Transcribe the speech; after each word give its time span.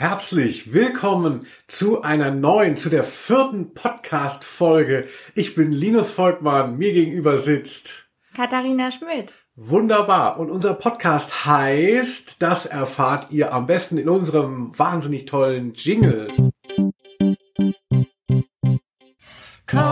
Herzlich 0.00 0.72
willkommen 0.72 1.46
zu 1.68 2.00
einer 2.00 2.30
neuen, 2.30 2.78
zu 2.78 2.88
der 2.88 3.04
vierten 3.04 3.74
Podcast-Folge. 3.74 5.08
Ich 5.34 5.54
bin 5.54 5.72
Linus 5.72 6.10
Volkmann, 6.10 6.78
mir 6.78 6.94
gegenüber 6.94 7.36
sitzt 7.36 8.08
Katharina 8.34 8.90
Schmidt. 8.92 9.34
Wunderbar. 9.56 10.40
Und 10.40 10.50
unser 10.50 10.72
Podcast 10.72 11.44
heißt, 11.44 12.36
das 12.38 12.64
erfahrt 12.64 13.30
ihr 13.30 13.52
am 13.52 13.66
besten 13.66 13.98
in 13.98 14.08
unserem 14.08 14.70
wahnsinnig 14.78 15.26
tollen 15.26 15.74
Jingle. 15.74 16.28
Komm 19.66 19.82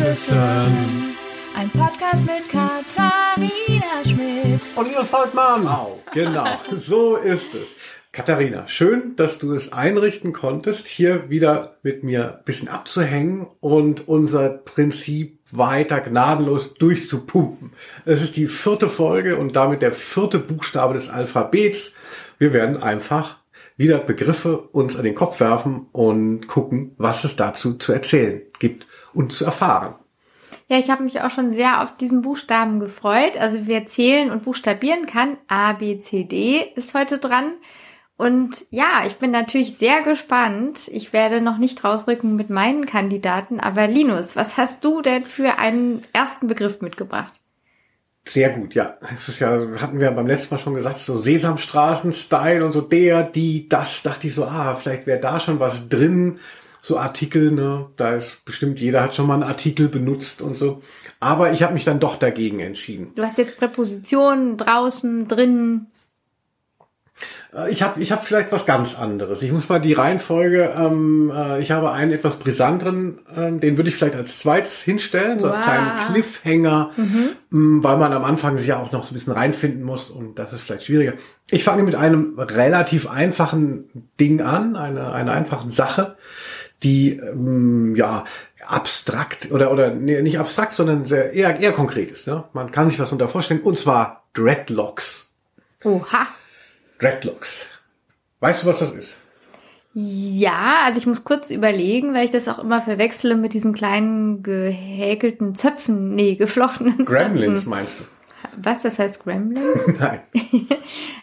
küssen. 0.00 1.16
Ein 1.56 1.68
Podcast 1.70 2.24
mit 2.24 2.48
Katharina 2.48 4.04
Schmidt. 4.04 4.60
Und 4.76 4.86
Linus 4.86 5.10
Volkmann. 5.10 5.68
Genau, 6.12 6.46
so 6.78 7.16
ist 7.16 7.52
es. 7.54 7.70
Katharina, 8.12 8.66
schön, 8.66 9.14
dass 9.14 9.38
du 9.38 9.52
es 9.52 9.72
einrichten 9.72 10.32
konntest, 10.32 10.88
hier 10.88 11.30
wieder 11.30 11.76
mit 11.84 12.02
mir 12.02 12.38
ein 12.38 12.44
bisschen 12.44 12.66
abzuhängen 12.66 13.46
und 13.60 14.08
unser 14.08 14.48
Prinzip 14.48 15.38
weiter 15.52 16.00
gnadenlos 16.00 16.74
durchzupumpen. 16.74 17.70
Es 18.04 18.20
ist 18.20 18.36
die 18.36 18.48
vierte 18.48 18.88
Folge 18.88 19.36
und 19.36 19.54
damit 19.54 19.82
der 19.82 19.92
vierte 19.92 20.40
Buchstabe 20.40 20.94
des 20.94 21.08
Alphabets. 21.08 21.94
Wir 22.38 22.52
werden 22.52 22.82
einfach 22.82 23.38
wieder 23.76 23.98
Begriffe 23.98 24.58
uns 24.58 24.96
an 24.96 25.04
den 25.04 25.14
Kopf 25.14 25.38
werfen 25.38 25.86
und 25.92 26.48
gucken, 26.48 26.96
was 26.98 27.22
es 27.22 27.36
dazu 27.36 27.74
zu 27.74 27.92
erzählen 27.92 28.42
gibt 28.58 28.88
und 29.14 29.32
zu 29.32 29.44
erfahren. 29.44 29.94
Ja, 30.66 30.78
ich 30.78 30.90
habe 30.90 31.04
mich 31.04 31.20
auch 31.20 31.30
schon 31.30 31.52
sehr 31.52 31.82
auf 31.82 31.96
diesen 31.96 32.22
Buchstaben 32.22 32.80
gefreut. 32.80 33.36
Also 33.38 33.60
wer 33.66 33.86
zählen 33.86 34.32
und 34.32 34.44
buchstabieren 34.44 35.06
kann, 35.06 35.36
A, 35.46 35.74
B, 35.74 36.00
C, 36.00 36.24
D 36.24 36.72
ist 36.74 36.94
heute 36.94 37.18
dran. 37.18 37.52
Und 38.20 38.66
ja, 38.68 39.04
ich 39.06 39.16
bin 39.16 39.30
natürlich 39.30 39.78
sehr 39.78 40.02
gespannt. 40.02 40.88
Ich 40.88 41.14
werde 41.14 41.40
noch 41.40 41.56
nicht 41.56 41.82
rausrücken 41.82 42.36
mit 42.36 42.50
meinen 42.50 42.84
Kandidaten, 42.84 43.60
aber 43.60 43.86
Linus, 43.86 44.36
was 44.36 44.58
hast 44.58 44.84
du 44.84 45.00
denn 45.00 45.22
für 45.22 45.58
einen 45.58 46.02
ersten 46.12 46.46
Begriff 46.46 46.82
mitgebracht? 46.82 47.40
Sehr 48.26 48.50
gut, 48.50 48.74
ja. 48.74 48.98
Es 49.14 49.30
ist 49.30 49.38
ja, 49.38 49.58
hatten 49.80 50.00
wir 50.00 50.10
beim 50.10 50.26
letzten 50.26 50.54
Mal 50.54 50.60
schon 50.60 50.74
gesagt, 50.74 50.98
so 50.98 51.16
Sesamstraßen-Style 51.16 52.62
und 52.62 52.72
so 52.72 52.82
der, 52.82 53.22
die, 53.22 53.70
das, 53.70 54.02
dachte 54.02 54.26
ich 54.26 54.34
so, 54.34 54.44
ah, 54.44 54.74
vielleicht 54.74 55.06
wäre 55.06 55.18
da 55.18 55.40
schon 55.40 55.58
was 55.58 55.88
drin. 55.88 56.40
So 56.82 56.98
Artikel, 56.98 57.52
ne, 57.52 57.86
da 57.96 58.16
ist 58.16 58.44
bestimmt 58.44 58.80
jeder 58.80 59.02
hat 59.02 59.14
schon 59.14 59.28
mal 59.28 59.34
einen 59.34 59.44
Artikel 59.44 59.88
benutzt 59.88 60.42
und 60.42 60.58
so. 60.58 60.82
Aber 61.20 61.52
ich 61.52 61.62
habe 61.62 61.72
mich 61.72 61.84
dann 61.84 62.00
doch 62.00 62.18
dagegen 62.18 62.60
entschieden. 62.60 63.12
Du 63.14 63.22
hast 63.22 63.38
jetzt 63.38 63.56
Präpositionen 63.56 64.58
draußen, 64.58 65.26
drinnen. 65.26 65.86
Äh, 67.54 67.70
Ich 67.70 67.82
habe 67.82 68.00
ich 68.00 68.12
hab 68.12 68.24
vielleicht 68.26 68.52
was 68.52 68.66
ganz 68.66 68.98
anderes. 68.98 69.42
Ich 69.42 69.52
muss 69.52 69.68
mal 69.68 69.80
die 69.80 69.92
Reihenfolge, 69.92 70.72
ähm, 70.76 71.32
äh, 71.34 71.60
ich 71.60 71.70
habe 71.70 71.90
einen 71.92 72.12
etwas 72.12 72.36
brisanteren, 72.36 73.18
ähm, 73.36 73.60
den 73.60 73.76
würde 73.76 73.88
ich 73.90 73.96
vielleicht 73.96 74.16
als 74.16 74.38
zweites 74.38 74.82
hinstellen, 74.82 75.40
so 75.40 75.48
als 75.48 75.56
Wow. 75.56 75.64
kleinen 75.64 75.96
Cliffhanger, 76.12 76.90
ähm, 76.96 77.82
weil 77.84 77.96
man 77.96 78.12
am 78.12 78.24
Anfang 78.24 78.58
sich 78.58 78.68
ja 78.68 78.78
auch 78.78 78.92
noch 78.92 79.02
so 79.04 79.10
ein 79.10 79.14
bisschen 79.14 79.32
reinfinden 79.32 79.82
muss 79.82 80.10
und 80.10 80.38
das 80.38 80.52
ist 80.52 80.62
vielleicht 80.62 80.84
schwieriger. 80.86 81.14
Ich 81.50 81.64
fange 81.64 81.82
mit 81.82 81.94
einem 81.94 82.38
relativ 82.38 83.10
einfachen 83.10 83.90
Ding 84.20 84.40
an, 84.40 84.76
eine, 84.76 85.12
einer 85.12 85.32
einfachen 85.32 85.70
Sache, 85.72 86.16
die 86.82 87.10
ähm, 87.18 87.94
ja 87.96 88.24
abstrakt 88.66 89.50
oder 89.50 89.70
oder 89.72 89.90
nee, 89.90 90.22
nicht 90.22 90.38
abstrakt, 90.38 90.72
sondern 90.72 91.04
sehr 91.04 91.32
eher 91.32 91.58
eher 91.60 91.72
konkret 91.72 92.10
ist. 92.10 92.26
Ne? 92.26 92.44
Man 92.52 92.70
kann 92.72 92.88
sich 92.88 92.98
was 93.00 93.12
unter 93.12 93.28
vorstellen 93.28 93.60
und 93.60 93.78
zwar 93.78 94.24
Dreadlocks. 94.34 95.26
Oha. 95.84 96.26
Dreadlocks. 97.00 97.66
Weißt 98.40 98.62
du, 98.62 98.68
was 98.68 98.78
das 98.78 98.92
ist? 98.92 99.16
Ja, 99.92 100.82
also 100.84 100.98
ich 100.98 101.06
muss 101.06 101.24
kurz 101.24 101.50
überlegen, 101.50 102.14
weil 102.14 102.24
ich 102.24 102.30
das 102.30 102.46
auch 102.48 102.60
immer 102.60 102.80
verwechsele 102.80 103.36
mit 103.36 103.54
diesen 103.54 103.72
kleinen 103.72 104.42
gehäkelten 104.42 105.56
Zöpfen, 105.56 106.14
nee, 106.14 106.36
geflochtenen 106.36 107.04
Gremlins 107.04 107.54
Zöpfen. 107.60 107.70
meinst 107.70 107.98
du? 107.98 108.04
Was, 108.56 108.82
das 108.82 108.98
heißt 108.98 109.24
Gremlins? 109.24 109.66
Nein. 109.98 110.20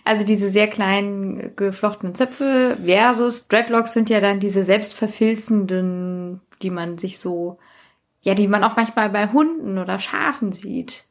Also 0.04 0.24
diese 0.24 0.50
sehr 0.52 0.70
kleinen 0.70 1.54
geflochtenen 1.58 2.16
Zöpfe 2.16 2.78
versus 2.86 3.50
Dreadlocks 3.50 3.92
sind 3.92 4.10
ja 4.10 4.22
dann 4.22 4.40
diese 4.40 4.64
selbstverfilzenden, 4.64 6.40
die 6.62 6.70
man 6.70 6.98
sich 6.98 7.20
so, 7.20 7.60
ja, 8.22 8.34
die 8.34 8.48
man 8.48 8.64
auch 8.64 8.78
manchmal 8.78 9.10
bei 9.10 9.28
Hunden 9.34 9.78
oder 9.78 10.00
Schafen 10.00 10.54
sieht. 10.54 11.04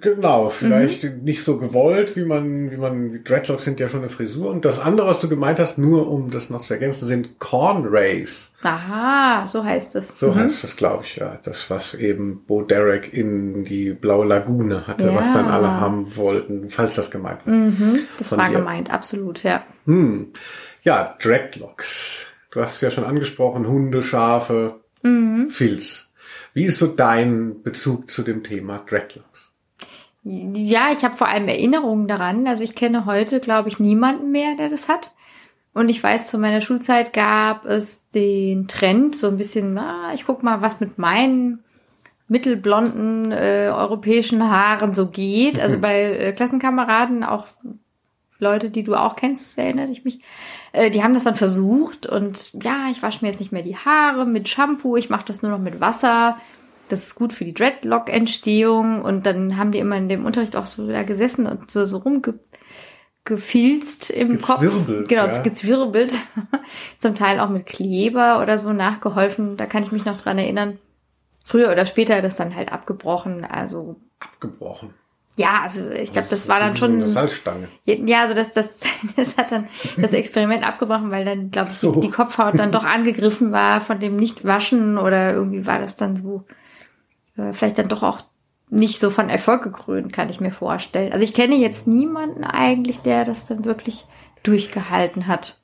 Genau, 0.00 0.48
vielleicht 0.50 1.04
Mhm. 1.04 1.24
nicht 1.24 1.42
so 1.42 1.56
gewollt, 1.58 2.16
wie 2.16 2.24
man, 2.24 2.70
wie 2.70 2.76
man, 2.76 3.24
Dreadlocks 3.24 3.64
sind 3.64 3.80
ja 3.80 3.88
schon 3.88 4.00
eine 4.00 4.10
Frisur. 4.10 4.50
Und 4.50 4.64
das 4.64 4.78
andere, 4.78 5.06
was 5.06 5.20
du 5.20 5.28
gemeint 5.28 5.58
hast, 5.58 5.78
nur 5.78 6.10
um 6.10 6.30
das 6.30 6.50
noch 6.50 6.60
zu 6.60 6.74
ergänzen, 6.74 7.06
sind 7.06 7.38
Cornrays. 7.38 8.50
Aha, 8.62 9.46
so 9.46 9.64
heißt 9.64 9.94
es. 9.96 10.18
So 10.18 10.28
Mhm. 10.32 10.34
heißt 10.36 10.64
das, 10.64 10.76
glaube 10.76 11.04
ich, 11.04 11.16
ja. 11.16 11.38
Das, 11.44 11.70
was 11.70 11.94
eben 11.94 12.44
Bo 12.46 12.62
Derek 12.62 13.12
in 13.12 13.64
die 13.64 13.92
blaue 13.92 14.26
Lagune 14.26 14.86
hatte, 14.86 15.06
Ja. 15.06 15.14
was 15.14 15.32
dann 15.32 15.46
alle 15.46 15.70
haben 15.70 16.14
wollten, 16.16 16.68
falls 16.70 16.96
das 16.96 17.10
gemeint 17.10 17.46
war. 17.46 17.54
Mhm, 17.54 18.00
das 18.18 18.28
Von 18.30 18.38
war 18.38 18.48
dir. 18.50 18.58
gemeint, 18.58 18.90
absolut, 18.92 19.42
ja. 19.42 19.64
Hm. 19.86 20.28
Ja, 20.82 21.16
Dreadlocks. 21.22 22.26
Du 22.50 22.60
hast 22.60 22.76
es 22.76 22.80
ja 22.82 22.90
schon 22.90 23.04
angesprochen, 23.04 23.66
Hunde, 23.66 24.02
Schafe, 24.02 24.76
Mhm. 25.02 25.48
Filz. 25.50 26.10
Wie 26.54 26.64
ist 26.66 26.78
so 26.78 26.86
dein 26.86 27.62
Bezug 27.62 28.08
zu 28.10 28.22
dem 28.22 28.44
Thema 28.44 28.82
Dreadlocks? 28.88 29.33
Ja, 30.24 30.90
ich 30.90 31.04
habe 31.04 31.16
vor 31.16 31.28
allem 31.28 31.48
Erinnerungen 31.48 32.08
daran. 32.08 32.46
Also 32.46 32.64
ich 32.64 32.74
kenne 32.74 33.04
heute, 33.04 33.40
glaube 33.40 33.68
ich, 33.68 33.78
niemanden 33.78 34.30
mehr, 34.30 34.56
der 34.56 34.70
das 34.70 34.88
hat. 34.88 35.12
Und 35.74 35.88
ich 35.88 36.02
weiß, 36.02 36.28
zu 36.28 36.38
meiner 36.38 36.60
Schulzeit 36.60 37.12
gab 37.12 37.66
es 37.66 38.08
den 38.10 38.68
Trend, 38.68 39.16
so 39.16 39.28
ein 39.28 39.36
bisschen, 39.36 39.74
na, 39.74 40.14
ich 40.14 40.24
guck 40.24 40.42
mal, 40.42 40.62
was 40.62 40.80
mit 40.80 40.98
meinen 40.98 41.64
mittelblonden 42.28 43.32
äh, 43.32 43.70
europäischen 43.74 44.48
Haaren 44.48 44.94
so 44.94 45.08
geht. 45.08 45.60
Also 45.60 45.78
bei 45.78 46.02
äh, 46.02 46.32
Klassenkameraden, 46.32 47.22
auch 47.22 47.46
Leute, 48.38 48.70
die 48.70 48.82
du 48.82 48.94
auch 48.94 49.16
kennst, 49.16 49.58
erinnere 49.58 49.90
ich 49.90 50.04
mich, 50.04 50.20
äh, 50.72 50.90
die 50.90 51.02
haben 51.02 51.14
das 51.14 51.24
dann 51.24 51.36
versucht 51.36 52.06
und 52.06 52.52
ja, 52.62 52.86
ich 52.90 53.02
wasche 53.02 53.24
mir 53.24 53.30
jetzt 53.30 53.40
nicht 53.40 53.52
mehr 53.52 53.62
die 53.62 53.76
Haare 53.76 54.26
mit 54.26 54.48
Shampoo, 54.48 54.96
ich 54.96 55.10
mache 55.10 55.26
das 55.26 55.42
nur 55.42 55.50
noch 55.50 55.58
mit 55.58 55.80
Wasser. 55.80 56.38
Das 56.94 57.02
ist 57.08 57.14
gut 57.16 57.32
für 57.32 57.44
die 57.44 57.54
Dreadlock-Entstehung 57.54 59.02
und 59.02 59.26
dann 59.26 59.56
haben 59.56 59.72
die 59.72 59.80
immer 59.80 59.96
in 59.96 60.08
dem 60.08 60.24
Unterricht 60.24 60.54
auch 60.54 60.66
so 60.66 60.86
da 60.86 61.02
gesessen 61.02 61.46
und 61.46 61.68
so, 61.70 61.84
so 61.84 61.98
rumgefilzt 63.24 64.10
im 64.10 64.40
Kopf. 64.40 64.60
Genau, 64.60 65.26
ja. 65.26 65.42
gezwirbelt. 65.42 66.14
Zum 67.00 67.16
Teil 67.16 67.40
auch 67.40 67.48
mit 67.48 67.66
Kleber 67.66 68.40
oder 68.40 68.58
so 68.58 68.72
nachgeholfen. 68.72 69.56
Da 69.56 69.66
kann 69.66 69.82
ich 69.82 69.90
mich 69.90 70.04
noch 70.04 70.20
dran 70.20 70.38
erinnern. 70.38 70.78
Früher 71.44 71.72
oder 71.72 71.86
später 71.86 72.22
das 72.22 72.36
dann 72.36 72.54
halt 72.54 72.70
abgebrochen. 72.72 73.44
Also 73.44 73.96
Abgebrochen. 74.20 74.94
ja, 75.36 75.62
also 75.64 75.90
ich 75.90 76.12
glaube, 76.12 76.28
das 76.30 76.48
war 76.48 76.60
dann 76.60 76.76
so 76.76 76.84
Eine 76.86 77.00
schon 77.02 77.08
Salzstange. 77.10 77.68
ja, 77.84 78.20
also 78.22 78.34
das, 78.34 78.52
das, 78.52 78.80
das 79.16 79.36
hat 79.36 79.50
dann 79.50 79.66
das 79.96 80.12
Experiment 80.12 80.62
abgebrochen, 80.64 81.10
weil 81.10 81.24
dann, 81.24 81.50
glaube 81.50 81.70
ich, 81.72 81.76
So. 81.78 81.92
die, 81.92 82.00
die 82.02 82.10
Kopfhaut 82.10 82.56
dann 82.56 82.70
doch 82.70 82.84
angegriffen 82.84 83.50
war 83.50 83.80
von 83.80 83.98
dem 83.98 84.14
Nichtwaschen 84.16 84.96
oder 84.96 85.32
irgendwie 85.34 85.66
war 85.66 85.80
das 85.80 85.96
dann 85.96 86.14
so, 86.16 86.44
vielleicht 87.52 87.78
dann 87.78 87.88
doch 87.88 88.02
auch 88.02 88.18
nicht 88.70 88.98
so 88.98 89.10
von 89.10 89.28
Erfolg 89.28 89.62
gekrönt, 89.62 90.12
kann 90.12 90.30
ich 90.30 90.40
mir 90.40 90.50
vorstellen. 90.52 91.12
Also 91.12 91.24
ich 91.24 91.34
kenne 91.34 91.56
jetzt 91.56 91.86
niemanden 91.86 92.44
eigentlich, 92.44 92.98
der 93.00 93.24
das 93.24 93.44
dann 93.44 93.64
wirklich 93.64 94.06
durchgehalten 94.42 95.26
hat. 95.26 95.58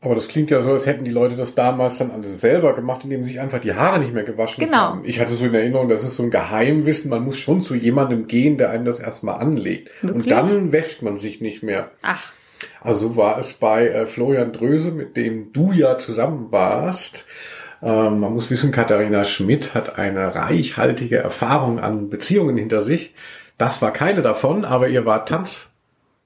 Aber 0.00 0.16
das 0.16 0.26
klingt 0.26 0.50
ja 0.50 0.60
so, 0.60 0.72
als 0.72 0.84
hätten 0.86 1.04
die 1.04 1.12
Leute 1.12 1.36
das 1.36 1.54
damals 1.54 1.98
dann 1.98 2.10
alles 2.10 2.40
selber 2.40 2.74
gemacht, 2.74 3.04
indem 3.04 3.22
sie 3.22 3.30
sich 3.32 3.40
einfach 3.40 3.60
die 3.60 3.74
Haare 3.74 4.00
nicht 4.00 4.12
mehr 4.12 4.24
gewaschen 4.24 4.64
Genau. 4.64 4.76
haben. 4.78 5.04
Ich 5.04 5.20
hatte 5.20 5.34
so 5.34 5.44
in 5.46 5.54
Erinnerung, 5.54 5.88
das 5.88 6.02
ist 6.02 6.16
so 6.16 6.24
ein 6.24 6.30
Geheimwissen, 6.30 7.08
man 7.08 7.24
muss 7.24 7.38
schon 7.38 7.62
zu 7.62 7.76
jemandem 7.76 8.26
gehen, 8.26 8.58
der 8.58 8.70
einem 8.70 8.84
das 8.84 8.98
erstmal 8.98 9.36
anlegt. 9.40 9.90
Und 10.02 10.26
Wirklich? 10.26 10.34
dann 10.34 10.72
wäscht 10.72 11.02
man 11.02 11.18
sich 11.18 11.40
nicht 11.40 11.62
mehr. 11.62 11.92
Ach, 12.02 12.32
Also 12.80 13.08
so 13.10 13.16
war 13.16 13.38
es 13.38 13.52
bei 13.52 13.86
äh, 13.88 14.06
Florian 14.06 14.52
Dröse, 14.52 14.90
mit 14.90 15.16
dem 15.16 15.52
du 15.52 15.70
ja 15.72 15.98
zusammen 15.98 16.50
warst. 16.50 17.24
Ähm, 17.82 18.20
man 18.20 18.32
muss 18.32 18.50
wissen, 18.50 18.70
Katharina 18.70 19.24
Schmidt 19.24 19.74
hat 19.74 19.98
eine 19.98 20.34
reichhaltige 20.34 21.18
Erfahrung 21.18 21.80
an 21.80 22.10
Beziehungen 22.10 22.56
hinter 22.56 22.82
sich. 22.82 23.14
Das 23.58 23.82
war 23.82 23.92
keine 23.92 24.22
davon, 24.22 24.64
aber 24.64 24.88
ihr 24.88 25.04
wart 25.04 25.28
Tanz. 25.28 25.68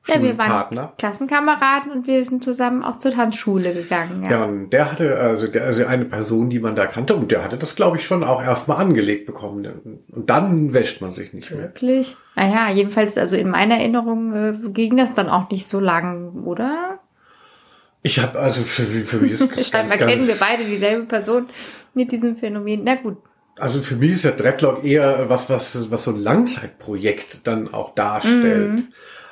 ja, 0.07 0.23
wir 0.23 0.39
waren 0.39 0.49
Schulpartner. 0.49 0.93
Klassenkameraden 0.99 1.91
und 1.93 2.07
wir 2.07 2.23
sind 2.25 2.45
zusammen 2.45 2.85
auch 2.85 2.97
zur 2.97 3.13
Tanzschule 3.13 3.73
gegangen. 3.73 4.23
Ja. 4.25 4.31
Ja, 4.31 4.45
und 4.45 4.71
der 4.71 4.93
hatte, 4.93 5.17
also, 5.19 5.47
der, 5.49 5.65
also 5.65 5.85
eine 5.87 6.05
Person, 6.05 6.51
die 6.51 6.61
man 6.61 6.77
da 6.77 6.87
kannte, 6.87 7.17
und 7.17 7.33
der 7.33 7.43
hatte 7.43 7.57
das, 7.57 7.75
glaube 7.75 7.97
ich, 7.97 8.05
schon 8.05 8.23
auch 8.23 8.43
erstmal 8.43 8.77
angelegt 8.77 9.27
bekommen. 9.27 10.01
Und 10.13 10.31
dann 10.31 10.75
wäscht 10.75 11.01
man 11.01 11.13
sich 11.13 11.33
nicht 11.33 11.51
mehr. 11.51 11.63
Wirklich? 11.63 12.17
Naja, 12.37 12.71
jedenfalls, 12.73 13.17
also 13.17 13.37
in 13.37 13.49
meiner 13.51 13.79
Erinnerung 13.79 14.33
äh, 14.35 14.55
ging 14.69 14.97
das 14.97 15.15
dann 15.15 15.29
auch 15.29 15.51
nicht 15.51 15.67
so 15.67 15.81
lang, 15.81 16.45
oder? 16.45 17.01
Ich 18.07 18.21
habe 18.21 18.39
also 18.39 18.63
für, 18.63 18.85
für 18.85 19.17
mich 19.19 19.33
ist 19.33 19.51
ganz, 19.51 19.69
Scheinbar 19.69 19.99
kennen 19.99 20.29
wir 20.29 20.37
ganz, 20.37 20.39
beide 20.39 20.65
dieselbe 20.65 21.07
Person 21.07 21.49
mit 21.93 22.13
diesem 22.13 22.37
Phänomen. 22.37 22.85
Na 22.85 22.95
gut. 22.95 23.17
also 23.59 23.83
für 23.83 23.97
mich 23.97 24.13
ist 24.13 24.25
der 24.25 24.33
Dreadlock 24.33 24.85
eher 24.85 25.29
was, 25.29 25.51
was, 25.51 25.91
was 25.91 26.05
so 26.05 26.13
ein 26.13 26.23
Langzeitprojekt 26.23 27.41
dann 27.45 27.75
auch 27.75 27.97
darstellt. 27.97 28.85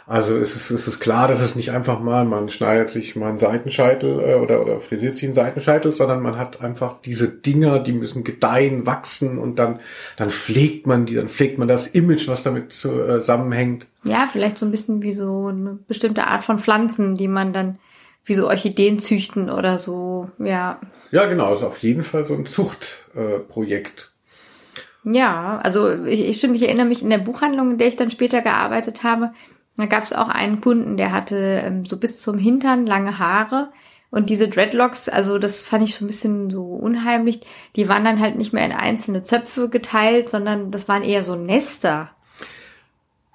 Also 0.07 0.37
es 0.37 0.55
ist, 0.55 0.71
es 0.71 0.87
ist 0.87 1.01
klar, 1.01 1.29
dass 1.29 1.41
es 1.41 1.55
nicht 1.55 1.71
einfach 1.71 2.01
mal, 2.01 2.27
man 2.27 2.51
schneidet 2.51 2.91
sich 2.91 3.17
mal 3.17 3.29
einen 3.29 3.39
Seitenscheitel 3.39 4.21
äh, 4.21 4.35
oder, 4.35 4.61
oder 4.61 4.81
frisiert 4.81 5.17
sich 5.17 5.25
einen 5.25 5.35
Seitenscheitel, 5.35 5.95
sondern 5.95 6.21
man 6.21 6.37
hat 6.37 6.61
einfach 6.61 6.97
diese 7.01 7.29
Dinger, 7.29 7.79
die 7.79 7.93
müssen 7.93 8.23
gedeihen, 8.23 8.85
wachsen 8.85 9.39
und 9.39 9.59
dann, 9.59 9.81
dann 10.19 10.29
pflegt 10.29 10.87
man 10.87 11.07
die, 11.07 11.15
dann 11.15 11.29
pflegt 11.29 11.59
man 11.59 11.69
das 11.69 11.87
Image, 11.87 12.29
was 12.29 12.43
damit 12.43 12.75
zusammenhängt. 12.75 13.87
Ja, 14.03 14.29
vielleicht 14.31 14.59
so 14.59 14.67
ein 14.67 14.71
bisschen 14.71 15.03
wie 15.03 15.13
so 15.13 15.47
eine 15.47 15.79
bestimmte 15.89 16.27
Art 16.27 16.43
von 16.43 16.59
Pflanzen, 16.59 17.17
die 17.17 17.29
man 17.29 17.55
dann 17.55 17.79
wie 18.25 18.35
so 18.35 18.49
Orchideen 18.49 18.99
züchten 18.99 19.51
oder 19.51 19.79
so, 19.79 20.31
ja. 20.39 20.81
Ja, 21.11 21.27
genau, 21.27 21.55
ist 21.55 21.63
auf 21.63 21.79
jeden 21.79 22.03
Fall 22.03 22.25
so 22.25 22.35
ein 22.35 22.47
Zuchtprojekt. 22.47 24.11
Äh, 25.05 25.17
ja, 25.17 25.61
also 25.63 26.05
ich, 26.05 26.29
ich 26.29 26.39
stimmt, 26.39 26.57
ich 26.57 26.63
erinnere 26.63 26.87
mich 26.87 27.03
in 27.03 27.11
der 27.11 27.19
Buchhandlung, 27.19 27.73
in 27.73 27.79
der 27.79 27.89
ich 27.89 27.97
dann 27.97 28.11
später 28.11 28.41
gearbeitet 28.41 29.03
habe, 29.03 29.33
da 29.77 29.87
gab 29.87 30.05
es 30.05 30.13
auch 30.13 30.29
einen 30.29 30.61
Kunden, 30.61 30.97
der 30.97 31.13
hatte 31.13 31.63
ähm, 31.65 31.85
so 31.85 31.97
bis 31.99 32.21
zum 32.21 32.39
Hintern 32.39 32.87
lange 32.87 33.19
Haare. 33.19 33.71
Und 34.11 34.31
diese 34.31 34.49
Dreadlocks, 34.49 35.09
also 35.09 35.39
das 35.39 35.67
fand 35.67 35.83
ich 35.83 35.97
so 35.97 36.05
ein 36.05 36.07
bisschen 36.07 36.49
so 36.49 36.63
unheimlich. 36.63 37.41
Die 37.75 37.89
waren 37.89 38.05
dann 38.05 38.21
halt 38.21 38.37
nicht 38.37 38.53
mehr 38.53 38.65
in 38.65 38.73
einzelne 38.73 39.25
Zöpfe 39.25 39.69
geteilt, 39.69 40.31
sondern 40.31 40.71
das 40.71 40.87
waren 40.87 41.03
eher 41.03 41.25
so 41.25 41.35
Nester. 41.35 42.11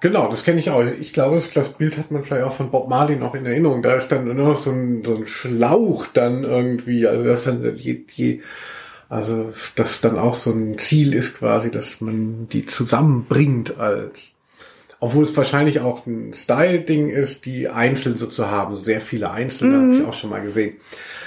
Genau, 0.00 0.28
das 0.28 0.44
kenne 0.44 0.60
ich 0.60 0.70
auch. 0.70 0.82
Ich 0.82 1.12
glaube, 1.12 1.42
das 1.54 1.68
Bild 1.74 1.98
hat 1.98 2.10
man 2.10 2.24
vielleicht 2.24 2.44
auch 2.44 2.54
von 2.54 2.70
Bob 2.70 2.88
Marley 2.88 3.16
noch 3.16 3.34
in 3.34 3.44
Erinnerung. 3.44 3.82
Da 3.82 3.94
ist 3.96 4.08
dann 4.08 4.24
nur 4.24 4.34
noch 4.34 4.56
so 4.56 4.70
ein, 4.70 5.04
so 5.04 5.14
ein 5.14 5.26
Schlauch 5.26 6.06
dann 6.06 6.44
irgendwie. 6.44 7.06
Also 7.06 7.24
das 7.24 7.44
dann 7.44 7.76
je, 7.76 8.04
je, 8.14 8.40
also 9.10 9.52
das 9.76 10.00
dann 10.00 10.18
auch 10.18 10.34
so 10.34 10.52
ein 10.52 10.78
Ziel 10.78 11.12
ist 11.12 11.36
quasi, 11.36 11.70
dass 11.70 12.00
man 12.00 12.48
die 12.48 12.64
zusammenbringt 12.64 13.78
als 13.78 14.32
obwohl 15.00 15.24
es 15.24 15.36
wahrscheinlich 15.36 15.80
auch 15.80 16.06
ein 16.06 16.34
Style-Ding 16.34 17.08
ist, 17.08 17.46
die 17.46 17.68
einzeln 17.68 18.18
so 18.18 18.26
zu 18.26 18.50
haben. 18.50 18.76
Sehr 18.76 19.00
viele 19.00 19.30
einzelne 19.30 19.78
mhm. 19.78 19.82
habe 19.82 20.02
ich 20.02 20.08
auch 20.08 20.14
schon 20.14 20.30
mal 20.30 20.42
gesehen. 20.42 20.76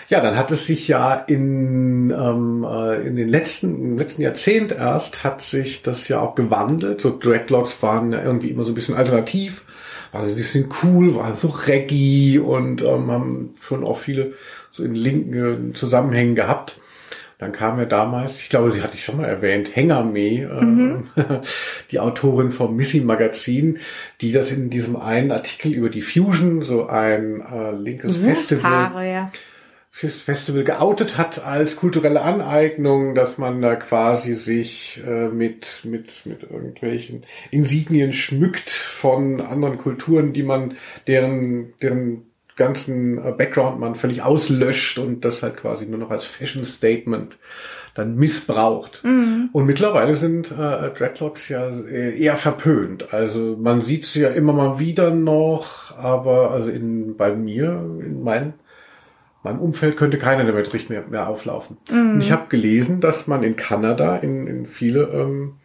Ja, 0.10 0.22
dann 0.22 0.38
hat 0.38 0.52
es 0.52 0.68
sich 0.68 0.88
ja 0.88 1.16
in, 1.16 2.12
ähm, 2.12 2.64
äh, 2.70 3.08
in 3.08 3.16
den 3.16 3.30
letzten, 3.30 3.74
im 3.74 3.98
letzten 3.98 4.22
Jahrzehnt 4.22 4.72
erst 4.72 5.24
hat 5.24 5.42
sich 5.42 5.82
das 5.82 6.08
ja 6.08 6.20
auch 6.20 6.36
gewandelt. 6.36 7.02
So 7.02 7.18
Dreadlocks 7.18 7.82
waren 7.82 8.12
ja 8.12 8.24
irgendwie 8.24 8.50
immer 8.50 8.64
so 8.64 8.72
ein 8.72 8.76
bisschen 8.76 8.96
alternativ, 8.96 9.66
war 10.12 10.24
so 10.24 10.30
ein 10.30 10.36
bisschen 10.36 10.70
cool, 10.84 11.16
war 11.16 11.34
so 11.34 11.48
reggae 11.48 12.38
und 12.38 12.84
ähm, 12.84 13.12
haben 13.12 13.56
schon 13.60 13.84
auch 13.84 13.98
viele 13.98 14.34
so 14.72 14.84
in 14.84 14.94
linken 14.94 15.74
Zusammenhängen 15.74 16.36
gehabt. 16.36 16.80
Dann 17.44 17.52
kam 17.52 17.78
ja 17.78 17.84
damals, 17.84 18.40
ich 18.40 18.48
glaube, 18.48 18.72
sie 18.72 18.82
hatte 18.82 18.96
ich 18.96 19.04
schon 19.04 19.18
mal 19.18 19.26
erwähnt, 19.26 19.76
Hengame, 19.76 20.44
äh, 20.44 20.64
mhm. 20.64 21.10
die 21.92 22.00
Autorin 22.00 22.52
vom 22.52 22.78
Missy 22.78 23.02
Magazin, 23.02 23.80
die 24.22 24.32
das 24.32 24.50
in 24.50 24.70
diesem 24.70 24.96
einen 24.96 25.30
Artikel 25.34 25.74
über 25.74 25.90
die 25.90 26.00
Fusion, 26.00 26.62
so 26.62 26.88
ein 26.88 27.42
äh, 27.42 27.72
linkes 27.72 28.16
Festival, 28.16 29.06
ja. 29.06 29.30
Festival 29.92 30.64
geoutet 30.64 31.18
hat 31.18 31.46
als 31.46 31.76
kulturelle 31.76 32.22
Aneignung, 32.22 33.14
dass 33.14 33.38
man 33.38 33.62
da 33.62 33.76
quasi 33.76 34.36
sich 34.36 35.04
äh, 35.06 35.28
mit, 35.28 35.82
mit, 35.84 36.26
mit 36.26 36.44
irgendwelchen 36.44 37.26
Insignien 37.52 38.14
schmückt 38.14 38.70
von 38.70 39.42
anderen 39.42 39.78
Kulturen, 39.78 40.32
die 40.32 40.44
man, 40.44 40.78
deren, 41.08 41.74
deren 41.82 42.26
ganzen 42.56 43.18
äh, 43.18 43.32
Background 43.32 43.80
man 43.80 43.96
völlig 43.96 44.22
auslöscht 44.22 44.98
und 45.00 45.26
das 45.26 45.44
halt 45.44 45.58
quasi 45.58 45.86
nur 45.86 46.00
noch 46.00 46.12
als 46.12 46.26
Fashion 46.26 46.64
Statement 46.64 47.38
dann 47.96 48.16
missbraucht. 48.16 49.04
Mhm. 49.04 49.50
Und 49.52 49.66
mittlerweile 49.66 50.16
sind 50.16 50.52
äh, 50.52 50.90
Dreadlocks 50.92 51.50
ja 51.50 51.70
äh, 51.70 52.18
eher 52.20 52.38
verpönt. 52.38 53.14
Also 53.14 53.58
man 53.60 53.82
sieht 53.82 54.06
sie 54.06 54.22
ja 54.22 54.30
immer 54.30 54.54
mal 54.54 54.80
wieder 54.80 55.12
noch, 55.12 55.98
aber 55.98 56.52
also 56.52 56.70
in 56.70 57.16
bei 57.18 57.36
mir, 57.36 57.70
in 57.70 58.24
meinem 58.24 58.54
meinem 59.44 59.60
Umfeld 59.60 59.98
könnte 59.98 60.18
keiner 60.18 60.46
damit 60.46 60.74
richtig 60.74 60.90
mehr, 60.90 61.04
mehr 61.10 61.28
auflaufen. 61.28 61.78
Mhm. 61.92 62.12
Und 62.12 62.22
ich 62.22 62.32
habe 62.32 62.48
gelesen, 62.48 63.02
dass 63.02 63.28
man 63.28 63.44
in 63.44 63.58
Kanada 63.58 64.16
in, 64.16 64.48
in 64.48 64.66
viele 64.68 65.04
ähm, 65.14 65.56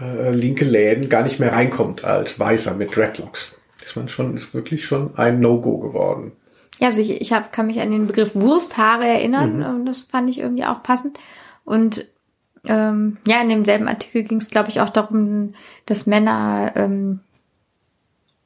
äh, 0.00 0.30
linke 0.30 0.64
Läden 0.64 1.08
gar 1.08 1.24
nicht 1.24 1.40
mehr 1.40 1.52
reinkommt 1.52 2.04
als 2.04 2.38
Weißer 2.38 2.74
mit 2.74 2.94
Dreadlocks 2.94 3.59
ist 3.90 3.96
man 3.96 4.08
schon, 4.08 4.36
ist 4.36 4.54
wirklich 4.54 4.84
schon 4.84 5.16
ein 5.16 5.40
No-Go 5.40 5.78
geworden. 5.78 6.32
Ja, 6.78 6.88
also 6.88 7.02
ich, 7.02 7.20
ich 7.20 7.32
hab, 7.32 7.52
kann 7.52 7.66
mich 7.66 7.80
an 7.80 7.90
den 7.90 8.06
Begriff 8.06 8.34
Wursthaare 8.34 9.06
erinnern 9.06 9.58
mhm. 9.58 9.64
und 9.64 9.86
das 9.86 10.00
fand 10.00 10.30
ich 10.30 10.38
irgendwie 10.38 10.64
auch 10.64 10.82
passend. 10.82 11.18
Und 11.64 12.06
ähm, 12.64 13.18
ja, 13.26 13.40
in 13.42 13.48
demselben 13.48 13.88
Artikel 13.88 14.22
ging 14.22 14.38
es, 14.38 14.48
glaube 14.48 14.68
ich, 14.68 14.80
auch 14.80 14.90
darum, 14.90 15.54
dass 15.86 16.06
Männer 16.06 16.72
ähm, 16.76 17.20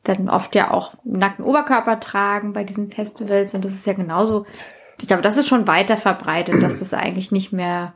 dann 0.03 0.29
oft 0.29 0.55
ja 0.55 0.71
auch 0.71 0.95
nackten 1.05 1.45
Oberkörper 1.45 2.01
tragen 2.01 2.53
bei 2.53 2.65
diesen 2.65 2.91
Festivals 2.91 3.55
und 3.55 3.65
das 3.65 3.75
ist 3.75 3.87
ja 3.87 3.93
genauso. 3.93 4.47
Ich 5.01 5.09
glaube, 5.09 5.23
das 5.23 5.37
ist 5.37 5.49
schon 5.49 5.67
weiter 5.67 5.97
verbreitet, 5.97 6.63
dass 6.63 6.79
das 6.79 6.95
eigentlich 6.95 7.33
nicht 7.33 7.53
mehr 7.53 7.95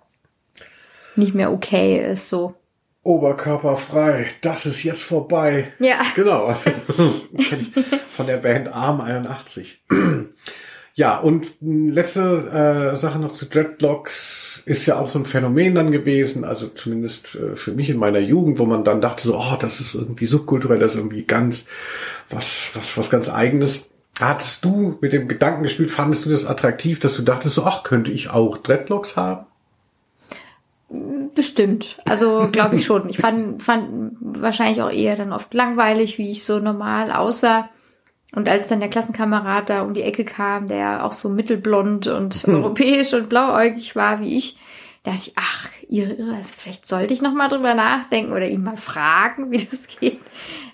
nicht 1.16 1.34
mehr 1.34 1.52
okay 1.52 2.12
ist 2.12 2.28
so. 2.28 2.54
Oberkörperfrei, 3.08 4.26
das 4.42 4.66
ist 4.66 4.84
jetzt 4.84 5.00
vorbei. 5.00 5.72
Ja. 5.78 6.02
Genau. 6.14 6.54
Von 8.12 8.26
der 8.26 8.36
Band 8.36 8.68
Arm 8.68 9.00
81. 9.00 9.82
Ja, 10.94 11.16
und 11.18 11.46
letzte 11.60 12.90
äh, 12.92 12.96
Sache 12.96 13.20
noch 13.20 13.32
zu 13.32 13.46
Dreadlocks 13.46 14.64
ist 14.66 14.84
ja 14.86 14.98
auch 14.98 15.06
so 15.06 15.20
ein 15.20 15.26
Phänomen 15.26 15.76
dann 15.76 15.92
gewesen, 15.92 16.42
also 16.44 16.66
zumindest 16.66 17.36
äh, 17.36 17.54
für 17.54 17.70
mich 17.70 17.88
in 17.88 17.98
meiner 17.98 18.18
Jugend, 18.18 18.58
wo 18.58 18.66
man 18.66 18.82
dann 18.82 19.00
dachte 19.00 19.22
so, 19.22 19.38
oh, 19.38 19.56
das 19.60 19.78
ist 19.78 19.94
irgendwie 19.94 20.26
subkulturell, 20.26 20.80
das 20.80 20.94
ist 20.94 20.96
irgendwie 20.96 21.22
ganz 21.22 21.66
was 22.30 22.72
was 22.74 22.98
was 22.98 23.10
ganz 23.10 23.28
eigenes. 23.28 23.86
Hattest 24.18 24.64
du 24.64 24.98
mit 25.00 25.12
dem 25.12 25.28
Gedanken 25.28 25.62
gespielt, 25.62 25.92
fandest 25.92 26.24
du 26.26 26.30
das 26.30 26.44
attraktiv, 26.44 26.98
dass 26.98 27.14
du 27.14 27.22
dachtest 27.22 27.54
so, 27.54 27.62
ach, 27.62 27.84
könnte 27.84 28.10
ich 28.10 28.30
auch 28.30 28.58
Dreadlocks 28.58 29.14
haben? 29.16 29.46
Bestimmt. 31.34 31.98
Also 32.04 32.48
glaube 32.50 32.76
ich 32.76 32.84
schon. 32.86 33.08
Ich 33.08 33.18
fand, 33.18 33.62
fand 33.62 34.16
wahrscheinlich 34.20 34.82
auch 34.82 34.90
eher 34.90 35.16
dann 35.16 35.32
oft 35.32 35.52
langweilig, 35.52 36.18
wie 36.18 36.30
ich 36.30 36.44
so 36.44 36.58
normal 36.58 37.12
aussah. 37.12 37.68
Und 38.34 38.48
als 38.48 38.68
dann 38.68 38.80
der 38.80 38.90
Klassenkamerad 38.90 39.70
da 39.70 39.82
um 39.82 39.94
die 39.94 40.02
Ecke 40.02 40.24
kam, 40.24 40.68
der 40.68 41.04
auch 41.04 41.12
so 41.12 41.28
mittelblond 41.28 42.06
und 42.08 42.34
hm. 42.34 42.54
europäisch 42.62 43.14
und 43.14 43.28
blauäugig 43.28 43.96
war 43.96 44.20
wie 44.20 44.36
ich, 44.36 44.58
dachte 45.02 45.18
ich, 45.18 45.32
ach, 45.36 45.70
ihr 45.88 46.18
Irre, 46.18 46.34
also 46.36 46.52
vielleicht 46.56 46.86
sollte 46.86 47.14
ich 47.14 47.22
noch 47.22 47.32
mal 47.32 47.48
drüber 47.48 47.74
nachdenken 47.74 48.32
oder 48.32 48.46
ihn 48.46 48.62
mal 48.62 48.76
fragen, 48.76 49.50
wie 49.50 49.64
das 49.64 49.86
geht. 49.86 50.20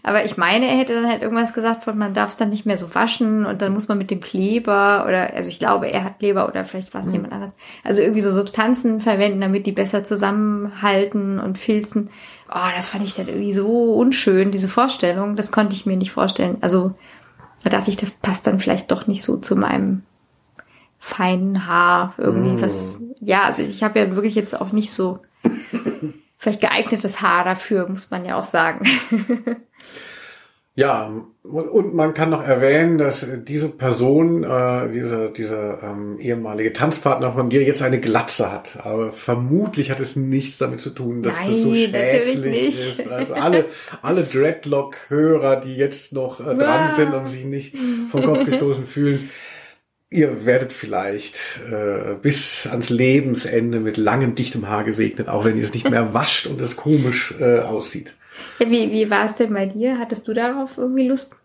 Aber 0.03 0.25
ich 0.25 0.37
meine, 0.37 0.67
er 0.67 0.77
hätte 0.77 0.95
dann 0.95 1.09
halt 1.09 1.23
irgendwas 1.23 1.53
gesagt 1.53 1.85
von, 1.85 1.97
man 1.97 2.15
darf 2.15 2.31
es 2.31 2.37
dann 2.37 2.51
nicht 2.51 2.67
mehr 2.67 2.77
so 2.77 2.95
waschen 2.95 3.47
und 3.47 3.63
dann 3.63 3.73
muss 3.73 3.89
man 3.89 3.97
mit 3.97 4.11
dem 4.11 4.21
Kleber 4.21 5.05
oder, 5.07 5.33
also 5.35 5.49
ich 5.49 5.59
glaube, 5.59 5.87
er 5.87 6.05
hat 6.05 6.19
Kleber 6.19 6.49
oder 6.49 6.65
vielleicht 6.65 6.93
war 6.93 7.01
es 7.01 7.07
mhm. 7.07 7.15
jemand 7.15 7.33
anders. 7.33 7.57
Also 7.85 8.03
irgendwie 8.03 8.21
so 8.21 8.33
Substanzen 8.33 9.01
verwenden, 9.01 9.41
damit 9.41 9.67
die 9.67 9.73
besser 9.73 10.05
zusammenhalten 10.05 11.39
und 11.39 11.59
filzen. 11.59 12.11
Oh, 12.51 12.69
das 12.77 12.89
fand 12.89 13.05
ich 13.05 13.15
dann 13.15 13.29
irgendwie 13.29 13.55
so 13.55 13.95
unschön, 13.95 14.51
diese 14.51 14.69
Vorstellung. 14.69 15.37
Das 15.37 15.53
konnte 15.53 15.75
ich 15.75 15.87
mir 15.87 15.97
nicht 15.97 16.13
vorstellen. 16.13 16.59
Also 16.61 16.95
da 17.63 17.71
dachte 17.71 17.91
ich, 17.91 17.97
das 17.97 18.11
passt 18.11 18.47
dann 18.47 18.61
vielleicht 18.61 18.91
doch 18.91 19.07
nicht 19.07 19.23
so 19.23 19.39
zu 19.39 19.57
meinem 19.57 20.03
feinen 21.05 21.67
Haar 21.67 22.15
irgendwie 22.17 22.53
mm. 22.53 22.63
was. 22.63 22.99
Ja, 23.21 23.43
also 23.43 23.63
ich 23.63 23.83
habe 23.83 23.99
ja 23.99 24.15
wirklich 24.17 24.35
jetzt 24.35 24.59
auch 24.59 24.73
nicht 24.73 24.91
so 24.91 25.21
vielleicht 26.39 26.63
geeignetes 26.63 27.21
Haar 27.21 27.45
dafür, 27.45 27.87
muss 27.91 28.11
man 28.11 28.25
ja 28.25 28.37
auch 28.37 28.43
sagen. 28.43 28.87
Ja, 30.77 31.09
und 31.45 31.95
man 31.95 32.15
kann 32.15 32.31
noch 32.31 32.43
erwähnen, 32.43 32.99
dass 32.99 33.25
diese 33.47 33.69
Person, 33.69 34.43
äh, 34.43 34.91
diese, 34.91 35.31
diese 35.31 35.79
ähm, 35.81 36.19
ehemalige 36.19 36.73
Tanzpartner 36.73 37.33
von 37.33 37.49
dir 37.49 37.63
jetzt 37.63 37.81
eine 37.81 38.01
Glatze 38.01 38.51
hat. 38.51 38.79
Aber 38.83 39.13
vermutlich 39.13 39.93
hat 39.93 40.01
es 40.01 40.17
nichts 40.17 40.59
damit 40.59 40.81
zu 40.81 40.91
tun, 40.91 41.23
dass 41.23 41.37
Nein, 41.37 41.47
das 41.47 41.59
so 41.59 41.75
schädlich 41.77 42.69
ist. 42.69 43.09
Also 43.09 43.35
alle, 43.35 43.67
alle 44.03 44.25
Dreadlock-Hörer, 44.25 45.61
die 45.61 45.77
jetzt 45.77 46.13
noch 46.13 46.41
äh, 46.41 46.57
dran 46.57 46.91
sind 46.97 47.15
und 47.15 47.29
sich 47.29 47.45
nicht 47.45 47.77
vom 48.11 48.25
Kopf 48.25 48.45
gestoßen 48.45 48.85
fühlen, 48.85 49.31
Ihr 50.11 50.47
werdet 50.47 50.73
vielleicht 50.73 51.61
äh, 51.71 52.15
bis 52.21 52.67
ans 52.67 52.89
Lebensende 52.89 53.81
mit 53.81 53.97
langem, 53.97 54.35
dichtem 54.35 54.69
Haar 54.69 54.85
gesegnet, 54.85 55.29
auch 55.29 55.45
wenn 55.45 55.59
ihr 55.59 55.65
es 55.65 55.75
nicht 55.75 55.91
mehr 55.91 56.15
wascht 56.15 56.47
und 56.47 56.61
es 56.61 56.77
komisch 56.77 57.35
äh, 57.41 57.61
aussieht. 57.61 58.15
Ja, 58.59 58.71
wie 58.71 58.91
wie 58.91 59.11
war 59.11 59.27
es 59.27 59.37
denn 59.37 59.53
bei 59.53 59.67
dir? 59.67 59.99
Hattest 59.99 60.29
du 60.29 60.35
darauf 60.35 60.79
irgendwie 60.79 61.09
Lust? 61.09 61.37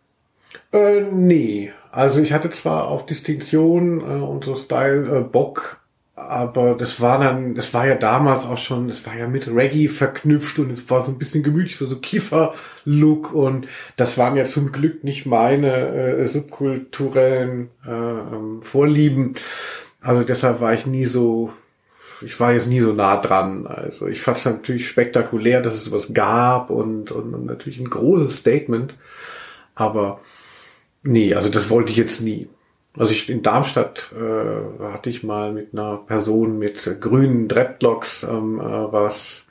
Äh, 0.71 1.01
nee. 1.11 1.71
Also 1.91 2.21
ich 2.21 2.33
hatte 2.33 2.49
zwar 2.49 2.87
auf 2.87 3.05
Distinktion 3.05 4.01
äh, 4.01 4.23
und 4.23 4.45
so 4.45 4.55
Style 4.55 5.19
äh, 5.19 5.21
Bock, 5.21 5.81
aber 6.19 6.75
das 6.75 7.01
war 7.01 7.19
dann, 7.19 7.55
das 7.55 7.73
war 7.73 7.88
ja 7.88 7.95
damals 7.95 8.45
auch 8.45 8.57
schon, 8.57 8.89
es 8.89 9.05
war 9.05 9.15
ja 9.15 9.27
mit 9.27 9.47
Reggae 9.47 9.88
verknüpft 9.88 10.59
und 10.59 10.71
es 10.71 10.89
war 10.89 11.01
so 11.01 11.11
ein 11.11 11.17
bisschen 11.17 11.43
gemütlich, 11.43 11.77
so 11.77 11.95
Kiefer-Look 11.95 13.33
und 13.33 13.67
das 13.95 14.17
waren 14.17 14.35
ja 14.35 14.45
zum 14.45 14.71
Glück 14.71 15.03
nicht 15.03 15.25
meine 15.25 15.71
äh, 15.88 16.25
subkulturellen 16.27 17.69
äh, 17.85 17.89
ähm, 17.91 18.61
Vorlieben. 18.61 19.35
Also 20.01 20.23
deshalb 20.23 20.61
war 20.61 20.73
ich 20.73 20.85
nie 20.85 21.05
so, 21.05 21.53
ich 22.21 22.39
war 22.39 22.53
jetzt 22.53 22.67
nie 22.67 22.79
so 22.81 22.93
nah 22.93 23.17
dran. 23.19 23.67
Also 23.67 24.07
ich 24.07 24.21
fand 24.21 24.38
es 24.38 24.45
natürlich 24.45 24.88
spektakulär, 24.88 25.61
dass 25.61 25.75
es 25.75 25.85
sowas 25.85 26.13
gab 26.13 26.69
und, 26.69 27.11
und, 27.11 27.33
und 27.33 27.45
natürlich 27.45 27.79
ein 27.79 27.89
großes 27.89 28.38
Statement, 28.38 28.93
aber 29.75 30.19
Nee, 31.03 31.33
also 31.33 31.49
das 31.49 31.69
wollte 31.69 31.91
ich 31.91 31.97
jetzt 31.97 32.21
nie. 32.21 32.49
Also 32.99 33.11
ich 33.13 33.29
in 33.29 33.41
Darmstadt 33.41 34.13
äh, 34.13 34.83
hatte 34.83 35.09
ich 35.09 35.23
mal 35.23 35.51
mit 35.53 35.73
einer 35.73 35.97
Person 35.97 36.59
mit 36.59 36.97
grünen 37.01 37.47
Dreadlocks 37.47 38.23
ähm, 38.23 38.59
äh, 38.59 38.63
was. 38.91 39.45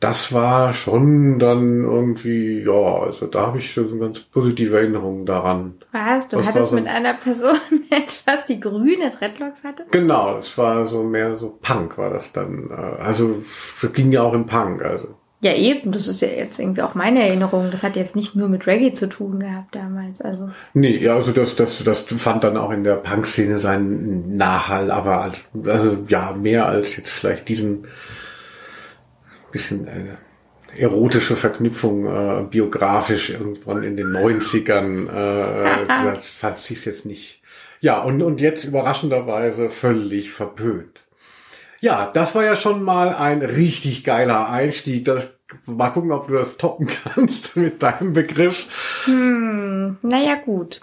Das 0.00 0.32
war 0.32 0.72
schon 0.72 1.38
dann 1.38 1.84
irgendwie, 1.84 2.62
ja, 2.62 2.72
also 3.02 3.26
da 3.26 3.48
habe 3.48 3.58
ich 3.58 3.74
so 3.74 3.82
eine 3.82 3.98
ganz 3.98 4.20
positive 4.20 4.74
Erinnerung 4.78 5.26
daran. 5.26 5.74
Was? 5.92 6.30
Du 6.30 6.38
war 6.38 6.46
hattest 6.46 6.70
so- 6.70 6.76
mit 6.76 6.86
einer 6.88 7.12
Person 7.12 7.58
etwas, 7.90 8.46
die 8.46 8.58
grüne 8.58 9.10
Dreadlocks 9.10 9.62
hatte? 9.62 9.84
Genau, 9.90 10.36
das 10.36 10.56
war 10.56 10.86
so 10.86 11.02
mehr 11.02 11.36
so 11.36 11.58
Punk 11.60 11.98
war 11.98 12.08
das 12.08 12.32
dann. 12.32 12.70
Äh, 12.70 13.02
also 13.02 13.42
das 13.82 13.92
ging 13.92 14.10
ja 14.10 14.22
auch 14.22 14.32
im 14.32 14.46
Punk, 14.46 14.82
also. 14.82 15.16
Ja, 15.42 15.54
eben. 15.54 15.90
Das 15.90 16.06
ist 16.06 16.20
ja 16.20 16.28
jetzt 16.28 16.58
irgendwie 16.58 16.82
auch 16.82 16.94
meine 16.94 17.26
Erinnerung. 17.26 17.70
Das 17.70 17.82
hat 17.82 17.96
jetzt 17.96 18.14
nicht 18.14 18.36
nur 18.36 18.48
mit 18.48 18.66
Reggae 18.66 18.92
zu 18.92 19.08
tun 19.08 19.40
gehabt 19.40 19.74
damals. 19.74 20.20
Also, 20.20 20.50
Nee, 20.74 20.98
ja, 20.98 21.16
also 21.16 21.32
das, 21.32 21.56
das, 21.56 21.82
das 21.82 22.00
fand 22.00 22.44
dann 22.44 22.58
auch 22.58 22.70
in 22.70 22.84
der 22.84 22.96
Punk-Szene 22.96 23.58
seinen 23.58 24.36
Nachhall, 24.36 24.90
aber 24.90 25.22
als, 25.22 25.42
also 25.64 25.98
ja, 26.08 26.32
mehr 26.32 26.66
als 26.66 26.96
jetzt 26.96 27.10
vielleicht 27.10 27.48
diesen 27.48 27.86
bisschen 29.50 29.88
äh, 29.88 30.16
erotische 30.76 31.36
Verknüpfung 31.36 32.06
äh, 32.06 32.44
biografisch 32.44 33.30
irgendwann 33.30 33.82
in 33.82 33.96
den 33.96 34.08
90ern, 34.08 35.08
äh, 35.08 35.86
das 35.86 36.30
fand 36.30 36.70
ich 36.70 36.84
jetzt 36.84 37.06
nicht. 37.06 37.42
Ja, 37.80 38.00
und, 38.02 38.22
und 38.22 38.40
jetzt 38.40 38.64
überraschenderweise 38.64 39.70
völlig 39.70 40.30
verpönt. 40.32 41.00
Ja, 41.80 42.10
das 42.12 42.34
war 42.34 42.44
ja 42.44 42.56
schon 42.56 42.82
mal 42.82 43.14
ein 43.14 43.42
richtig 43.42 44.04
geiler 44.04 44.50
Einstieg. 44.50 45.04
Das, 45.04 45.30
mal 45.66 45.90
gucken, 45.90 46.12
ob 46.12 46.28
du 46.28 46.34
das 46.34 46.56
toppen 46.56 46.88
kannst 47.04 47.56
mit 47.56 47.82
deinem 47.82 48.12
Begriff. 48.12 48.66
naja, 50.02 50.34
gut. 50.44 50.80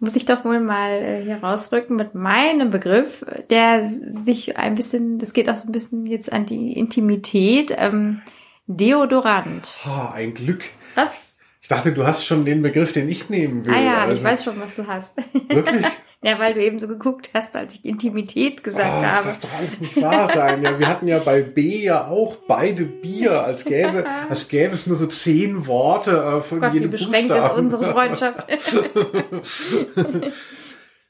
Muss 0.00 0.16
ich 0.16 0.26
doch 0.26 0.44
wohl 0.44 0.60
mal 0.60 0.92
äh, 0.92 1.22
hier 1.22 1.36
rausrücken 1.36 1.96
mit 1.96 2.14
meinem 2.14 2.70
Begriff, 2.70 3.24
der 3.48 3.88
sich 3.88 4.58
ein 4.58 4.74
bisschen, 4.74 5.18
das 5.18 5.32
geht 5.32 5.48
auch 5.48 5.56
so 5.56 5.68
ein 5.68 5.72
bisschen 5.72 6.04
jetzt 6.06 6.30
an 6.30 6.44
die 6.44 6.72
Intimität, 6.72 7.74
ähm, 7.76 8.20
Deodorant. 8.66 9.76
Oh, 9.86 10.12
ein 10.12 10.34
Glück. 10.34 10.64
Was? 10.94 11.36
Ich 11.60 11.68
dachte, 11.68 11.92
du 11.92 12.06
hast 12.06 12.26
schon 12.26 12.44
den 12.44 12.60
Begriff, 12.60 12.92
den 12.92 13.08
ich 13.08 13.30
nehmen 13.30 13.64
will. 13.64 13.74
Ah 13.74 13.80
ja, 13.80 13.98
also, 14.02 14.16
ich 14.16 14.22
weiß 14.22 14.44
schon, 14.44 14.60
was 14.60 14.74
du 14.74 14.86
hast. 14.86 15.16
Wirklich? 15.48 15.86
Ja, 16.24 16.38
weil 16.38 16.54
du 16.54 16.64
eben 16.64 16.78
so 16.78 16.88
geguckt 16.88 17.28
hast, 17.34 17.54
als 17.54 17.74
ich 17.74 17.84
Intimität 17.84 18.60
Oh, 18.60 18.62
gesagt 18.64 19.04
das 19.04 19.12
habe. 19.12 19.26
darf 19.28 19.40
doch 19.40 19.58
alles 19.58 19.80
nicht 19.80 20.00
wahr 20.00 20.30
sein. 20.34 20.62
Ja, 20.62 20.78
wir 20.78 20.88
hatten 20.88 21.06
ja 21.06 21.18
bei 21.18 21.42
B 21.42 21.82
ja 21.82 22.06
auch 22.08 22.36
beide 22.48 22.84
Bier, 22.84 23.42
als 23.42 23.64
gäbe, 23.64 24.06
als 24.30 24.48
gäbe 24.48 24.74
es 24.74 24.86
nur 24.86 24.96
so 24.96 25.06
zehn 25.06 25.66
Worte 25.66 26.12
äh, 26.12 26.40
von 26.40 26.60
Gott, 26.60 26.72
wie 26.72 26.76
jedem 26.76 26.90
beschränkt 26.90 27.30
ist 27.30 27.52
unsere 27.52 27.92
Freundschaft. 27.92 28.48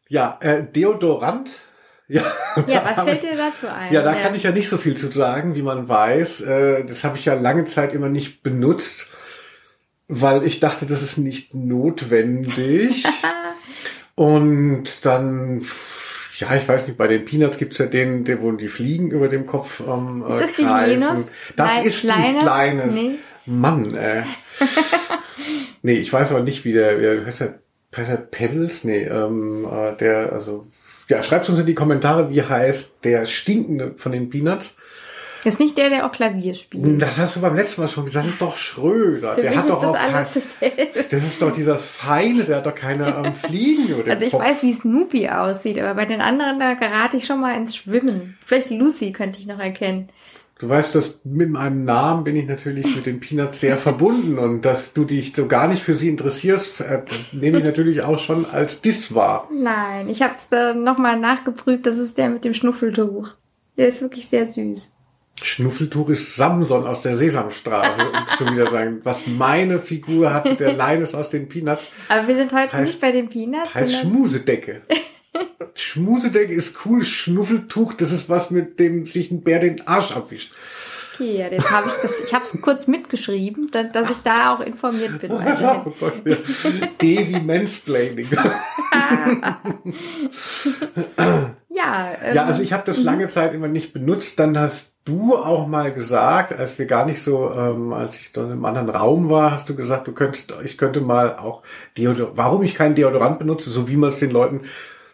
Ja, 0.09 0.39
äh, 0.43 0.63
Deodorant. 0.65 1.49
Ja, 2.07 2.23
ja, 2.67 2.85
was 2.85 3.03
fällt 3.05 3.23
dir 3.23 3.35
dazu 3.35 3.67
ein? 3.67 3.91
ja, 3.91 4.03
da 4.03 4.15
kann 4.15 4.35
ich 4.35 4.43
ja 4.43 4.51
nicht 4.53 4.69
so 4.69 4.77
viel 4.77 4.95
zu 4.95 5.09
sagen, 5.11 5.55
wie 5.55 5.63
man 5.63 5.89
weiß. 5.89 6.43
Äh, 6.43 6.85
das 6.85 7.03
habe 7.05 7.17
ich 7.17 7.25
ja 7.25 7.33
lange 7.33 7.65
Zeit 7.65 7.95
immer 7.95 8.11
nicht 8.11 8.43
benutzt, 8.43 9.07
weil 10.07 10.45
ich 10.45 10.61
dachte, 10.61 10.85
das 10.85 11.03
ist 11.03 11.17
nicht 11.17 11.55
notwendig. 11.55 13.05
Und 14.15 14.85
dann, 15.05 15.63
ja, 16.39 16.55
ich 16.55 16.69
weiß 16.69 16.87
nicht, 16.87 16.97
bei 16.97 17.09
den 17.09 17.25
Peanuts 17.25 17.59
gibt's 17.59 17.79
ja 17.79 17.87
den, 17.87 18.25
der, 18.25 18.41
wo 18.41 18.53
die 18.53 18.69
Fliegen 18.69 19.11
über 19.11 19.29
dem 19.29 19.47
Kopf 19.47 19.81
ähm, 19.87 20.25
Ist 20.29 20.41
das 20.41 20.47
nicht 20.47 20.57
kreisen. 20.69 21.01
Linus? 21.01 21.33
Das 21.57 21.83
Li- 21.83 21.89
ist 21.89 22.05
nicht 22.05 22.17
Linus? 22.17 22.43
Kleines. 22.43 22.95
Nee. 22.95 23.11
Mann, 23.47 23.95
äh. 23.97 24.23
nee, 25.83 25.95
ich 25.95 26.13
weiß 26.13 26.31
aber 26.31 26.43
nicht, 26.43 26.65
wie 26.65 26.73
der, 26.73 27.01
wie 27.01 27.27
heißt 27.27 27.41
der, 27.41 27.59
heißt 27.97 28.11
der 28.11 28.17
Pebbles? 28.17 28.85
Nee, 28.85 29.05
ähm, 29.05 29.67
äh, 29.71 29.97
der, 29.97 30.33
also, 30.33 30.67
ja, 31.09 31.23
schreibt 31.23 31.49
uns 31.49 31.59
in 31.59 31.67
die 31.67 31.75
Kommentare, 31.75 32.31
wie 32.31 32.43
heißt 32.43 32.95
der 33.05 33.27
Stinkende 33.27 33.93
von 33.97 34.13
den 34.13 34.31
Peanuts. 34.31 34.77
Ist 35.45 35.61
nicht 35.61 35.77
der, 35.77 35.91
der 35.91 36.07
auch 36.07 36.13
Klavier 36.13 36.55
spielt. 36.55 37.01
Das 37.03 37.19
hast 37.19 37.37
du 37.37 37.41
beim 37.41 37.55
letzten 37.55 37.83
Mal 37.83 37.89
schon 37.89 38.07
gesagt, 38.07 38.27
das 38.27 38.33
ist 38.33 38.41
doch 38.41 38.57
Schröder. 38.57 39.35
Für 39.35 39.43
der 39.43 39.57
hat 39.57 39.69
doch 39.69 39.81
das 39.83 39.91
auch 39.91 39.95
alles 39.99 40.35
kein, 40.59 40.73
das 40.95 41.13
ist 41.25 41.43
doch 41.43 41.53
dieser 41.53 41.77
Feine, 41.77 42.45
der 42.45 42.57
hat 42.59 42.67
doch 42.67 42.75
keine 42.75 43.09
ähm, 43.25 43.35
Fliegen 43.35 43.89
dem 43.89 44.11
Also 44.11 44.25
ich 44.25 44.33
Kopf. 44.33 44.43
weiß, 44.43 44.63
wie 44.63 44.73
Snoopy 44.73 45.29
aussieht, 45.29 45.79
aber 45.79 45.95
bei 45.95 46.07
den 46.07 46.21
anderen, 46.21 46.59
da 46.61 46.75
gerate 46.75 47.17
ich 47.17 47.27
schon 47.27 47.41
mal 47.41 47.57
ins 47.57 47.77
Schwimmen. 47.77 48.37
Vielleicht 48.47 48.71
Lucy 48.71 49.13
könnte 49.13 49.39
ich 49.41 49.47
noch 49.47 49.59
erkennen. 49.59 50.09
Du 50.61 50.69
weißt, 50.69 50.95
dass 50.95 51.21
mit 51.25 51.51
meinem 51.51 51.85
Namen 51.85 52.23
bin 52.23 52.37
ich 52.37 52.47
natürlich 52.47 52.95
mit 52.95 53.07
den 53.07 53.19
Peanuts 53.19 53.61
sehr 53.61 53.77
verbunden 53.77 54.39
und 54.39 54.63
dass 54.63 54.93
du 54.93 55.05
dich 55.05 55.35
so 55.35 55.47
gar 55.49 55.67
nicht 55.67 55.83
für 55.83 55.95
sie 55.95 56.09
interessierst, 56.09 56.81
äh, 56.81 57.03
nehme 57.33 57.59
ich 57.59 57.65
natürlich 57.65 58.03
auch 58.03 58.19
schon 58.21 58.47
als 58.47 58.81
Diss 58.81 59.15
wahr. 59.15 59.49
Nein, 59.53 60.09
ich 60.09 60.23
habe 60.23 60.35
es 60.39 60.51
äh, 60.53 60.73
nochmal 60.75 61.19
nachgeprüft. 61.19 61.85
Das 61.87 61.97
ist 61.97 62.17
der 62.19 62.31
mit 62.31 62.45
dem 62.45 62.55
Schnuffeltuch. 62.55 63.31
Der 63.77 63.89
ist 63.89 64.01
wirklich 64.01 64.29
sehr 64.29 64.47
süß. 64.47 64.93
Schnuffeltuch 65.43 66.11
ist 66.11 66.37
Samson 66.37 66.87
aus 66.87 67.03
der 67.03 67.17
Sesamstraße, 67.17 68.01
um 68.03 68.37
schon 68.39 68.55
wieder 68.55 68.71
sagen, 68.71 69.01
was 69.05 69.27
meine 69.27 69.79
Figur 69.79 70.33
hat, 70.33 70.59
der 70.61 70.73
Linus 70.75 71.15
aus 71.15 71.29
den 71.29 71.49
Peanuts, 71.49 71.89
Aber 72.09 72.29
wir 72.29 72.37
sind 72.37 72.53
heute 72.53 72.73
Heißt- 72.77 72.81
nicht 72.81 73.01
bei 73.01 73.13
den 73.13 73.29
Peanuts, 73.29 73.75
heißt 73.75 74.01
Schmusedecke. 74.01 74.83
Schmusedecke 75.75 76.53
ist 76.53 76.77
cool, 76.87 77.05
Schnuffeltuch, 77.05 77.95
das 77.95 78.13
ist 78.13 78.29
was, 78.29 78.51
mit 78.51 78.79
dem 78.79 79.07
sich 79.07 79.31
ein 79.33 79.43
Bär 79.43 79.59
den 79.59 79.85
Arsch 79.89 80.13
abwischt. 80.13 80.53
okay, 81.15 81.39
ja, 81.39 81.49
jetzt 81.49 81.69
habe 81.71 81.89
ich 81.89 81.95
das. 81.95 82.13
Ich 82.25 82.33
habe 82.33 82.45
es 82.45 82.57
kurz 82.63 82.87
mitgeschrieben, 82.87 83.71
dass, 83.73 83.93
dass 83.93 84.11
ich 84.11 84.19
da 84.19 84.55
auch 84.55 84.61
informiert 84.61 85.19
bin. 85.21 85.33
weiterhin. 85.33 85.83
Oh 85.87 85.93
Gott, 85.99 86.15
ja. 86.25 86.37
D 87.03 87.27
wie 87.29 87.41
Mansplaining. 87.41 88.29
Ja, 91.75 92.13
ähm, 92.23 92.37
Ja, 92.37 92.45
also 92.45 92.63
ich 92.63 92.73
habe 92.73 92.85
das 92.87 93.03
lange 93.03 93.27
Zeit 93.29 93.53
immer 93.53 93.69
nicht 93.69 93.93
benutzt. 93.93 94.39
Dann 94.39 94.59
hast 94.59 94.95
du 95.05 95.37
auch 95.37 95.67
mal 95.67 95.93
gesagt, 95.93 96.53
als 96.59 96.79
wir 96.79 96.87
gar 96.87 97.05
nicht 97.05 97.23
so, 97.23 97.51
ähm, 97.53 97.93
als 97.93 98.17
ich 98.21 98.33
dann 98.33 98.51
im 98.53 98.65
anderen 98.65 98.89
Raum 98.91 99.29
war, 99.29 99.51
hast 99.51 99.69
du 99.69 99.75
gesagt, 99.75 100.07
du 100.07 100.13
könntest, 100.13 100.55
ich 100.65 100.79
könnte 100.79 101.01
mal 101.01 101.37
auch 101.37 101.63
Deodorant, 101.99 102.37
warum 102.37 102.63
ich 102.63 102.75
keinen 102.75 102.95
Deodorant 102.95 103.39
benutze, 103.39 103.71
so 103.71 103.89
wie 103.89 103.97
man 103.97 104.11
es 104.11 104.19
den 104.21 104.31
Leuten 104.31 104.63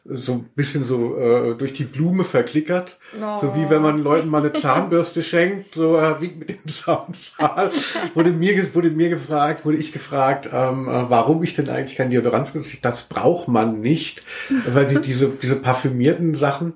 so 0.04 0.32
ein 0.32 0.44
bisschen 0.54 0.84
so 0.84 1.16
äh, 1.16 1.54
durch 1.54 1.72
die 1.72 1.84
Blume 1.84 2.24
verklickert. 2.24 2.98
Oh. 3.20 3.38
So 3.40 3.54
wie 3.54 3.68
wenn 3.68 3.82
man 3.82 4.02
Leuten 4.02 4.28
mal 4.28 4.40
eine 4.40 4.52
Zahnbürste 4.52 5.22
schenkt, 5.22 5.74
so 5.74 5.98
äh, 5.98 6.20
wie 6.20 6.28
mit 6.28 6.48
dem 6.48 6.66
Zaunschal. 6.66 7.70
Wurde 8.14 8.30
mir, 8.30 8.74
wurde 8.74 8.90
mir 8.90 9.10
gefragt, 9.10 9.64
wurde 9.64 9.76
ich 9.76 9.92
gefragt, 9.92 10.48
ähm, 10.52 10.88
äh, 10.88 11.10
warum 11.10 11.42
ich 11.42 11.54
denn 11.54 11.68
eigentlich 11.68 11.96
kein 11.96 12.10
Deodorant 12.10 12.52
benutze. 12.52 12.78
Das 12.80 13.02
braucht 13.04 13.48
man 13.48 13.80
nicht, 13.80 14.24
weil 14.66 14.86
die, 14.86 15.00
diese, 15.00 15.28
diese 15.28 15.56
parfümierten 15.56 16.34
Sachen 16.34 16.74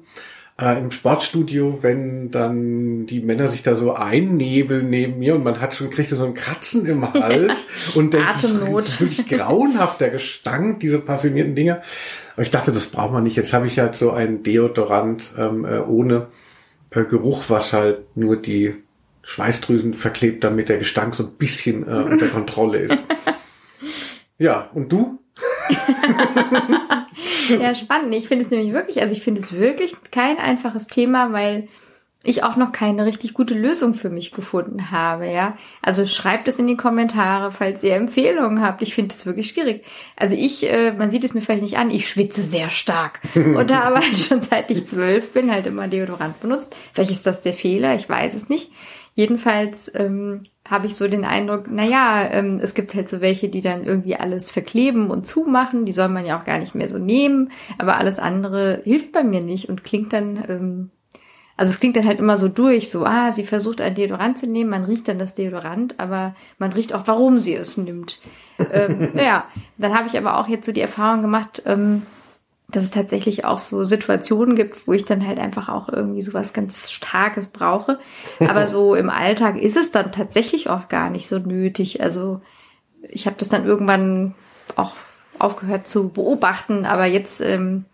äh, 0.61 0.78
im 0.78 0.90
Sportstudio, 0.90 1.78
wenn 1.83 2.31
dann 2.31 3.07
die 3.07 3.21
Männer 3.21 3.49
sich 3.49 3.62
da 3.62 3.75
so 3.75 3.95
einnebeln 3.95 4.88
neben 4.88 5.19
mir 5.19 5.35
und 5.35 5.45
man 5.45 5.61
hat 5.61 5.75
schon, 5.75 5.90
kriegt 5.90 6.11
so 6.11 6.25
ein 6.25 6.35
Kratzen 6.35 6.87
im 6.87 7.12
Hals 7.12 7.69
und 7.95 8.14
denkt, 8.14 8.28
das 8.31 8.45
ist, 8.45 8.62
das 8.62 8.88
ist 8.88 9.00
wirklich 9.00 9.26
grauenhaft, 9.26 10.00
der 10.00 10.11
Gestank, 10.11 10.81
diese 10.81 10.99
parfümierten 10.99 11.54
Dinge. 11.54 11.83
Aber 12.35 12.43
ich 12.43 12.50
dachte, 12.50 12.73
das 12.73 12.87
braucht 12.87 13.12
man 13.12 13.25
nicht. 13.25 13.37
Jetzt 13.37 13.53
habe 13.53 13.67
ich 13.67 13.79
halt 13.79 13.95
so 13.95 14.11
ein 14.11 14.43
Deodorant 14.43 15.33
ähm, 15.38 15.64
äh, 15.64 15.79
ohne 15.79 16.29
äh, 16.91 17.05
Geruch, 17.05 17.45
was 17.49 17.73
halt 17.73 18.17
nur 18.17 18.37
die 18.37 18.75
Schweißdrüsen 19.23 19.95
verklebt, 19.95 20.45
damit 20.45 20.69
der 20.69 20.79
Gestank 20.79 21.14
so 21.14 21.25
ein 21.25 21.33
bisschen 21.33 21.88
äh, 21.88 22.03
unter 22.11 22.26
Kontrolle 22.26 22.79
ist. 22.79 22.99
Ja, 24.38 24.71
und 24.75 24.91
du? 24.91 25.19
Ja, 27.49 27.75
spannend. 27.75 28.14
Ich 28.14 28.29
finde 28.29 28.45
es 28.45 28.50
nämlich 28.50 28.73
wirklich, 28.73 29.00
also 29.00 29.12
ich 29.12 29.23
finde 29.23 29.41
es 29.41 29.53
wirklich 29.53 29.95
kein 30.11 30.38
einfaches 30.38 30.87
Thema, 30.87 31.33
weil 31.33 31.69
ich 32.25 32.43
auch 32.43 32.57
noch 32.57 32.73
keine 32.73 33.04
richtig 33.04 33.35
gute 33.35 33.54
Lösung 33.54 33.95
für 33.95 34.09
mich 34.09 34.33
gefunden 34.33 34.90
habe, 34.90 35.31
ja. 35.31 35.57
Also 35.83 36.07
schreibt 36.07 36.49
es 36.49 36.59
in 36.59 36.66
die 36.66 36.76
Kommentare, 36.76 37.52
falls 37.52 37.83
ihr 37.83 37.95
Empfehlungen 37.95 38.62
habt. 38.62 38.83
Ich 38.83 38.95
finde 38.95 39.14
es 39.14 39.26
wirklich 39.26 39.49
schwierig. 39.49 39.85
Also 40.16 40.35
ich, 40.35 40.69
äh, 40.71 40.93
man 40.93 41.11
sieht 41.11 41.25
es 41.25 41.35
mir 41.35 41.43
vielleicht 41.43 41.62
nicht 41.62 41.76
an, 41.76 41.90
ich 41.90 42.09
schwitze 42.09 42.43
sehr 42.43 42.71
stark 42.71 43.21
und 43.35 43.71
habe 43.71 43.97
halt 43.97 44.19
schon 44.19 44.40
seit 44.40 44.71
ich 44.71 44.87
zwölf 44.87 45.33
bin 45.33 45.52
halt 45.52 45.66
immer 45.66 45.87
Deodorant 45.87 46.40
benutzt. 46.40 46.75
Vielleicht 46.93 47.11
ist 47.11 47.26
das 47.26 47.43
der 47.43 47.52
Fehler, 47.52 47.95
ich 47.95 48.09
weiß 48.09 48.35
es 48.35 48.49
nicht. 48.49 48.71
Jedenfalls 49.16 49.93
ähm, 49.95 50.43
habe 50.69 50.87
ich 50.87 50.97
so 50.97 51.07
den 51.07 51.25
Eindruck, 51.25 51.71
naja, 51.71 52.28
ähm, 52.33 52.59
es 52.61 52.75
gibt 52.75 52.95
halt 52.95 53.09
so 53.09 53.21
welche, 53.21 53.49
die 53.49 53.61
dann 53.61 53.85
irgendwie 53.85 54.16
alles 54.16 54.50
verkleben 54.50 55.11
und 55.11 55.26
zumachen. 55.26 55.85
Die 55.85 55.93
soll 55.93 56.09
man 56.09 56.26
ja 56.26 56.38
auch 56.40 56.45
gar 56.45 56.59
nicht 56.59 56.75
mehr 56.75 56.88
so 56.88 56.99
nehmen. 56.99 57.52
Aber 57.78 57.99
alles 57.99 58.19
andere 58.19 58.81
hilft 58.83 59.12
bei 59.12 59.23
mir 59.23 59.40
nicht 59.40 59.69
und 59.69 59.85
klingt 59.85 60.12
dann, 60.12 60.45
ähm, 60.49 60.90
also 61.56 61.73
es 61.73 61.80
klingt 61.80 61.96
dann 61.96 62.06
halt 62.06 62.18
immer 62.18 62.37
so 62.37 62.49
durch, 62.49 62.90
so, 62.90 63.04
ah, 63.04 63.30
sie 63.30 63.44
versucht 63.44 63.80
ein 63.80 63.94
Deodorant 63.94 64.38
zu 64.38 64.46
nehmen, 64.46 64.70
man 64.70 64.84
riecht 64.84 65.06
dann 65.06 65.18
das 65.18 65.34
Deodorant, 65.34 65.99
aber 65.99 66.34
man 66.58 66.73
riecht 66.73 66.92
auch, 66.92 67.06
warum 67.06 67.38
sie 67.38 67.54
es 67.54 67.76
nimmt. 67.76 68.20
ähm, 68.73 69.11
ja, 69.14 69.44
dann 69.78 69.94
habe 69.94 70.08
ich 70.08 70.18
aber 70.18 70.38
auch 70.38 70.49
jetzt 70.49 70.66
so 70.66 70.73
die 70.73 70.80
Erfahrung 70.80 71.23
gemacht, 71.23 71.62
ähm, 71.66 72.02
dass 72.68 72.82
es 72.82 72.90
tatsächlich 72.90 73.44
auch 73.44 73.58
so 73.58 73.84
Situationen 73.84 74.56
gibt, 74.56 74.88
wo 74.88 74.92
ich 74.92 75.04
dann 75.04 75.26
halt 75.26 75.38
einfach 75.38 75.68
auch 75.68 75.88
irgendwie 75.88 76.23
sowas 76.23 76.52
ganz 76.52 76.90
Starkes 76.90 77.49
brauche. 77.49 78.00
Aber 78.40 78.66
so 78.66 78.94
im 78.94 79.11
Alltag 79.11 79.56
ist 79.56 79.76
es 79.76 79.92
dann 79.92 80.11
tatsächlich 80.11 80.68
auch 80.68 80.88
gar 80.88 81.11
nicht 81.11 81.28
so 81.28 81.38
nötig. 81.38 82.02
Also 82.02 82.40
ich 83.02 83.26
habe 83.26 83.37
das 83.38 83.49
dann 83.49 83.64
irgendwann 83.64 84.34
auch 84.75 84.92
aufgehört 85.38 85.87
zu 85.87 86.08
beobachten, 86.08 86.84
aber 86.84 87.04
jetzt 87.04 87.40
ähm, 87.40 87.84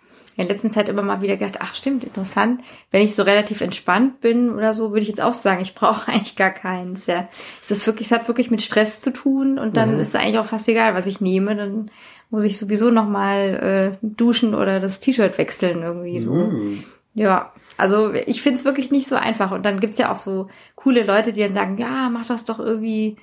in 0.40 0.48
der 0.48 0.54
letzten 0.54 0.70
Zeit 0.70 0.88
immer 0.88 1.02
mal 1.02 1.22
wieder 1.22 1.36
gedacht, 1.36 1.58
ach 1.60 1.74
stimmt, 1.74 2.04
interessant. 2.04 2.62
Wenn 2.90 3.02
ich 3.02 3.14
so 3.14 3.22
relativ 3.22 3.60
entspannt 3.60 4.20
bin 4.20 4.50
oder 4.50 4.74
so, 4.74 4.90
würde 4.90 5.02
ich 5.02 5.08
jetzt 5.08 5.22
auch 5.22 5.32
sagen, 5.32 5.60
ich 5.60 5.74
brauche 5.74 6.08
eigentlich 6.10 6.36
gar 6.36 6.50
keins. 6.50 7.06
Ja, 7.06 7.28
es 7.62 7.70
ist 7.70 7.86
wirklich, 7.86 8.08
es 8.08 8.12
hat 8.12 8.28
wirklich 8.28 8.50
mit 8.50 8.62
Stress 8.62 9.00
zu 9.00 9.12
tun 9.12 9.58
und 9.58 9.76
dann 9.76 9.94
mhm. 9.94 10.00
ist 10.00 10.08
es 10.08 10.14
eigentlich 10.14 10.38
auch 10.38 10.46
fast 10.46 10.68
egal, 10.68 10.94
was 10.94 11.06
ich 11.06 11.20
nehme. 11.20 11.54
Dann 11.56 11.90
muss 12.30 12.44
ich 12.44 12.58
sowieso 12.58 12.90
noch 12.90 13.08
mal 13.08 13.98
äh, 14.02 14.06
duschen 14.06 14.54
oder 14.54 14.80
das 14.80 15.00
T-Shirt 15.00 15.36
wechseln 15.38 15.82
irgendwie 15.82 16.20
so. 16.20 16.34
Mhm. 16.34 16.84
Ja, 17.14 17.52
also 17.76 18.12
ich 18.12 18.40
finde 18.40 18.58
es 18.58 18.64
wirklich 18.64 18.90
nicht 18.90 19.08
so 19.08 19.16
einfach. 19.16 19.50
Und 19.50 19.64
dann 19.64 19.80
gibt's 19.80 19.98
ja 19.98 20.12
auch 20.12 20.16
so 20.16 20.48
coole 20.76 21.04
Leute, 21.04 21.32
die 21.32 21.40
dann 21.40 21.52
sagen, 21.52 21.76
ja, 21.78 22.08
mach 22.08 22.26
das 22.26 22.44
doch 22.44 22.58
irgendwie 22.58 23.16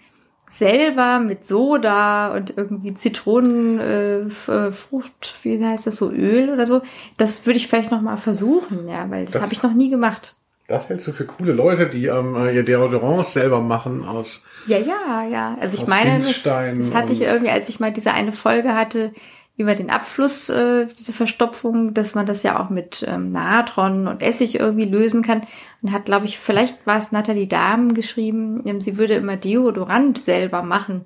selber 0.48 1.20
mit 1.20 1.46
Soda 1.46 2.34
und 2.34 2.58
irgendwie 2.58 2.94
Zitronenfrucht, 2.94 5.36
äh, 5.44 5.44
wie 5.44 5.62
heißt 5.64 5.88
das 5.88 5.98
so, 5.98 6.10
Öl 6.12 6.50
oder 6.50 6.66
so. 6.66 6.82
Das 7.18 7.46
würde 7.46 7.58
ich 7.58 7.68
vielleicht 7.68 7.92
noch 7.92 8.02
mal 8.02 8.18
versuchen, 8.18 8.88
ja, 8.88 9.10
weil 9.10 9.26
das, 9.26 9.34
das 9.34 9.42
habe 9.42 9.52
ich 9.54 9.64
noch 9.64 9.74
nie 9.74 9.90
gemacht. 9.90 10.36
Das 10.68 10.90
hältst 10.90 11.08
du 11.08 11.14
für 11.14 11.26
coole 11.26 11.54
Leute, 11.54 11.88
die 11.88 12.08
ähm, 12.08 12.36
ihr 12.54 12.64
Deodorant 12.64 13.26
selber 13.26 13.62
machen 13.62 14.06
aus 14.06 14.44
Ja, 14.66 14.78
ja, 14.78 15.24
ja. 15.24 15.58
Also 15.62 15.82
ich 15.82 15.88
meine, 15.88 16.20
das, 16.20 16.44
das 16.44 16.94
hatte 16.94 17.14
ich 17.14 17.22
irgendwie, 17.22 17.52
als 17.52 17.70
ich 17.70 17.80
mal 17.80 17.94
diese 17.94 18.12
eine 18.12 18.34
Folge 18.34 18.76
hatte, 18.76 19.14
über 19.58 19.74
den 19.74 19.90
Abfluss, 19.90 20.50
äh, 20.50 20.86
diese 20.86 21.12
Verstopfung, 21.12 21.96
dass 21.96 22.14
man 22.14 22.28
das 22.28 22.44
ja 22.44 22.64
auch 22.64 22.70
mit 22.70 23.04
ähm, 23.08 23.32
Natron 23.32 24.08
und 24.08 24.22
Essig 24.22 24.60
irgendwie 24.60 24.86
lösen 24.86 25.24
kann. 25.24 25.42
Und 25.82 25.92
hat, 25.92 26.06
glaube 26.06 26.28
ich, 26.28 26.38
vielleicht 26.38 26.86
war 26.86 27.00
es 27.00 27.12
Nathalie 27.12 27.48
Dahm 27.48 27.96
geschrieben, 27.96 28.62
ähm, 28.66 28.82
sie 28.82 28.98
würde 28.98 29.16
immer 29.16 29.36
Deodorant 29.36 30.20
selber 30.20 30.62
machen. 30.62 31.06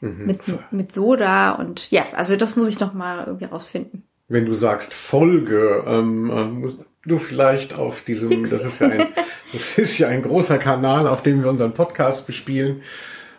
Mhm. 0.00 0.26
Mit, 0.26 0.40
mit 0.70 0.92
Soda 0.92 1.50
und 1.52 1.90
ja, 1.90 2.04
also 2.14 2.36
das 2.36 2.54
muss 2.54 2.68
ich 2.68 2.78
noch 2.78 2.94
mal 2.94 3.24
irgendwie 3.26 3.46
rausfinden. 3.46 4.04
Wenn 4.28 4.46
du 4.46 4.52
sagst 4.52 4.94
Folge, 4.94 5.82
ähm, 5.88 6.30
äh, 6.30 6.44
musst 6.44 6.78
du 7.04 7.18
vielleicht 7.18 7.76
auf 7.76 8.02
diesem, 8.02 8.42
das 8.42 8.64
ist 8.64 8.80
ja 8.80 8.90
ein, 8.90 9.06
das 9.52 9.76
ist 9.76 9.98
ja 9.98 10.06
ein 10.06 10.22
großer 10.22 10.58
Kanal, 10.58 11.08
auf 11.08 11.22
dem 11.22 11.42
wir 11.42 11.50
unseren 11.50 11.72
Podcast 11.72 12.28
bespielen. 12.28 12.82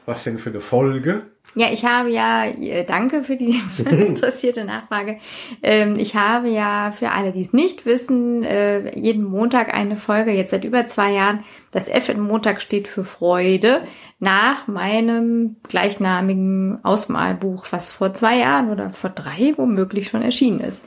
Was 0.06 0.26
denn 0.26 0.38
für 0.38 0.50
eine 0.50 0.60
Folge? 0.60 1.22
Ja, 1.56 1.72
ich 1.72 1.84
habe 1.84 2.10
ja, 2.10 2.46
äh, 2.46 2.86
danke 2.86 3.24
für 3.24 3.36
die 3.36 3.62
interessierte 3.90 4.66
Nachfrage. 4.66 5.20
Ähm, 5.64 5.98
ich 5.98 6.16
habe 6.16 6.50
ja 6.50 6.92
für 6.92 7.12
alle, 7.12 7.32
die 7.32 7.42
es 7.42 7.54
nicht 7.54 7.86
wissen, 7.86 8.44
äh, 8.44 8.98
jeden 8.98 9.24
Montag 9.24 9.74
eine 9.74 9.96
Folge, 9.96 10.32
jetzt 10.32 10.52
seit 10.52 10.64
über 10.64 10.86
zwei 10.88 11.12
Jahren. 11.12 11.44
Das 11.72 11.88
F 11.88 12.10
in 12.10 12.20
Montag 12.20 12.62
steht 12.62 12.88
für 12.88 13.04
Freude, 13.04 13.84
nach 14.20 14.68
meinem 14.68 15.58
gleichnamigen 15.68 16.84
Ausmalbuch, 16.84 17.68
was 17.72 17.92
vor 17.92 18.14
zwei 18.14 18.38
Jahren 18.38 18.70
oder 18.70 18.92
vor 18.92 19.10
drei 19.10 19.54
womöglich 19.56 20.10
schon 20.10 20.22
erschienen 20.22 20.60
ist. 20.60 20.86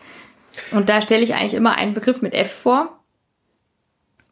Und 0.70 0.88
da 0.88 1.00
stelle 1.02 1.22
ich 1.22 1.34
eigentlich 1.34 1.54
immer 1.54 1.76
einen 1.76 1.94
Begriff 1.94 2.22
mit 2.22 2.34
F 2.34 2.52
vor. 2.52 3.00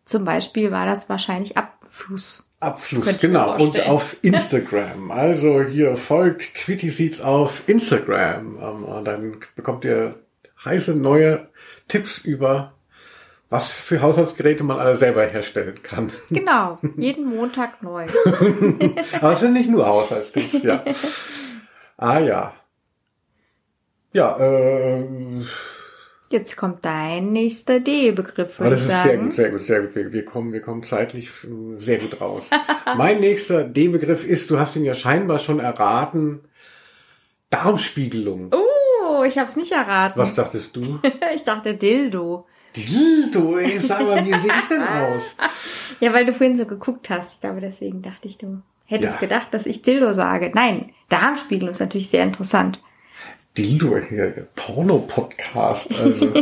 Zum 0.05 0.25
Beispiel 0.25 0.71
war 0.71 0.87
das 0.87 1.09
wahrscheinlich 1.09 1.57
Abfluss. 1.57 2.50
Abfluss, 2.61 3.19
genau. 3.19 3.57
Und 3.57 3.89
auf 3.89 4.19
Instagram. 4.23 5.11
Also 5.11 5.63
hier 5.63 5.97
folgt 5.97 6.55
Quitty 6.55 6.91
Seeds 6.91 7.21
auf 7.21 7.69
Instagram. 7.69 8.59
Ähm, 8.63 9.05
dann 9.05 9.37
bekommt 9.57 9.85
ihr 9.85 10.17
heiße 10.65 10.95
neue 10.95 11.49
Tipps 11.89 12.19
über 12.19 12.75
was 13.51 13.69
für 13.69 14.01
Haushaltsgeräte 14.01 14.63
man 14.63 14.79
alle 14.79 14.97
selber 14.97 15.27
herstellen 15.27 15.83
kann. 15.83 16.13
Genau, 16.31 16.79
jeden 16.97 17.27
Montag 17.27 17.83
neu. 17.83 18.07
Aber 19.21 19.33
es 19.33 19.41
sind 19.41 19.53
nicht 19.53 19.69
nur 19.69 19.87
Haushaltstipps, 19.87 20.63
ja. 20.63 20.85
Ah 21.97 22.19
ja. 22.19 22.55
Ja, 24.15 24.39
äh, 24.39 25.05
Jetzt 26.33 26.57
kommt 26.57 26.85
dein 26.85 27.33
nächster 27.33 27.81
D-Begriff, 27.81 28.61
würde 28.61 28.77
ich 28.77 28.83
sagen. 28.83 29.31
Das 29.31 29.31
ist 29.31 29.37
sehr 29.37 29.51
gut, 29.51 29.65
sehr 29.65 29.83
gut, 29.83 29.93
sehr 29.95 30.05
gut. 30.05 30.13
Wir 30.13 30.25
kommen, 30.25 30.53
wir 30.53 30.61
kommen 30.61 30.85
zeitlich 30.85 31.29
äh, 31.43 31.77
sehr 31.77 31.99
gut 31.99 32.21
raus. 32.21 32.49
mein 32.97 33.19
nächster 33.19 33.65
D-Begriff 33.65 34.25
ist, 34.25 34.49
du 34.49 34.61
hast 34.61 34.77
ihn 34.77 34.85
ja 34.85 34.95
scheinbar 34.95 35.41
schon 35.41 35.59
erraten, 35.59 36.41
Darmspiegelung. 37.51 38.53
Oh, 38.55 39.25
ich 39.25 39.39
habe 39.39 39.49
es 39.49 39.57
nicht 39.57 39.73
erraten. 39.73 40.21
Was 40.21 40.37
dachtest 40.37 40.77
du? 40.77 41.01
ich 41.35 41.43
dachte 41.43 41.75
Dildo. 41.75 42.47
Dildo, 42.77 43.59
ey, 43.59 43.81
sag 43.81 44.03
mal, 44.03 44.25
wie 44.25 44.39
sehe 44.39 44.53
ich 44.61 44.69
denn 44.69 44.83
aus? 44.87 45.37
ja, 45.99 46.13
weil 46.13 46.27
du 46.27 46.33
vorhin 46.33 46.57
so 46.57 46.65
geguckt 46.65 47.11
hast. 47.11 47.35
Ich 47.35 47.41
glaube, 47.41 47.61
deswegen 47.61 48.03
dachte 48.03 48.29
ich, 48.29 48.39
du 48.39 48.63
hättest 48.87 49.15
ja. 49.15 49.21
gedacht, 49.21 49.49
dass 49.53 49.67
ich 49.67 49.83
Dildo 49.83 50.13
sage. 50.13 50.53
Nein, 50.55 50.93
Darmspiegelung 51.09 51.73
ist 51.73 51.81
natürlich 51.81 52.09
sehr 52.09 52.23
interessant. 52.23 52.81
Dildo 53.57 53.97
hier, 53.99 54.47
Porno-Podcast. 54.55 55.99
Also 55.99 56.33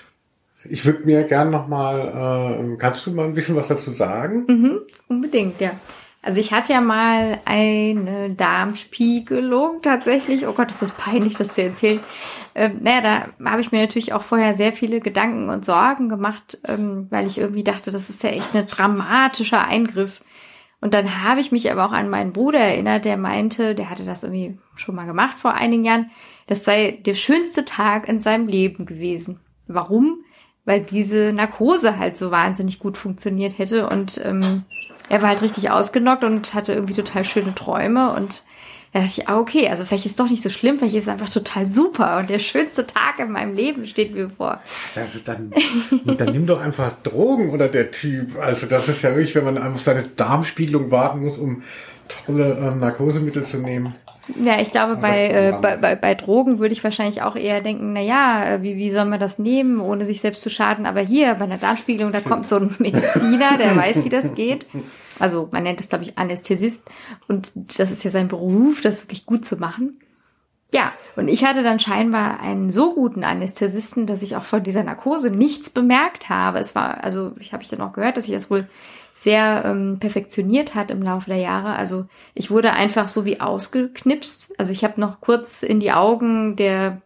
ich 0.64 0.84
würde 0.84 1.04
mir 1.04 1.24
gern 1.24 1.50
noch 1.50 1.68
mal, 1.68 2.58
äh, 2.72 2.76
kannst 2.76 3.06
du 3.06 3.12
mal 3.12 3.26
ein 3.26 3.34
bisschen 3.34 3.56
was 3.56 3.68
dazu 3.68 3.90
sagen? 3.90 4.44
Mhm, 4.48 4.80
unbedingt, 5.08 5.60
ja. 5.60 5.72
Also 6.20 6.40
ich 6.40 6.52
hatte 6.52 6.72
ja 6.72 6.80
mal 6.80 7.40
eine 7.44 8.30
Darmspiegelung 8.30 9.82
tatsächlich. 9.82 10.46
Oh 10.46 10.52
Gott, 10.52 10.70
ist 10.70 10.82
das 10.82 10.90
peinlich, 10.90 11.36
das 11.36 11.54
zu 11.54 11.62
erzählen. 11.62 12.00
Ähm, 12.54 12.78
naja, 12.82 13.30
da 13.38 13.50
habe 13.50 13.60
ich 13.60 13.70
mir 13.70 13.80
natürlich 13.80 14.12
auch 14.12 14.22
vorher 14.22 14.56
sehr 14.56 14.72
viele 14.72 15.00
Gedanken 15.00 15.48
und 15.48 15.64
Sorgen 15.64 16.08
gemacht, 16.08 16.58
ähm, 16.66 17.06
weil 17.10 17.28
ich 17.28 17.38
irgendwie 17.38 17.62
dachte, 17.62 17.92
das 17.92 18.10
ist 18.10 18.22
ja 18.24 18.30
echt 18.30 18.54
ein 18.54 18.66
dramatischer 18.66 19.64
Eingriff. 19.64 20.20
Und 20.80 20.94
dann 20.94 21.24
habe 21.24 21.40
ich 21.40 21.50
mich 21.50 21.70
aber 21.70 21.86
auch 21.86 21.92
an 21.92 22.08
meinen 22.08 22.32
Bruder 22.32 22.60
erinnert, 22.60 23.04
der 23.04 23.16
meinte, 23.16 23.74
der 23.74 23.90
hatte 23.90 24.04
das 24.04 24.22
irgendwie 24.22 24.58
schon 24.76 24.94
mal 24.94 25.06
gemacht 25.06 25.40
vor 25.40 25.54
einigen 25.54 25.84
Jahren, 25.84 26.10
das 26.46 26.64
sei 26.64 27.00
der 27.04 27.14
schönste 27.14 27.64
Tag 27.64 28.08
in 28.08 28.20
seinem 28.20 28.46
Leben 28.46 28.86
gewesen. 28.86 29.40
Warum? 29.66 30.24
Weil 30.64 30.82
diese 30.82 31.32
Narkose 31.32 31.98
halt 31.98 32.16
so 32.16 32.30
wahnsinnig 32.30 32.78
gut 32.78 32.96
funktioniert 32.96 33.58
hätte 33.58 33.88
und 33.88 34.20
ähm, 34.24 34.64
er 35.08 35.22
war 35.22 35.30
halt 35.30 35.42
richtig 35.42 35.70
ausgenockt 35.70 36.22
und 36.22 36.54
hatte 36.54 36.74
irgendwie 36.74 36.94
total 36.94 37.24
schöne 37.24 37.54
Träume 37.54 38.14
und 38.14 38.42
da 38.92 39.00
dachte 39.00 39.20
ich, 39.20 39.28
ah, 39.28 39.38
okay, 39.38 39.68
also 39.68 39.84
vielleicht 39.84 40.06
ist 40.06 40.12
es 40.12 40.16
doch 40.16 40.30
nicht 40.30 40.42
so 40.42 40.50
schlimm, 40.50 40.78
vielleicht 40.78 40.94
ist 40.94 41.04
es 41.04 41.08
einfach 41.08 41.28
total 41.28 41.66
super 41.66 42.18
und 42.18 42.30
der 42.30 42.38
schönste 42.38 42.86
Tag 42.86 43.18
in 43.18 43.30
meinem 43.30 43.54
Leben 43.54 43.86
steht 43.86 44.14
mir 44.14 44.30
vor. 44.30 44.60
Also 44.96 45.18
dann, 45.24 45.52
dann 46.16 46.32
nimm 46.32 46.46
doch 46.46 46.60
einfach 46.60 46.92
Drogen 47.02 47.50
oder 47.50 47.68
der 47.68 47.90
Typ. 47.90 48.38
Also 48.38 48.66
das 48.66 48.88
ist 48.88 49.02
ja 49.02 49.10
wirklich, 49.14 49.34
wenn 49.34 49.44
man 49.44 49.58
einfach 49.58 49.80
seine 49.80 50.04
Darmspiegelung 50.04 50.90
warten 50.90 51.20
muss, 51.20 51.36
um 51.36 51.62
tolle 52.08 52.54
äh, 52.54 52.74
Narkosemittel 52.74 53.44
zu 53.44 53.58
nehmen. 53.58 53.94
Ja, 54.42 54.60
ich 54.60 54.70
glaube, 54.70 54.96
bei, 54.96 55.28
äh, 55.28 55.54
bei, 55.60 55.76
bei, 55.76 55.94
bei 55.96 56.14
Drogen 56.14 56.58
würde 56.58 56.72
ich 56.72 56.84
wahrscheinlich 56.84 57.22
auch 57.22 57.34
eher 57.34 57.60
denken, 57.62 57.94
na 57.94 58.00
ja, 58.00 58.44
äh, 58.44 58.62
wie, 58.62 58.76
wie 58.76 58.90
soll 58.90 59.06
man 59.06 59.18
das 59.18 59.38
nehmen, 59.38 59.80
ohne 59.80 60.04
sich 60.04 60.20
selbst 60.20 60.42
zu 60.42 60.50
schaden? 60.50 60.84
Aber 60.84 61.00
hier, 61.00 61.34
bei 61.34 61.44
einer 61.44 61.56
Darmspiegelung, 61.56 62.12
da 62.12 62.20
kommt 62.20 62.46
so 62.46 62.56
ein 62.56 62.74
Mediziner, 62.78 63.56
der 63.58 63.74
weiß, 63.74 64.04
wie 64.04 64.10
das 64.10 64.34
geht. 64.34 64.66
Also 65.18 65.48
man 65.52 65.62
nennt 65.62 65.80
es, 65.80 65.88
glaube 65.88 66.04
ich, 66.04 66.18
Anästhesist. 66.18 66.84
Und 67.26 67.52
das 67.78 67.90
ist 67.90 68.04
ja 68.04 68.10
sein 68.10 68.28
Beruf, 68.28 68.80
das 68.80 69.02
wirklich 69.02 69.26
gut 69.26 69.44
zu 69.44 69.56
machen. 69.56 70.00
Ja, 70.72 70.92
und 71.16 71.28
ich 71.28 71.44
hatte 71.44 71.62
dann 71.62 71.80
scheinbar 71.80 72.40
einen 72.40 72.70
so 72.70 72.94
guten 72.94 73.24
Anästhesisten, 73.24 74.06
dass 74.06 74.20
ich 74.20 74.36
auch 74.36 74.44
von 74.44 74.62
dieser 74.62 74.84
Narkose 74.84 75.30
nichts 75.30 75.70
bemerkt 75.70 76.28
habe. 76.28 76.58
Es 76.58 76.74
war, 76.74 77.02
also 77.02 77.32
ich 77.38 77.54
habe 77.54 77.62
ich 77.62 77.70
dann 77.70 77.80
auch 77.80 77.94
gehört, 77.94 78.18
dass 78.18 78.26
ich 78.26 78.32
das 78.32 78.50
wohl 78.50 78.68
sehr 79.16 79.64
ähm, 79.64 79.98
perfektioniert 79.98 80.74
hat 80.74 80.90
im 80.90 81.02
Laufe 81.02 81.30
der 81.30 81.38
Jahre. 81.38 81.74
Also 81.74 82.06
ich 82.34 82.50
wurde 82.50 82.72
einfach 82.72 83.08
so 83.08 83.24
wie 83.24 83.40
ausgeknipst. 83.40 84.60
Also 84.60 84.72
ich 84.72 84.84
habe 84.84 85.00
noch 85.00 85.20
kurz 85.20 85.62
in 85.62 85.80
die 85.80 85.92
Augen 85.92 86.54
der 86.54 87.00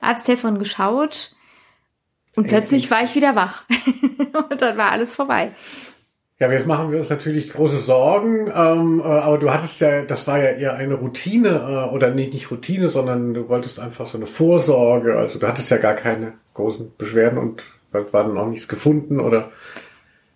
Arzthelferin 0.00 0.58
geschaut 0.58 1.34
und 2.36 2.48
plötzlich 2.48 2.90
war 2.90 3.02
ich 3.02 3.14
wieder 3.14 3.34
wach. 3.34 3.64
und 4.50 4.60
dann 4.60 4.76
war 4.76 4.90
alles 4.90 5.12
vorbei. 5.12 5.52
Ja, 6.40 6.52
jetzt 6.52 6.68
machen 6.68 6.92
wir 6.92 7.00
uns 7.00 7.10
natürlich 7.10 7.50
große 7.50 7.78
Sorgen, 7.78 8.46
ähm, 8.54 9.00
äh, 9.00 9.02
aber 9.02 9.38
du 9.38 9.50
hattest 9.50 9.80
ja, 9.80 10.02
das 10.02 10.28
war 10.28 10.38
ja 10.38 10.50
eher 10.50 10.74
eine 10.74 10.94
Routine, 10.94 11.48
äh, 11.48 11.92
oder 11.92 12.12
nicht, 12.12 12.32
nicht 12.32 12.52
Routine, 12.52 12.88
sondern 12.88 13.34
du 13.34 13.48
wolltest 13.48 13.80
einfach 13.80 14.06
so 14.06 14.18
eine 14.18 14.26
Vorsorge, 14.26 15.18
also 15.18 15.40
du 15.40 15.48
hattest 15.48 15.68
ja 15.70 15.78
gar 15.78 15.94
keine 15.94 16.34
großen 16.54 16.92
Beschwerden 16.96 17.38
und 17.38 17.64
war 17.90 18.04
dann 18.22 18.38
auch 18.38 18.46
nichts 18.46 18.68
gefunden 18.68 19.18
oder 19.18 19.50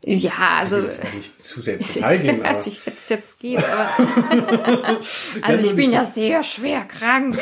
ja, 0.05 0.59
also. 0.59 0.79
Ich 0.81 1.15
nicht 1.15 1.43
zu 1.43 1.61
Detail 1.63 2.19
gehen, 2.19 2.45
aber. 2.45 2.67
ich 2.67 2.81
es 2.87 3.09
jetzt 3.09 3.39
geht, 3.39 3.59
aber. 3.59 3.91
also 5.43 5.67
ich 5.67 5.77
bin 5.77 5.93
ja 5.93 6.05
sehr 6.05 6.43
schwer 6.43 6.85
krank. 6.85 7.39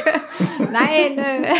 Nein. 0.58 1.18
Äh. 1.18 1.54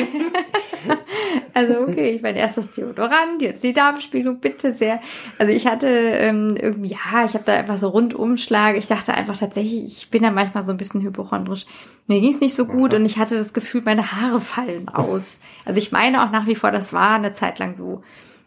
also 1.55 1.81
okay, 1.81 2.11
ich 2.11 2.23
mein 2.23 2.37
erstes 2.37 2.71
Deodorant, 2.73 3.41
jetzt 3.41 3.65
die 3.65 3.73
Darmspiegelung, 3.73 4.41
bitte 4.41 4.75
sehr. 4.75 5.01
Also 5.39 5.53
ich 5.53 5.67
hatte 5.67 5.87
ähm, 5.87 6.57
irgendwie, 6.61 6.91
ja, 6.91 7.25
ich 7.25 7.33
habe 7.33 7.45
da 7.45 7.55
einfach 7.55 7.79
so 7.79 7.89
Rundumschlag. 7.89 8.77
Ich 8.77 8.87
dachte 8.87 9.15
einfach 9.15 9.39
tatsächlich, 9.39 9.85
ich 9.87 10.11
bin 10.11 10.23
da 10.23 10.31
manchmal 10.31 10.67
so 10.67 10.73
ein 10.73 10.79
bisschen 10.79 11.01
hypochondrisch. 11.01 11.65
Mir 12.09 12.21
ging 12.21 12.33
es 12.33 12.41
nicht 12.41 12.55
so 12.55 12.67
gut 12.67 12.93
und 12.93 13.07
ich 13.07 13.17
hatte 13.19 13.39
das 13.39 13.55
Gefühl, 13.55 13.83
meine 13.85 14.13
Haare 14.13 14.41
fallen 14.41 14.89
aus. 14.89 15.41
Also 15.65 15.79
ich 15.79 15.93
meine 15.93 16.25
auch 16.25 16.31
nach 16.31 16.47
wie 16.47 16.57
vor, 16.57 16.73
das 16.73 16.93
war 16.93 17.15
eine 17.15 17.33
Zeit 17.33 17.59
lang 17.59 17.75
so. 17.75 18.03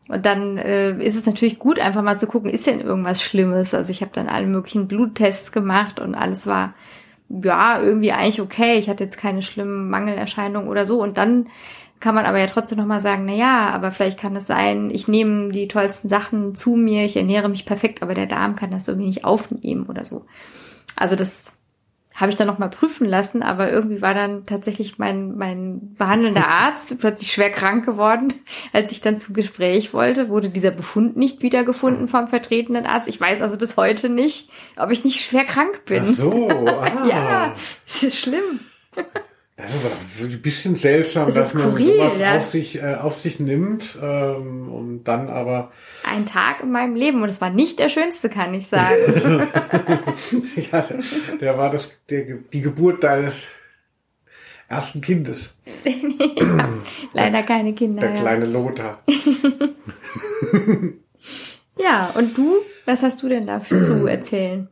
Und 0.09 0.25
dann 0.25 0.57
äh, 0.57 0.97
ist 0.97 1.15
es 1.15 1.25
natürlich 1.25 1.59
gut, 1.59 1.79
einfach 1.79 2.01
mal 2.01 2.19
zu 2.19 2.27
gucken, 2.27 2.49
ist 2.49 2.67
denn 2.67 2.81
irgendwas 2.81 3.23
Schlimmes? 3.23 3.73
Also 3.73 3.91
ich 3.91 4.01
habe 4.01 4.11
dann 4.13 4.27
alle 4.27 4.47
möglichen 4.47 4.87
Bluttests 4.87 5.51
gemacht 5.51 5.99
und 5.99 6.13
alles 6.15 6.45
war 6.45 6.73
ja, 7.29 7.81
irgendwie 7.81 8.11
eigentlich 8.11 8.41
okay. 8.41 8.77
Ich 8.77 8.89
hatte 8.89 9.03
jetzt 9.03 9.17
keine 9.17 9.41
schlimmen 9.41 9.89
Mangelerscheinungen 9.89 10.67
oder 10.67 10.85
so. 10.85 11.01
Und 11.01 11.17
dann 11.17 11.47
kann 11.99 12.15
man 12.15 12.25
aber 12.25 12.37
ja 12.37 12.47
trotzdem 12.47 12.77
nochmal 12.77 12.99
sagen, 12.99 13.23
na 13.25 13.33
ja, 13.33 13.69
aber 13.69 13.91
vielleicht 13.91 14.19
kann 14.19 14.35
es 14.35 14.45
sein, 14.45 14.89
ich 14.91 15.07
nehme 15.07 15.51
die 15.51 15.69
tollsten 15.69 16.09
Sachen 16.09 16.53
zu 16.53 16.75
mir, 16.75 17.05
ich 17.05 17.15
ernähre 17.15 17.47
mich 17.47 17.65
perfekt, 17.65 18.03
aber 18.03 18.13
der 18.13 18.25
Darm 18.25 18.57
kann 18.57 18.71
das 18.71 18.89
irgendwie 18.89 19.07
nicht 19.07 19.23
aufnehmen 19.23 19.85
oder 19.85 20.03
so. 20.03 20.25
Also 20.97 21.15
das 21.15 21.57
habe 22.13 22.31
ich 22.31 22.37
dann 22.37 22.47
nochmal 22.47 22.69
prüfen 22.69 23.07
lassen, 23.07 23.41
aber 23.41 23.71
irgendwie 23.71 24.01
war 24.01 24.13
dann 24.13 24.45
tatsächlich 24.45 24.99
mein, 24.99 25.35
mein 25.35 25.95
behandelnder 25.95 26.47
Arzt 26.47 26.99
plötzlich 26.99 27.31
schwer 27.31 27.51
krank 27.51 27.85
geworden. 27.85 28.33
Als 28.71 28.91
ich 28.91 29.01
dann 29.01 29.19
zum 29.19 29.33
Gespräch 29.33 29.93
wollte, 29.93 30.29
wurde 30.29 30.49
dieser 30.49 30.71
Befund 30.71 31.17
nicht 31.17 31.41
wiedergefunden 31.41 32.07
vom 32.07 32.27
vertretenden 32.27 32.85
Arzt. 32.85 33.07
Ich 33.07 33.19
weiß 33.19 33.41
also 33.41 33.57
bis 33.57 33.77
heute 33.77 34.09
nicht, 34.09 34.49
ob 34.77 34.91
ich 34.91 35.03
nicht 35.03 35.21
schwer 35.21 35.45
krank 35.45 35.85
bin. 35.85 36.03
Ach 36.07 36.13
so, 36.13 36.49
ah. 36.67 37.05
ja, 37.07 37.53
das 37.85 38.03
ist 38.03 38.17
schlimm. 38.17 38.59
Das 39.55 39.71
ist 39.71 39.85
aber 39.85 39.93
ein 40.21 40.41
bisschen 40.41 40.75
seltsam, 40.75 41.27
Das 41.27 41.35
dass 41.35 41.47
ist 41.49 41.53
man 41.53 41.69
skurril, 41.69 41.93
sowas 41.93 42.19
ja. 42.19 42.37
auf 42.37 42.45
sich 42.45 42.81
äh, 42.81 42.95
auf 42.95 43.15
sich 43.15 43.39
nimmt 43.39 43.95
ähm, 44.01 44.67
und 44.71 45.03
dann 45.03 45.29
aber 45.29 45.71
Ein 46.09 46.25
Tag 46.25 46.63
in 46.63 46.71
meinem 46.71 46.95
Leben 46.95 47.21
und 47.21 47.29
es 47.29 47.39
war 47.39 47.51
nicht 47.51 47.77
der 47.77 47.89
schönste, 47.89 48.29
kann 48.29 48.55
ich 48.55 48.67
sagen. 48.67 48.95
ja, 50.71 50.85
der 51.39 51.57
war 51.57 51.69
das 51.69 51.99
der, 52.09 52.37
die 52.51 52.61
Geburt 52.61 53.03
deines 53.03 53.45
ersten 54.67 55.01
Kindes, 55.01 55.55
Leider 57.13 57.43
keine 57.43 57.73
Kinder. 57.73 58.01
der 58.01 58.15
ja. 58.15 58.21
kleine 58.21 58.47
Lothar. 58.47 59.03
ja, 61.77 62.09
und 62.15 62.35
du? 62.35 62.55
Was 62.85 63.03
hast 63.03 63.21
du 63.21 63.29
denn 63.29 63.45
dafür 63.45 63.83
zu 63.83 64.07
erzählen? 64.07 64.67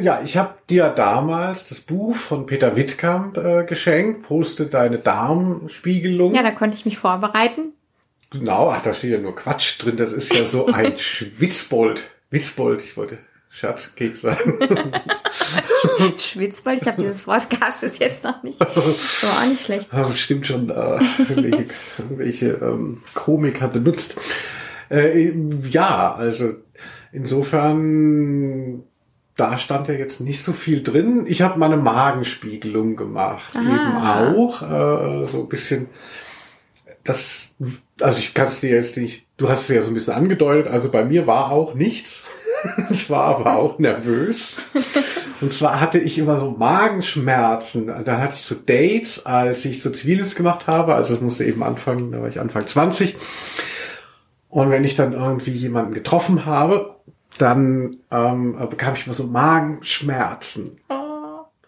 Ja, 0.00 0.22
ich 0.24 0.36
habe 0.36 0.54
dir 0.68 0.88
damals 0.88 1.68
das 1.68 1.80
Buch 1.80 2.14
von 2.14 2.46
Peter 2.46 2.76
Wittkamp 2.76 3.36
äh, 3.36 3.64
geschenkt, 3.64 4.22
poste 4.22 4.66
deine 4.66 4.98
Darmspiegelung. 4.98 6.34
Ja, 6.34 6.42
da 6.42 6.50
konnte 6.50 6.76
ich 6.76 6.84
mich 6.84 6.98
vorbereiten. 6.98 7.72
Genau, 8.30 8.70
ach, 8.70 8.82
da 8.82 8.92
steht 8.92 9.12
ja 9.12 9.18
nur 9.18 9.34
Quatsch 9.34 9.82
drin. 9.82 9.96
Das 9.96 10.12
ist 10.12 10.34
ja 10.34 10.44
so 10.44 10.66
ein 10.66 10.98
Schwitzbold. 10.98 12.10
Witzbold, 12.30 12.82
ich 12.82 12.96
wollte 12.96 13.18
Scherzkeks 13.50 14.20
sagen. 14.20 14.58
Schwitzbold, 16.18 16.82
ich 16.82 16.88
habe 16.88 17.00
dieses 17.00 17.22
Podcast 17.22 17.80
bis 17.80 17.98
jetzt 17.98 18.24
noch 18.24 18.42
nicht. 18.42 18.58
So, 18.58 19.26
auch 19.26 19.46
nicht 19.48 19.64
schlecht. 19.64 19.90
Bestimmt 19.90 20.46
schon 20.46 20.68
äh, 20.70 20.98
irgendwelche, 21.28 21.66
irgendwelche 21.98 22.46
ähm, 22.48 23.02
Komiker 23.14 23.68
benutzt. 23.68 24.16
Äh, 24.90 25.32
ja, 25.70 26.14
also 26.14 26.54
insofern, 27.12 28.82
da 29.36 29.58
stand 29.58 29.88
ja 29.88 29.94
jetzt 29.94 30.20
nicht 30.20 30.42
so 30.44 30.52
viel 30.52 30.82
drin. 30.82 31.24
Ich 31.28 31.42
habe 31.42 31.58
mal 31.58 31.66
eine 31.66 31.76
Magenspiegelung 31.76 32.96
gemacht, 32.96 33.52
Ah. 33.54 33.60
eben 34.30 34.36
auch. 34.38 34.62
Äh, 34.62 35.26
so 35.30 35.40
ein 35.40 35.48
bisschen 35.48 35.88
das, 37.04 37.50
also 38.00 38.18
ich 38.18 38.34
kann 38.34 38.48
es 38.48 38.60
dir 38.60 38.70
jetzt 38.70 38.96
nicht, 38.96 39.26
du 39.36 39.48
hast 39.48 39.62
es 39.62 39.68
ja 39.76 39.82
so 39.82 39.88
ein 39.88 39.94
bisschen 39.94 40.14
angedeutet, 40.14 40.66
also 40.72 40.90
bei 40.90 41.04
mir 41.04 41.26
war 41.26 41.50
auch 41.52 41.74
nichts. 41.74 42.22
Ich 42.90 43.08
war 43.10 43.36
aber 43.36 43.56
auch 43.56 43.78
nervös. 43.78 44.56
Und 45.40 45.52
zwar 45.52 45.78
hatte 45.80 45.98
ich 46.00 46.18
immer 46.18 46.36
so 46.38 46.50
Magenschmerzen. 46.50 47.86
Dann 47.86 48.18
hatte 48.20 48.34
ich 48.34 48.42
so 48.42 48.56
Dates, 48.56 49.24
als 49.24 49.64
ich 49.66 49.82
so 49.82 49.90
Ziviles 49.90 50.34
gemacht 50.34 50.66
habe. 50.66 50.94
Also 50.96 51.14
es 51.14 51.20
musste 51.20 51.44
eben 51.44 51.62
anfangen, 51.62 52.10
da 52.10 52.20
war 52.22 52.28
ich 52.28 52.40
Anfang 52.40 52.66
20. 52.66 53.14
Und 54.48 54.70
wenn 54.70 54.82
ich 54.82 54.96
dann 54.96 55.12
irgendwie 55.12 55.52
jemanden 55.52 55.94
getroffen 55.94 56.44
habe, 56.46 56.95
dann 57.38 57.96
ähm, 58.10 58.56
bekam 58.70 58.94
ich 58.94 59.06
immer 59.06 59.14
so 59.14 59.24
Magenschmerzen. 59.24 60.78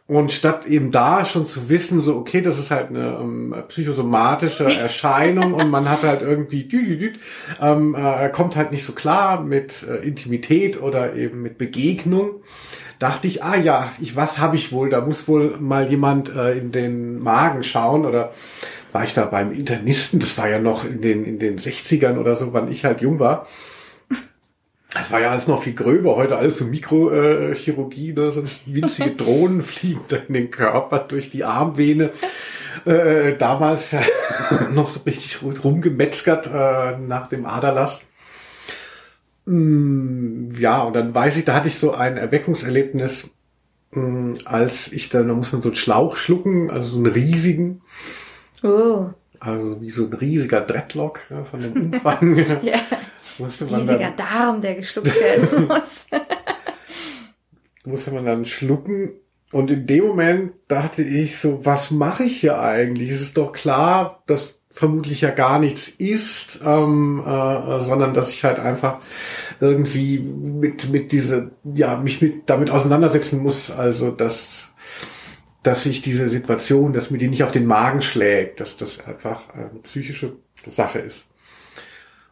Und 0.08 0.32
statt 0.32 0.64
eben 0.66 0.90
da 0.90 1.26
schon 1.26 1.44
zu 1.44 1.68
wissen, 1.68 2.00
so, 2.00 2.16
okay, 2.16 2.40
das 2.40 2.58
ist 2.58 2.70
halt 2.70 2.88
eine 2.88 3.18
ähm, 3.20 3.54
psychosomatische 3.68 4.64
Erscheinung 4.80 5.52
und 5.52 5.68
man 5.68 5.90
hat 5.90 6.02
halt 6.02 6.22
irgendwie, 6.22 6.64
dü, 6.64 6.96
dü, 6.96 7.12
ähm, 7.60 7.94
äh, 7.94 8.30
kommt 8.30 8.56
halt 8.56 8.72
nicht 8.72 8.84
so 8.84 8.92
klar 8.92 9.42
mit 9.42 9.82
äh, 9.86 9.96
Intimität 9.96 10.80
oder 10.80 11.14
eben 11.14 11.42
mit 11.42 11.58
Begegnung, 11.58 12.36
dachte 12.98 13.26
ich, 13.26 13.44
ah 13.44 13.56
ja, 13.56 13.92
ich, 14.00 14.16
was 14.16 14.38
habe 14.38 14.56
ich 14.56 14.72
wohl? 14.72 14.88
Da 14.88 15.02
muss 15.02 15.28
wohl 15.28 15.58
mal 15.58 15.90
jemand 15.90 16.34
äh, 16.34 16.56
in 16.56 16.72
den 16.72 17.18
Magen 17.18 17.62
schauen 17.62 18.06
oder 18.06 18.32
war 18.92 19.04
ich 19.04 19.12
da 19.12 19.26
beim 19.26 19.52
Internisten, 19.52 20.20
das 20.20 20.38
war 20.38 20.48
ja 20.48 20.58
noch 20.58 20.86
in 20.86 21.02
den, 21.02 21.26
in 21.26 21.38
den 21.38 21.58
60ern 21.58 22.16
oder 22.16 22.34
so, 22.34 22.54
wann 22.54 22.70
ich 22.70 22.86
halt 22.86 23.02
jung 23.02 23.18
war. 23.18 23.46
Das 24.94 25.12
war 25.12 25.20
ja 25.20 25.30
alles 25.30 25.46
noch 25.46 25.62
viel 25.62 25.74
gröber, 25.74 26.16
heute 26.16 26.38
alles 26.38 26.58
so 26.58 26.64
Mikrochirurgie, 26.64 28.14
ne? 28.14 28.30
so 28.30 28.42
winzige 28.64 29.10
Drohnen 29.10 29.62
fliegen 29.62 30.00
da 30.08 30.16
in 30.16 30.32
den 30.34 30.50
Körper 30.50 31.00
durch 31.00 31.30
die 31.30 31.44
Armvene. 31.44 32.10
Äh, 32.86 33.36
damals 33.36 33.92
ja 33.92 34.00
noch 34.72 34.88
so 34.88 35.00
richtig 35.00 35.42
rumgemetzgert 35.42 36.46
äh, 36.46 36.96
nach 36.98 37.26
dem 37.26 37.44
Aderlass. 37.44 38.02
Mm, 39.46 40.54
Ja, 40.58 40.82
und 40.82 40.94
dann 40.94 41.14
weiß 41.14 41.36
ich, 41.36 41.44
da 41.44 41.54
hatte 41.54 41.68
ich 41.68 41.78
so 41.78 41.92
ein 41.92 42.16
Erweckungserlebnis, 42.16 43.30
mm, 43.92 44.34
als 44.44 44.92
ich 44.92 45.08
dann, 45.10 45.28
da 45.28 45.34
muss 45.34 45.52
man 45.52 45.62
so 45.62 45.68
einen 45.70 45.76
Schlauch 45.76 46.16
schlucken, 46.16 46.70
also 46.70 46.90
so 46.90 46.98
einen 46.98 47.12
riesigen, 47.12 47.82
Oh, 48.62 49.10
also 49.40 49.80
wie 49.80 49.90
so 49.90 50.06
ein 50.06 50.12
riesiger 50.14 50.60
Dreadlock 50.60 51.20
ja, 51.30 51.44
von 51.44 51.62
dem 51.62 51.76
Umfang. 51.76 52.36
ja. 52.62 52.80
Musste 53.38 53.64
man 53.66 53.80
Riesiger 53.80 53.98
dann, 53.98 54.16
Darm, 54.16 54.62
der 54.62 54.74
geschluckt 54.74 55.14
werden 55.14 55.66
muss. 55.68 56.06
musste 57.84 58.10
man 58.10 58.24
dann 58.24 58.44
schlucken. 58.44 59.12
Und 59.50 59.70
in 59.70 59.86
dem 59.86 60.06
Moment 60.06 60.52
dachte 60.68 61.02
ich 61.02 61.38
so, 61.38 61.64
was 61.64 61.90
mache 61.90 62.24
ich 62.24 62.40
hier 62.40 62.60
eigentlich? 62.60 63.10
Es 63.10 63.22
ist 63.22 63.36
doch 63.36 63.52
klar, 63.52 64.22
dass 64.26 64.58
vermutlich 64.70 65.22
ja 65.22 65.30
gar 65.30 65.58
nichts 65.58 65.88
ist, 65.88 66.60
ähm, 66.64 67.22
äh, 67.26 67.80
sondern 67.80 68.14
dass 68.14 68.32
ich 68.32 68.44
halt 68.44 68.58
einfach 68.58 69.00
irgendwie 69.60 70.20
mit 70.20 70.90
mit 70.90 71.10
diese 71.10 71.50
ja 71.64 71.96
mich 71.96 72.22
mit 72.22 72.48
damit 72.48 72.70
auseinandersetzen 72.70 73.42
muss, 73.42 73.70
also 73.70 74.10
dass 74.10 74.68
dass 75.62 75.82
sich 75.82 76.02
diese 76.02 76.28
Situation, 76.28 76.92
dass 76.92 77.10
mir 77.10 77.18
die 77.18 77.28
nicht 77.28 77.42
auf 77.42 77.50
den 77.50 77.66
Magen 77.66 78.02
schlägt, 78.02 78.60
dass 78.60 78.76
das 78.76 79.04
einfach 79.04 79.48
eine 79.50 79.80
psychische 79.82 80.36
Sache 80.64 81.00
ist. 81.00 81.26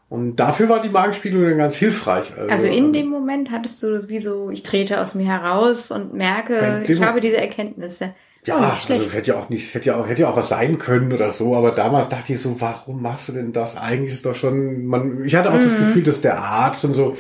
Und 0.09 0.37
dafür 0.37 0.69
war 0.69 0.81
die 0.81 0.89
Magenspiegelung 0.89 1.45
dann 1.49 1.59
ganz 1.59 1.77
hilfreich. 1.77 2.33
Also 2.49 2.69
in 2.69 2.93
dem 2.93 3.09
Moment 3.09 3.51
hattest 3.51 3.83
du 3.83 4.09
wie 4.09 4.21
so, 4.21 4.51
ich 4.51 4.63
trete 4.63 5.01
aus 5.01 5.15
mir 5.17 5.27
heraus 5.27 5.91
und 5.91 6.15
merke, 6.15 6.85
ich 6.87 7.03
habe 7.03 7.21
diese 7.21 7.39
Erkenntnisse. 7.39 8.15
Ja, 8.45 8.57
oh, 8.59 8.93
also 8.93 9.11
hätte 9.11 9.33
ja 9.33 9.37
auch 9.37 9.49
nicht, 9.49 9.75
hätte 9.75 9.87
ja 9.87 9.97
auch, 9.97 10.07
hätte 10.07 10.23
ja 10.23 10.31
auch 10.31 10.37
was 10.37 10.49
sein 10.49 10.79
können 10.79 11.13
oder 11.13 11.33
so, 11.33 11.57
aber 11.57 11.73
damals 11.73 12.09
dachte 12.09 12.33
ich 12.33 12.41
so, 12.41 12.61
warum 12.61 13.03
machst 13.03 13.27
du 13.27 13.33
denn 13.33 13.53
das? 13.53 13.77
Eigentlich 13.77 14.13
ist 14.13 14.25
doch 14.25 14.37
schon, 14.37 14.87
man, 14.87 15.25
ich 15.25 15.35
hatte 15.35 15.51
auch 15.51 15.59
das 15.59 15.77
Gefühl, 15.77 16.05
dass 16.05 16.21
der 16.21 16.39
Arzt 16.39 16.85
und 16.85 16.95
so, 16.95 17.17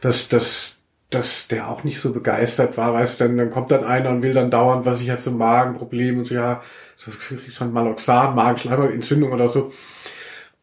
dass, 0.00 0.30
dass, 0.30 0.76
dass 1.10 1.48
der 1.48 1.68
auch 1.68 1.84
nicht 1.84 2.00
so 2.00 2.14
begeistert 2.14 2.78
war, 2.78 2.94
weißt 2.94 3.20
du, 3.20 3.24
dann, 3.24 3.36
dann 3.36 3.50
kommt 3.50 3.70
dann 3.70 3.84
einer 3.84 4.08
und 4.08 4.22
will 4.22 4.32
dann 4.32 4.50
dauernd, 4.50 4.86
was 4.86 5.02
ich 5.02 5.10
hatte, 5.10 5.20
so 5.20 5.32
Magenproblem 5.32 6.16
und 6.16 6.24
so, 6.24 6.34
ja, 6.34 6.62
so 6.96 7.10
schon 7.50 7.74
Maloxan, 7.74 8.34
Magenschleimhautentzündung 8.34 9.32
oder 9.32 9.48
so. 9.48 9.72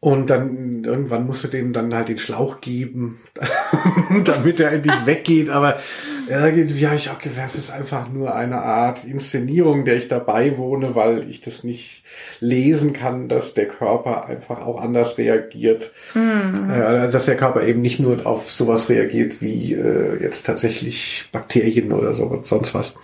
Und 0.00 0.30
dann 0.30 0.84
irgendwann 0.84 1.26
musste 1.26 1.48
dem 1.48 1.72
dann 1.72 1.92
halt 1.92 2.08
den 2.08 2.18
Schlauch 2.18 2.60
geben, 2.60 3.18
damit 4.24 4.60
er 4.60 4.70
endlich 4.70 4.94
weggeht. 5.06 5.50
Aber 5.50 5.76
irgendwie 6.28 6.86
habe 6.86 6.94
ich 6.94 7.10
auch 7.10 7.18
gedacht, 7.18 7.46
es 7.48 7.56
ist 7.56 7.72
einfach 7.72 8.08
nur 8.08 8.32
eine 8.32 8.62
Art 8.62 9.02
Inszenierung, 9.02 9.84
der 9.84 9.96
ich 9.96 10.06
dabei 10.06 10.56
wohne, 10.56 10.94
weil 10.94 11.28
ich 11.28 11.40
das 11.40 11.64
nicht 11.64 12.04
lesen 12.38 12.92
kann, 12.92 13.26
dass 13.26 13.54
der 13.54 13.66
Körper 13.66 14.26
einfach 14.26 14.64
auch 14.64 14.80
anders 14.80 15.18
reagiert. 15.18 15.92
Äh, 16.14 17.10
dass 17.10 17.26
der 17.26 17.36
Körper 17.36 17.64
eben 17.64 17.80
nicht 17.80 17.98
nur 17.98 18.24
auf 18.24 18.52
sowas 18.52 18.88
reagiert 18.88 19.42
wie 19.42 19.74
äh, 19.74 20.22
jetzt 20.22 20.46
tatsächlich 20.46 21.28
Bakterien 21.32 21.92
oder 21.92 22.12
so 22.12 22.38
sonst 22.44 22.72
was. 22.72 22.94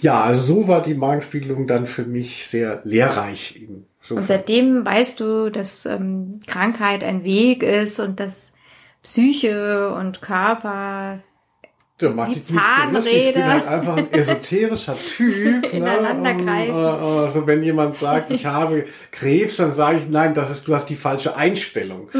Ja, 0.00 0.22
also 0.22 0.42
so 0.42 0.68
war 0.68 0.82
die 0.82 0.94
Magenspiegelung 0.94 1.66
dann 1.66 1.88
für 1.88 2.04
mich 2.04 2.46
sehr 2.46 2.80
lehrreich. 2.84 3.56
Eben. 3.60 3.89
So 4.00 4.16
Und 4.16 4.26
seitdem 4.26 4.84
weißt 4.84 5.20
du, 5.20 5.50
dass 5.50 5.86
ähm, 5.86 6.40
Krankheit 6.46 7.04
ein 7.04 7.22
Weg 7.24 7.62
ist 7.62 8.00
und 8.00 8.18
dass 8.18 8.52
Psyche 9.02 9.94
und 9.94 10.20
Körper 10.22 11.20
Da 11.98 12.10
mach 12.10 12.28
Die 12.28 12.42
so 12.42 12.54
lustig. 12.54 13.12
Ich 13.12 13.34
bin 13.34 13.42
Zahnräder. 13.42 13.46
halt 13.46 13.66
einfach 13.66 13.96
ein 13.96 14.12
esoterischer 14.12 14.96
Typ. 15.16 15.72
Ineinander 15.72 16.34
ne? 16.34 16.44
greifen. 16.44 16.74
Und, 16.74 17.34
äh, 17.34 17.38
äh, 17.38 17.46
wenn 17.46 17.62
jemand 17.62 17.98
sagt, 17.98 18.30
ich 18.30 18.46
habe 18.46 18.86
Krebs, 19.10 19.56
dann 19.56 19.72
sage 19.72 19.98
ich, 19.98 20.08
nein, 20.08 20.34
das 20.34 20.50
ist, 20.50 20.66
du 20.66 20.74
hast 20.74 20.86
die 20.88 20.96
falsche 20.96 21.36
Einstellung. 21.36 22.08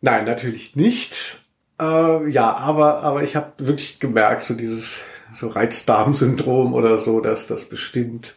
nein, 0.00 0.24
natürlich 0.24 0.76
nicht. 0.76 1.40
Äh, 1.80 2.28
ja, 2.30 2.56
aber, 2.56 3.02
aber 3.02 3.22
ich 3.22 3.36
habe 3.36 3.52
wirklich 3.58 4.00
gemerkt, 4.00 4.42
so 4.42 4.54
dieses 4.54 5.02
so 5.38 5.48
Reizdarmsyndrom 5.48 6.74
oder 6.74 6.98
so, 6.98 7.20
dass 7.20 7.46
das 7.46 7.64
bestimmt, 7.64 8.34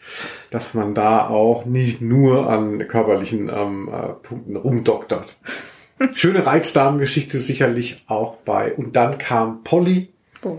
dass 0.49 0.73
man 0.73 0.93
da 0.93 1.27
auch 1.27 1.65
nicht 1.65 2.01
nur 2.01 2.49
an 2.49 2.87
körperlichen 2.87 3.49
ähm, 3.53 3.89
äh, 3.91 4.13
Punkten 4.21 4.55
rumdoktert. 4.55 5.35
Schöne 6.13 6.45
Reizdarmgeschichte 6.45 7.39
sicherlich 7.39 8.03
auch 8.07 8.37
bei. 8.37 8.73
Und 8.73 8.95
dann 8.95 9.17
kam 9.17 9.63
Polly. 9.63 10.09
oh, 10.43 10.57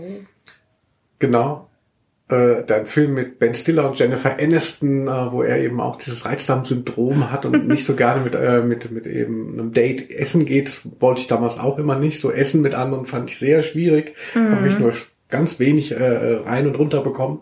Genau. 1.19 1.69
Äh, 2.29 2.63
dein 2.65 2.85
Film 2.85 3.13
mit 3.13 3.37
Ben 3.37 3.53
Stiller 3.53 3.87
und 3.87 3.99
Jennifer 3.99 4.39
Aniston, 4.39 5.07
äh, 5.07 5.31
wo 5.31 5.43
er 5.43 5.59
eben 5.59 5.81
auch 5.81 5.97
dieses 5.97 6.25
Reizdarm-Syndrom 6.25 7.31
hat 7.31 7.45
und 7.45 7.67
nicht 7.67 7.85
so 7.85 7.95
gerne 7.95 8.21
mit, 8.21 8.33
äh, 8.33 8.61
mit, 8.61 8.91
mit 8.91 9.07
eben 9.07 9.53
einem 9.53 9.73
Date 9.73 10.09
essen 10.09 10.45
geht. 10.45 10.81
Wollte 10.99 11.21
ich 11.21 11.27
damals 11.27 11.59
auch 11.59 11.77
immer 11.77 11.99
nicht. 11.99 12.21
So 12.21 12.31
Essen 12.31 12.61
mit 12.61 12.75
anderen 12.75 13.05
fand 13.05 13.29
ich 13.29 13.39
sehr 13.39 13.61
schwierig. 13.61 14.15
Mhm. 14.35 14.55
Habe 14.55 14.67
ich 14.67 14.79
nur 14.79 14.93
ganz 15.33 15.59
wenig 15.59 15.91
äh, 15.91 16.35
rein 16.45 16.67
und 16.67 16.75
runter 16.75 17.01
bekommen. 17.01 17.39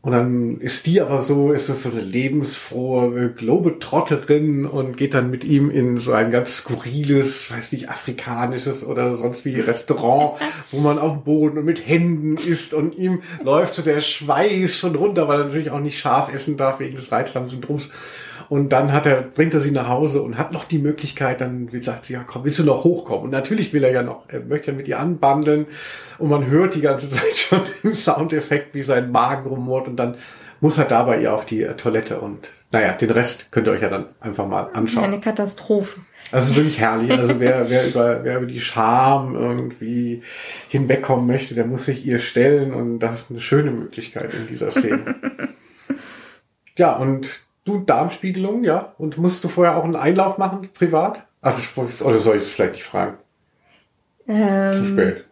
Und 0.00 0.10
dann 0.10 0.58
ist 0.58 0.86
die 0.86 1.00
aber 1.00 1.20
so, 1.20 1.52
ist 1.52 1.68
es 1.68 1.84
so 1.84 1.90
eine 1.90 2.00
lebensfrohe 2.00 3.30
Globetrotterin 3.30 4.66
und 4.66 4.96
geht 4.96 5.14
dann 5.14 5.30
mit 5.30 5.44
ihm 5.44 5.70
in 5.70 5.98
so 5.98 6.12
ein 6.12 6.32
ganz 6.32 6.56
skurriles, 6.56 7.52
weiß 7.52 7.70
nicht, 7.70 7.88
afrikanisches 7.88 8.84
oder 8.84 9.14
sonst 9.14 9.44
wie 9.44 9.60
Restaurant, 9.60 10.40
wo 10.72 10.80
man 10.80 10.98
auf 10.98 11.12
dem 11.12 11.22
Boden 11.22 11.58
und 11.58 11.66
mit 11.66 11.86
Händen 11.86 12.36
isst 12.36 12.74
und 12.74 12.96
ihm 12.96 13.22
läuft 13.44 13.74
so 13.74 13.82
der 13.82 14.00
Schweiß 14.00 14.76
schon 14.76 14.96
runter, 14.96 15.28
weil 15.28 15.38
er 15.38 15.44
natürlich 15.44 15.70
auch 15.70 15.78
nicht 15.78 16.00
scharf 16.00 16.32
essen 16.34 16.56
darf 16.56 16.80
wegen 16.80 16.96
des 16.96 17.12
Reizdarmsyndroms. 17.12 17.88
Und 18.52 18.68
dann 18.68 18.92
hat 18.92 19.06
er, 19.06 19.22
bringt 19.22 19.54
er 19.54 19.60
sie 19.60 19.70
nach 19.70 19.88
Hause 19.88 20.20
und 20.20 20.36
hat 20.36 20.52
noch 20.52 20.64
die 20.64 20.76
Möglichkeit, 20.76 21.40
dann 21.40 21.70
sagt 21.80 22.04
sie, 22.04 22.12
ja 22.12 22.22
komm, 22.22 22.44
willst 22.44 22.58
du 22.58 22.64
noch 22.64 22.84
hochkommen? 22.84 23.24
Und 23.24 23.30
natürlich 23.30 23.72
will 23.72 23.82
er 23.82 23.92
ja 23.92 24.02
noch, 24.02 24.28
er 24.28 24.40
möchte 24.40 24.72
ja 24.72 24.76
mit 24.76 24.86
ihr 24.88 24.98
anbandeln. 25.00 25.64
Und 26.18 26.28
man 26.28 26.46
hört 26.48 26.74
die 26.74 26.82
ganze 26.82 27.08
Zeit 27.10 27.34
schon 27.34 27.62
den 27.82 27.94
Soundeffekt, 27.94 28.74
wie 28.74 28.82
sein 28.82 29.10
Magen 29.10 29.48
rumort. 29.48 29.88
Und 29.88 29.96
dann 29.96 30.16
muss 30.60 30.76
er 30.76 30.84
da 30.84 31.04
bei 31.04 31.22
ihr 31.22 31.32
auf 31.32 31.46
die 31.46 31.66
Toilette. 31.78 32.20
Und 32.20 32.50
naja, 32.72 32.92
den 32.92 33.08
Rest 33.08 33.50
könnt 33.52 33.68
ihr 33.68 33.72
euch 33.72 33.80
ja 33.80 33.88
dann 33.88 34.08
einfach 34.20 34.46
mal 34.46 34.68
anschauen. 34.74 35.04
Eine 35.04 35.20
Katastrophe. 35.20 36.00
Das 36.30 36.46
ist 36.46 36.54
wirklich 36.54 36.78
herrlich. 36.78 37.10
Also 37.10 37.40
wer, 37.40 37.70
wer, 37.70 37.88
über, 37.88 38.22
wer 38.22 38.36
über 38.36 38.46
die 38.46 38.60
Scham 38.60 39.34
irgendwie 39.34 40.22
hinwegkommen 40.68 41.26
möchte, 41.26 41.54
der 41.54 41.64
muss 41.64 41.86
sich 41.86 42.04
ihr 42.04 42.18
stellen. 42.18 42.74
Und 42.74 42.98
das 42.98 43.22
ist 43.22 43.30
eine 43.30 43.40
schöne 43.40 43.70
Möglichkeit 43.70 44.34
in 44.34 44.46
dieser 44.46 44.70
Szene. 44.70 45.14
ja, 46.76 46.92
und 46.92 47.46
du 47.64 47.80
Darmspiegelung, 47.80 48.64
ja? 48.64 48.94
Und 48.98 49.18
musst 49.18 49.44
du 49.44 49.48
vorher 49.48 49.76
auch 49.76 49.84
einen 49.84 49.96
Einlauf 49.96 50.38
machen, 50.38 50.68
privat? 50.72 51.26
Ach, 51.40 51.58
oder 52.00 52.18
soll 52.18 52.36
ich 52.36 52.42
es 52.42 52.52
vielleicht 52.52 52.74
nicht 52.74 52.84
fragen? 52.84 53.18
Ähm, 54.28 54.72
Zu 54.72 54.86
spät. 54.86 55.24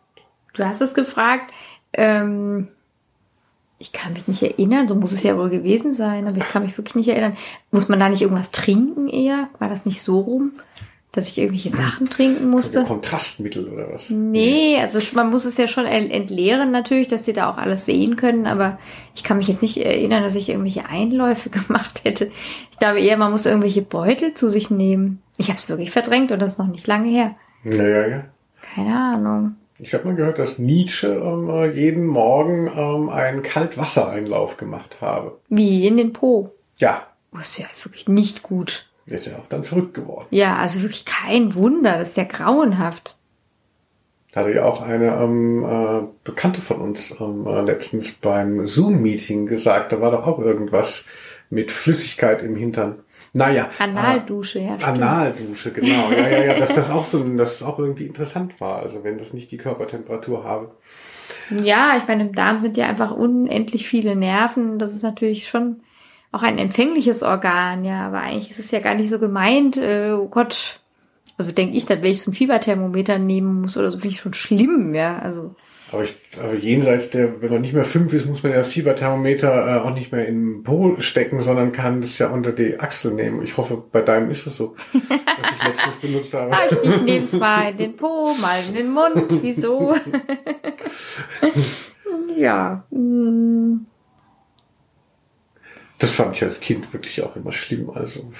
Du 0.55 0.64
hast 0.64 0.81
es 0.81 0.95
gefragt. 0.95 1.53
Ähm, 1.93 2.69
ich 3.79 3.93
kann 3.93 4.12
mich 4.12 4.29
nicht 4.29 4.43
erinnern, 4.43 4.88
so 4.88 4.95
muss 4.95 5.12
es 5.12 5.23
ja 5.23 5.38
wohl 5.38 5.49
gewesen 5.49 5.93
sein, 5.93 6.29
aber 6.29 6.37
ich 6.37 6.49
kann 6.49 6.64
mich 6.64 6.77
wirklich 6.77 6.97
nicht 6.97 7.09
erinnern. 7.09 7.37
Muss 7.71 7.88
man 7.88 7.99
da 7.99 8.09
nicht 8.09 8.21
irgendwas 8.21 8.51
trinken 8.51 9.09
eher? 9.09 9.49
War 9.59 9.69
das 9.69 9.87
nicht 9.87 10.03
so 10.03 10.21
rum? 10.21 10.53
Dass 11.12 11.27
ich 11.27 11.38
irgendwelche 11.38 11.70
Sachen 11.70 12.09
trinken 12.09 12.49
musste. 12.49 12.85
Kontrastmittel 12.85 13.68
oder 13.68 13.92
was? 13.92 14.11
Nee, 14.11 14.79
also 14.81 15.01
man 15.14 15.31
muss 15.31 15.44
es 15.44 15.57
ja 15.57 15.66
schon 15.66 15.87
entleeren 15.87 16.70
natürlich, 16.70 17.09
dass 17.09 17.25
sie 17.25 17.33
da 17.33 17.51
auch 17.51 17.59
alles 17.59 17.85
sehen 17.85 18.16
können, 18.16 18.46
aber 18.46 18.79
ich 19.16 19.25
kann 19.25 19.38
mich 19.38 19.49
jetzt 19.49 19.62
nicht 19.62 19.79
erinnern, 19.79 20.23
dass 20.23 20.37
ich 20.37 20.49
irgendwelche 20.49 20.88
Einläufe 20.88 21.51
gemacht 21.51 22.05
hätte. 22.05 22.31
Ich 22.70 22.79
glaube 22.79 23.01
eher, 23.01 23.16
man 23.16 23.33
muss 23.33 23.46
irgendwelche 23.46 23.83
Beutel 23.83 24.35
zu 24.35 24.49
sich 24.49 24.70
nehmen. 24.70 25.20
Ich 25.37 25.49
habe 25.49 25.59
es 25.59 25.68
wirklich 25.68 25.90
verdrängt 25.90 26.31
und 26.31 26.40
das 26.40 26.53
ist 26.53 26.59
noch 26.59 26.68
nicht 26.68 26.87
lange 26.87 27.09
her. 27.09 27.35
Naja, 27.64 28.07
ja. 28.07 28.25
Keine 28.75 28.94
Ahnung. 28.94 29.57
Ich 29.79 29.94
habe 29.94 30.07
mal 30.07 30.14
gehört, 30.14 30.38
dass 30.38 30.59
Nietzsche 30.59 31.09
ähm, 31.09 31.75
jeden 31.75 32.07
Morgen 32.07 32.70
ähm, 32.77 33.09
einen 33.09 33.42
Kaltwassereinlauf 33.42 34.59
gemacht 34.59 34.99
habe. 35.01 35.38
Wie 35.49 35.87
in 35.87 35.96
den 35.96 36.12
Po? 36.12 36.53
Ja. 36.79 37.07
Das 37.33 37.53
ist 37.53 37.59
ja 37.59 37.66
wirklich 37.83 38.07
nicht 38.07 38.42
gut. 38.42 38.89
Ist 39.11 39.27
ja 39.27 39.37
auch 39.38 39.46
dann 39.49 39.64
verrückt 39.64 39.94
geworden. 39.94 40.27
Ja, 40.31 40.57
also 40.57 40.83
wirklich 40.83 41.05
kein 41.05 41.55
Wunder, 41.55 41.99
das 41.99 42.11
ist 42.11 42.16
ja 42.16 42.25
grauenhaft. 42.25 43.16
Da 44.33 44.40
hatte 44.40 44.55
ja 44.55 44.64
auch 44.64 44.81
eine 44.81 45.16
ähm, 45.16 45.64
äh, 45.64 46.07
Bekannte 46.23 46.61
von 46.61 46.81
uns 46.81 47.12
ähm, 47.18 47.44
äh, 47.46 47.62
letztens 47.62 48.12
beim 48.12 48.64
Zoom-Meeting 48.64 49.46
gesagt, 49.46 49.90
da 49.90 50.01
war 50.01 50.12
doch 50.12 50.27
auch 50.27 50.38
irgendwas 50.38 51.05
mit 51.51 51.73
Flüssigkeit 51.73 52.42
im 52.42 52.55
Hintern. 52.55 53.01
Naja. 53.33 53.70
Analdusche, 53.79 54.61
ja. 54.61 54.79
Stimmt. 54.79 55.03
Analdusche, 55.03 55.73
genau. 55.73 56.11
Ja, 56.12 56.29
ja, 56.29 56.44
ja, 56.44 56.59
dass 56.59 56.75
das 56.75 56.90
auch 56.92 57.05
so, 57.05 57.23
dass 57.37 57.59
das 57.59 57.66
auch 57.66 57.81
irgendwie 57.81 58.07
interessant 58.07 58.61
war. 58.61 58.81
Also 58.81 59.03
wenn 59.03 59.18
das 59.18 59.33
nicht 59.33 59.51
die 59.51 59.57
Körpertemperatur 59.57 60.44
habe. 60.44 60.70
Ja, 61.51 61.96
ich 61.96 62.07
meine, 62.07 62.25
im 62.25 62.33
Darm 62.33 62.61
sind 62.61 62.77
ja 62.77 62.87
einfach 62.87 63.11
unendlich 63.11 63.88
viele 63.88 64.14
Nerven. 64.14 64.79
Das 64.79 64.94
ist 64.94 65.03
natürlich 65.03 65.49
schon 65.49 65.83
auch 66.33 66.43
ein 66.43 66.59
empfängliches 66.59 67.23
Organ, 67.23 67.85
ja, 67.85 68.07
aber 68.07 68.21
eigentlich 68.21 68.51
ist 68.51 68.61
es 68.61 68.71
ja 68.71 68.81
gar 68.81 68.95
nicht 68.95 69.11
so 69.11 69.19
gemeint, 69.19 69.77
äh, 69.77 70.12
oh 70.12 70.29
Gott, 70.29 70.81
also 71.37 71.53
denke 71.53 71.77
ich, 71.77 71.87
dass 71.87 72.03
wenn 72.03 72.12
ich 72.12 72.21
so 72.21 72.31
ein 72.31 72.35
Fieberthermometer 72.35 73.19
nehmen 73.19 73.62
muss 73.62 73.77
oder 73.77 73.90
so, 73.90 73.99
finde 73.99 74.14
ich 74.14 74.21
schon 74.21 74.35
schlimm, 74.35 74.95
ja, 74.95 75.19
also. 75.19 75.55
Aber 75.93 76.05
ich, 76.05 76.14
aber 76.40 76.55
jenseits 76.55 77.11
der, 77.11 77.43
wenn 77.43 77.51
man 77.51 77.62
nicht 77.62 77.73
mehr 77.73 77.83
fünf 77.83 78.12
ist, 78.12 78.29
muss 78.29 78.45
man 78.45 78.53
ja 78.53 78.59
das 78.59 78.69
Fieberthermometer 78.69 79.66
äh, 79.66 79.81
auch 79.81 79.93
nicht 79.93 80.12
mehr 80.12 80.29
in 80.29 80.45
den 80.45 80.62
Po 80.62 80.95
stecken, 81.01 81.40
sondern 81.40 81.73
kann 81.73 82.01
das 82.01 82.16
ja 82.19 82.29
unter 82.29 82.53
die 82.53 82.79
Achsel 82.79 83.12
nehmen. 83.12 83.43
Ich 83.43 83.57
hoffe, 83.57 83.83
bei 83.90 84.01
deinem 84.01 84.31
ist 84.31 84.47
es 84.47 84.57
so, 84.57 84.77
was 84.93 85.51
ich 85.57 85.64
letztens 85.66 85.97
benutzt 86.01 86.33
habe. 86.33 86.53
Ah, 86.53 86.61
ich, 86.71 86.90
ich 86.90 87.03
nehme 87.03 87.25
es 87.25 87.33
mal 87.33 87.73
in 87.73 87.77
den 87.79 87.97
Po, 87.97 88.35
mal 88.40 88.61
in 88.69 88.75
den 88.75 88.93
Mund, 88.93 89.43
wieso? 89.43 89.97
ja. 92.37 92.85
Hm. 92.93 93.87
Das 96.01 96.13
fand 96.13 96.35
ich 96.35 96.43
als 96.43 96.61
Kind 96.61 96.93
wirklich 96.95 97.23
auch 97.23 97.37
immer 97.37 97.53
schlimm. 97.53 97.91
Also 97.91 98.33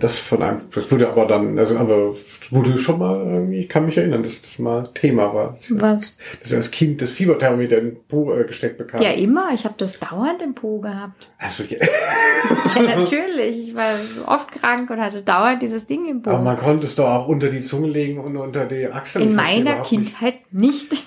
das 0.00 0.18
von 0.18 0.42
einem, 0.42 0.58
das 0.74 0.90
wurde 0.90 1.08
aber 1.08 1.24
dann, 1.26 1.56
also 1.56 1.78
aber 1.78 2.16
wurde 2.50 2.78
schon 2.78 2.98
mal 2.98 3.16
irgendwie, 3.16 3.60
ich 3.60 3.68
kann 3.68 3.86
mich 3.86 3.96
erinnern, 3.96 4.24
dass 4.24 4.42
das 4.42 4.58
mal 4.58 4.88
Thema 4.92 5.32
war. 5.32 5.56
Was? 5.68 6.16
Dass 6.42 6.50
er 6.50 6.58
als 6.58 6.72
Kind 6.72 7.00
das 7.00 7.10
Fieberthermometer 7.10 7.78
in 7.78 7.84
den 7.84 8.04
Po 8.08 8.34
äh, 8.34 8.44
gesteckt 8.44 8.76
bekam. 8.76 9.00
Ja, 9.00 9.12
immer. 9.12 9.50
Ich 9.54 9.64
habe 9.64 9.76
das 9.78 10.00
dauernd 10.00 10.42
im 10.42 10.54
Po 10.54 10.80
gehabt. 10.80 11.32
Also 11.38 11.62
ja. 11.62 11.78
ja, 12.74 12.82
natürlich. 12.82 13.68
Ich 13.68 13.74
war 13.76 13.94
oft 14.26 14.50
krank 14.50 14.90
und 14.90 15.00
hatte 15.00 15.22
dauernd 15.22 15.62
dieses 15.62 15.86
Ding 15.86 16.06
im 16.06 16.22
Po. 16.22 16.30
Aber 16.30 16.42
man 16.42 16.56
konnte 16.56 16.86
es 16.86 16.96
doch 16.96 17.08
auch 17.08 17.28
unter 17.28 17.50
die 17.50 17.62
Zunge 17.62 17.88
legen 17.88 18.18
und 18.18 18.36
unter 18.36 18.66
die 18.66 18.88
Achsel. 18.88 19.22
In 19.22 19.36
meiner 19.36 19.82
Kindheit 19.82 20.52
nicht. 20.52 21.06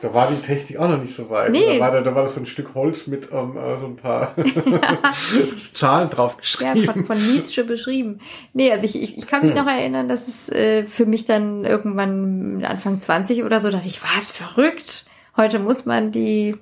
Da 0.00 0.14
war 0.14 0.28
die 0.28 0.40
Technik 0.40 0.78
auch 0.78 0.88
noch 0.88 1.00
nicht 1.00 1.14
so 1.14 1.28
weit. 1.30 1.50
Nee. 1.50 1.78
Da, 1.78 1.80
war 1.80 1.90
da, 1.92 2.00
da 2.00 2.14
war 2.14 2.22
das 2.22 2.34
so 2.34 2.40
ein 2.40 2.46
Stück 2.46 2.74
Holz 2.74 3.06
mit 3.06 3.28
ähm, 3.32 3.56
äh, 3.56 3.76
so 3.76 3.86
ein 3.86 3.96
paar 3.96 4.34
Zahlen 5.72 6.10
drauf 6.10 6.36
geschrieben. 6.36 6.84
Ja, 6.84 6.92
von, 6.92 7.04
von 7.04 7.16
Nietzsche 7.16 7.64
beschrieben. 7.64 8.20
Nee, 8.52 8.70
also 8.70 8.84
ich, 8.84 9.00
ich, 9.00 9.18
ich 9.18 9.26
kann 9.26 9.42
mich 9.42 9.54
hm. 9.54 9.64
noch 9.64 9.70
erinnern, 9.70 10.08
dass 10.08 10.28
es 10.28 10.48
äh, 10.48 10.84
für 10.84 11.06
mich 11.06 11.26
dann 11.26 11.64
irgendwann 11.64 12.64
Anfang 12.64 13.00
20 13.00 13.44
oder 13.44 13.60
so, 13.60 13.70
dachte 13.70 13.86
ich, 13.88 14.02
was, 14.02 14.30
verrückt. 14.30 15.06
Heute 15.36 15.58
muss 15.58 15.86
man 15.86 16.12
die 16.12 16.56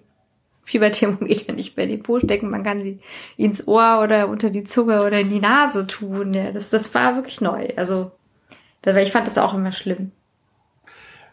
Fieberthermometer 0.64 1.52
nicht 1.54 1.76
mehr 1.76 1.86
in 1.86 1.92
die 1.92 1.98
Po 1.98 2.18
stecken. 2.18 2.50
Man 2.50 2.64
kann 2.64 2.82
sie 2.82 3.00
ins 3.36 3.66
Ohr 3.68 4.00
oder 4.02 4.28
unter 4.28 4.50
die 4.50 4.64
Zunge 4.64 5.04
oder 5.04 5.20
in 5.20 5.30
die 5.30 5.40
Nase 5.40 5.86
tun. 5.86 6.34
Ja, 6.34 6.52
das, 6.52 6.70
das 6.70 6.94
war 6.94 7.16
wirklich 7.16 7.40
neu. 7.40 7.68
Also, 7.76 8.12
ich 8.84 9.12
fand 9.12 9.26
das 9.26 9.38
auch 9.38 9.54
immer 9.54 9.72
schlimm 9.72 10.12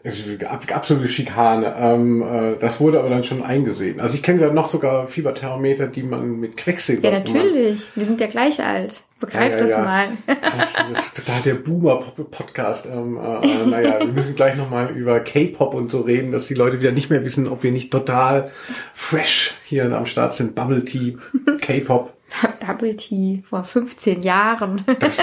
absolute 0.04 1.08
Schikane. 1.08 1.74
Ähm, 1.78 2.22
äh, 2.22 2.58
das 2.58 2.80
wurde 2.80 2.98
aber 2.98 3.10
dann 3.10 3.24
schon 3.24 3.42
eingesehen. 3.42 4.00
Also 4.00 4.14
ich 4.14 4.22
kenne 4.22 4.40
ja 4.40 4.52
noch 4.52 4.66
sogar 4.66 5.06
Fieberthermometer, 5.06 5.86
die 5.86 6.02
man 6.02 6.40
mit 6.40 6.56
Quecksilber. 6.56 7.08
Ja, 7.08 7.18
natürlich. 7.18 7.88
Wir 7.94 8.04
sind 8.04 8.20
ja 8.20 8.26
gleich 8.26 8.62
alt. 8.62 9.00
Begreift 9.20 9.52
ja, 9.52 9.56
ja, 9.56 9.62
das 9.62 9.70
ja. 9.70 9.82
mal. 9.84 10.06
das, 10.26 10.72
das 10.72 11.06
ist 11.06 11.16
total 11.16 11.42
der 11.42 11.54
Boomer-Podcast. 11.54 12.86
Ähm, 12.86 13.16
äh, 13.16 13.46
äh, 13.46 13.66
naja, 13.66 14.00
wir 14.00 14.06
müssen 14.12 14.34
gleich 14.34 14.56
nochmal 14.56 14.90
über 14.90 15.20
K-Pop 15.20 15.74
und 15.74 15.88
so 15.88 16.00
reden, 16.00 16.32
dass 16.32 16.48
die 16.48 16.54
Leute 16.54 16.80
wieder 16.80 16.90
nicht 16.90 17.08
mehr 17.08 17.24
wissen, 17.24 17.46
ob 17.46 17.62
wir 17.62 17.70
nicht 17.70 17.92
total 17.92 18.50
fresh 18.94 19.54
hier 19.64 19.84
am 19.92 20.06
Start 20.06 20.34
sind. 20.34 20.56
Bubble 20.56 20.84
Tea, 20.84 21.16
K-Pop. 21.60 22.14
Bubble 22.66 22.96
Tea 22.96 23.44
vor 23.48 23.62
15 23.62 24.22
Jahren. 24.22 24.84
Das, 24.98 25.16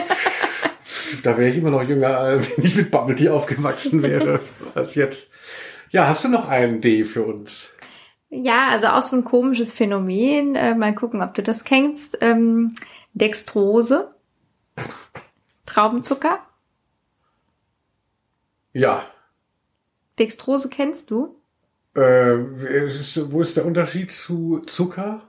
da 1.24 1.38
wäre 1.38 1.50
ich 1.50 1.58
immer 1.58 1.72
noch 1.72 1.84
jünger, 1.84 2.28
äh, 2.28 2.44
wenn 2.58 2.66
ich 2.66 2.76
mit 2.76 2.92
Bubble 2.92 3.34
aufgewachsen 3.34 4.04
wäre 4.04 4.42
als 4.76 4.96
jetzt. 4.96 5.30
Ja, 5.92 6.08
hast 6.08 6.24
du 6.24 6.28
noch 6.28 6.48
einen 6.48 6.82
D 6.82 7.04
für 7.04 7.24
uns? 7.24 7.70
Ja, 8.30 8.70
also 8.70 8.88
auch 8.88 9.02
so 9.02 9.16
ein 9.16 9.24
komisches 9.24 9.74
Phänomen. 9.74 10.56
Äh, 10.56 10.76
mal 10.76 10.94
gucken, 10.94 11.22
ob 11.22 11.34
du 11.34 11.42
das 11.42 11.64
kennst. 11.64 12.18
Ähm, 12.22 12.76
Dextrose. 13.14 14.14
Traubenzucker. 15.66 16.40
Ja. 18.74 19.04
Dextrose 20.20 20.70
kennst 20.70 21.10
du? 21.10 21.36
Äh, 21.96 22.86
ist, 22.86 23.32
wo 23.32 23.42
ist 23.42 23.58
der 23.58 23.66
Unterschied 23.66 24.12
zu 24.12 24.60
Zucker? 24.68 25.22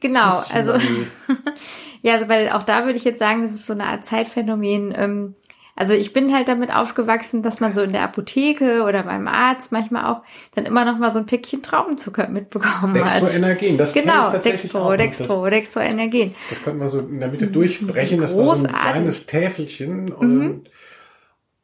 Genau, 0.00 0.42
also 0.50 0.74
ja, 2.06 2.14
also 2.14 2.28
weil 2.28 2.50
auch 2.50 2.62
da 2.62 2.84
würde 2.84 2.96
ich 2.96 3.02
jetzt 3.02 3.18
sagen, 3.18 3.42
das 3.42 3.50
ist 3.50 3.66
so 3.66 3.72
eine 3.72 3.88
Art 3.88 4.04
Zeitphänomen. 4.04 4.94
Ähm, 4.96 5.34
also 5.74 5.92
ich 5.92 6.12
bin 6.12 6.32
halt 6.32 6.46
damit 6.46 6.72
aufgewachsen, 6.72 7.42
dass 7.42 7.58
man 7.58 7.74
so 7.74 7.82
in 7.82 7.90
der 7.90 8.02
Apotheke 8.02 8.84
oder 8.84 9.02
beim 9.02 9.26
Arzt 9.26 9.72
manchmal 9.72 10.04
auch 10.04 10.22
dann 10.54 10.66
immer 10.66 10.84
noch 10.84 10.98
mal 10.98 11.10
so 11.10 11.18
ein 11.18 11.26
Päckchen 11.26 11.64
Traubenzucker 11.64 12.28
mitbekommen 12.28 12.94
hat. 12.94 13.22
Dextroenergen, 13.22 13.76
das 13.76 13.92
genau, 13.92 14.30
Dextro, 14.30 14.96
Dextro, 14.96 15.50
Dextroenergen. 15.50 16.36
Das 16.48 16.62
könnte 16.62 16.78
man 16.78 16.88
so 16.88 17.00
in 17.00 17.18
der 17.18 17.28
Mitte 17.28 17.48
durchbrechen. 17.48 18.20
Das 18.20 18.36
war 18.36 18.54
so 18.54 18.68
ein 18.68 18.72
kleines 18.72 19.26
Täfelchen 19.26 20.12
und, 20.12 20.38
mhm. 20.38 20.64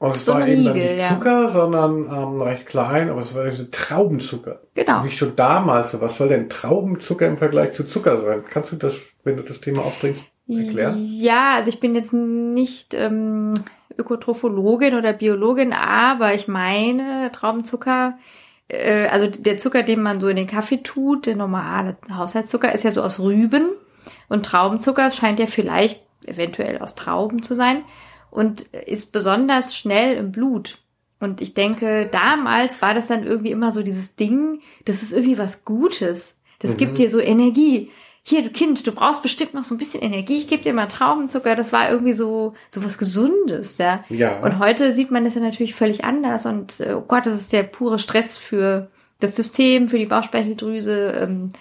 Und 0.02 0.16
es 0.16 0.24
So 0.24 0.32
war 0.32 0.48
eben 0.48 0.64
dann 0.64 0.72
Riegel, 0.72 0.94
nicht 0.94 1.02
ja. 1.02 1.08
Zucker, 1.10 1.46
sondern 1.46 2.06
ähm, 2.06 2.42
recht 2.42 2.66
klein, 2.66 3.08
aber 3.08 3.20
es 3.20 3.36
war 3.36 3.44
diese 3.44 3.70
Traubenzucker. 3.70 4.58
Genau. 4.74 5.04
Wie 5.04 5.12
schon 5.12 5.36
damals. 5.36 5.92
so, 5.92 6.00
Was 6.00 6.16
soll 6.16 6.26
denn 6.26 6.48
Traubenzucker 6.48 7.28
im 7.28 7.38
Vergleich 7.38 7.70
zu 7.70 7.84
Zucker 7.84 8.16
sein? 8.16 8.42
Kannst 8.50 8.72
du 8.72 8.76
das, 8.76 8.96
wenn 9.22 9.36
du 9.36 9.44
das 9.44 9.60
Thema 9.60 9.82
aufbringst, 9.82 10.24
erklären? 10.48 10.98
Ja, 11.00 11.54
also 11.54 11.68
ich 11.68 11.80
bin 11.80 11.94
jetzt 11.94 12.12
nicht 12.12 12.94
ähm, 12.94 13.54
Ökotrophologin 13.96 14.94
oder 14.94 15.12
Biologin, 15.12 15.72
aber 15.72 16.34
ich 16.34 16.48
meine, 16.48 17.30
Traubenzucker, 17.32 18.18
äh, 18.68 19.06
also 19.06 19.28
der 19.28 19.58
Zucker, 19.58 19.82
den 19.82 20.02
man 20.02 20.20
so 20.20 20.28
in 20.28 20.36
den 20.36 20.46
Kaffee 20.46 20.82
tut, 20.82 21.26
der 21.26 21.36
normale 21.36 21.96
Haushaltszucker, 22.10 22.72
ist 22.72 22.84
ja 22.84 22.90
so 22.90 23.02
aus 23.02 23.20
Rüben. 23.20 23.70
Und 24.28 24.46
Traubenzucker 24.46 25.10
scheint 25.12 25.38
ja 25.38 25.46
vielleicht 25.46 26.02
eventuell 26.24 26.78
aus 26.78 26.94
Trauben 26.94 27.42
zu 27.42 27.54
sein 27.54 27.84
und 28.30 28.62
ist 28.62 29.12
besonders 29.12 29.76
schnell 29.76 30.16
im 30.16 30.32
Blut. 30.32 30.78
Und 31.20 31.40
ich 31.40 31.54
denke, 31.54 32.08
damals 32.10 32.82
war 32.82 32.94
das 32.94 33.06
dann 33.06 33.24
irgendwie 33.24 33.52
immer 33.52 33.70
so 33.70 33.82
dieses 33.82 34.16
Ding, 34.16 34.60
das 34.84 35.02
ist 35.02 35.12
irgendwie 35.12 35.38
was 35.38 35.64
Gutes. 35.64 36.36
Das 36.58 36.76
gibt 36.76 36.98
dir 36.98 37.10
so 37.10 37.20
Energie. 37.20 37.90
Hier, 38.24 38.42
du 38.42 38.50
Kind, 38.50 38.86
du 38.86 38.92
brauchst 38.92 39.22
bestimmt 39.22 39.52
noch 39.52 39.64
so 39.64 39.74
ein 39.74 39.78
bisschen 39.78 40.00
Energie. 40.00 40.38
Ich 40.38 40.48
gebe 40.48 40.62
dir 40.62 40.72
mal 40.72 40.86
Traubenzucker. 40.86 41.56
Das 41.56 41.72
war 41.72 41.90
irgendwie 41.90 42.12
so, 42.12 42.54
so 42.70 42.84
was 42.84 42.96
Gesundes, 42.96 43.78
ja. 43.78 44.04
Ja. 44.08 44.40
Und 44.40 44.60
heute 44.60 44.94
sieht 44.94 45.10
man 45.10 45.24
das 45.24 45.34
ja 45.34 45.40
natürlich 45.40 45.74
völlig 45.74 46.04
anders. 46.04 46.46
Und 46.46 46.78
äh, 46.80 46.94
oh 46.94 47.00
Gott, 47.00 47.26
das 47.26 47.34
ist 47.34 47.52
der 47.52 47.64
pure 47.64 47.98
Stress 47.98 48.36
für 48.36 48.88
das 49.18 49.34
System, 49.34 49.88
für 49.88 49.98
die 49.98 50.06
Bauchspeicheldrüse. 50.06 51.12
Ähm, 51.20 51.52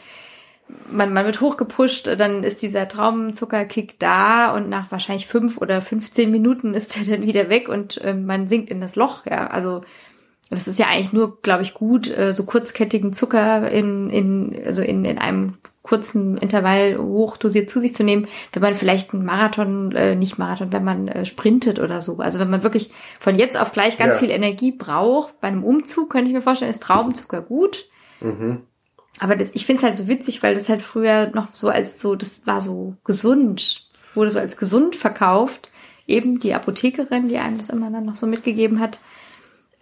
man, 0.90 1.14
man 1.14 1.26
wird 1.26 1.42
hochgepusht, 1.42 2.08
dann 2.18 2.44
ist 2.44 2.62
dieser 2.62 2.88
Traubenzuckerkick 2.88 4.00
da 4.00 4.54
und 4.56 4.70
nach 4.70 4.92
wahrscheinlich 4.92 5.28
fünf 5.28 5.58
oder 5.58 5.82
15 5.82 6.30
Minuten 6.30 6.74
ist 6.74 6.96
er 6.96 7.06
dann 7.06 7.26
wieder 7.26 7.50
weg 7.50 7.70
und 7.70 8.00
ähm, 8.04 8.26
man 8.26 8.48
sinkt 8.48 8.70
in 8.70 8.82
das 8.82 8.96
Loch, 8.96 9.26
ja. 9.26 9.48
Also 9.48 9.82
das 10.52 10.68
ist 10.68 10.78
ja 10.78 10.88
eigentlich 10.88 11.14
nur, 11.14 11.42
glaube 11.42 11.64
ich, 11.64 11.74
gut, 11.74 12.08
äh, 12.10 12.34
so 12.34 12.44
kurzkettigen 12.44 13.14
Zucker 13.14 13.72
in, 13.72 14.10
in, 14.10 14.62
also 14.66 14.82
in, 14.82 15.06
in 15.06 15.18
einem 15.18 15.56
kurzen 15.82 16.38
Intervall 16.38 16.98
hochdosiert 16.98 17.70
zu 17.70 17.80
sich 17.80 17.96
zu 17.96 18.04
nehmen, 18.04 18.28
wenn 18.54 18.62
man 18.62 18.76
vielleicht 18.76 19.14
einen 19.14 19.26
Marathon, 19.26 19.94
äh, 19.94 20.16
nicht 20.16 20.38
Marathon, 20.38 20.72
wenn 20.72 20.84
man 20.84 21.08
äh, 21.08 21.26
sprintet 21.26 21.80
oder 21.80 22.02
so. 22.02 22.20
Also 22.20 22.40
wenn 22.40 22.50
man 22.50 22.64
wirklich 22.64 22.92
von 23.20 23.36
jetzt 23.40 23.60
auf 23.60 23.72
gleich 23.72 23.98
ganz 23.98 24.16
Ja. 24.16 24.20
viel 24.20 24.30
Energie 24.30 24.72
braucht, 24.72 25.40
bei 25.42 25.48
einem 25.48 25.64
Umzug 25.64 26.10
könnte 26.12 26.28
ich 26.28 26.36
mir 26.36 26.42
vorstellen, 26.42 26.70
ist 26.70 26.84
Traubenzucker 26.84 27.42
gut. 27.42 27.88
Mhm. 28.20 28.62
Aber 29.20 29.36
das, 29.36 29.52
ich 29.54 29.66
finde 29.66 29.80
es 29.80 29.84
halt 29.84 29.98
so 29.98 30.08
witzig, 30.08 30.44
weil 30.44 30.54
das 30.54 30.70
halt 30.70 30.82
früher 30.82 31.32
noch 31.34 31.48
so 31.54 31.70
als 31.70 32.02
so, 32.02 32.16
das 32.16 32.46
war 32.46 32.62
so 32.62 32.96
gesund, 33.04 33.88
wurde 34.14 34.32
so 34.32 34.40
als 34.40 34.58
gesund 34.58 34.96
verkauft. 34.96 35.70
Eben 36.08 36.40
die 36.40 36.54
Apothekerin, 36.54 37.28
die 37.30 37.38
einem 37.38 37.58
das 37.58 37.70
immer 37.70 37.90
dann 37.90 38.06
noch 38.06 38.16
so 38.16 38.28
mitgegeben 38.28 38.80
hat. 38.80 39.00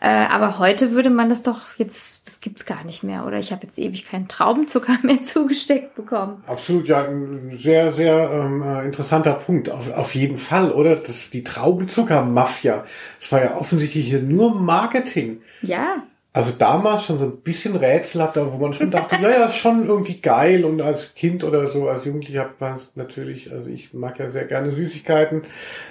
Äh, 0.01 0.07
aber 0.07 0.59
heute 0.59 0.91
würde 0.91 1.09
man 1.09 1.29
das 1.29 1.43
doch 1.43 1.61
jetzt, 1.77 2.25
das 2.25 2.39
gibt's 2.39 2.65
gar 2.65 2.83
nicht 2.83 3.03
mehr. 3.03 3.25
Oder 3.25 3.39
ich 3.39 3.51
habe 3.51 3.65
jetzt 3.65 3.77
ewig 3.77 4.05
keinen 4.09 4.27
Traubenzucker 4.27 4.97
mehr 5.03 5.23
zugesteckt 5.23 5.95
bekommen. 5.95 6.43
Absolut, 6.47 6.87
ja, 6.87 7.03
ein 7.03 7.57
sehr, 7.57 7.91
sehr 7.91 8.29
ähm, 8.31 8.61
äh, 8.61 8.85
interessanter 8.85 9.33
Punkt. 9.33 9.69
Auf, 9.69 9.91
auf 9.93 10.15
jeden 10.15 10.37
Fall, 10.37 10.71
oder? 10.71 10.95
Das 10.95 11.29
die 11.29 11.43
Traubenzucker-Mafia. 11.43 12.85
Das 13.19 13.31
war 13.31 13.43
ja 13.43 13.55
offensichtlich 13.55 14.07
hier 14.07 14.21
nur 14.21 14.55
Marketing. 14.55 15.41
Ja, 15.61 16.03
Also 16.39 16.53
damals 16.57 17.03
schon 17.03 17.17
so 17.17 17.25
ein 17.25 17.41
bisschen 17.41 17.75
rätselhaft, 17.75 18.37
aber 18.37 18.53
wo 18.53 18.57
man 18.59 18.73
schon 18.73 18.91
dachte, 18.91 19.17
ja, 19.17 19.29
ja, 19.29 19.45
ist 19.47 19.57
schon 19.57 19.85
irgendwie 19.85 20.21
geil. 20.21 20.63
Und 20.63 20.81
als 20.81 21.13
Kind 21.13 21.43
oder 21.43 21.67
so, 21.67 21.89
als 21.89 22.05
Jugendlicher 22.05 22.43
hat 22.43 22.61
man 22.61 22.75
es 22.75 22.93
natürlich, 22.95 23.51
also 23.51 23.67
ich 23.69 23.93
mag 23.93 24.17
ja 24.19 24.29
sehr 24.29 24.45
gerne 24.45 24.71
Süßigkeiten. 24.71 25.41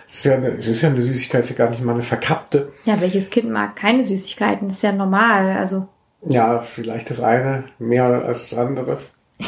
Es 0.08 0.14
ist 0.14 0.24
ja 0.24 0.36
eine, 0.36 0.48
es 0.56 0.66
ist 0.66 0.80
ja 0.80 0.88
eine 0.88 1.02
Süßigkeit, 1.02 1.44
es 1.44 1.50
ist 1.50 1.58
ja 1.58 1.66
gar 1.66 1.70
nicht 1.70 1.84
mal 1.84 1.92
eine 1.92 2.00
verkappte. 2.00 2.72
ja, 2.86 2.98
welches 2.98 3.28
Kind 3.28 3.50
mag 3.50 3.76
keine 3.76 4.00
Süßigkeiten? 4.00 4.68
Das 4.68 4.78
ist 4.78 4.82
ja 4.82 4.92
normal. 4.92 5.54
Also 5.54 5.86
Ja, 6.22 6.60
vielleicht 6.60 7.10
das 7.10 7.20
eine 7.20 7.64
mehr 7.78 8.06
als 8.06 8.48
das 8.48 8.58
andere. 8.58 8.96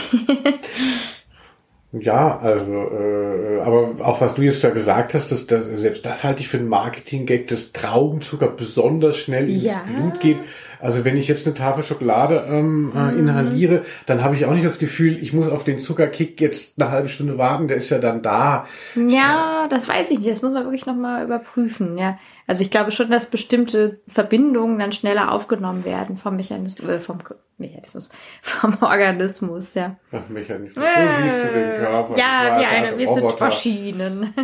ja, 1.92 2.38
also, 2.40 2.72
äh, 2.72 3.60
aber 3.62 4.06
auch 4.06 4.20
was 4.20 4.34
du 4.34 4.42
jetzt 4.42 4.62
da 4.62 4.68
gesagt 4.68 5.14
hast, 5.14 5.32
dass, 5.32 5.46
dass 5.46 5.64
selbst 5.64 6.04
das 6.04 6.24
halte 6.24 6.42
ich 6.42 6.48
für 6.48 6.58
einen 6.58 6.68
Marketing-Gag, 6.68 7.48
dass 7.48 7.72
Traubenzucker 7.72 8.48
besonders 8.48 9.16
schnell 9.16 9.48
ins 9.48 9.64
Ja. 9.64 9.82
Blut 9.86 10.20
geht. 10.20 10.36
Also 10.80 11.04
wenn 11.04 11.16
ich 11.16 11.28
jetzt 11.28 11.46
eine 11.46 11.54
Tafel 11.54 11.84
Schokolade 11.84 12.46
ähm, 12.48 12.92
äh, 12.94 13.18
inhaliere, 13.18 13.82
dann 14.06 14.24
habe 14.24 14.34
ich 14.36 14.46
auch 14.46 14.52
nicht 14.52 14.64
das 14.64 14.78
Gefühl, 14.78 15.22
ich 15.22 15.32
muss 15.32 15.48
auf 15.48 15.64
den 15.64 15.78
Zuckerkick 15.78 16.40
jetzt 16.40 16.80
eine 16.80 16.90
halbe 16.90 17.08
Stunde 17.08 17.38
warten, 17.38 17.68
der 17.68 17.76
ist 17.76 17.90
ja 17.90 17.98
dann 17.98 18.22
da. 18.22 18.66
Ja, 18.94 19.66
das 19.68 19.88
weiß 19.88 20.10
ich 20.10 20.18
nicht. 20.18 20.30
Das 20.30 20.42
muss 20.42 20.52
man 20.52 20.64
wirklich 20.64 20.86
nochmal 20.86 21.24
überprüfen. 21.24 21.98
Ja, 21.98 22.18
also 22.46 22.62
ich 22.62 22.70
glaube 22.70 22.92
schon, 22.92 23.10
dass 23.10 23.26
bestimmte 23.26 24.00
Verbindungen 24.08 24.78
dann 24.78 24.92
schneller 24.92 25.32
aufgenommen 25.32 25.84
werden 25.84 26.16
vom 26.16 26.36
Mechanismus, 26.36 26.88
äh, 26.88 27.00
vom 27.00 27.18
Mechanismus, 27.58 28.10
vom 28.42 28.76
Organismus. 28.80 29.74
Ja. 29.74 29.96
Ach, 30.12 30.28
Mechanismus. 30.28 30.84
So 30.84 31.22
siehst 31.22 31.44
du 31.44 31.52
den 31.52 31.76
Körper. 31.78 32.16
Ja, 32.16 32.58
wie 32.58 32.64
eine, 32.64 32.88
ein 32.88 32.98
wir 32.98 33.08
sind. 33.08 33.40
Maschinen. 33.40 34.34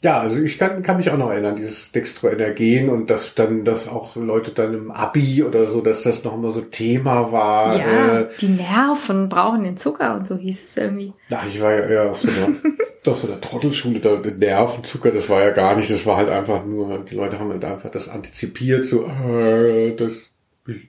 Ja, 0.00 0.20
also 0.20 0.40
ich 0.40 0.58
kann, 0.58 0.82
kann 0.82 0.98
mich 0.98 1.10
auch 1.10 1.16
noch 1.16 1.30
erinnern, 1.30 1.56
dieses 1.56 1.90
Dextroenergen 1.90 2.88
und 2.88 3.10
dass 3.10 3.34
dann, 3.34 3.64
dass 3.64 3.88
auch 3.88 4.14
Leute 4.14 4.52
dann 4.52 4.72
im 4.72 4.90
Abi 4.92 5.42
oder 5.42 5.66
so, 5.66 5.80
dass 5.80 6.04
das 6.04 6.22
noch 6.22 6.34
immer 6.34 6.52
so 6.52 6.60
Thema 6.60 7.32
war. 7.32 7.76
ja, 7.76 8.20
Äh, 8.20 8.28
die 8.40 8.48
Nerven 8.48 9.28
brauchen 9.28 9.64
den 9.64 9.76
Zucker 9.76 10.14
und 10.14 10.28
so 10.28 10.36
hieß 10.36 10.62
es 10.62 10.76
irgendwie. 10.76 11.12
ja, 11.28 11.42
ich 11.52 11.60
war 11.60 11.72
ja 11.72 11.80
eher 11.80 12.10
aus 12.12 12.22
so 12.22 12.28
einer, 12.28 12.54
aus 13.12 13.22
so 13.22 13.26
einer 13.28 13.40
Trottelschule, 13.40 13.98
da 13.98 14.16
Nervenzucker, 14.18 15.10
das 15.10 15.28
war 15.28 15.42
ja 15.42 15.50
gar 15.50 15.74
nicht, 15.74 15.90
das 15.90 16.06
war 16.06 16.16
halt 16.16 16.28
einfach 16.28 16.64
nur, 16.64 17.00
die 17.00 17.16
Leute 17.16 17.40
haben 17.40 17.50
halt 17.50 17.64
einfach 17.64 17.90
das 17.90 18.08
antizipiert, 18.08 18.84
so, 18.84 19.04
äh, 19.04 19.96
das, 19.96 20.30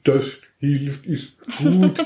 das 0.03 0.37
hilft, 0.59 1.07
ist 1.07 1.35
gut. 1.57 2.05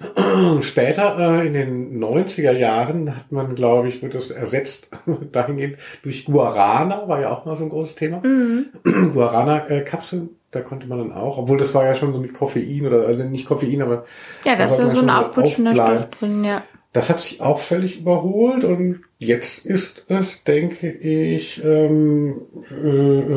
Später, 0.62 1.18
äh, 1.18 1.46
in 1.46 1.54
den 1.54 1.98
90er 1.98 2.52
Jahren, 2.52 3.16
hat 3.16 3.32
man, 3.32 3.54
glaube 3.54 3.88
ich, 3.88 4.00
wird 4.02 4.14
das 4.14 4.30
ersetzt 4.30 4.88
dahingehend 5.32 5.78
durch 6.02 6.24
Guarana, 6.24 7.08
war 7.08 7.20
ja 7.20 7.30
auch 7.32 7.44
mal 7.44 7.56
so 7.56 7.64
ein 7.64 7.70
großes 7.70 7.94
Thema. 7.96 8.22
Guarana-Kapseln, 9.14 10.30
da 10.50 10.60
konnte 10.60 10.86
man 10.86 10.98
dann 10.98 11.12
auch, 11.12 11.38
obwohl 11.38 11.58
das 11.58 11.74
war 11.74 11.84
ja 11.84 11.94
schon 11.94 12.12
so 12.12 12.20
mit 12.20 12.32
Koffein 12.34 12.86
oder, 12.86 13.06
also 13.06 13.24
nicht 13.24 13.46
Koffein, 13.46 13.82
aber 13.82 14.04
Ja, 14.44 14.56
da 14.56 14.64
ist 14.66 14.76
sollte 14.76 14.82
ja 14.82 14.86
man 14.86 14.96
so 14.96 15.00
ein 15.02 15.10
aufputschender 15.10 15.70
aufbleiben. 15.72 15.98
Stoff 15.98 16.10
drin, 16.20 16.44
ja. 16.44 16.62
Das 16.92 17.10
hat 17.10 17.20
sich 17.20 17.40
auch 17.40 17.58
völlig 17.58 17.98
überholt 18.00 18.64
und 18.64 19.00
jetzt 19.18 19.66
ist 19.66 20.04
es, 20.08 20.42
denke 20.44 20.90
ich, 20.90 21.62
ähm, 21.62 22.40
äh, 22.70 23.18
äh, 23.20 23.32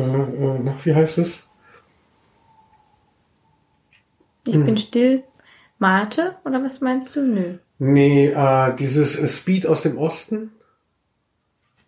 äh, 0.64 0.70
wie 0.84 0.94
heißt 0.94 1.18
es? 1.18 1.42
Ich 4.46 4.54
Hm. 4.54 4.64
bin 4.64 4.76
still. 4.78 5.22
Mate, 5.82 6.36
oder 6.44 6.62
was 6.62 6.80
meinst 6.80 7.16
du? 7.16 7.22
Nö. 7.22 7.58
Nee, 7.80 8.28
äh, 8.28 8.76
dieses 8.76 9.18
äh, 9.18 9.26
Speed 9.26 9.66
aus 9.66 9.82
dem 9.82 9.98
Osten. 9.98 10.52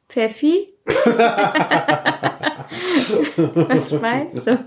Pfeffi? 0.09 0.75
was 3.55 3.93
meinst 3.93 4.49
du? 4.49 4.59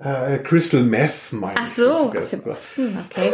Äh, 0.00 0.38
Crystal 0.38 0.82
Meth 0.82 1.32
meine 1.34 1.54
Ach 1.56 1.68
ich 1.68 1.74
so, 1.74 1.92
aus 2.12 2.30
dem 2.30 2.44
Osten, 2.44 2.98
okay. 3.06 3.30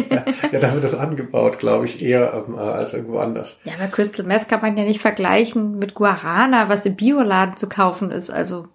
ja, 0.50 0.60
da 0.60 0.72
wird 0.72 0.84
das 0.84 0.94
angebaut, 0.94 1.58
glaube 1.58 1.84
ich, 1.84 2.02
eher 2.02 2.42
ähm, 2.48 2.54
äh, 2.54 2.60
als 2.60 2.94
irgendwo 2.94 3.18
anders. 3.18 3.58
Ja, 3.64 3.74
aber 3.74 3.88
Crystal 3.88 4.24
Meth 4.24 4.48
kann 4.48 4.62
man 4.62 4.78
ja 4.78 4.84
nicht 4.84 5.02
vergleichen 5.02 5.76
mit 5.76 5.92
Guarana, 5.92 6.70
was 6.70 6.86
im 6.86 6.96
Bioladen 6.96 7.58
zu 7.58 7.68
kaufen 7.68 8.10
ist. 8.10 8.30
Also, 8.30 8.66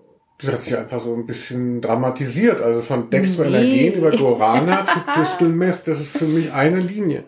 Das 0.41 0.53
hat 0.53 0.61
sich 0.61 0.77
einfach 0.77 1.01
so 1.01 1.13
ein 1.13 1.25
bisschen 1.25 1.81
dramatisiert. 1.81 2.61
Also 2.61 2.81
von 2.81 3.09
Dextroenergen 3.09 3.69
Nee. 3.69 3.89
über 3.89 4.11
Guarana 4.11 4.85
zu 4.85 4.99
Crystal 5.01 5.49
Meth, 5.49 5.81
das 5.85 5.99
ist 5.99 6.17
für 6.17 6.25
mich 6.25 6.53
eine 6.53 6.79
Linie. 6.79 7.25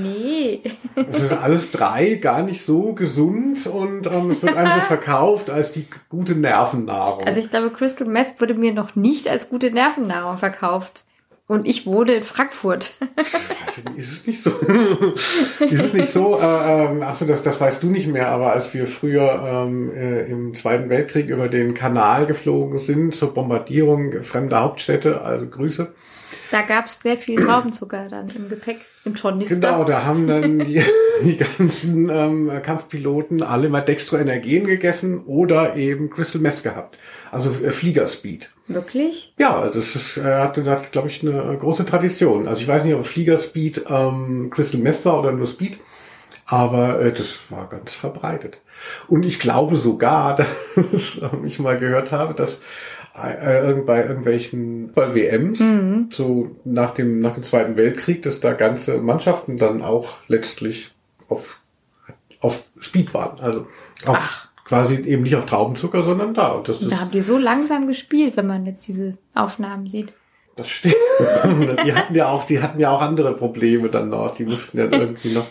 nee. 0.00 0.60
Es 0.96 1.22
ist 1.24 1.32
alles 1.32 1.70
drei 1.72 2.14
gar 2.14 2.42
nicht 2.42 2.64
so 2.64 2.94
gesund 2.94 3.66
und 3.66 4.06
ähm, 4.06 4.30
es 4.30 4.42
wird 4.42 4.56
einem 4.56 4.80
so 4.80 4.80
verkauft 4.86 5.50
als 5.50 5.72
die 5.72 5.86
gute 6.08 6.34
Nervennahrung. 6.34 7.24
Also 7.24 7.40
ich 7.40 7.50
glaube, 7.50 7.70
Crystal 7.70 8.06
Meth 8.06 8.40
wurde 8.40 8.54
mir 8.54 8.72
noch 8.72 8.96
nicht 8.96 9.28
als 9.28 9.48
gute 9.50 9.70
Nervennahrung 9.70 10.38
verkauft. 10.38 11.04
Und 11.46 11.66
ich 11.66 11.84
wohne 11.84 12.14
in 12.14 12.24
Frankfurt. 12.24 12.96
Ist 13.96 14.12
es 14.12 14.26
nicht 14.26 14.42
so? 14.42 14.50
ist 14.50 15.84
es 15.84 15.92
nicht 15.92 16.10
so? 16.10 16.38
Äh, 16.38 16.84
ähm, 16.84 17.02
achso, 17.02 17.26
das, 17.26 17.42
das 17.42 17.60
weißt 17.60 17.82
du 17.82 17.88
nicht 17.90 18.06
mehr, 18.06 18.28
aber 18.28 18.52
als 18.52 18.72
wir 18.72 18.86
früher 18.86 19.42
ähm, 19.46 19.92
äh, 19.94 20.22
im 20.22 20.54
Zweiten 20.54 20.88
Weltkrieg 20.88 21.28
über 21.28 21.48
den 21.48 21.74
Kanal 21.74 22.26
geflogen 22.26 22.78
sind 22.78 23.14
zur 23.14 23.34
Bombardierung 23.34 24.22
fremder 24.22 24.62
Hauptstädte, 24.62 25.20
also 25.20 25.46
Grüße. 25.46 25.92
Da 26.50 26.62
gab 26.62 26.86
es 26.86 27.00
sehr 27.00 27.16
viel 27.16 27.36
Traubenzucker 27.44 28.08
dann 28.08 28.28
im 28.34 28.48
Gepäck, 28.48 28.80
im 29.04 29.14
Tornister. 29.14 29.56
Genau, 29.56 29.84
da 29.84 30.04
haben 30.04 30.26
dann 30.26 30.60
die, 30.60 30.82
die 31.22 31.36
ganzen 31.36 32.08
ähm, 32.08 32.62
Kampfpiloten 32.62 33.42
alle 33.42 33.68
mal 33.68 33.82
Dextroenergen 33.82 34.66
gegessen 34.66 35.24
oder 35.24 35.76
eben 35.76 36.10
Crystal 36.10 36.40
Meth 36.40 36.62
gehabt. 36.62 36.96
Also 37.34 37.50
äh, 37.50 37.72
Fliegerspeed. 37.72 38.50
Wirklich? 38.68 39.34
Ja, 39.38 39.68
das 39.68 39.96
ist, 39.96 40.16
äh, 40.16 40.22
hat, 40.22 40.56
hat 40.56 40.92
glaube 40.92 41.08
ich, 41.08 41.22
eine 41.22 41.56
große 41.58 41.84
Tradition. 41.84 42.46
Also 42.46 42.62
ich 42.62 42.68
weiß 42.68 42.84
nicht, 42.84 42.94
ob 42.94 43.04
Fliegerspeed 43.04 43.86
ähm, 43.88 44.50
Crystal 44.50 44.80
Meth 44.80 45.04
war 45.04 45.18
oder 45.18 45.32
nur 45.32 45.46
Speed. 45.46 45.80
Aber 46.46 47.00
äh, 47.00 47.12
das 47.12 47.50
war 47.50 47.68
ganz 47.68 47.92
verbreitet. 47.92 48.58
Und 49.08 49.26
ich 49.26 49.40
glaube 49.40 49.76
sogar, 49.76 50.36
dass 50.92 51.20
ich 51.44 51.58
mal 51.58 51.76
gehört 51.76 52.12
habe, 52.12 52.34
dass 52.34 52.60
äh, 53.14 53.72
bei 53.74 54.04
irgendwelchen 54.04 54.92
bei 54.92 55.14
WMs, 55.14 55.60
mhm. 55.60 56.08
so 56.10 56.50
nach 56.64 56.92
dem, 56.92 57.18
nach 57.18 57.34
dem 57.34 57.42
Zweiten 57.42 57.76
Weltkrieg, 57.76 58.22
dass 58.22 58.40
da 58.40 58.52
ganze 58.52 58.98
Mannschaften 58.98 59.56
dann 59.56 59.82
auch 59.82 60.18
letztlich 60.28 60.92
auf, 61.28 61.60
auf 62.40 62.64
Speed 62.80 63.14
waren. 63.14 63.40
Also 63.40 63.66
auf, 64.06 64.16
Ach. 64.18 64.43
Quasi 64.64 64.96
eben 64.96 65.22
nicht 65.22 65.36
auf 65.36 65.46
Traubenzucker, 65.46 66.02
sondern 66.02 66.34
da. 66.34 66.52
Und 66.52 66.68
das, 66.68 66.80
da 66.80 67.00
haben 67.00 67.10
die 67.10 67.20
so 67.20 67.38
langsam 67.38 67.86
gespielt, 67.86 68.36
wenn 68.36 68.46
man 68.46 68.66
jetzt 68.66 68.86
diese 68.88 69.18
Aufnahmen 69.34 69.88
sieht. 69.88 70.12
Das 70.56 70.68
stimmt. 70.68 70.94
die 71.84 71.94
hatten 71.94 72.14
ja 72.14 72.28
auch, 72.28 72.46
die 72.46 72.60
hatten 72.60 72.80
ja 72.80 72.90
auch 72.90 73.00
andere 73.00 73.34
Probleme 73.34 73.90
dann 73.90 74.10
noch. 74.10 74.34
Die 74.34 74.44
mussten 74.44 74.78
ja 74.78 74.84
irgendwie 74.84 75.32
noch 75.32 75.46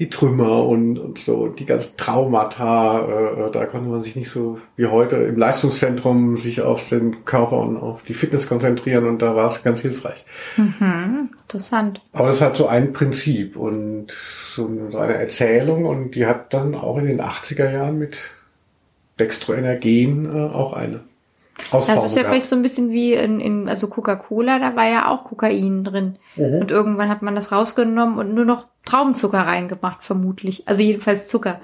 die 0.00 0.08
Trümmer 0.08 0.66
und, 0.66 0.98
und 0.98 1.18
so, 1.18 1.48
die 1.48 1.66
ganzen 1.66 1.94
Traumata, 1.98 3.00
äh, 3.00 3.48
äh, 3.48 3.50
da 3.52 3.66
konnte 3.66 3.90
man 3.90 4.00
sich 4.00 4.16
nicht 4.16 4.30
so 4.30 4.58
wie 4.74 4.86
heute 4.86 5.16
im 5.16 5.36
Leistungszentrum 5.36 6.38
sich 6.38 6.62
auf 6.62 6.88
den 6.88 7.26
Körper 7.26 7.58
und 7.58 7.76
auf 7.76 8.02
die 8.02 8.14
Fitness 8.14 8.48
konzentrieren 8.48 9.06
und 9.06 9.20
da 9.20 9.36
war 9.36 9.46
es 9.46 9.62
ganz 9.62 9.80
hilfreich. 9.80 10.24
Mhm, 10.56 11.28
interessant. 11.38 12.00
Aber 12.14 12.28
das 12.28 12.40
hat 12.40 12.56
so 12.56 12.66
ein 12.66 12.94
Prinzip 12.94 13.56
und 13.56 14.10
so 14.10 14.66
eine 14.66 15.14
Erzählung 15.14 15.84
und 15.84 16.14
die 16.14 16.24
hat 16.24 16.54
dann 16.54 16.74
auch 16.74 16.96
in 16.96 17.04
den 17.04 17.20
80er 17.20 17.70
Jahren 17.70 17.98
mit 17.98 18.16
Dextroenergen 19.18 20.34
äh, 20.34 20.54
auch 20.54 20.72
eine. 20.72 21.00
Ausformung 21.70 22.02
das 22.02 22.10
ist 22.10 22.16
ja 22.16 22.22
gehabt. 22.22 22.28
vielleicht 22.28 22.48
so 22.48 22.56
ein 22.56 22.62
bisschen 22.62 22.90
wie 22.90 23.14
in, 23.14 23.40
in 23.40 23.68
also 23.68 23.88
Coca-Cola, 23.88 24.58
da 24.58 24.76
war 24.76 24.88
ja 24.88 25.08
auch 25.08 25.24
Kokain 25.24 25.84
drin. 25.84 26.18
Mhm. 26.36 26.60
Und 26.60 26.70
irgendwann 26.70 27.08
hat 27.08 27.22
man 27.22 27.34
das 27.34 27.52
rausgenommen 27.52 28.18
und 28.18 28.34
nur 28.34 28.44
noch 28.44 28.66
Traubenzucker 28.84 29.40
reingemacht, 29.40 30.02
vermutlich. 30.02 30.66
Also 30.66 30.82
jedenfalls 30.82 31.28
Zucker. 31.28 31.60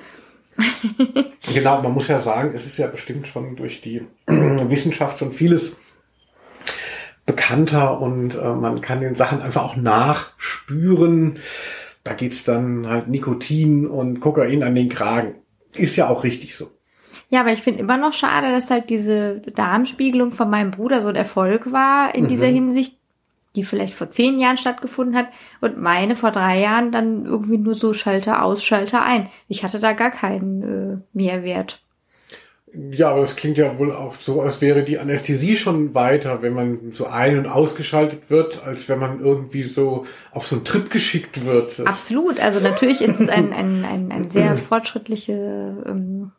genau, 1.55 1.83
man 1.83 1.93
muss 1.93 2.09
ja 2.09 2.21
sagen, 2.21 2.53
es 2.55 2.67
ist 2.67 2.79
ja 2.79 2.87
bestimmt 2.87 3.27
schon 3.27 3.57
durch 3.57 3.81
die 3.81 4.07
Wissenschaft 4.27 5.19
schon 5.19 5.33
vieles 5.33 5.77
bekannter 7.27 8.01
und 8.01 8.37
äh, 8.37 8.55
man 8.55 8.81
kann 8.81 9.01
den 9.01 9.17
Sachen 9.17 9.43
einfach 9.43 9.65
auch 9.65 9.77
nachspüren. 9.77 11.41
Da 12.05 12.15
geht's 12.15 12.45
dann 12.45 12.87
halt 12.87 13.09
Nikotin 13.09 13.87
und 13.87 14.21
Kokain 14.21 14.63
an 14.63 14.75
den 14.75 14.89
Kragen. 14.89 15.35
Ist 15.77 15.97
ja 15.97 16.09
auch 16.09 16.23
richtig 16.23 16.55
so. 16.55 16.71
Ja, 17.29 17.41
aber 17.41 17.53
ich 17.53 17.63
finde 17.63 17.81
immer 17.81 17.97
noch 17.97 18.13
schade, 18.13 18.53
dass 18.53 18.71
halt 18.71 18.89
diese 18.89 19.41
Darmspiegelung 19.55 20.33
von 20.33 20.49
meinem 20.49 20.71
Bruder 20.71 21.03
so 21.03 21.09
ein 21.09 21.17
Erfolg 21.17 21.73
war 21.73 22.15
in 22.15 22.25
mhm. 22.25 22.29
dieser 22.29 22.47
Hinsicht, 22.47 22.97
die 23.57 23.65
vielleicht 23.65 23.95
vor 23.95 24.11
zehn 24.11 24.39
Jahren 24.39 24.59
stattgefunden 24.59 25.17
hat 25.17 25.29
und 25.61 25.81
meine 25.81 26.15
vor 26.15 26.31
drei 26.31 26.61
Jahren 26.61 26.93
dann 26.93 27.25
irgendwie 27.25 27.59
nur 27.59 27.75
so 27.75 27.95
Schalter 27.95 28.45
aus, 28.45 28.63
Schalter 28.63 29.03
ein. 29.03 29.29
Ich 29.49 29.65
hatte 29.65 29.81
da 29.81 29.93
gar 29.93 30.11
keinen 30.11 30.63
äh, 30.63 30.99
Mehrwert. 31.13 31.81
Ja, 32.91 33.11
aber 33.11 33.23
das 33.23 33.37
klingt 33.37 33.57
ja 33.57 33.79
wohl 33.79 33.91
auch 33.91 34.17
so, 34.17 34.43
als 34.43 34.61
wäre 34.61 34.85
die 34.85 34.99
Anästhesie 34.99 35.57
schon 35.57 35.95
weiter, 35.95 36.43
wenn 36.43 36.53
man 36.53 36.91
so 36.91 37.07
ein- 37.07 37.39
und 37.39 37.47
ausgeschaltet 37.47 38.29
wird, 38.29 38.63
als 38.65 38.89
wenn 38.89 38.99
man 38.99 39.21
irgendwie 39.21 39.63
so 39.63 40.05
auf 40.31 40.47
so 40.47 40.57
einen 40.57 40.65
Trip 40.65 40.91
geschickt 40.91 41.47
wird. 41.47 41.81
Absolut. 41.87 42.39
Also 42.39 42.61
natürlich 42.61 43.01
ist 43.01 43.19
es 43.19 43.29
ein, 43.29 43.53
ein, 43.53 43.85
ein, 43.85 44.13
ein 44.13 44.31
sehr 44.31 44.57
fortschrittliche 44.57 45.85
ähm, 45.87 46.33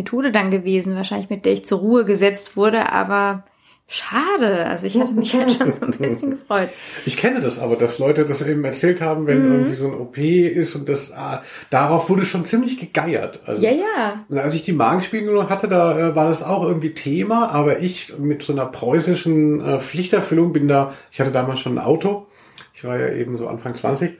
Methode 0.00 0.32
dann 0.32 0.50
gewesen, 0.50 0.96
wahrscheinlich 0.96 1.30
mit 1.30 1.44
der 1.44 1.52
ich 1.52 1.64
zur 1.64 1.78
Ruhe 1.80 2.04
gesetzt 2.04 2.56
wurde, 2.56 2.92
aber 2.92 3.44
schade. 3.86 4.66
Also 4.66 4.86
ich 4.86 4.98
hatte 4.98 5.12
mich 5.12 5.34
halt 5.34 5.52
schon 5.52 5.72
so 5.72 5.84
ein 5.84 5.92
bisschen 5.92 6.30
gefreut. 6.30 6.68
Ich 7.06 7.16
kenne 7.16 7.40
das 7.40 7.58
aber, 7.58 7.76
dass 7.76 7.98
Leute 7.98 8.24
das 8.24 8.40
eben 8.42 8.64
erzählt 8.64 9.00
haben, 9.00 9.26
wenn 9.26 9.44
mhm. 9.44 9.52
irgendwie 9.52 9.74
so 9.74 9.88
ein 9.88 9.94
OP 9.94 10.16
ist 10.18 10.76
und 10.76 10.88
das 10.88 11.12
ah, 11.12 11.42
darauf 11.70 12.08
wurde 12.08 12.24
schon 12.24 12.44
ziemlich 12.44 12.78
gegeiert. 12.78 13.40
Also, 13.46 13.62
ja, 13.62 13.72
ja. 13.72 14.24
Und 14.28 14.38
als 14.38 14.54
ich 14.54 14.64
die 14.64 14.72
Magenspiegelung 14.72 15.48
hatte, 15.48 15.68
da 15.68 15.98
äh, 15.98 16.16
war 16.16 16.28
das 16.28 16.42
auch 16.42 16.64
irgendwie 16.64 16.94
Thema, 16.94 17.48
aber 17.48 17.80
ich 17.80 18.16
mit 18.18 18.42
so 18.42 18.52
einer 18.52 18.66
preußischen 18.66 19.60
äh, 19.60 19.80
Pflichterfüllung 19.80 20.52
bin 20.52 20.68
da, 20.68 20.94
ich 21.10 21.20
hatte 21.20 21.32
damals 21.32 21.60
schon 21.60 21.76
ein 21.76 21.84
Auto. 21.84 22.26
Ich 22.74 22.84
war 22.84 22.98
ja 22.98 23.12
eben 23.12 23.36
so 23.36 23.48
Anfang 23.48 23.74
20 23.74 24.12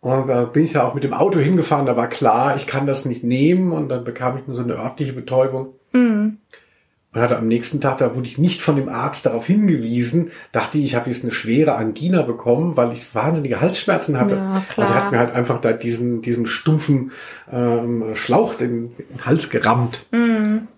und 0.00 0.28
da 0.28 0.44
bin 0.44 0.64
ich 0.64 0.72
da 0.72 0.86
auch 0.86 0.94
mit 0.94 1.04
dem 1.04 1.12
Auto 1.12 1.40
hingefahren, 1.40 1.86
da 1.86 1.96
war 1.96 2.08
klar, 2.08 2.56
ich 2.56 2.66
kann 2.66 2.86
das 2.86 3.04
nicht 3.04 3.24
nehmen 3.24 3.72
und 3.72 3.88
dann 3.88 4.04
bekam 4.04 4.38
ich 4.38 4.46
nur 4.46 4.56
so 4.56 4.62
eine 4.62 4.76
örtliche 4.76 5.12
Betäubung. 5.12 5.74
Mhm. 5.92 6.38
Und 7.12 7.20
hatte 7.22 7.38
am 7.38 7.48
nächsten 7.48 7.80
Tag, 7.80 7.98
da 7.98 8.14
wurde 8.14 8.28
ich 8.28 8.36
nicht 8.36 8.60
von 8.60 8.76
dem 8.76 8.88
Arzt 8.88 9.24
darauf 9.24 9.46
hingewiesen, 9.46 10.30
dachte 10.52 10.78
ich, 10.78 10.84
ich 10.84 10.94
habe 10.94 11.10
jetzt 11.10 11.22
eine 11.22 11.32
schwere 11.32 11.74
Angina 11.74 12.22
bekommen, 12.22 12.76
weil 12.76 12.92
ich 12.92 13.14
wahnsinnige 13.14 13.60
Halsschmerzen 13.60 14.20
hatte. 14.20 14.36
Ja, 14.36 14.62
klar. 14.72 14.86
Und 14.86 14.94
er 14.94 15.04
hat 15.04 15.12
mir 15.12 15.18
halt 15.18 15.34
einfach 15.34 15.58
da 15.58 15.72
diesen, 15.72 16.20
diesen 16.20 16.46
stumpfen 16.46 17.12
ähm, 17.50 18.14
Schlauch 18.14 18.60
in 18.60 18.90
den 18.90 19.24
Hals 19.24 19.48
gerammt. 19.48 20.06
Mhm. 20.12 20.68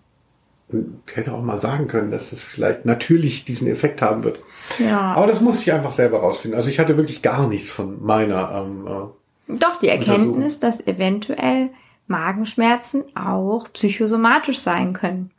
Hätte 1.13 1.33
auch 1.33 1.43
mal 1.43 1.59
sagen 1.59 1.89
können, 1.89 2.11
dass 2.11 2.31
das 2.31 2.41
vielleicht 2.41 2.85
natürlich 2.85 3.45
diesen 3.45 3.69
Effekt 3.69 4.03
haben 4.03 4.25
wird. 4.25 4.41
Ja. 4.79 5.13
Aber 5.15 5.27
das 5.27 5.41
musste 5.41 5.63
ich 5.63 5.73
einfach 5.73 5.93
selber 5.93 6.21
rausfinden. 6.21 6.57
Also 6.57 6.71
ich 6.71 6.79
hatte 6.79 6.97
wirklich 6.97 7.23
gar 7.23 7.49
nichts 7.49 7.71
von 7.71 8.03
meiner. 8.03 8.53
Ähm, 8.53 8.87
äh, 8.87 9.57
Doch, 9.57 9.79
die 9.81 9.89
Erkenntnis, 9.89 10.61
dass 10.61 10.87
eventuell 10.87 11.71
Magenschmerzen 12.07 13.05
auch 13.15 13.73
psychosomatisch 13.73 14.59
sein 14.59 14.93
können. 14.93 15.31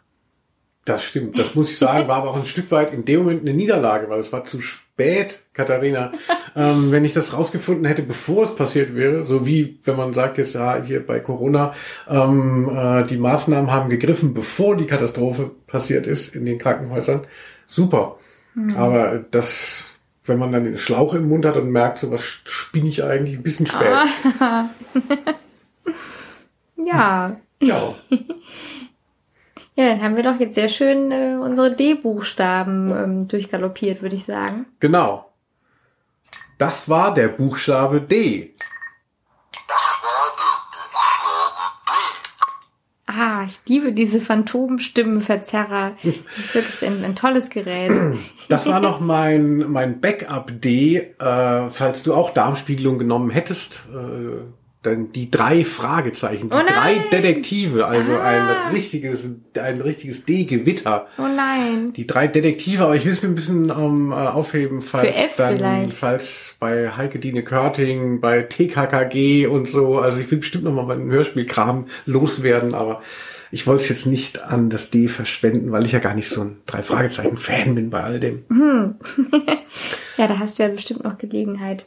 Das 0.83 1.03
stimmt, 1.03 1.37
das 1.37 1.53
muss 1.53 1.69
ich 1.69 1.77
sagen, 1.77 2.07
war 2.07 2.17
aber 2.17 2.31
auch 2.31 2.37
ein 2.37 2.45
Stück 2.45 2.71
weit 2.71 2.91
in 2.91 3.05
dem 3.05 3.19
Moment 3.19 3.41
eine 3.41 3.53
Niederlage, 3.53 4.09
weil 4.09 4.19
es 4.19 4.33
war 4.33 4.45
zu 4.45 4.61
spät, 4.61 5.41
Katharina. 5.53 6.11
ähm, 6.55 6.91
wenn 6.91 7.05
ich 7.05 7.13
das 7.13 7.33
rausgefunden 7.33 7.85
hätte, 7.85 8.01
bevor 8.01 8.45
es 8.45 8.55
passiert 8.55 8.95
wäre, 8.95 9.23
so 9.23 9.45
wie 9.45 9.79
wenn 9.83 9.95
man 9.95 10.13
sagt 10.13 10.39
jetzt 10.39 10.55
ja 10.55 10.81
hier 10.81 11.05
bei 11.05 11.19
Corona, 11.19 11.73
ähm, 12.09 12.71
äh, 12.75 13.03
die 13.03 13.17
Maßnahmen 13.17 13.69
haben 13.71 13.91
gegriffen, 13.91 14.33
bevor 14.33 14.75
die 14.75 14.87
Katastrophe 14.87 15.51
passiert 15.67 16.07
ist 16.07 16.35
in 16.35 16.45
den 16.45 16.57
Krankenhäusern, 16.57 17.27
super. 17.67 18.17
Mhm. 18.55 18.75
Aber 18.75 19.23
das, 19.29 19.85
wenn 20.25 20.39
man 20.39 20.51
dann 20.51 20.63
den 20.63 20.79
Schlauch 20.79 21.13
im 21.13 21.29
Mund 21.29 21.45
hat 21.45 21.57
und 21.57 21.69
merkt, 21.69 21.99
so 21.99 22.09
was 22.09 22.23
spinne 22.23 22.89
ich 22.89 23.03
eigentlich, 23.03 23.37
ein 23.37 23.43
bisschen 23.43 23.67
spät. 23.67 23.93
Ah. 24.39 24.65
ja. 26.75 27.35
Ja. 27.61 27.95
Ja, 29.75 29.85
dann 29.89 30.01
haben 30.01 30.15
wir 30.15 30.23
doch 30.23 30.39
jetzt 30.39 30.55
sehr 30.55 30.69
schön 30.69 31.11
äh, 31.11 31.37
unsere 31.41 31.73
D-Buchstaben 31.73 32.91
ähm, 32.91 33.27
durchgaloppiert, 33.27 34.01
würde 34.01 34.15
ich 34.15 34.25
sagen. 34.25 34.65
Genau. 34.79 35.31
Das 36.57 36.89
war 36.89 37.13
der 37.13 37.29
Buchstabe 37.29 38.01
D. 38.01 38.53
Ah, 43.07 43.43
ich 43.45 43.59
liebe 43.67 43.91
diese 43.93 44.21
Phantomstimmenverzerrer. 44.21 45.93
Das 46.03 46.37
ist 46.37 46.55
wirklich 46.55 46.89
ein, 46.89 47.03
ein 47.03 47.15
tolles 47.15 47.49
Gerät. 47.49 47.91
Das 48.49 48.67
war 48.67 48.81
noch 48.81 48.99
mein, 48.99 49.71
mein 49.71 50.01
Backup 50.01 50.51
D, 50.61 50.97
äh, 50.97 51.69
falls 51.69 52.03
du 52.03 52.13
auch 52.13 52.31
Darmspiegelung 52.33 52.99
genommen 52.99 53.29
hättest. 53.29 53.85
Äh, 53.93 54.43
dann 54.83 55.11
die 55.11 55.29
drei 55.29 55.63
Fragezeichen, 55.63 56.49
die 56.49 56.55
oh 56.55 56.61
drei 56.67 56.95
Detektive, 57.11 57.85
also 57.85 58.13
ah. 58.13 58.23
ein 58.23 58.73
richtiges, 58.73 59.29
ein 59.59 59.79
richtiges 59.79 60.25
D-Gewitter. 60.25 61.07
Oh 61.19 61.27
nein. 61.27 61.93
Die 61.93 62.07
drei 62.07 62.27
Detektive, 62.27 62.85
aber 62.85 62.95
ich 62.95 63.05
will 63.05 63.11
es 63.11 63.21
mir 63.21 63.29
ein 63.29 63.35
bisschen 63.35 63.69
ähm, 63.69 64.11
aufheben, 64.11 64.81
falls 64.81 65.35
dann, 65.35 65.57
vielleicht. 65.57 65.93
falls 65.93 66.55
bei 66.59 66.89
Heike 66.89 67.19
Dine 67.19 67.43
Körting, 67.43 68.21
bei 68.21 68.41
TKKG 68.41 69.45
und 69.45 69.67
so, 69.67 69.99
also 69.99 70.19
ich 70.19 70.31
will 70.31 70.39
bestimmt 70.39 70.63
noch 70.63 70.73
mal 70.73 70.85
meinen 70.85 71.11
Hörspielkram 71.11 71.85
loswerden, 72.07 72.73
aber 72.73 73.03
ich 73.51 73.67
wollte 73.67 73.83
es 73.83 73.89
jetzt 73.89 74.07
nicht 74.07 74.41
an 74.41 74.69
das 74.69 74.89
D 74.89 75.09
verschwenden, 75.09 75.71
weil 75.71 75.85
ich 75.85 75.91
ja 75.91 75.99
gar 75.99 76.15
nicht 76.15 76.29
so 76.29 76.41
ein 76.41 76.57
drei 76.65 76.81
Fragezeichen 76.81 77.37
Fan 77.37 77.75
bin 77.75 77.89
bei 77.91 78.01
all 78.01 78.19
dem. 78.19 78.45
Hm. 78.49 78.95
ja, 80.17 80.27
da 80.27 80.39
hast 80.39 80.57
du 80.57 80.63
ja 80.63 80.69
bestimmt 80.69 81.03
noch 81.03 81.17
Gelegenheit. 81.17 81.85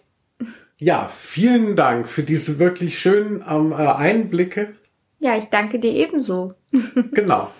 Ja, 0.78 1.08
vielen 1.08 1.76
Dank 1.76 2.08
für 2.08 2.22
diese 2.22 2.58
wirklich 2.58 2.98
schönen 2.98 3.44
ähm, 3.48 3.72
äh, 3.72 3.76
Einblicke. 3.76 4.74
Ja, 5.20 5.36
ich 5.36 5.46
danke 5.46 5.78
dir 5.78 5.92
ebenso. 5.92 6.54
genau. 7.12 7.50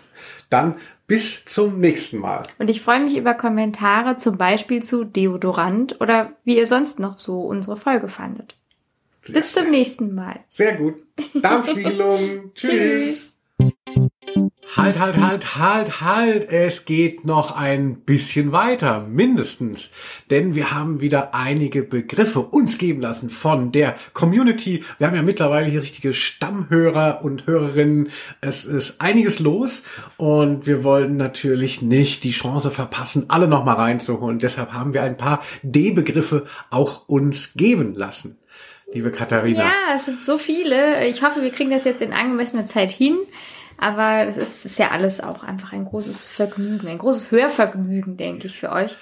Dann 0.51 0.77
bis 1.07 1.45
zum 1.45 1.81
nächsten 1.81 2.19
Mal. 2.19 2.45
Und 2.59 2.71
ich 2.71 2.81
freue 2.81 3.01
mich 3.01 3.17
über 3.17 3.35
Kommentare 3.35 4.17
zum 4.17 4.39
Beispiel 4.39 4.83
zu 4.83 5.05
Deodorant 5.05 6.01
oder 6.01 6.33
wie 6.45 6.57
ihr 6.57 6.67
sonst 6.67 6.99
noch 6.99 7.19
so 7.19 7.41
unsere 7.43 7.77
Folge 7.77 8.09
fandet. 8.09 8.57
Bis 9.27 9.53
zum 9.53 9.71
nächsten 9.71 10.15
Mal. 10.15 10.41
Sehr 10.51 10.77
gut. 10.77 11.03
Darmspiegelung. 11.35 12.53
Tschüss. 12.55 13.34
Halt, 14.77 14.99
halt, 14.99 15.19
halt, 15.19 15.57
halt, 15.57 16.01
halt. 16.01 16.49
Es 16.51 16.85
geht 16.85 17.25
noch 17.25 17.57
ein 17.57 17.97
bisschen 17.97 18.51
weiter, 18.51 19.07
mindestens. 19.09 19.91
Denn 20.31 20.55
wir 20.55 20.73
haben 20.73 21.01
wieder 21.01 21.35
einige 21.35 21.83
Begriffe 21.83 22.41
uns 22.41 22.77
geben 22.79 23.01
lassen 23.01 23.31
von 23.31 23.71
der 23.71 23.95
Community. 24.15 24.85
Wir 24.99 25.07
haben 25.07 25.15
ja 25.15 25.23
mittlerweile 25.23 25.67
hier 25.67 25.83
richtige 25.83 26.13
Stammhörer 26.13 27.21
und 27.23 27.47
Hörerinnen. 27.47 28.11
Es 28.41 28.65
ist 28.65 29.01
einiges 29.01 29.39
los 29.39 29.85
und 30.17 30.67
wir 30.67 30.83
wollen 30.83 31.17
natürlich 31.17 31.81
nicht 31.81 32.25
die 32.25 32.33
Chance 32.33 32.71
verpassen, 32.71 33.27
alle 33.29 33.47
nochmal 33.47 33.77
reinzuholen. 33.77 34.41
Deshalb 34.41 34.73
haben 34.73 34.93
wir 34.93 35.03
ein 35.03 35.17
paar 35.17 35.43
D-Begriffe 35.63 36.47
auch 36.71 37.09
uns 37.09 37.55
geben 37.55 37.95
lassen. 37.95 38.39
liebe 38.93 39.11
Katharina. 39.11 39.61
Ja, 39.61 39.97
es 39.97 40.05
sind 40.05 40.25
so 40.25 40.39
viele. 40.39 41.07
Ich 41.07 41.23
hoffe, 41.23 41.43
wir 41.43 41.51
kriegen 41.51 41.71
das 41.71 41.85
jetzt 41.85 42.03
in 42.03 42.13
angemessener 42.13 42.67
Zeit 42.67 42.91
hin. 42.91 43.17
Aber 43.79 44.25
das 44.27 44.37
ist, 44.37 44.65
ist 44.65 44.79
ja 44.79 44.91
alles 44.93 45.21
auch 45.21 45.43
einfach 45.43 45.73
ein 45.73 45.85
großes 45.85 46.27
Vergnügen, 46.29 46.89
ein 46.89 46.99
großes 46.99 47.31
Hörvergnügen, 47.31 48.17
denke 48.17 48.47
ich, 48.47 48.57
für 48.59 48.73
euch. 48.73 48.97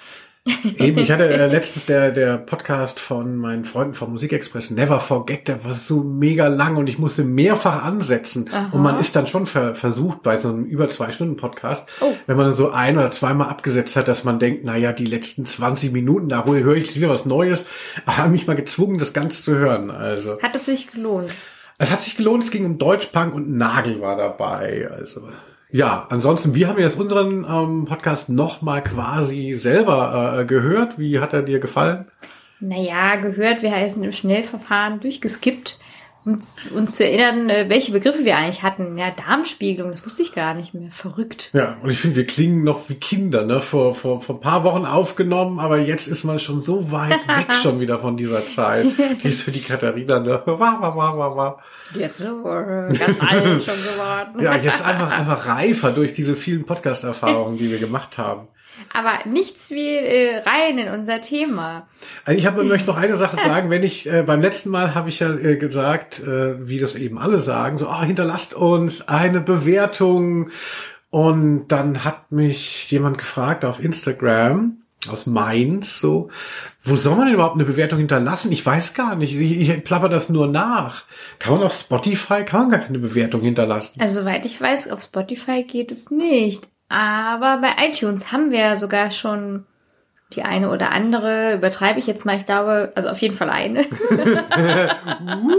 Eben, 0.77 0.97
ich 0.97 1.09
hatte 1.09 1.29
äh, 1.29 1.47
letztens 1.51 1.85
der, 1.85 2.11
der 2.11 2.37
Podcast 2.37 2.99
von 2.99 3.37
meinen 3.37 3.63
Freunden 3.63 3.93
vom 3.93 4.11
Musikexpress, 4.11 4.71
Never 4.71 4.99
Forget, 4.99 5.47
der 5.47 5.63
war 5.63 5.73
so 5.73 6.03
mega 6.03 6.47
lang 6.47 6.75
und 6.75 6.87
ich 6.87 6.99
musste 6.99 7.23
mehrfach 7.23 7.85
ansetzen. 7.85 8.49
Aha. 8.51 8.67
Und 8.73 8.81
man 8.81 8.99
ist 8.99 9.15
dann 9.15 9.25
schon 9.25 9.45
ver 9.45 9.73
versucht 9.73 10.21
bei 10.21 10.37
so 10.37 10.49
einem 10.49 10.65
über 10.65 10.89
zwei 10.89 11.11
Stunden 11.11 11.37
Podcast, 11.37 11.87
Oh. 12.01 12.13
wenn 12.27 12.35
man 12.35 12.53
so 12.55 12.71
ein 12.71 12.97
oder 12.97 13.09
zweimal 13.11 13.47
abgesetzt 13.47 13.95
hat, 13.95 14.09
dass 14.09 14.25
man 14.25 14.37
denkt, 14.37 14.63
na 14.65 14.75
ja, 14.75 14.91
die 14.91 15.05
letzten 15.05 15.45
20 15.45 15.93
Minuten, 15.93 16.27
da 16.27 16.43
höre 16.45 16.75
ich 16.75 16.93
wieder 16.93 17.07
was 17.07 17.25
Neues, 17.25 17.65
aber 18.05 18.17
haben 18.17 18.31
mich 18.33 18.45
mal 18.45 18.57
gezwungen, 18.57 18.97
das 18.97 19.13
Ganze 19.13 19.41
zu 19.41 19.55
hören. 19.55 19.91
Also, 19.91 20.41
Hat 20.41 20.55
es 20.55 20.65
sich 20.65 20.91
gelohnt? 20.91 21.31
Es 21.77 21.91
hat 21.91 22.01
sich 22.01 22.15
gelohnt, 22.15 22.43
es 22.43 22.51
ging 22.51 22.65
um 22.65 22.77
Deutschpunk 22.77 23.33
und 23.33 23.57
Nagel 23.57 24.01
war 24.01 24.15
dabei. 24.15 24.89
Also 24.91 25.29
ja, 25.69 26.05
ansonsten, 26.09 26.53
wir 26.53 26.67
haben 26.67 26.79
jetzt 26.79 26.99
unseren 26.99 27.45
ähm, 27.49 27.85
Podcast 27.85 28.29
nochmal 28.29 28.83
quasi 28.83 29.53
selber 29.53 30.37
äh, 30.39 30.45
gehört. 30.45 30.99
Wie 30.99 31.19
hat 31.19 31.33
er 31.33 31.41
dir 31.41 31.59
gefallen? 31.59 32.05
Naja, 32.59 33.15
gehört, 33.15 33.63
wir 33.63 33.89
sind 33.89 34.03
im 34.03 34.11
Schnellverfahren 34.11 34.99
durchgeskippt, 34.99 35.79
um 36.25 36.39
uns 36.75 36.95
zu 36.95 37.05
erinnern, 37.05 37.49
äh, 37.49 37.65
welche 37.69 37.91
Begriffe 37.91 38.23
wir 38.23 38.37
eigentlich 38.37 38.63
hatten. 38.63 38.97
Ja, 38.97 39.11
Darmspiegelung, 39.11 39.91
das 39.91 40.05
wusste 40.05 40.21
ich 40.21 40.33
gar 40.33 40.53
nicht 40.53 40.73
mehr. 40.73 40.91
Verrückt. 40.91 41.49
Ja, 41.53 41.77
und 41.81 41.89
ich 41.89 41.99
finde, 41.99 42.15
wir 42.15 42.25
klingen 42.25 42.63
noch 42.63 42.89
wie 42.89 42.95
Kinder, 42.95 43.45
ne? 43.45 43.59
Vor, 43.59 43.93
vor, 43.93 44.21
vor 44.21 44.35
ein 44.35 44.41
paar 44.41 44.63
Wochen 44.63 44.85
aufgenommen, 44.85 45.59
aber 45.59 45.79
jetzt 45.79 46.07
ist 46.07 46.23
man 46.23 46.39
schon 46.39 46.61
so 46.61 46.91
weit 46.91 47.27
weg 47.27 47.53
schon 47.61 47.79
wieder 47.79 47.99
von 47.99 48.15
dieser 48.15 48.45
Zeit. 48.45 48.87
Die 49.23 49.27
ist 49.27 49.43
für 49.43 49.51
die 49.51 49.61
Katharina, 49.61 50.19
ne? 50.19 50.41
Wah, 50.45 50.57
wah, 50.57 50.95
wah, 50.95 51.17
wah, 51.17 51.35
wah. 51.35 51.59
Jetzt 51.93 52.19
so 52.19 52.43
ganz 52.43 53.21
alt 53.21 53.61
schon 53.63 53.75
geworden. 53.75 54.41
Ja, 54.41 54.55
jetzt 54.55 54.83
einfach, 54.85 55.11
einfach 55.11 55.47
reifer 55.47 55.91
durch 55.91 56.13
diese 56.13 56.35
vielen 56.35 56.65
Podcast-Erfahrungen, 56.65 57.57
die 57.57 57.69
wir 57.69 57.79
gemacht 57.79 58.17
haben. 58.17 58.47
Aber 58.93 59.19
nichts 59.25 59.71
wie 59.71 59.95
äh, 59.95 60.37
rein 60.37 60.77
in 60.77 60.89
unser 60.89 61.21
Thema. 61.21 61.87
Also 62.25 62.37
ich 62.37 62.45
habe, 62.45 62.63
möchte 62.63 62.87
noch 62.87 62.97
eine 62.97 63.17
Sache 63.17 63.37
sagen. 63.37 63.69
Wenn 63.69 63.83
ich 63.83 64.11
äh, 64.11 64.23
beim 64.23 64.41
letzten 64.41 64.69
Mal 64.69 64.95
habe 64.95 65.09
ich 65.09 65.19
ja 65.19 65.33
äh, 65.33 65.57
gesagt, 65.57 66.19
äh, 66.19 66.67
wie 66.67 66.79
das 66.79 66.95
eben 66.95 67.17
alle 67.17 67.39
sagen, 67.39 67.77
so, 67.77 67.87
ah, 67.87 68.03
hinterlasst 68.03 68.53
uns 68.53 69.07
eine 69.07 69.41
Bewertung. 69.41 70.49
Und 71.09 71.67
dann 71.67 72.03
hat 72.03 72.31
mich 72.31 72.89
jemand 72.89 73.19
gefragt 73.19 73.65
auf 73.65 73.83
Instagram 73.83 74.77
aus 75.09 75.25
Mainz, 75.25 75.99
so, 75.99 76.29
wo 76.81 76.95
soll 76.95 77.15
man 77.15 77.27
denn 77.27 77.35
überhaupt 77.35 77.55
eine 77.55 77.65
Bewertung 77.65 77.99
hinterlassen? 77.99 78.51
Ich 78.51 78.65
weiß 78.65 78.93
gar 78.93 79.15
nicht. 79.15 79.35
Ich, 79.35 79.69
ich 79.69 79.83
plapper 79.83 80.09
das 80.09 80.29
nur 80.29 80.47
nach. 80.47 81.03
Kann 81.39 81.53
man 81.53 81.63
auf 81.63 81.73
Spotify, 81.73 82.43
kann 82.43 82.61
man 82.61 82.69
gar 82.71 82.79
keine 82.79 82.99
Bewertung 82.99 83.41
hinterlassen. 83.41 83.99
Also 83.99 84.21
soweit 84.21 84.45
ich 84.45 84.59
weiß, 84.59 84.91
auf 84.91 85.01
Spotify 85.01 85.63
geht 85.63 85.91
es 85.91 86.09
nicht. 86.09 86.67
Aber 86.93 87.57
bei 87.57 87.87
iTunes 87.87 88.31
haben 88.31 88.51
wir 88.51 88.59
ja 88.59 88.75
sogar 88.75 89.09
schon 89.09 89.65
die 90.35 90.43
eine 90.43 90.69
oder 90.69 90.91
andere, 90.91 91.55
übertreibe 91.55 91.99
ich 91.99 92.05
jetzt 92.05 92.23
mal, 92.23 92.37
ich 92.37 92.45
glaube, 92.45 92.91
also 92.93 93.09
auf 93.09 93.17
jeden 93.19 93.35
Fall 93.35 93.49
eine. 93.49 93.85
Uh, 95.25 95.51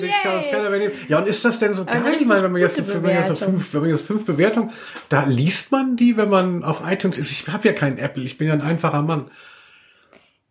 das 0.00 0.50
kann 0.50 0.70
nehmen. 0.70 0.92
Ja, 1.08 1.18
und 1.18 1.26
ist 1.26 1.44
das 1.44 1.58
denn 1.58 1.74
so 1.74 1.84
geil? 1.84 2.02
eine 2.04 2.16
Ich 2.16 2.26
meine, 2.26 2.42
wenn 2.42 2.52
man 2.52 2.60
jetzt, 2.60 2.92
wenn 2.92 3.02
man 3.02 3.12
jetzt 3.12 3.38
fünf, 3.42 3.72
wenn 3.72 3.80
man 3.80 3.90
jetzt 3.90 4.06
fünf 4.06 4.24
Bewertungen, 4.24 4.70
da 5.08 5.24
liest 5.24 5.72
man 5.72 5.96
die, 5.96 6.16
wenn 6.16 6.28
man 6.28 6.64
auf 6.64 6.82
iTunes 6.86 7.18
ist. 7.18 7.30
Ich 7.30 7.46
habe 7.48 7.66
ja 7.68 7.74
kein 7.74 7.98
Apple, 7.98 8.22
ich 8.22 8.38
bin 8.38 8.48
ja 8.48 8.54
ein 8.54 8.62
einfacher 8.62 9.02
Mann. 9.02 9.30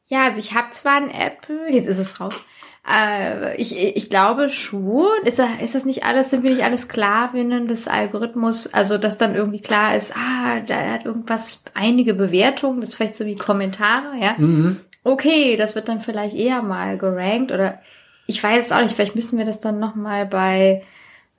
Ja, 0.08 0.26
also 0.26 0.40
ich 0.40 0.54
habe 0.54 0.72
zwar 0.72 0.96
ein 0.96 1.10
Apple, 1.10 1.70
jetzt 1.70 1.88
ist 1.88 1.98
es 1.98 2.20
raus. 2.20 2.46
Äh, 2.88 3.56
ich, 3.62 3.78
ich 3.96 4.10
glaube 4.10 4.50
schon. 4.50 5.08
Ist, 5.24 5.40
da, 5.40 5.48
ist 5.62 5.76
das 5.76 5.86
nicht 5.86 6.04
alles, 6.04 6.30
sind 6.30 6.44
wir 6.44 6.52
nicht 6.52 6.64
alles 6.64 6.82
Sklavinnen 6.82 7.68
des 7.68 7.88
Algorithmus? 7.88 8.74
Also, 8.74 8.98
dass 8.98 9.18
dann 9.18 9.36
irgendwie 9.36 9.62
klar 9.62 9.96
ist, 9.96 10.14
ah, 10.16 10.60
da 10.66 10.76
hat 10.76 11.06
irgendwas, 11.06 11.64
einige 11.74 12.14
Bewertungen, 12.14 12.82
das 12.82 12.90
ist 12.90 12.96
vielleicht 12.96 13.16
so 13.16 13.26
wie 13.26 13.36
Kommentare, 13.36 14.18
ja. 14.20 14.36
Mhm. 14.38 14.80
Okay, 15.04 15.58
das 15.58 15.76
wird 15.76 15.90
dann 15.90 16.00
vielleicht 16.00 16.36
eher 16.36 16.62
mal 16.62 16.98
gerankt 16.98 17.52
oder 17.52 17.80
ich 18.26 18.42
weiß 18.42 18.66
es 18.66 18.72
auch 18.72 18.82
nicht, 18.82 18.96
vielleicht 18.96 19.16
müssen 19.16 19.38
wir 19.38 19.46
das 19.46 19.60
dann 19.60 19.80
nochmal 19.80 20.26
bei 20.26 20.84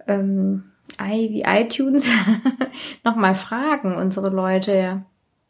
ähm, 0.07 0.65
i 1.01 1.31
wie 1.31 1.43
iTunes 1.43 2.07
nochmal 3.05 3.35
fragen, 3.35 3.97
unsere 3.97 4.29
Leute, 4.29 4.75
ja. 4.75 5.03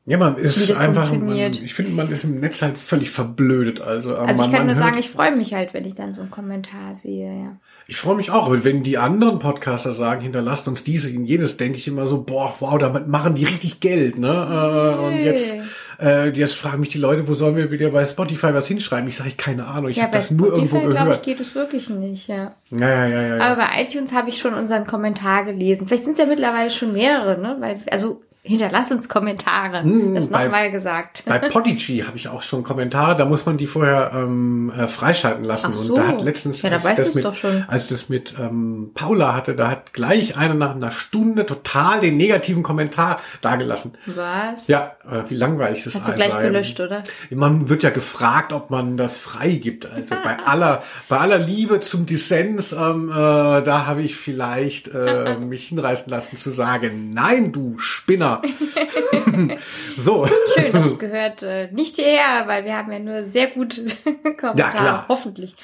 Ja, 0.07 0.18
man 0.18 0.36
Wie 0.36 0.42
ist 0.42 0.68
das 0.68 0.78
einfach, 0.78 1.11
man, 1.14 1.34
ich 1.34 1.72
finde, 1.72 1.92
man 1.92 2.11
ist 2.11 2.24
im 2.24 2.38
Netz 2.38 2.61
halt 2.61 2.76
völlig 2.76 3.11
verblödet. 3.11 3.80
Also, 3.80 4.14
Also 4.14 4.42
man, 4.42 4.50
ich 4.50 4.57
kann 4.57 4.66
nur 4.66 4.74
sagen, 4.74 4.98
ich 4.98 5.09
freue 5.09 5.34
mich 5.34 5.55
halt, 5.55 5.72
wenn 5.72 5.86
ich 5.86 5.94
dann 5.94 6.12
so 6.12 6.20
einen 6.20 6.30
Kommentar 6.30 6.94
sehe, 6.94 7.26
ja. 7.26 7.57
Ich 7.86 7.96
freue 7.96 8.14
mich 8.14 8.30
auch, 8.30 8.46
aber 8.46 8.64
wenn 8.64 8.82
die 8.82 8.98
anderen 8.98 9.38
Podcaster 9.38 9.94
sagen, 9.94 10.20
hinterlasst 10.20 10.68
uns 10.68 10.84
dieses 10.84 11.14
und 11.14 11.24
jenes, 11.24 11.57
denke 11.57 11.78
ich 11.78 11.88
immer 11.88 12.07
so, 12.07 12.22
boah, 12.22 12.55
wow, 12.61 12.76
damit 12.76 13.09
machen 13.09 13.34
die 13.34 13.44
richtig 13.44 13.80
Geld, 13.80 14.18
ne? 14.18 14.28
Äh, 14.28 15.05
und 15.07 15.24
jetzt, 15.24 15.55
äh, 15.98 16.28
jetzt 16.30 16.55
fragen 16.55 16.80
mich 16.80 16.90
die 16.90 16.98
Leute, 16.98 17.26
wo 17.26 17.32
sollen 17.32 17.57
wir 17.57 17.70
wieder 17.70 17.90
bei 17.90 18.05
Spotify 18.05 18.52
was 18.52 18.66
hinschreiben? 18.66 19.09
Ich 19.09 19.16
sage, 19.16 19.30
ich 19.30 19.36
keine 19.38 19.66
Ahnung, 19.66 19.90
ich 19.90 19.96
ja, 19.96 20.05
habe 20.05 20.12
das 20.12 20.30
nur 20.30 20.48
irgendwo 20.48 20.76
Spotify, 20.76 20.92
glaube 20.92 20.98
ich, 20.98 21.22
gehört. 21.22 21.24
geht 21.24 21.40
es 21.40 21.55
wirklich 21.55 21.88
nicht, 21.88 22.28
ja. 22.28 22.55
Ja, 22.70 22.88
ja, 22.88 23.07
ja, 23.07 23.22
ja. 23.22 23.36
ja. 23.36 23.42
Aber 23.42 23.57
bei 23.57 23.82
iTunes 23.82 24.12
habe 24.12 24.28
ich 24.28 24.38
schon 24.38 24.52
unseren 24.52 24.86
Kommentar 24.86 25.44
gelesen. 25.44 25.86
Vielleicht 25.86 26.05
sind 26.05 26.12
es 26.12 26.18
ja 26.18 26.26
mittlerweile 26.26 26.70
schon 26.70 26.92
mehrere, 26.92 27.40
ne? 27.40 27.57
Weil, 27.61 27.80
also 27.90 28.22
hinterlasst 28.47 28.92
uns 28.92 29.09
Kommentare. 29.09 29.82
Mm, 29.82 30.14
das 30.14 30.28
nochmal 30.28 30.70
gesagt. 30.70 31.22
Bei 31.24 31.38
Podigy 31.38 32.01
habe 32.01 32.18
ich 32.18 32.28
auch 32.28 32.42
schon 32.42 32.62
Kommentare, 32.62 33.16
da 33.16 33.24
muss 33.24 33.47
man 33.47 33.57
die 33.57 33.66
vorher 33.66 34.12
ähm, 34.14 34.70
äh, 34.76 34.86
freischalten 34.86 35.45
lassen. 35.45 35.68
Ach 35.70 35.72
so. 35.72 35.95
Und 35.95 35.99
da 35.99 36.09
hat 36.09 36.22
letztens, 36.22 36.61
Ja, 36.61 36.68
da 36.68 36.76
als, 36.76 36.97
das 36.97 37.14
mit, 37.14 37.24
doch 37.24 37.34
schon. 37.34 37.64
als 37.66 37.88
das 37.88 38.11
mit 38.11 38.34
ähm, 38.38 38.90
Paula 38.92 39.34
hatte, 39.34 39.55
da 39.55 39.70
hat 39.70 39.95
gleich 39.95 40.36
einer 40.36 40.53
nach 40.53 40.74
einer 40.74 40.90
Stunde 40.90 41.47
total 41.47 42.01
den 42.01 42.18
negativen 42.18 42.62
Kommentar 42.62 43.20
dagelassen. 43.40 43.92
Was? 44.05 44.68
Ja, 44.68 44.92
äh, 45.11 45.22
wie 45.30 45.34
langweilig 45.34 45.84
das 45.84 45.95
Hast 45.95 46.09
du 46.09 46.12
gleich 46.12 46.38
gelöscht, 46.38 46.78
oder? 46.80 47.03
Man 47.30 47.70
wird 47.70 47.82
ja 47.82 47.90
gefragt, 47.90 48.53
ob 48.53 48.70
man 48.70 48.99
das 48.99 49.16
freigibt. 49.16 49.86
Also 49.86 50.16
bei 50.22 50.38
aller, 50.45 50.82
bei 51.09 51.16
aller 51.16 51.38
Liebe 51.38 51.80
zum 51.80 52.05
Dissens, 52.05 52.72
ähm, 52.72 53.09
äh, 53.09 53.14
da 53.14 53.86
habe 53.86 54.03
ich 54.03 54.16
vielleicht 54.16 54.88
äh, 54.88 55.38
mich 55.40 55.68
hinreißen 55.68 56.11
lassen 56.11 56.36
zu 56.36 56.51
sagen, 56.51 57.09
nein, 57.09 57.51
du 57.51 57.78
Spinner. 57.78 58.34
so. 59.97 60.26
Schön, 60.55 60.72
das 60.72 60.99
gehört 60.99 61.43
äh, 61.43 61.68
nicht 61.72 61.97
hierher, 61.97 62.45
weil 62.47 62.64
wir 62.64 62.76
haben 62.76 62.93
ja 62.93 62.99
nur 62.99 63.24
sehr 63.28 63.49
gute 63.49 63.87
Kommentare. 64.22 64.59
Ja, 64.59 64.70
klar. 64.70 65.05
Hoffentlich. 65.09 65.55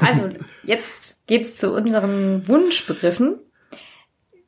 Also, 0.00 0.28
jetzt 0.62 1.26
geht's 1.26 1.56
zu 1.56 1.72
unseren 1.72 2.46
Wunschbegriffen. 2.48 3.38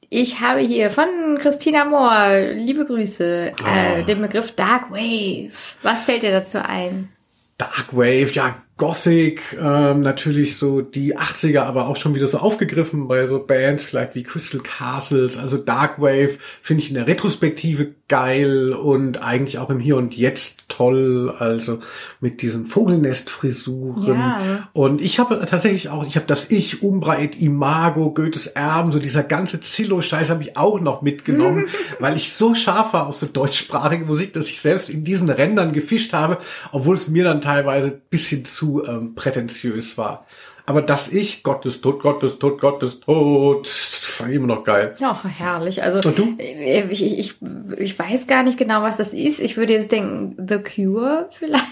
Ich 0.09 0.41
habe 0.41 0.61
hier 0.61 0.91
von 0.91 1.39
Christina 1.39 1.85
Mohr, 1.87 2.39
liebe 2.53 2.85
Grüße, 2.85 3.25
äh, 3.51 3.55
Ah. 3.65 4.03
den 4.03 4.21
Begriff 4.21 4.55
Dark 4.55 4.91
Wave. 4.91 5.53
Was 5.83 6.05
fällt 6.05 6.23
dir 6.23 6.33
dazu 6.33 6.63
ein? 6.63 7.09
Dark 7.57 7.89
Wave, 7.93 8.31
ja, 8.33 8.57
Gothic, 8.79 9.57
ähm, 9.61 10.01
natürlich 10.01 10.57
so 10.57 10.81
die 10.81 11.17
80er, 11.17 11.61
aber 11.61 11.89
auch 11.89 11.97
schon 11.97 12.15
wieder 12.15 12.27
so 12.27 12.39
aufgegriffen 12.39 13.07
bei 13.07 13.27
so 13.27 13.39
Bands 13.39 13.85
vielleicht 13.85 14.15
wie 14.15 14.23
Crystal 14.23 14.61
Castles, 14.61 15.39
also 15.39 15.59
Dark 15.59 16.01
Wave 16.01 16.39
finde 16.63 16.83
ich 16.83 16.89
in 16.89 16.95
der 16.95 17.07
Retrospektive 17.07 17.93
geil 18.09 18.73
und 18.73 19.23
eigentlich 19.23 19.59
auch 19.59 19.71
im 19.71 19.79
Hier 19.79 19.97
und 19.97 20.17
Jetzt 20.17 20.65
toll, 20.69 21.35
also 21.39 21.79
mit 22.21 22.43
diesen 22.43 22.67
Vogelnestfrisuren. 22.67 24.19
Ja. 24.19 24.69
Und 24.73 25.01
ich 25.01 25.19
habe 25.19 25.45
tatsächlich 25.49 25.89
auch, 25.89 26.07
ich 26.07 26.17
habe 26.17 26.27
das 26.27 26.51
Ich, 26.51 26.83
Umbra 26.83 27.19
et 27.21 27.41
Imago, 27.41 28.11
Goethes 28.11 28.47
Erben, 28.49 28.91
so 28.91 28.99
dieser 28.99 29.23
ganze 29.23 29.61
Zillow-Scheiß 29.61 30.31
habe 30.31 30.43
ich 30.43 30.57
auch 30.57 30.81
noch 30.81 31.03
mitgenommen, 31.03 31.69
weil 32.01 32.17
ich 32.17 32.33
so 32.33 32.55
scharf 32.55 32.93
war 32.93 33.07
auf 33.07 33.17
so 33.17 33.27
deutschsprachige 33.27 34.05
Musik, 34.05 34.33
dass 34.33 34.49
ich 34.49 34.61
selbst 34.61 34.91
in 34.91 35.05
diesen 35.05 35.31
Rändern 35.31 35.73
gefischt 35.73 36.13
habe, 36.13 36.39
obwohl 36.71 36.97
es 36.97 37.09
mir 37.09 37.25
dann 37.25 37.41
teilweise 37.43 37.89
ein 37.89 38.01
bisschen 38.11 38.45
zu 38.45 38.62
ähm, 38.87 39.15
prätentiös 39.15 39.97
war. 39.99 40.27
Aber 40.65 40.81
das 40.81 41.09
Ich, 41.09 41.43
Gott 41.43 41.67
ist 41.67 41.83
tot, 41.83 42.01
Gott 42.03 42.23
ist 42.23 42.39
tot, 42.39 42.61
Gott 42.61 42.85
ist 42.85 43.03
tot, 43.03 43.67
fand 43.67 44.31
ich 44.31 44.37
immer 44.37 44.47
noch 44.47 44.63
geil. 44.63 44.95
Ja, 45.01 45.21
herrlich. 45.25 45.83
Also 45.83 46.09
Und 46.09 46.17
du? 46.17 46.37
äh, 46.39 46.87
ich, 46.89 47.03
ich, 47.19 47.35
ich 47.79 47.99
weiß 47.99 48.29
gar 48.29 48.45
nicht 48.45 48.59
genau, 48.59 48.81
was 48.83 48.97
das 48.99 49.13
ist. 49.13 49.41
Ich 49.41 49.57
würde 49.57 49.73
jetzt 49.73 49.91
denken, 49.91 50.37
The 50.49 50.59
Cure 50.59 51.29
vielleicht. 51.33 51.65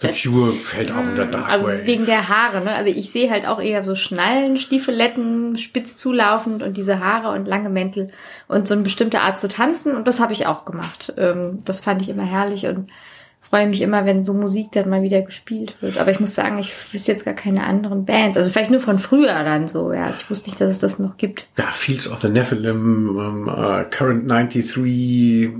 The 0.00 0.10
Cure 0.12 0.52
fällt 0.52 0.92
auch 0.92 0.98
unter 0.98 1.26
Dark 1.26 1.48
Also 1.48 1.66
Wave. 1.66 1.84
wegen 1.86 2.06
der 2.06 2.28
Haare, 2.28 2.62
ne? 2.62 2.72
Also 2.76 2.90
ich 2.90 3.10
sehe 3.10 3.28
halt 3.28 3.44
auch 3.44 3.60
eher 3.60 3.82
so 3.82 3.96
Schnallen, 3.96 4.56
Stiefeletten, 4.56 5.58
spitz 5.58 5.96
zulaufend 5.96 6.62
und 6.62 6.76
diese 6.76 7.00
Haare 7.00 7.30
und 7.36 7.46
lange 7.48 7.70
Mäntel 7.70 8.12
und 8.46 8.68
so 8.68 8.74
eine 8.74 8.84
bestimmte 8.84 9.20
Art 9.22 9.40
zu 9.40 9.48
tanzen. 9.48 9.96
Und 9.96 10.06
das 10.06 10.20
habe 10.20 10.32
ich 10.32 10.46
auch 10.46 10.64
gemacht. 10.64 11.12
Ähm, 11.18 11.58
das 11.64 11.80
fand 11.80 12.02
ich 12.02 12.08
immer 12.08 12.24
herrlich 12.24 12.66
und 12.66 12.88
freue 13.48 13.66
mich 13.68 13.82
immer, 13.82 14.04
wenn 14.04 14.24
so 14.24 14.34
Musik 14.34 14.72
dann 14.72 14.90
mal 14.90 15.02
wieder 15.02 15.22
gespielt 15.22 15.76
wird. 15.80 15.98
Aber 15.98 16.10
ich 16.10 16.20
muss 16.20 16.34
sagen, 16.34 16.58
ich 16.58 16.72
wüsste 16.92 17.12
jetzt 17.12 17.24
gar 17.24 17.34
keine 17.34 17.64
anderen 17.64 18.04
Bands. 18.04 18.36
Also 18.36 18.50
vielleicht 18.50 18.70
nur 18.70 18.80
von 18.80 18.98
früher 18.98 19.42
dann 19.44 19.68
so, 19.68 19.92
ja. 19.92 20.06
Also 20.06 20.22
ich 20.22 20.30
wusste 20.30 20.50
nicht, 20.50 20.60
dass 20.60 20.70
es 20.70 20.78
das 20.78 20.98
noch 20.98 21.16
gibt. 21.16 21.46
ja, 21.56 21.70
Fields 21.72 22.08
of 22.08 22.20
the 22.20 22.28
Nephilim, 22.28 23.18
ähm, 23.18 23.48
äh, 23.48 23.84
Current 23.84 24.30
93, 24.30 25.50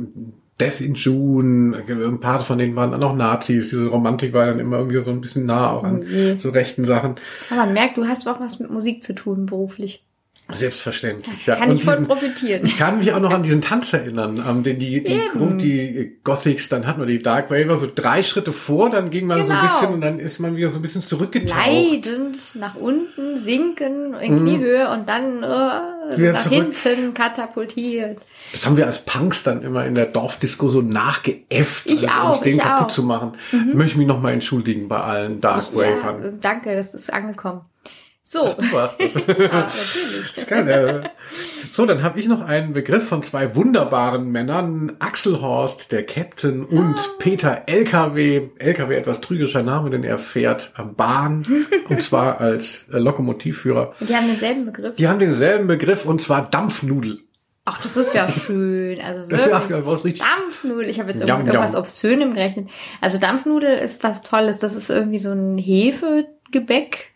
Death 0.61 0.81
in 0.81 0.95
June, 0.95 1.77
ein 1.89 2.21
paar 2.21 2.41
von 2.41 2.59
denen 2.59 2.75
waren 2.75 2.91
dann 2.91 3.03
auch 3.03 3.15
Nazis. 3.15 3.71
Diese 3.71 3.87
Romantik 3.87 4.33
war 4.33 4.47
dann 4.47 4.59
immer 4.59 4.79
irgendwie 4.79 5.01
so 5.01 5.11
ein 5.11 5.21
bisschen 5.21 5.47
nah 5.47 5.71
auch 5.71 5.85
an 5.85 6.03
Oh 6.03 6.39
so 6.39 6.51
rechten 6.51 6.85
Sachen. 6.85 7.15
Aber 7.49 7.61
man 7.61 7.73
merkt, 7.73 7.97
du 7.97 8.07
hast 8.07 8.27
auch 8.29 8.41
was 8.41 8.59
mit 8.59 8.71
Musik 8.71 9.05
zu 9.05 9.15
tun 9.15 9.47
beruflich. 9.47 10.05
Selbstverständlich. 10.51 11.45
Ja. 11.47 11.57
Kann 11.57 11.71
Und 11.71 11.77
ich 11.77 11.83
diesen- 11.85 12.07
profitieren. 12.07 12.65
Ich 12.65 12.79
kann 12.79 12.99
mich 12.99 13.13
auch 13.13 13.21
noch 13.21 13.31
an 13.33 13.43
diesen 13.43 13.61
Tanz 13.61 13.93
erinnern, 13.93 14.43
ähm, 14.47 14.63
den 14.63 14.79
die, 14.79 15.05
die. 15.05 15.21
Grund, 15.33 15.61
die 15.61 16.17
Gothics, 16.25 16.69
dann 16.71 16.87
hatten 16.87 17.01
wir 17.01 17.07
die 17.07 17.23
Dark 17.23 17.51
Waver, 17.51 17.77
so 17.77 17.87
drei 17.95 18.23
Schritte 18.23 18.53
vor, 18.53 18.89
dann 18.91 19.11
ging 19.11 19.27
man 19.27 19.45
so 19.45 19.53
ein 19.53 19.61
Genau. 19.61 19.73
bisschen 19.73 19.95
und 19.95 20.01
dann 20.01 20.19
ist 20.19 20.39
man 20.41 20.57
wieder 20.57 20.71
so 20.71 20.79
ein 20.79 20.83
bisschen 20.83 21.03
zurückgetaucht. 21.03 21.59
Leidend 21.67 22.39
nach 22.55 22.77
unten, 22.77 23.43
sinken 23.43 24.15
in 24.15 24.39
Kniehöhe 24.41 24.89
und 24.91 25.09
dann 25.09 25.43
äh, 25.43 25.47
nach 25.47 26.43
zurück. 26.43 26.75
hinten 26.77 27.13
katapultiert. 27.15 28.19
Das 28.53 28.65
haben 28.65 28.77
wir 28.79 28.87
als 28.87 29.01
Punks 29.05 29.43
dann 29.43 29.63
immer 29.63 29.85
in 29.85 29.95
der 29.95 30.07
Dorfdisco 30.07 30.69
so 30.71 30.81
nachgeäfft, 30.81 31.85
Ich 31.87 32.09
also, 32.09 32.21
um 32.21 32.27
auch, 32.29 32.35
es 32.37 32.41
denen 32.41 32.57
ich 32.57 32.63
kaputt 32.63 32.85
auch. 32.85 32.89
Mhm. 32.89 32.93
zu 32.95 33.03
machen. 33.03 33.33
Möchte 33.75 33.93
ich 33.93 33.97
mich 33.99 34.07
nochmal 34.07 34.33
entschuldigen 34.33 34.89
bei 34.89 34.99
allen 35.01 35.41
Dark 35.43 35.65
Ja, 35.75 35.79
Wavern. 35.81 36.25
äh, 36.25 36.29
danke, 36.41 36.75
das 36.75 36.95
ist 36.95 37.13
angekommen. 37.13 37.61
So, 38.31 38.55
das. 38.73 38.95
ja, 39.27 39.69
natürlich. 39.69 40.47
Geil, 40.49 40.69
äh. 40.69 41.09
So, 41.73 41.87
dann 41.87 42.03
habe 42.03 42.21
ich 42.21 42.29
noch 42.29 42.43
einen 42.43 42.75
Begriff 42.75 43.09
von 43.09 43.23
zwei 43.23 43.57
wunderbaren 43.57 44.31
Männern. 44.31 44.93
Axel 44.99 45.41
Horst, 45.41 45.93
der 45.93 46.05
Captain, 46.05 46.63
und 46.67 46.97
Ah. 46.99 47.05
Peter 47.19 47.63
LKW. 47.67 48.51
LKW 48.59 48.97
etwas 48.97 49.23
trügerischer 49.23 49.63
Name, 49.63 49.89
denn 49.89 50.05
er 50.05 50.19
fährt 50.19 50.73
am 50.77 50.95
Bahn. 50.95 51.47
und 51.89 52.03
zwar 52.03 52.39
als 52.43 52.85
äh, 52.93 52.99
Lokomotivführer. 52.99 53.95
Und 53.99 54.11
die 54.11 54.15
haben 54.15 54.27
denselben 54.27 54.67
Begriff. 54.67 54.97
Die 54.97 55.09
haben 55.09 55.21
denselben 55.21 55.67
Begriff 55.67 56.05
und 56.05 56.21
zwar 56.21 56.51
Dampfnudel. 56.51 57.21
Ach, 57.65 57.81
das 57.83 57.97
ist 57.97 58.13
ja 58.15 58.29
schön. 58.31 59.01
Also 59.01 59.27
Das 59.27 59.41
ist 59.47 59.51
wirklich. 59.53 59.71
ja 59.71 59.87
was 59.87 60.05
richtig. 60.05 60.23
Dampfnudel. 60.27 60.91
Ich 60.91 61.01
habe 61.01 61.13
jetzt 61.13 61.21
Jam, 61.27 61.47
irgendwas, 61.47 61.55
irgendwas 61.55 61.73
jam. 61.73 61.81
Obszönem 61.81 62.35
gerechnet. 62.35 62.69
Also 63.01 63.17
Dampfnudel 63.17 63.79
ist 63.79 64.05
was 64.05 64.21
Tolles. 64.21 64.59
Das 64.59 64.75
ist 64.75 64.91
irgendwie 64.91 65.19
so 65.19 65.31
ein 65.33 65.57
Hefegebäck. 65.57 67.13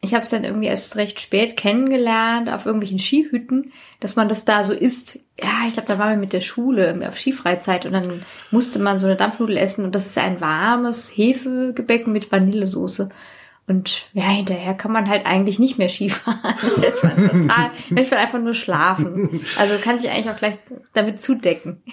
Ich 0.00 0.14
habe 0.14 0.22
es 0.22 0.30
dann 0.30 0.44
irgendwie 0.44 0.68
erst 0.68 0.96
recht 0.96 1.20
spät 1.20 1.56
kennengelernt 1.56 2.48
auf 2.48 2.66
irgendwelchen 2.66 3.00
Skihütten, 3.00 3.72
dass 3.98 4.14
man 4.14 4.28
das 4.28 4.44
da 4.44 4.62
so 4.62 4.72
isst. 4.72 5.18
Ja, 5.40 5.66
ich 5.66 5.74
glaube, 5.74 5.88
da 5.88 5.98
waren 5.98 6.10
wir 6.10 6.18
mit 6.18 6.32
der 6.32 6.40
Schule 6.40 7.00
auf 7.08 7.18
Skifreizeit 7.18 7.84
und 7.84 7.92
dann 7.92 8.22
musste 8.52 8.78
man 8.78 9.00
so 9.00 9.06
eine 9.06 9.16
Dampfnudel 9.16 9.56
essen 9.56 9.84
und 9.84 9.94
das 9.94 10.06
ist 10.06 10.18
ein 10.18 10.40
warmes 10.40 11.10
Hefegebäck 11.10 12.06
mit 12.06 12.30
Vanillesoße. 12.30 13.08
Und 13.68 14.08
ja, 14.14 14.22
hinterher 14.22 14.72
kann 14.72 14.92
man 14.92 15.10
halt 15.10 15.26
eigentlich 15.26 15.58
nicht 15.58 15.76
mehr 15.76 15.90
Skifahren. 15.90 16.38
Da 16.80 16.88
ist 16.88 17.04
man 17.04 17.42
total, 17.42 17.70
möchte 17.90 18.14
man 18.14 18.24
einfach 18.24 18.38
nur 18.38 18.54
schlafen. 18.54 19.42
Also 19.58 19.76
kann 19.76 19.98
sich 19.98 20.10
eigentlich 20.10 20.30
auch 20.30 20.36
gleich 20.36 20.58
damit 20.94 21.20
zudecken. 21.20 21.82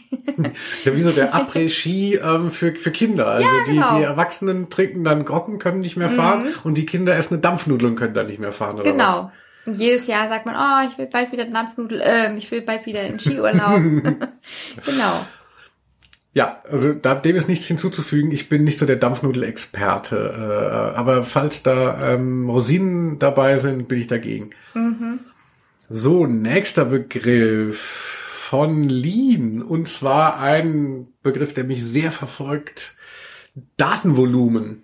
Ja, 0.83 0.95
wie 0.95 1.01
so 1.01 1.11
der 1.11 1.33
Après-Ski 1.33 2.15
ähm, 2.15 2.51
für, 2.51 2.75
für 2.75 2.91
Kinder. 2.91 3.27
Also 3.27 3.47
die, 3.67 3.73
genau. 3.73 3.93
Mhm. 3.93 3.97
die 3.97 4.03
Erwachsenen 4.03 4.69
trinken 4.69 5.03
dann 5.03 5.23
Grocken, 5.23 5.59
können 5.59 5.79
nicht 5.79 5.95
mehr 5.95 6.09
fahren 6.09 6.47
und 6.63 6.75
die 6.75 6.85
Kinder 6.85 7.15
essen 7.15 7.35
eine 7.35 7.41
Dampfnudel 7.41 7.87
und 7.87 7.95
können 7.95 8.13
dann 8.13 8.27
nicht 8.27 8.39
mehr 8.39 8.51
fahren. 8.51 8.75
Oder 8.75 8.85
Was? 8.85 8.91
Genau. 8.91 9.31
Und 9.65 9.77
jedes 9.77 10.07
Jahr 10.07 10.27
sagt 10.27 10.45
man, 10.45 10.55
oh, 10.55 10.89
ich 10.91 10.97
will 10.97 11.07
bald 11.07 11.31
wieder 11.31 11.45
Dampfnudel, 11.45 12.01
ähm, 12.03 12.37
ich 12.37 12.51
will 12.51 12.61
bald 12.61 12.85
wieder 12.85 13.03
in 13.03 13.19
Skiurlaub. 13.19 13.75
genau. 14.85 15.25
Ja, 16.35 16.61
also 16.69 16.91
da, 16.91 17.15
dem 17.15 17.37
ist 17.37 17.47
nichts 17.47 17.65
hinzuzufügen. 17.65 18.29
Ich 18.29 18.49
bin 18.49 18.65
nicht 18.65 18.77
so 18.77 18.85
der 18.85 18.97
Dampfnudel-Experte. 18.97 20.17
Äh, 20.17 20.97
aber 20.97 21.23
falls 21.23 21.63
da 21.63 22.13
ähm, 22.13 22.49
Rosinen 22.49 23.19
dabei 23.19 23.55
sind, 23.55 23.87
bin 23.87 24.01
ich 24.01 24.07
dagegen. 24.07 24.49
So, 25.89 26.27
nächster 26.27 26.83
Begriff 26.83 27.79
von 27.79 28.83
Lean. 28.83 29.61
Und 29.61 29.87
zwar 29.87 30.41
ein 30.41 31.07
Begriff, 31.23 31.53
der 31.53 31.63
mich 31.63 31.81
sehr 31.85 32.11
verfolgt. 32.11 32.97
Datenvolumen. 33.77 34.83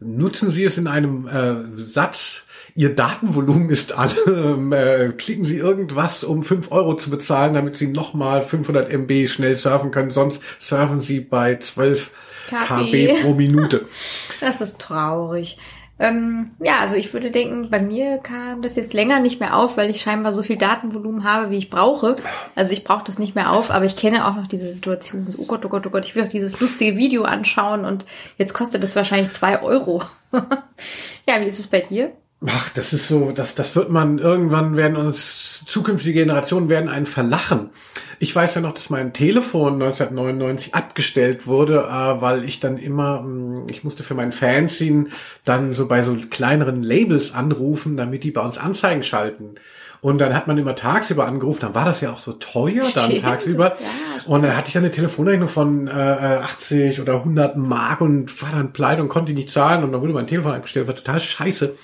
Nutzen 0.00 0.50
Sie 0.50 0.64
es 0.64 0.78
in 0.78 0.88
einem 0.88 1.28
äh, 1.28 1.80
Satz. 1.80 2.44
Ihr 2.74 2.94
Datenvolumen 2.94 3.70
ist 3.70 3.96
alle. 3.96 4.14
Ähm, 4.26 4.72
äh, 4.72 5.08
klicken 5.10 5.44
Sie 5.44 5.58
irgendwas, 5.58 6.24
um 6.24 6.42
5 6.42 6.72
Euro 6.72 6.96
zu 6.96 7.10
bezahlen, 7.10 7.54
damit 7.54 7.76
Sie 7.76 7.88
nochmal 7.88 8.42
500 8.42 8.90
MB 8.90 9.28
schnell 9.28 9.54
surfen 9.54 9.90
können. 9.90 10.10
Sonst 10.10 10.42
surfen 10.58 11.00
Sie 11.00 11.20
bei 11.20 11.56
12 11.56 12.10
KB. 12.48 12.66
KB 12.66 13.22
pro 13.22 13.34
Minute. 13.34 13.86
Das 14.40 14.60
ist 14.60 14.80
traurig. 14.80 15.56
Ähm, 16.00 16.50
ja, 16.58 16.80
also 16.80 16.96
ich 16.96 17.12
würde 17.12 17.30
denken, 17.30 17.70
bei 17.70 17.80
mir 17.80 18.18
kam 18.18 18.60
das 18.60 18.74
jetzt 18.74 18.92
länger 18.92 19.20
nicht 19.20 19.38
mehr 19.38 19.56
auf, 19.56 19.76
weil 19.76 19.88
ich 19.88 20.00
scheinbar 20.00 20.32
so 20.32 20.42
viel 20.42 20.56
Datenvolumen 20.56 21.22
habe, 21.22 21.50
wie 21.50 21.58
ich 21.58 21.70
brauche. 21.70 22.16
Also 22.56 22.72
ich 22.72 22.82
brauche 22.82 23.04
das 23.04 23.20
nicht 23.20 23.36
mehr 23.36 23.52
auf, 23.52 23.70
aber 23.70 23.84
ich 23.84 23.94
kenne 23.94 24.26
auch 24.26 24.34
noch 24.34 24.48
diese 24.48 24.72
Situation. 24.72 25.26
So, 25.30 25.42
oh 25.42 25.46
Gott, 25.46 25.64
oh 25.64 25.68
Gott, 25.68 25.86
oh 25.86 25.90
Gott, 25.90 26.04
ich 26.04 26.16
will 26.16 26.24
auch 26.24 26.28
dieses 26.28 26.58
lustige 26.58 26.96
Video 26.96 27.22
anschauen 27.22 27.84
und 27.84 28.04
jetzt 28.36 28.52
kostet 28.52 28.82
das 28.82 28.96
wahrscheinlich 28.96 29.30
zwei 29.30 29.62
Euro. 29.62 30.02
ja, 30.32 31.40
wie 31.40 31.46
ist 31.46 31.60
es 31.60 31.68
bei 31.68 31.82
dir? 31.82 32.12
Ach, 32.46 32.70
das 32.70 32.92
ist 32.92 33.06
so, 33.06 33.30
das, 33.30 33.54
das 33.54 33.76
wird 33.76 33.90
man, 33.90 34.18
irgendwann 34.18 34.76
werden 34.76 34.96
uns, 34.96 35.62
zukünftige 35.64 36.20
Generationen 36.20 36.68
werden 36.68 36.88
einen 36.88 37.06
verlachen. 37.06 37.70
Ich 38.18 38.34
weiß 38.34 38.56
ja 38.56 38.60
noch, 38.60 38.72
dass 38.72 38.90
mein 38.90 39.12
Telefon 39.12 39.74
1999 39.74 40.74
abgestellt 40.74 41.46
wurde, 41.46 41.80
äh, 41.88 42.20
weil 42.20 42.44
ich 42.44 42.58
dann 42.58 42.78
immer, 42.78 43.22
mh, 43.22 43.66
ich 43.70 43.84
musste 43.84 44.02
für 44.02 44.14
mein 44.14 44.32
Fanzine 44.32 45.06
dann 45.44 45.72
so 45.72 45.86
bei 45.86 46.02
so 46.02 46.16
kleineren 46.30 46.82
Labels 46.82 47.32
anrufen, 47.32 47.96
damit 47.96 48.24
die 48.24 48.32
bei 48.32 48.40
uns 48.40 48.58
Anzeigen 48.58 49.04
schalten. 49.04 49.54
Und 50.00 50.18
dann 50.18 50.34
hat 50.34 50.48
man 50.48 50.58
immer 50.58 50.74
tagsüber 50.74 51.26
angerufen, 51.26 51.60
dann 51.60 51.76
war 51.76 51.84
das 51.84 52.00
ja 52.00 52.12
auch 52.12 52.18
so 52.18 52.32
teuer 52.32 52.82
dann 52.94 53.04
Stimmt, 53.04 53.22
tagsüber. 53.22 53.76
ja, 53.78 54.24
und 54.26 54.42
dann 54.42 54.56
hatte 54.56 54.66
ich 54.66 54.72
dann 54.72 54.82
eine 54.82 54.90
Telefonrechnung 54.90 55.46
von 55.48 55.86
äh, 55.86 55.90
80 55.90 57.00
oder 57.00 57.14
100 57.18 57.56
Mark 57.56 58.00
und 58.00 58.42
war 58.42 58.50
dann 58.50 58.72
pleite 58.72 59.00
und 59.00 59.08
konnte 59.08 59.32
die 59.32 59.36
nicht 59.36 59.50
zahlen 59.50 59.84
und 59.84 59.92
dann 59.92 60.00
wurde 60.00 60.12
mein 60.12 60.26
Telefon 60.26 60.54
abgestellt, 60.54 60.88
war 60.88 60.96
total 60.96 61.20
scheiße. 61.20 61.76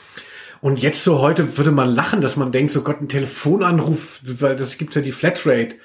Und 0.60 0.80
jetzt 0.80 1.04
so 1.04 1.20
heute 1.20 1.56
würde 1.56 1.70
man 1.70 1.88
lachen, 1.88 2.20
dass 2.20 2.36
man 2.36 2.52
denkt, 2.52 2.72
so 2.72 2.82
Gott, 2.82 3.00
ein 3.00 3.08
Telefonanruf, 3.08 4.20
weil 4.24 4.56
das 4.56 4.78
gibt's 4.78 4.96
ja 4.96 5.02
die 5.02 5.12
Flatrate. 5.12 5.76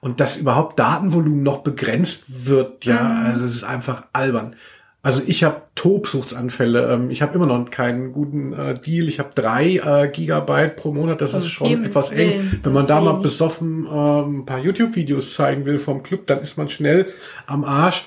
Und 0.00 0.20
dass 0.20 0.36
überhaupt 0.36 0.78
Datenvolumen 0.78 1.42
noch 1.42 1.58
begrenzt 1.58 2.24
wird, 2.28 2.84
ja, 2.84 3.22
also 3.24 3.46
es 3.46 3.56
ist 3.56 3.64
einfach 3.64 4.04
albern. 4.12 4.54
Also 5.02 5.22
ich 5.26 5.44
habe 5.44 5.62
Tobsuchtsanfälle. 5.74 6.92
Ähm, 6.92 7.10
ich 7.10 7.22
habe 7.22 7.34
immer 7.34 7.46
noch 7.46 7.70
keinen 7.70 8.12
guten 8.12 8.52
äh, 8.52 8.74
Deal. 8.74 9.08
Ich 9.08 9.18
habe 9.18 9.30
drei 9.34 9.76
äh, 9.76 10.08
Gigabyte 10.12 10.76
pro 10.76 10.92
Monat. 10.92 11.20
Das 11.20 11.32
Um 11.32 11.38
ist 11.38 11.48
schon 11.48 11.84
etwas 11.84 12.10
Willen, 12.10 12.32
eng. 12.32 12.50
das 12.50 12.64
Wenn 12.64 12.72
man 12.72 12.86
da 12.86 13.00
mal 13.00 13.14
besoffen 13.14 13.86
ähm, 13.90 14.40
ein 14.40 14.46
paar 14.46 14.58
YouTube-Videos 14.58 15.34
zeigen 15.34 15.64
will 15.64 15.78
vom 15.78 16.02
Club, 16.02 16.26
dann 16.26 16.40
ist 16.40 16.58
man 16.58 16.68
schnell 16.68 17.06
am 17.46 17.64
Arsch. 17.64 18.04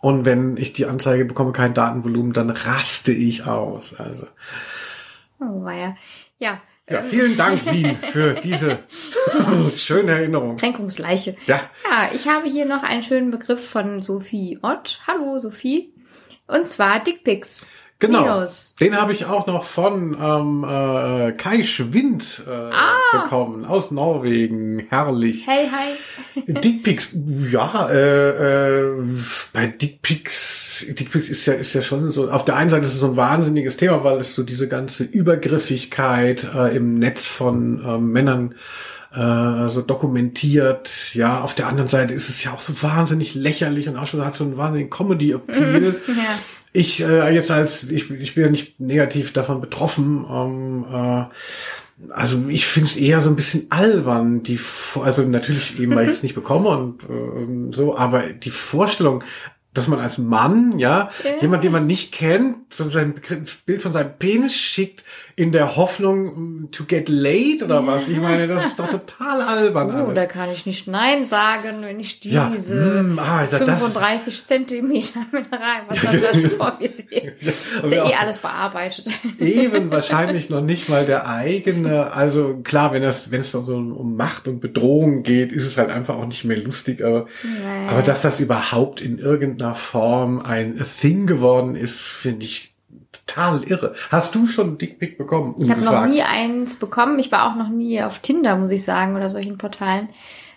Und 0.00 0.24
wenn 0.24 0.56
ich 0.56 0.72
die 0.72 0.86
Anzeige 0.86 1.24
bekomme, 1.24 1.52
kein 1.52 1.74
Datenvolumen, 1.74 2.32
dann 2.32 2.50
raste 2.50 3.12
ich 3.12 3.46
aus. 3.46 3.94
Also 3.94 4.26
Oh, 5.40 5.64
weia. 5.64 5.96
Ja. 6.38 6.60
ja, 6.88 6.98
ähm, 7.00 7.04
vielen 7.04 7.36
Dank, 7.36 7.64
Lien, 7.70 7.94
für 7.96 8.34
diese 8.42 8.80
schöne 9.76 10.12
Erinnerung. 10.12 10.56
Kränkungsleiche. 10.56 11.36
Ja, 11.46 11.60
Ja, 11.90 12.10
ich 12.14 12.28
habe 12.28 12.48
hier 12.48 12.64
noch 12.66 12.82
einen 12.82 13.02
schönen 13.02 13.30
Begriff 13.30 13.68
von 13.68 14.02
Sophie 14.02 14.58
Ott. 14.62 15.00
Hallo, 15.06 15.38
Sophie. 15.38 15.92
Und 16.46 16.68
zwar 16.68 17.00
Dickpics. 17.00 17.68
genau. 17.98 18.22
Minus. 18.22 18.74
Den 18.80 18.96
habe 19.00 19.12
ich 19.12 19.26
auch 19.26 19.46
noch 19.46 19.64
von 19.64 20.16
ähm, 20.20 20.64
äh, 20.64 21.32
Kai 21.32 21.62
Schwind 21.62 22.42
äh, 22.46 22.50
Ah. 22.50 22.96
bekommen, 23.12 23.64
aus 23.64 23.90
Norwegen. 23.90 24.86
Herrlich. 24.88 25.46
Hey, 25.46 25.68
hi. 25.70 26.42
Dickpics, 26.46 27.10
ja, 27.50 27.88
äh, 27.90 28.78
äh, 28.80 29.04
bei 29.52 29.66
Dickpics, 29.66 30.67
Dickpics 30.86 31.28
ist 31.28 31.46
ja, 31.46 31.54
ist 31.54 31.74
ja 31.74 31.82
schon 31.82 32.10
so, 32.10 32.30
auf 32.30 32.44
der 32.44 32.56
einen 32.56 32.70
Seite 32.70 32.86
ist 32.86 32.94
es 32.94 33.00
so 33.00 33.10
ein 33.10 33.16
wahnsinniges 33.16 33.76
Thema, 33.76 34.04
weil 34.04 34.18
es 34.18 34.34
so 34.34 34.42
diese 34.42 34.68
ganze 34.68 35.04
Übergriffigkeit 35.04 36.46
äh, 36.54 36.76
im 36.76 36.98
Netz 36.98 37.24
von 37.26 37.82
ähm, 37.84 38.12
Männern 38.12 38.54
äh, 39.14 39.68
so 39.68 39.82
dokumentiert. 39.82 41.14
Ja, 41.14 41.40
auf 41.40 41.54
der 41.54 41.66
anderen 41.66 41.88
Seite 41.88 42.14
ist 42.14 42.28
es 42.28 42.42
ja 42.44 42.52
auch 42.52 42.60
so 42.60 42.82
wahnsinnig 42.82 43.34
lächerlich 43.34 43.88
und 43.88 43.96
auch 43.96 44.06
schon 44.06 44.24
hat 44.24 44.36
so 44.36 44.44
einen 44.44 44.56
wahnsinnigen 44.56 44.90
Comedy-Appeal. 44.90 45.94
Ja. 46.08 46.14
Ich 46.72 47.02
äh, 47.02 47.34
jetzt 47.34 47.50
als 47.50 47.84
ich, 47.84 48.10
ich 48.10 48.34
bin 48.34 48.44
ja 48.44 48.50
nicht 48.50 48.78
negativ 48.78 49.32
davon 49.32 49.60
betroffen. 49.60 50.26
Ähm, 50.30 50.84
äh, 50.92 51.24
also 52.10 52.44
ich 52.48 52.66
finde 52.66 52.90
es 52.90 52.96
eher 52.96 53.20
so 53.20 53.30
ein 53.30 53.36
bisschen 53.36 53.66
albern, 53.70 54.42
die 54.42 54.60
also 55.02 55.22
natürlich 55.22 55.80
eben, 55.80 55.94
weil 55.96 56.04
ich 56.04 56.16
es 56.16 56.22
nicht 56.22 56.34
bekomme 56.34 56.68
und 56.68 57.02
ähm, 57.08 57.72
so, 57.72 57.96
aber 57.96 58.22
die 58.28 58.50
Vorstellung, 58.50 59.24
dass 59.78 59.88
man 59.88 60.00
als 60.00 60.18
Mann, 60.18 60.78
ja, 60.78 61.10
Ja. 61.24 61.36
jemand, 61.40 61.64
den 61.64 61.72
man 61.72 61.86
nicht 61.86 62.12
kennt, 62.12 62.72
so 62.72 62.88
sein 62.90 63.14
Begr- 63.14 63.42
Bild 63.66 63.82
von 63.82 63.92
seinem 63.92 64.12
Penis 64.18 64.54
schickt, 64.54 65.04
in 65.38 65.52
der 65.52 65.76
Hoffnung 65.76 66.68
to 66.72 66.82
get 66.84 67.08
laid 67.08 67.62
oder 67.62 67.86
was? 67.86 68.08
Ich 68.08 68.18
meine, 68.18 68.48
das 68.48 68.66
ist 68.66 68.78
doch 68.80 68.88
total 68.88 69.40
albern. 69.40 69.88
Oh, 69.90 70.04
alles. 70.06 70.14
da 70.16 70.26
kann 70.26 70.50
ich 70.50 70.66
nicht 70.66 70.88
Nein 70.88 71.26
sagen, 71.26 71.82
wenn 71.82 72.00
ich 72.00 72.18
diese 72.18 72.34
Ja, 72.34 72.52
hm, 72.52 73.20
ah, 73.20 73.46
da- 73.48 73.60
das- 73.60 73.78
35 73.78 74.44
Zentimeter 74.44 75.20
Mineral, 75.30 75.82
was 75.86 76.00
dann 76.02 76.20
da 76.20 76.48
vor 76.48 76.76
mir 76.80 76.90
sehe. 76.90 77.34
Ist 77.40 77.66
ja 77.84 78.10
eh 78.10 78.14
alles 78.14 78.38
bearbeitet. 78.38 79.06
Eben 79.38 79.92
wahrscheinlich 79.92 80.50
noch 80.50 80.60
nicht 80.60 80.88
mal 80.88 81.06
der 81.06 81.28
eigene. 81.28 82.12
Also 82.12 82.58
klar, 82.64 82.92
wenn 82.92 83.02
das, 83.02 83.30
wenn 83.30 83.42
es 83.42 83.52
so 83.52 83.60
um 83.60 84.16
Macht 84.16 84.48
und 84.48 84.58
Bedrohung 84.58 85.22
geht, 85.22 85.52
ist 85.52 85.66
es 85.66 85.78
halt 85.78 85.90
einfach 85.90 86.16
auch 86.16 86.26
nicht 86.26 86.44
mehr 86.44 86.58
lustig. 86.58 87.04
Aber, 87.04 87.26
aber 87.88 88.02
dass 88.02 88.22
das 88.22 88.40
überhaupt 88.40 89.00
in 89.00 89.18
irgendeiner 89.20 89.76
Form 89.76 90.40
ein 90.40 90.82
Thing 91.00 91.28
geworden 91.28 91.76
ist, 91.76 91.96
finde 92.00 92.44
ich 92.44 92.74
total 93.38 93.64
irre. 93.64 93.94
Hast 94.10 94.34
du 94.34 94.46
schon 94.46 94.68
einen 94.68 94.78
Dickpick 94.78 95.18
bekommen? 95.18 95.54
Ich 95.58 95.70
habe 95.70 95.82
noch 95.82 96.06
nie 96.06 96.22
eins 96.22 96.74
bekommen. 96.74 97.18
Ich 97.18 97.30
war 97.32 97.50
auch 97.50 97.56
noch 97.56 97.68
nie 97.68 98.02
auf 98.02 98.18
Tinder, 98.18 98.56
muss 98.56 98.70
ich 98.70 98.84
sagen, 98.84 99.16
oder 99.16 99.30
solchen 99.30 99.58
Portalen. 99.58 100.08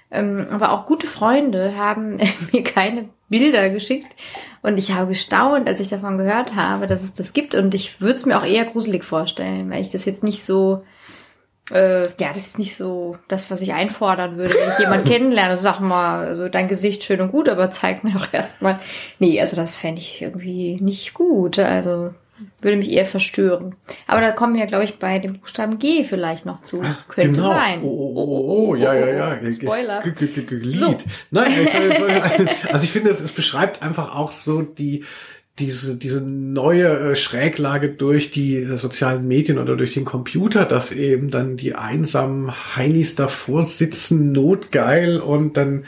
Ähm, 0.10 0.48
aber 0.50 0.72
auch 0.72 0.86
gute 0.86 1.08
Freunde 1.08 1.76
haben 1.78 2.18
mir 2.52 2.64
keine 2.64 3.10
Bilder 3.30 3.70
geschickt. 3.70 4.08
Und 4.62 4.78
ich 4.78 4.94
habe 4.94 5.10
gestaunt, 5.10 5.68
als 5.68 5.80
ich 5.80 5.90
davon 5.90 6.18
gehört 6.18 6.56
habe, 6.56 6.88
dass 6.88 7.02
es 7.02 7.14
das 7.14 7.34
gibt. 7.34 7.56
Und 7.56 7.74
ich 7.74 8.02
würde 8.02 8.16
es 8.16 8.26
mir 8.26 8.38
auch 8.38 8.46
eher 8.46 8.66
gruselig 8.66 9.06
vorstellen, 9.06 9.70
weil 9.72 9.82
ich 9.82 9.92
das 9.92 10.06
jetzt 10.06 10.24
nicht 10.24 10.44
so, 10.44 10.84
äh, 11.72 12.04
ja, 12.04 12.34
das 12.34 12.46
ist 12.48 12.60
nicht 12.60 12.76
so 12.76 13.18
das, 13.30 13.50
was 13.50 13.62
ich 13.62 13.74
einfordern 13.74 14.38
würde, 14.38 14.54
wenn 14.54 14.70
ich 14.70 14.80
jemanden 14.80 15.08
kennenlerne. 15.10 15.56
Sag 15.56 15.80
mal, 15.80 16.28
also 16.28 16.50
dein 16.50 16.68
Gesicht 16.68 17.04
schön 17.04 17.22
und 17.22 17.32
gut, 17.32 17.48
aber 17.48 17.72
zeig 17.72 18.04
mir 18.04 18.12
doch 18.12 18.34
erstmal. 18.34 18.80
Nee, 19.20 19.40
also 19.40 19.56
das 19.56 19.78
fände 19.78 20.02
ich 20.02 20.22
irgendwie 20.22 20.78
nicht 20.82 21.14
gut. 21.14 21.58
Also 21.58 22.14
würde 22.62 22.78
mich 22.78 22.92
eher 22.92 23.06
verstören. 23.06 23.76
Aber 24.08 24.22
da 24.22 24.32
kommen 24.32 24.56
wir, 24.56 24.66
glaube 24.66 24.84
ich, 24.84 25.00
bei 25.00 25.20
dem 25.20 25.40
Buchstaben 25.40 25.80
G 25.80 26.04
vielleicht 26.04 26.46
noch 26.46 26.62
zu. 26.62 26.84
Könnte 27.08 27.34
genau. 27.42 27.50
sein. 27.50 27.82
Oh, 27.84 27.88
oh, 27.88 28.14
oh, 28.16 28.68
oh, 28.70 28.76
ja, 28.76 28.94
ja, 28.94 29.08
ja. 29.08 29.40
oh, 29.44 29.52
Spoiler. 29.52 30.02
G- 30.02 30.12
g- 30.12 30.42
g- 30.42 30.56
Lied. 30.56 30.80
So. 30.80 30.98
Nein, 31.32 31.52
also 32.72 32.84
ich 32.84 32.92
finde, 32.92 33.12
es, 33.12 33.22
es 33.22 33.32
beschreibt 33.32 33.82
einfach 33.82 34.16
auch 34.16 34.32
so 34.32 34.62
die, 34.62 35.06
diese, 35.60 35.96
diese 35.96 36.22
neue 36.22 37.12
äh, 37.12 37.16
Schräglage 37.16 37.90
durch 37.90 38.32
die 38.32 38.56
äh, 38.56 38.78
sozialen 38.78 39.28
Medien 39.28 39.58
oder 39.60 39.76
durch 39.76 39.94
den 39.94 40.06
Computer, 40.06 40.66
dass 40.66 40.92
eben 40.92 41.30
dann 41.30 41.58
die 41.58 41.76
einsamen 41.76 42.52
Heinis 42.76 43.16
davor 43.16 43.64
sitzen, 43.64 44.32
notgeil 44.32 45.20
und 45.20 45.58
dann, 45.58 45.86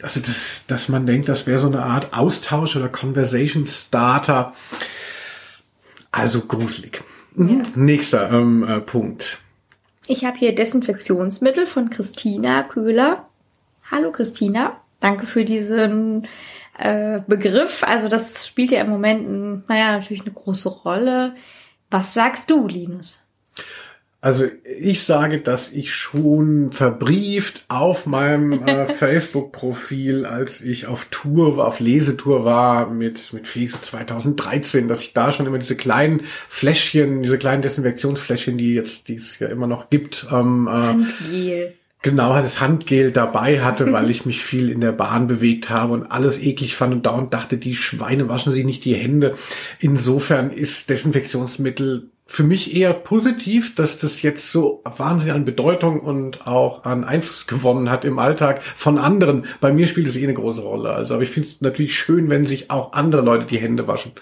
also 0.00 0.20
das, 0.20 0.64
dass 0.66 0.88
man 0.88 1.06
denkt, 1.06 1.28
das 1.28 1.46
wäre 1.46 1.58
so 1.58 1.66
eine 1.66 1.82
Art 1.82 2.16
Austausch 2.16 2.74
oder 2.76 2.88
Conversation 2.88 3.66
Starter. 3.66 4.54
Also 6.12 6.42
gruselig. 6.42 7.02
Mhm. 7.34 7.62
Nächster 7.74 8.30
ähm, 8.30 8.62
äh, 8.62 8.80
Punkt. 8.80 9.38
Ich 10.06 10.24
habe 10.24 10.36
hier 10.36 10.54
Desinfektionsmittel 10.54 11.66
von 11.66 11.90
Christina 11.90 12.62
Köhler. 12.64 13.28
Hallo 13.90 14.12
Christina, 14.12 14.80
danke 15.00 15.26
für 15.26 15.44
diesen 15.44 16.28
äh, 16.78 17.20
Begriff. 17.26 17.82
Also 17.84 18.08
das 18.08 18.46
spielt 18.46 18.72
ja 18.72 18.82
im 18.82 18.90
Moment, 18.90 19.68
naja, 19.68 19.92
natürlich 19.92 20.22
eine 20.22 20.32
große 20.32 20.68
Rolle. 20.68 21.34
Was 21.90 22.14
sagst 22.14 22.50
du, 22.50 22.68
Linus? 22.68 23.26
Also 24.24 24.46
ich 24.64 25.02
sage, 25.02 25.40
dass 25.40 25.72
ich 25.72 25.92
schon 25.92 26.70
verbrieft 26.70 27.64
auf 27.66 28.06
meinem 28.06 28.62
äh, 28.68 28.86
Facebook-Profil, 29.00 30.26
als 30.26 30.60
ich 30.60 30.86
auf 30.86 31.08
Tour 31.10 31.56
war, 31.56 31.66
auf 31.66 31.80
Lesetour 31.80 32.44
war 32.44 32.88
mit 32.88 33.32
mit 33.32 33.48
Fese 33.48 33.80
2013, 33.80 34.86
dass 34.86 35.02
ich 35.02 35.12
da 35.12 35.32
schon 35.32 35.46
immer 35.46 35.58
diese 35.58 35.74
kleinen 35.74 36.22
Fläschchen, 36.48 37.24
diese 37.24 37.36
kleinen 37.36 37.62
Desinfektionsfläschchen, 37.62 38.56
die 38.56 38.74
jetzt 38.74 39.08
die 39.08 39.16
es 39.16 39.40
ja 39.40 39.48
immer 39.48 39.66
noch 39.66 39.90
gibt, 39.90 40.28
ähm, 40.30 40.68
äh, 40.70 41.72
genau 42.02 42.32
das 42.40 42.60
Handgel 42.60 43.10
dabei 43.10 43.60
hatte, 43.60 43.92
weil 43.92 44.08
ich 44.08 44.24
mich 44.24 44.44
viel 44.44 44.70
in 44.70 44.80
der 44.80 44.92
Bahn 44.92 45.26
bewegt 45.26 45.68
habe 45.68 45.94
und 45.94 46.04
alles 46.04 46.40
eklig 46.40 46.76
fand 46.76 46.94
und 46.94 47.06
dauernd 47.06 47.34
dachte, 47.34 47.56
die 47.56 47.74
Schweine 47.74 48.28
waschen 48.28 48.52
sich 48.52 48.64
nicht 48.64 48.84
die 48.84 48.94
Hände. 48.94 49.34
Insofern 49.80 50.52
ist 50.52 50.90
Desinfektionsmittel 50.90 52.11
für 52.24 52.44
mich 52.44 52.74
eher 52.74 52.94
positiv, 52.94 53.74
dass 53.74 53.98
das 53.98 54.22
jetzt 54.22 54.50
so 54.50 54.82
wahnsinnig 54.84 55.34
an 55.34 55.44
Bedeutung 55.44 56.00
und 56.00 56.46
auch 56.46 56.84
an 56.84 57.04
Einfluss 57.04 57.46
gewonnen 57.46 57.90
hat 57.90 58.04
im 58.04 58.18
Alltag 58.18 58.62
von 58.62 58.98
anderen. 58.98 59.44
Bei 59.60 59.72
mir 59.72 59.86
spielt 59.86 60.06
es 60.06 60.16
eh 60.16 60.24
eine 60.24 60.34
große 60.34 60.62
Rolle. 60.62 60.92
Also, 60.92 61.14
aber 61.14 61.24
ich 61.24 61.30
finde 61.30 61.48
es 61.48 61.60
natürlich 61.60 61.94
schön, 61.94 62.30
wenn 62.30 62.46
sich 62.46 62.70
auch 62.70 62.92
andere 62.92 63.22
Leute 63.22 63.46
die 63.46 63.58
Hände 63.58 63.86
waschen. 63.86 64.12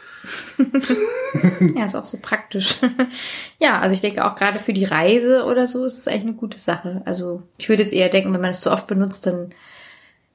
Ja, 1.77 1.85
ist 1.85 1.95
auch 1.95 2.05
so 2.05 2.19
praktisch. 2.21 2.75
ja, 3.61 3.79
also 3.79 3.95
ich 3.95 4.01
denke 4.01 4.25
auch 4.25 4.35
gerade 4.35 4.59
für 4.59 4.73
die 4.73 4.85
Reise 4.85 5.45
oder 5.45 5.69
so 5.69 5.85
ist 5.85 5.99
es 5.99 6.09
eigentlich 6.09 6.23
eine 6.23 6.33
gute 6.33 6.59
Sache. 6.59 7.03
Also 7.05 7.45
ich 7.57 7.69
würde 7.69 7.83
jetzt 7.83 7.93
eher 7.93 8.09
denken, 8.09 8.33
wenn 8.33 8.41
man 8.41 8.51
es 8.51 8.61
zu 8.61 8.73
oft 8.73 8.89
benutzt, 8.89 9.27
dann 9.27 9.55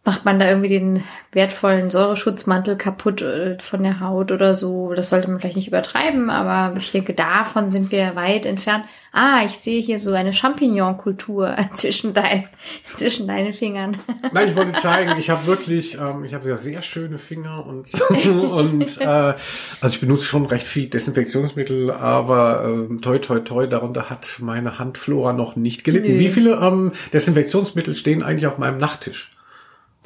macht 0.06 0.24
man 0.24 0.40
da 0.40 0.48
irgendwie 0.48 0.70
den 0.70 1.04
wertvollen 1.32 1.90
Säureschutzmantel 1.90 2.78
kaputt 2.78 3.24
äh, 3.24 3.58
von 3.60 3.82
der 3.82 4.00
Haut 4.00 4.32
oder 4.32 4.54
so. 4.54 4.94
Das 4.94 5.10
sollte 5.10 5.30
man 5.30 5.40
vielleicht 5.40 5.56
nicht 5.56 5.68
übertreiben, 5.68 6.30
aber 6.30 6.78
ich 6.78 6.92
denke, 6.92 7.14
davon 7.14 7.72
sind 7.72 7.92
wir 7.92 8.16
weit 8.16 8.46
entfernt. 8.46 8.86
Ah, 9.12 9.42
ich 9.46 9.54
sehe 9.54 9.82
hier 9.82 9.98
so 9.98 10.14
eine 10.14 10.34
Champignon-Kultur 10.34 11.56
zwischen 11.74 12.14
deinen, 12.14 12.48
zwischen 12.96 13.28
deinen 13.28 13.54
Fingern. 13.54 13.98
Nein, 14.32 14.50
ich 14.50 14.56
wollte 14.56 14.74
zeigen, 14.74 15.18
ich 15.18 15.32
habe 15.32 15.48
wirklich, 15.48 15.98
ähm, 16.00 16.24
ich 16.24 16.36
habe 16.36 16.48
ja 16.48 16.56
sehr 16.56 16.84
schöne 16.84 17.18
Finger 17.18 17.66
und 17.66 17.88
und 18.26 19.02
äh, 19.02 19.06
also 19.06 19.94
ich 19.94 20.00
benutze 20.00 20.26
schon 20.26 20.46
recht 20.46 20.68
viel 20.68 20.88
Desinfektionsmittel, 20.88 21.90
aber 21.90 22.64
ähm, 22.66 23.02
toi 23.02 23.18
toi 23.18 23.40
toi, 23.40 23.66
darunter 23.66 24.12
hat 24.12 24.36
meine 24.40 24.78
Handflora 24.78 25.34
noch 25.34 25.56
nicht 25.56 25.84
gelitten. 25.84 26.14
Nö. 26.14 26.20
Wie 26.20 26.30
viele 26.30 26.58
ähm, 26.62 26.92
Desinfektionsmittel 27.12 27.96
stehen 27.96 28.22
eigentlich 28.22 28.46
auf 28.46 28.60
meinem 28.60 28.78
Nachttisch? 28.78 29.35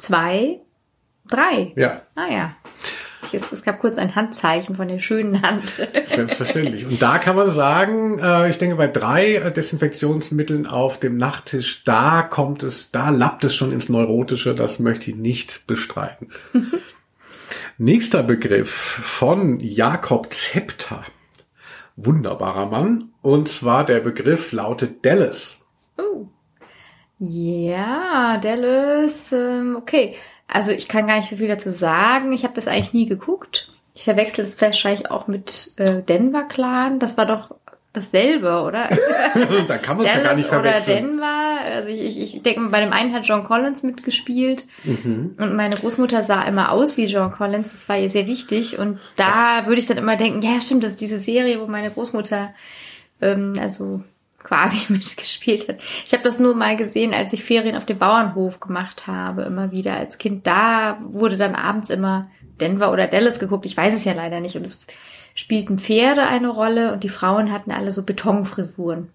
Zwei, 0.00 0.60
drei. 1.28 1.72
Ja, 1.76 2.02
Ah 2.14 2.32
ja. 2.32 2.56
Ich, 3.22 3.34
es, 3.34 3.52
es 3.52 3.62
gab 3.62 3.80
kurz 3.80 3.98
ein 3.98 4.14
Handzeichen 4.14 4.76
von 4.76 4.88
der 4.88 4.98
schönen 4.98 5.42
Hand. 5.42 5.74
selbstverständlich. 6.14 6.86
Und 6.86 7.02
da 7.02 7.18
kann 7.18 7.36
man 7.36 7.50
sagen, 7.50 8.18
äh, 8.18 8.48
ich 8.48 8.56
denke 8.56 8.76
bei 8.76 8.86
drei 8.86 9.34
äh, 9.34 9.52
Desinfektionsmitteln 9.52 10.66
auf 10.66 10.98
dem 10.98 11.18
Nachttisch, 11.18 11.84
da 11.84 12.22
kommt 12.22 12.62
es, 12.62 12.90
da 12.90 13.10
lappt 13.10 13.44
es 13.44 13.54
schon 13.54 13.72
ins 13.72 13.90
Neurotische, 13.90 14.54
das 14.54 14.78
möchte 14.78 15.10
ich 15.10 15.16
nicht 15.16 15.66
bestreiten. 15.66 16.28
Nächster 17.78 18.22
Begriff 18.22 18.70
von 18.70 19.60
Jakob 19.60 20.32
Zepter. 20.32 21.04
Wunderbarer 21.96 22.66
Mann. 22.66 23.10
Und 23.20 23.50
zwar 23.50 23.84
der 23.84 24.00
Begriff 24.00 24.52
lautet 24.52 25.04
Dallas. 25.04 25.58
Oh. 25.98 26.28
Ja, 27.20 28.38
Dallas, 28.38 29.30
ähm, 29.30 29.76
okay. 29.76 30.16
Also 30.48 30.72
ich 30.72 30.88
kann 30.88 31.06
gar 31.06 31.18
nicht 31.18 31.28
so 31.28 31.36
viel 31.36 31.48
dazu 31.48 31.70
sagen. 31.70 32.32
Ich 32.32 32.44
habe 32.44 32.54
das 32.54 32.66
eigentlich 32.66 32.94
nie 32.94 33.06
geguckt. 33.06 33.70
Ich 33.94 34.04
verwechsel 34.04 34.42
das 34.42 34.60
wahrscheinlich 34.60 35.10
auch 35.10 35.26
mit 35.26 35.72
äh, 35.76 36.02
Denver 36.02 36.44
Clan. 36.44 36.98
Das 36.98 37.18
war 37.18 37.26
doch 37.26 37.54
dasselbe, 37.92 38.62
oder? 38.62 38.88
da 39.68 39.76
kann 39.76 39.98
man 39.98 40.06
es 40.06 40.14
ja 40.14 40.22
gar 40.22 40.34
nicht 40.34 40.48
oder 40.48 40.62
verwechseln. 40.62 41.18
Denver. 41.18 41.58
Also 41.62 41.88
ich, 41.90 42.00
ich, 42.00 42.34
ich 42.36 42.42
denke, 42.42 42.68
bei 42.70 42.80
dem 42.80 42.92
einen 42.92 43.12
hat 43.12 43.26
John 43.26 43.44
Collins 43.44 43.82
mitgespielt. 43.82 44.64
Mhm. 44.84 45.34
Und 45.38 45.56
meine 45.56 45.76
Großmutter 45.76 46.22
sah 46.22 46.42
immer 46.44 46.72
aus 46.72 46.96
wie 46.96 47.04
John 47.04 47.32
Collins. 47.32 47.72
Das 47.72 47.86
war 47.90 47.98
ihr 47.98 48.08
sehr 48.08 48.26
wichtig. 48.26 48.78
Und 48.78 48.98
da 49.16 49.66
würde 49.66 49.78
ich 49.80 49.86
dann 49.86 49.98
immer 49.98 50.16
denken, 50.16 50.40
ja 50.40 50.58
stimmt, 50.62 50.84
das 50.84 50.92
ist 50.92 51.00
diese 51.02 51.18
Serie, 51.18 51.60
wo 51.60 51.66
meine 51.66 51.90
Großmutter 51.90 52.54
ähm, 53.20 53.58
also 53.60 54.02
quasi 54.42 54.78
mitgespielt 54.92 55.68
hat. 55.68 55.78
Ich 56.06 56.12
habe 56.12 56.22
das 56.22 56.38
nur 56.38 56.54
mal 56.54 56.76
gesehen, 56.76 57.14
als 57.14 57.32
ich 57.32 57.44
Ferien 57.44 57.76
auf 57.76 57.86
dem 57.86 57.98
Bauernhof 57.98 58.60
gemacht 58.60 59.06
habe, 59.06 59.42
immer 59.42 59.70
wieder 59.70 59.94
als 59.94 60.18
Kind. 60.18 60.46
Da 60.46 60.98
wurde 61.08 61.36
dann 61.36 61.54
abends 61.54 61.90
immer 61.90 62.30
Denver 62.60 62.92
oder 62.92 63.06
Dallas 63.06 63.38
geguckt. 63.38 63.66
Ich 63.66 63.76
weiß 63.76 63.94
es 63.94 64.04
ja 64.04 64.12
leider 64.12 64.40
nicht. 64.40 64.56
Und 64.56 64.66
es 64.66 64.78
spielten 65.34 65.78
Pferde 65.78 66.26
eine 66.26 66.48
Rolle 66.48 66.92
und 66.92 67.04
die 67.04 67.08
Frauen 67.08 67.52
hatten 67.52 67.70
alle 67.70 67.90
so 67.90 68.04
Betonfrisuren. 68.04 69.08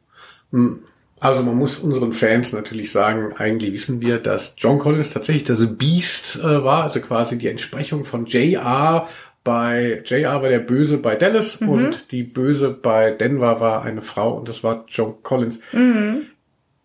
Also 1.19 1.43
man 1.43 1.55
muss 1.55 1.79
unseren 1.79 2.13
Fans 2.13 2.51
natürlich 2.51 2.91
sagen, 2.91 3.33
eigentlich 3.37 3.73
wissen 3.73 4.01
wir, 4.01 4.19
dass 4.19 4.53
John 4.57 4.79
Collins 4.79 5.11
tatsächlich 5.11 5.45
das 5.45 5.77
Beast 5.77 6.37
äh, 6.37 6.63
war, 6.63 6.83
also 6.83 6.99
quasi 6.99 7.37
die 7.37 7.47
Entsprechung 7.47 8.05
von 8.05 8.25
JR 8.25 9.07
bei 9.45 10.01
JR 10.03 10.41
war 10.41 10.49
der 10.49 10.59
Böse 10.59 10.97
bei 10.97 11.15
Dallas 11.15 11.57
und 11.57 12.11
die 12.11 12.23
Böse 12.23 12.71
bei 12.71 13.11
Denver 13.11 13.61
war 13.61 13.83
eine 13.83 14.01
Frau 14.01 14.33
und 14.33 14.49
das 14.49 14.63
war 14.63 14.83
John 14.89 15.21
Collins. 15.21 15.59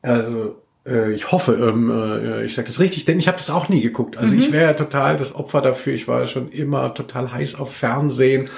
Also 0.03 0.57
äh, 0.87 1.13
ich 1.13 1.33
hoffe, 1.33 1.55
ähm, 1.55 1.91
äh, 1.91 2.45
ich 2.45 2.55
sage 2.55 2.69
das 2.69 2.79
richtig, 2.79 3.07
denn 3.07 3.19
ich 3.19 3.29
habe 3.29 3.39
das 3.39 3.49
auch 3.49 3.71
nie 3.71 3.81
geguckt. 3.81 4.19
Also 4.19 4.35
ich 4.35 4.53
wäre 4.53 4.67
ja 4.67 4.75
total 4.75 5.17
das 5.17 5.35
Opfer 5.35 5.63
dafür. 5.63 5.95
Ich 5.95 6.07
war 6.07 6.27
schon 6.27 6.53
immer 6.53 6.93
total 6.93 7.33
heiß 7.33 7.55
auf 7.55 7.75
Fernsehen 7.75 8.51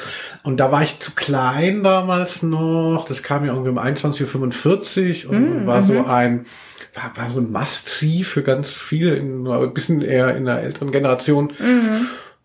und 0.42 0.58
da 0.58 0.72
war 0.72 0.82
ich 0.82 0.98
zu 0.98 1.12
klein 1.12 1.84
damals 1.84 2.42
noch. 2.42 3.06
Das 3.08 3.22
kam 3.22 3.44
ja 3.44 3.52
irgendwie 3.52 3.70
um 3.70 3.78
21.45 3.78 5.26
Uhr 5.26 5.30
und 5.30 5.66
war 5.66 5.82
so 5.82 6.04
ein 6.04 6.46
war, 6.94 7.12
war 7.16 7.30
so 7.30 7.40
ein 7.40 7.52
Must-See 7.52 8.24
für 8.24 8.42
ganz 8.42 8.70
viele, 8.70 9.14
in, 9.14 9.46
aber 9.46 9.64
ein 9.64 9.74
bisschen 9.74 10.02
eher 10.02 10.36
in 10.36 10.44
der 10.44 10.60
älteren 10.62 10.90
Generation. 10.90 11.52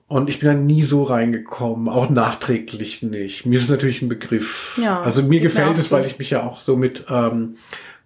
Und 0.10 0.30
ich 0.30 0.40
bin 0.40 0.48
da 0.48 0.54
nie 0.54 0.84
so 0.84 1.04
reingekommen, 1.04 1.90
auch 1.90 2.10
nachträglich 2.10 3.04
nicht. 3.04 3.46
Mir 3.46 3.60
ist 3.60 3.70
natürlich 3.70 4.02
ein 4.02 4.08
Begriff. 4.08 4.80
Ja, 4.82 5.02
also 5.02 5.22
mir 5.22 5.42
gefällt 5.42 5.78
es, 5.78 5.90
so. 5.90 5.96
weil 5.96 6.06
ich 6.06 6.18
mich 6.18 6.30
ja 6.30 6.44
auch 6.44 6.62
so 6.62 6.78
mit 6.78 7.06
ähm, 7.10 7.56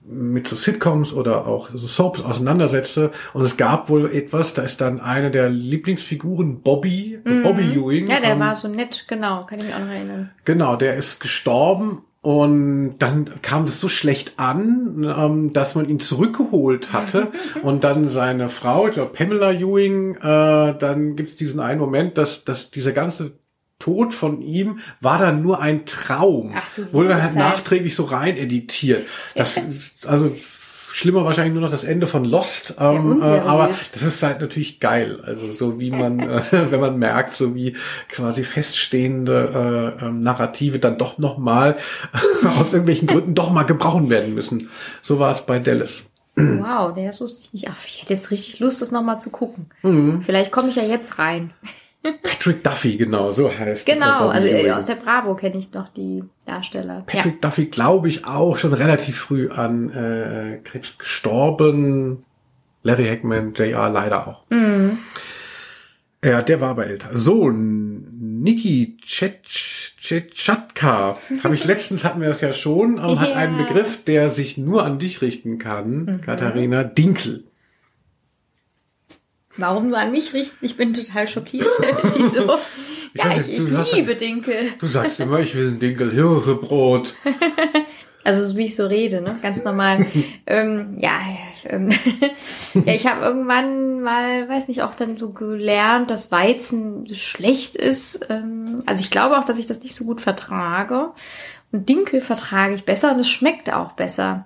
mit 0.03 0.47
so 0.47 0.55
Sitcoms 0.55 1.13
oder 1.13 1.45
auch 1.45 1.69
so 1.73 1.85
Soaps 1.85 2.21
auseinandersetze. 2.21 3.11
Und 3.33 3.43
es 3.43 3.55
gab 3.55 3.89
wohl 3.89 4.11
etwas, 4.11 4.55
da 4.55 4.63
ist 4.63 4.81
dann 4.81 4.99
eine 4.99 5.29
der 5.29 5.49
Lieblingsfiguren, 5.49 6.61
Bobby, 6.61 7.19
Bobby 7.23 7.73
Ewing. 7.73 8.05
Mhm. 8.05 8.09
Ja, 8.09 8.19
der 8.19 8.31
ähm, 8.31 8.39
war 8.39 8.55
so 8.55 8.67
nett, 8.67 9.05
genau, 9.07 9.45
kann 9.45 9.59
ich 9.59 9.65
mich 9.65 9.75
auch 9.75 9.79
noch 9.79 9.87
erinnern. 9.87 10.31
Genau, 10.43 10.75
der 10.75 10.95
ist 10.95 11.19
gestorben 11.19 11.99
und 12.21 12.99
dann 12.99 13.41
kam 13.41 13.65
das 13.65 13.79
so 13.79 13.87
schlecht 13.87 14.33
an, 14.37 15.03
ähm, 15.03 15.53
dass 15.53 15.73
man 15.73 15.89
ihn 15.89 15.99
zurückgeholt 15.99 16.93
hatte 16.93 17.31
und 17.63 17.83
dann 17.83 18.09
seine 18.09 18.49
Frau, 18.49 18.87
ich 18.87 18.93
glaube 18.93 19.13
Pamela 19.13 19.51
Ewing, 19.51 20.15
äh, 20.17 20.77
dann 20.77 21.15
gibt 21.15 21.29
es 21.29 21.35
diesen 21.35 21.59
einen 21.59 21.79
Moment, 21.79 22.17
dass, 22.17 22.43
dass 22.43 22.69
dieser 22.69 22.91
ganze 22.91 23.33
Tod 23.79 24.13
von 24.13 24.43
ihm 24.43 24.79
war 24.99 25.17
dann 25.17 25.41
nur 25.41 25.59
ein 25.59 25.87
Traum. 25.87 26.53
Ach 26.55 26.69
du 26.75 26.93
Wurde 26.93 27.09
dann 27.09 27.23
halt 27.23 27.35
nachträglich 27.35 27.95
so 27.95 28.03
rein 28.03 28.37
editiert. 28.37 29.07
Das 29.33 29.57
ist 29.57 30.05
also 30.05 30.31
schlimmer 30.93 31.25
wahrscheinlich 31.25 31.53
nur 31.53 31.63
noch 31.63 31.71
das 31.71 31.83
Ende 31.83 32.07
von 32.07 32.25
Lost. 32.25 32.75
Ähm, 32.79 33.21
äh, 33.21 33.39
aber 33.39 33.67
das 33.67 33.93
ist 33.93 34.23
halt 34.23 34.41
natürlich 34.41 34.79
geil. 34.79 35.19
Also 35.23 35.51
so 35.51 35.79
wie 35.79 35.91
man, 35.91 36.19
äh, 36.19 36.41
wenn 36.51 36.79
man 36.79 36.97
merkt, 36.97 37.35
so 37.35 37.55
wie 37.55 37.75
quasi 38.09 38.43
feststehende 38.43 39.97
äh, 39.99 40.05
ähm, 40.05 40.19
Narrative 40.19 40.79
dann 40.79 40.97
doch 40.97 41.17
noch 41.17 41.37
mal 41.37 41.77
aus 42.59 42.73
irgendwelchen 42.73 43.07
Gründen 43.07 43.35
doch 43.35 43.51
mal 43.51 43.63
gebrauchen 43.63 44.09
werden 44.09 44.33
müssen. 44.33 44.69
So 45.01 45.19
war 45.19 45.31
es 45.31 45.41
bei 45.41 45.59
Dallas. 45.59 46.03
Wow, 46.35 46.93
nee, 46.95 47.05
das 47.05 47.19
wusste 47.19 47.41
ich 47.43 47.53
nicht. 47.53 47.69
Ach, 47.69 47.85
ich 47.85 48.01
hätte 48.01 48.13
jetzt 48.13 48.31
richtig 48.31 48.59
Lust, 48.59 48.81
das 48.81 48.91
nochmal 48.91 49.21
zu 49.21 49.31
gucken. 49.31 49.67
Mhm. 49.83 50.21
Vielleicht 50.21 50.51
komme 50.51 50.69
ich 50.69 50.75
ja 50.75 50.83
jetzt 50.83 51.19
rein. 51.19 51.53
Patrick 52.03 52.63
Duffy, 52.63 52.97
genau, 52.97 53.31
so 53.31 53.51
heißt 53.51 53.85
Genau, 53.85 54.29
also 54.29 54.47
äh, 54.47 54.61
Ewing. 54.61 54.71
aus 54.71 54.85
der 54.85 54.95
Bravo 54.95 55.35
kenne 55.35 55.57
ich 55.57 55.71
noch 55.71 55.89
die 55.89 56.23
Darsteller. 56.45 57.03
Patrick 57.05 57.41
Duffy, 57.41 57.67
glaube 57.67 58.09
ich, 58.09 58.25
auch 58.25 58.57
schon 58.57 58.73
relativ 58.73 59.17
früh 59.19 59.49
an 59.49 59.91
äh, 59.91 60.59
Krebs 60.63 60.97
gestorben. 60.97 62.25
Larry 62.83 63.05
Hackman, 63.07 63.53
JR 63.53 63.89
leider 63.89 64.27
auch. 64.27 64.45
Mhm. 64.49 64.97
Ja, 66.23 66.41
der 66.41 66.59
war 66.61 66.69
aber 66.69 66.87
älter. 66.87 67.09
So, 67.13 67.51
Niki 67.51 68.97
Chetchatka, 69.97 71.17
habe 71.43 71.55
ich 71.55 71.65
letztens 71.65 72.03
hatten 72.03 72.21
wir 72.21 72.29
das 72.29 72.41
ja 72.41 72.53
schon, 72.53 72.97
ähm, 72.97 73.19
hat 73.19 73.29
Ja. 73.29 73.35
einen 73.35 73.57
Begriff, 73.57 74.03
der 74.03 74.29
sich 74.29 74.57
nur 74.57 74.83
an 74.85 74.97
dich 74.99 75.21
richten 75.21 75.59
kann, 75.59 76.05
Mhm. 76.05 76.21
Katharina 76.21 76.83
Dinkel. 76.83 77.43
Warum 79.57 79.89
nur 79.89 79.97
an 79.97 80.11
mich 80.11 80.33
richten? 80.33 80.65
Ich 80.65 80.77
bin 80.77 80.93
total 80.93 81.27
schockiert. 81.27 81.67
Wieso? 82.15 82.57
Ja, 83.13 83.25
weiß 83.25 83.47
ich, 83.47 83.59
ich 83.59 83.93
liebe 83.93 84.15
Dinkel. 84.15 84.71
Du 84.79 84.87
sagst 84.87 85.19
immer, 85.19 85.39
ich 85.39 85.55
will 85.55 85.69
ein 85.69 85.79
Dinkel 85.79 86.11
Hirsebrot. 86.11 87.15
Also 88.23 88.45
so 88.45 88.57
wie 88.57 88.65
ich 88.65 88.75
so 88.75 88.85
rede, 88.85 89.21
ne? 89.21 89.39
Ganz 89.41 89.63
normal. 89.63 90.05
ähm, 90.45 90.97
ja, 90.99 91.13
ähm, 91.65 91.89
ja, 92.73 92.93
ich 92.93 93.07
habe 93.07 93.25
irgendwann 93.25 94.01
mal, 94.01 94.47
weiß 94.47 94.67
nicht, 94.67 94.83
auch 94.83 94.93
dann 94.93 95.17
so 95.17 95.31
gelernt, 95.31 96.11
dass 96.11 96.31
Weizen 96.31 97.07
schlecht 97.15 97.75
ist. 97.75 98.19
Ähm, 98.29 98.83
also 98.85 99.03
ich 99.03 99.09
glaube 99.09 99.39
auch, 99.39 99.43
dass 99.43 99.57
ich 99.57 99.65
das 99.65 99.81
nicht 99.81 99.95
so 99.95 100.05
gut 100.05 100.21
vertrage. 100.21 101.11
Und 101.71 101.89
Dinkel 101.89 102.21
vertrage 102.21 102.75
ich 102.75 102.85
besser 102.85 103.11
und 103.13 103.19
es 103.19 103.29
schmeckt 103.29 103.73
auch 103.73 103.93
besser. 103.93 104.45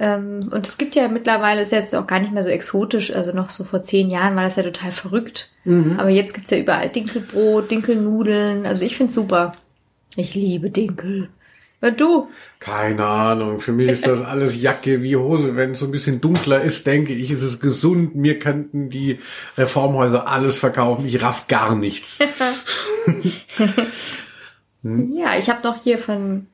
Ähm, 0.00 0.40
und 0.50 0.66
es 0.66 0.78
gibt 0.78 0.96
ja 0.96 1.08
mittlerweile, 1.08 1.60
ist 1.60 1.72
jetzt 1.72 1.94
auch 1.94 2.06
gar 2.06 2.18
nicht 2.20 2.32
mehr 2.32 2.42
so 2.42 2.48
exotisch, 2.48 3.12
also 3.12 3.32
noch 3.32 3.50
so 3.50 3.64
vor 3.64 3.82
zehn 3.82 4.08
Jahren 4.08 4.34
war 4.34 4.44
das 4.44 4.56
ja 4.56 4.62
total 4.62 4.92
verrückt. 4.92 5.50
Aber 5.98 6.08
jetzt 6.08 6.34
gibt's 6.34 6.50
ja 6.50 6.58
überall 6.58 6.88
Dinkelbrot, 6.88 7.70
Dinkelnudeln. 7.70 8.64
Also 8.64 8.82
ich 8.84 8.96
find's 8.96 9.14
super. 9.14 9.54
Ich 10.16 10.34
liebe 10.34 10.70
Dinkel. 10.70 11.28
Und 11.82 12.00
du? 12.00 12.28
Keine 12.58 13.06
Ahnung, 13.06 13.60
für 13.60 13.72
mich 13.72 13.90
ist 13.90 14.06
das 14.06 14.22
alles 14.22 14.60
Jacke 14.60 15.02
wie 15.02 15.16
Hose. 15.16 15.56
Wenn 15.56 15.72
es 15.72 15.78
so 15.78 15.86
ein 15.86 15.90
bisschen 15.90 16.20
dunkler 16.20 16.62
ist, 16.62 16.86
denke 16.86 17.12
ich, 17.12 17.30
ist 17.30 17.42
es 17.42 17.60
gesund. 17.60 18.16
Mir 18.16 18.38
könnten 18.38 18.90
die 18.90 19.18
Reformhäuser 19.56 20.28
alles 20.28 20.56
verkaufen. 20.58 21.06
Ich 21.06 21.22
raff 21.22 21.46
gar 21.46 21.74
nichts. 21.74 22.18
Ja, 24.82 25.36
ich 25.36 25.50
habe 25.50 25.62
noch 25.62 25.82
hier 25.82 25.98
von 25.98 26.46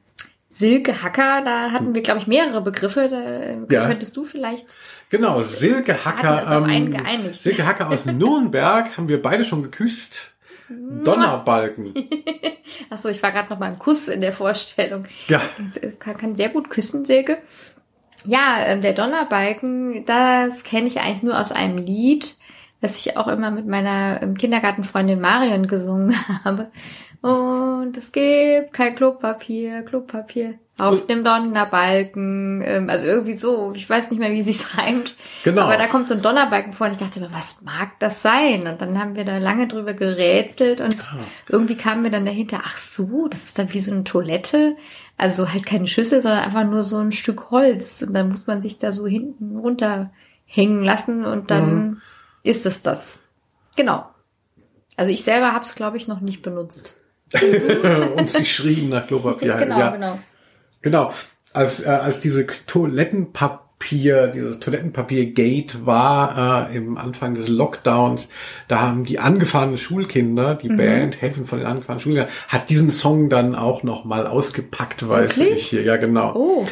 Silke 0.57 1.03
Hacker, 1.03 1.43
da 1.45 1.71
hatten 1.71 1.95
wir, 1.95 2.03
glaube 2.03 2.21
ich, 2.21 2.27
mehrere 2.27 2.63
Begriffe. 2.63 3.09
Da 3.09 3.21
äh, 3.21 3.57
Ja. 3.71 3.87
könntest 3.87 4.17
du 4.17 4.25
vielleicht. 4.25 4.67
Genau, 5.11 5.43
Silke 5.43 6.05
Hacker. 6.05 6.37
Hatten 6.37 6.47
uns 6.47 6.57
auf 6.57 6.65
einen 6.65 6.91
geeinigt. 6.93 7.43
Silke 7.43 7.67
Hacker 7.67 7.91
aus 7.91 8.07
Nürnberg 8.07 8.97
haben 8.97 9.09
wir 9.09 9.21
beide 9.21 9.45
schon 9.45 9.63
geküsst. 9.63 10.33
Donnerbalken. 10.69 11.95
Achso, 12.91 13.09
ich 13.09 13.23
war 13.23 13.33
gerade 13.33 13.51
noch 13.51 13.59
mal 13.59 13.69
im 13.69 13.79
Kuss 13.79 14.09
in 14.09 14.21
der 14.21 14.33
Vorstellung. 14.33 15.07
Ja, 15.29 15.41
Kann, 15.99 16.17
kann 16.17 16.37
sehr 16.37 16.49
gut 16.49 16.71
küssen, 16.71 17.05
Silke. 17.05 17.39
Ja, 18.25 18.65
ähm, 18.67 18.81
der 18.81 18.93
Donnerbalken, 18.93 20.05
das 20.07 20.65
kenne 20.65 20.89
ich 20.89 21.01
eigentlich 21.01 21.23
nur 21.23 21.39
aus 21.39 21.53
einem 21.53 21.79
Lied, 21.79 22.37
das 22.87 23.05
ich 23.05 23.17
auch 23.17 23.29
immer 23.29 23.51
mit 23.51 23.67
meiner 23.67 24.23
ähm, 24.23 24.37
Kindergartenfreundin 24.37 25.21
Marion 25.21 25.67
gesungen 25.67 26.15
habe. 26.45 26.71
Und 27.23 27.97
es 27.97 28.13
gibt 28.13 28.73
kein 28.73 28.95
Klopapier, 28.95 29.83
Klopapier 29.83 30.55
auf 30.79 31.07
dem 31.07 31.25
Donnerbalken. 31.25 32.63
Ähm, 32.65 32.91
also 32.91 33.05
irgendwie 33.05 33.33
so, 33.33 33.73
ich 33.75 33.89
weiß 33.89 34.11
nicht 34.11 34.21
mehr, 34.21 34.33
wie 34.33 34.43
sich's 34.43 34.77
reimt. 34.77 35.15
Genau. 35.43 35.63
Aber 35.63 35.77
da 35.77 35.87
kommt 35.87 36.09
so 36.09 36.15
ein 36.15 36.23
Donnerbalken 36.23 36.75
vor 36.75 36.87
und 36.87 36.93
ich 36.93 36.99
dachte 36.99 37.21
mir, 37.21 37.33
was 37.33 37.63
mag 37.63 37.99
das 37.99 38.23
sein? 38.23 38.67
Und 38.67 38.81
dann 38.81 39.01
haben 39.01 39.17
wir 39.17 39.25
da 39.25 39.39
lange 39.39 39.67
drüber 39.67 39.95
gerätselt 39.95 40.81
und 40.81 40.97
irgendwie 41.49 41.77
kamen 41.77 42.05
wir 42.05 42.11
dann 42.11 42.27
dahinter, 42.27 42.61
ach 42.65 42.77
so, 42.77 43.29
das 43.29 43.45
ist 43.45 43.59
dann 43.59 43.73
wie 43.73 43.81
so 43.81 43.93
eine 43.93 44.05
Toilette. 44.05 44.77
Also 45.17 45.51
halt 45.53 45.65
keine 45.65 45.87
Schüssel, 45.87 46.23
sondern 46.23 46.45
einfach 46.45 46.65
nur 46.65 46.83
so 46.83 46.99
ein 46.99 47.13
Stück 47.13 47.51
Holz. 47.51 48.03
Und 48.03 48.13
dann 48.13 48.29
muss 48.29 48.47
man 48.47 48.61
sich 48.61 48.79
da 48.79 48.93
so 48.93 49.07
hinten 49.07 49.57
runterhängen 49.57 50.83
lassen 50.83 51.25
und 51.25 51.51
dann 51.51 52.03
ist 52.47 52.67
es 52.67 52.83
das. 52.83 53.25
Genau. 53.77 54.09
Also 54.97 55.11
ich 55.13 55.23
selber 55.23 55.53
habe 55.53 55.65
es, 55.65 55.75
glaube 55.75 55.97
ich, 55.97 56.09
noch 56.09 56.21
nicht 56.21 56.43
benutzt. 56.43 56.97
und 58.17 58.31
sie 58.31 58.47
schrien 58.47 58.89
nach 58.89 59.07
Klopapier. 59.07 59.55
genau, 59.59 59.79
ja. 59.79 59.91
genau. 59.91 60.19
Genau. 60.83 61.13
Als, 61.53 61.83
äh, 61.85 61.89
als 61.89 62.21
diese 62.21 62.47
Toilettenpapier, 62.47 64.29
dieses 64.29 64.61
Toilettenpapier-Gate 64.61 65.85
war 65.85 66.71
äh, 66.71 66.77
im 66.77 66.97
Anfang 66.97 67.35
des 67.35 67.49
Lockdowns, 67.49 68.29
da 68.69 68.81
haben 68.81 69.05
die 69.05 69.19
angefahrenen 69.19 69.79
Schulkinder, 69.79 70.55
die 70.55 70.69
Mhm. 70.69 70.77
Band 70.77 71.21
Helfen 71.21 71.47
von 71.47 71.59
den 71.59 71.67
angefahrenen 71.67 72.01
Schulkindern, 72.01 72.33
hat 72.49 72.71
diesen 72.71 72.91
Song 72.91 73.29
dann 73.29 73.55
auch 73.55 73.83
noch 73.83 74.05
mal 74.05 74.27
ausgepackt, 74.27 75.07
weiß 75.09 75.37
Wirklich? 75.37 75.57
ich 75.59 75.67
hier. 75.69 75.83
Ja, 75.83 75.97
genau. 75.97 76.35
Oh, 76.35 76.65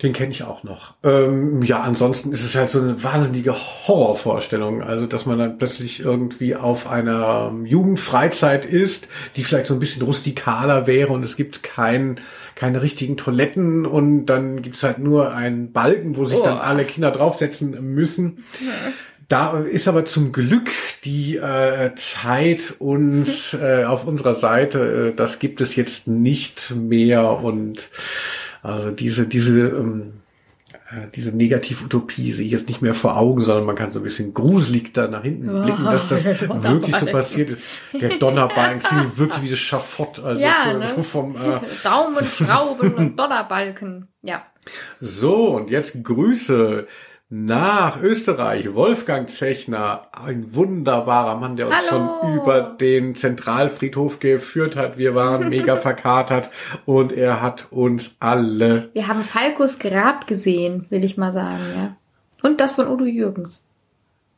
Den 0.00 0.12
kenne 0.12 0.30
ich 0.30 0.44
auch 0.44 0.62
noch. 0.62 0.94
Ähm, 1.02 1.60
ja, 1.64 1.80
ansonsten 1.80 2.30
ist 2.30 2.44
es 2.44 2.54
halt 2.54 2.70
so 2.70 2.80
eine 2.80 3.02
wahnsinnige 3.02 3.52
Horrorvorstellung. 3.52 4.80
Also, 4.80 5.06
dass 5.06 5.26
man 5.26 5.38
dann 5.40 5.58
plötzlich 5.58 5.98
irgendwie 5.98 6.54
auf 6.54 6.86
einer 6.88 7.52
Jugendfreizeit 7.64 8.64
ist, 8.64 9.08
die 9.34 9.42
vielleicht 9.42 9.66
so 9.66 9.74
ein 9.74 9.80
bisschen 9.80 10.02
rustikaler 10.02 10.86
wäre 10.86 11.12
und 11.12 11.24
es 11.24 11.34
gibt 11.34 11.64
kein, 11.64 12.20
keine 12.54 12.80
richtigen 12.80 13.16
Toiletten 13.16 13.86
und 13.86 14.26
dann 14.26 14.62
gibt's 14.62 14.84
halt 14.84 15.00
nur 15.00 15.32
einen 15.34 15.72
Balken, 15.72 16.16
wo 16.16 16.26
sich 16.26 16.38
dann 16.40 16.58
Oh. 16.58 16.60
alle 16.60 16.84
Kinder 16.84 17.10
draufsetzen 17.10 17.92
müssen. 17.94 18.44
Da 19.26 19.58
ist 19.60 19.88
aber 19.88 20.04
zum 20.06 20.30
Glück 20.32 20.70
die 21.04 21.36
äh, 21.36 21.90
Zeit 21.96 22.74
uns 22.78 23.52
äh, 23.60 23.84
auf 23.84 24.06
unserer 24.06 24.34
Seite, 24.34 25.08
äh, 25.10 25.14
das 25.16 25.40
gibt 25.40 25.60
es 25.60 25.74
jetzt 25.74 26.06
nicht 26.06 26.70
mehr 26.70 27.32
und 27.42 27.90
also 28.62 28.90
diese 28.90 29.26
diese 29.26 29.68
ähm, 29.68 30.14
äh, 30.90 31.08
diese 31.14 31.36
Negativ-Utopie 31.36 32.32
sehe 32.32 32.46
ich 32.46 32.52
jetzt 32.52 32.68
nicht 32.68 32.82
mehr 32.82 32.94
vor 32.94 33.16
Augen, 33.16 33.40
sondern 33.40 33.64
man 33.64 33.76
kann 33.76 33.92
so 33.92 34.00
ein 34.00 34.02
bisschen 34.02 34.34
gruselig 34.34 34.92
da 34.92 35.08
nach 35.08 35.22
hinten 35.22 35.46
Ja, 35.54 35.62
blicken, 35.64 35.84
dass 35.84 36.08
das 36.08 36.24
wirklich 36.40 36.96
so 36.96 37.06
passiert 37.06 37.50
ist. 37.50 37.62
Der 37.92 38.18
Donnerbalken 38.18 38.80
klingt 38.80 39.18
wirklich 39.18 39.42
wie 39.42 39.50
das 39.50 39.58
Schafott, 39.58 40.18
also 40.18 40.42
Ja, 40.42 40.72
so, 40.72 40.78
ne? 40.78 40.88
so 40.96 41.02
vom 41.02 41.36
äh, 41.36 41.60
Daumen, 41.84 42.24
Schrauben 42.24 42.94
und 42.94 43.18
Donnerbalken. 43.18 44.08
Ja. 44.22 44.46
So, 45.00 45.56
und 45.56 45.70
jetzt 45.70 46.02
Grüße 46.04 46.86
nach 47.30 48.00
Österreich. 48.02 48.74
Wolfgang 48.74 49.28
Zechner, 49.28 50.08
ein 50.12 50.54
wunderbarer 50.54 51.36
Mann, 51.36 51.56
der 51.56 51.66
uns 51.68 51.90
Hallo. 51.90 52.20
schon 52.22 52.34
über 52.34 52.60
den 52.60 53.14
Zentralfriedhof 53.14 54.18
geführt 54.18 54.76
hat. 54.76 54.96
Wir 54.96 55.14
waren 55.14 55.48
mega 55.50 55.76
verkatert 55.76 56.48
und 56.86 57.12
er 57.12 57.42
hat 57.42 57.66
uns 57.70 58.16
alle. 58.20 58.90
Wir 58.94 59.08
haben 59.08 59.22
Falkos 59.22 59.78
Grab 59.78 60.26
gesehen, 60.26 60.86
will 60.88 61.04
ich 61.04 61.16
mal 61.16 61.32
sagen, 61.32 61.64
ja. 61.76 61.96
Und 62.42 62.60
das 62.60 62.72
von 62.72 62.88
Udo 62.88 63.04
Jürgens. 63.04 63.66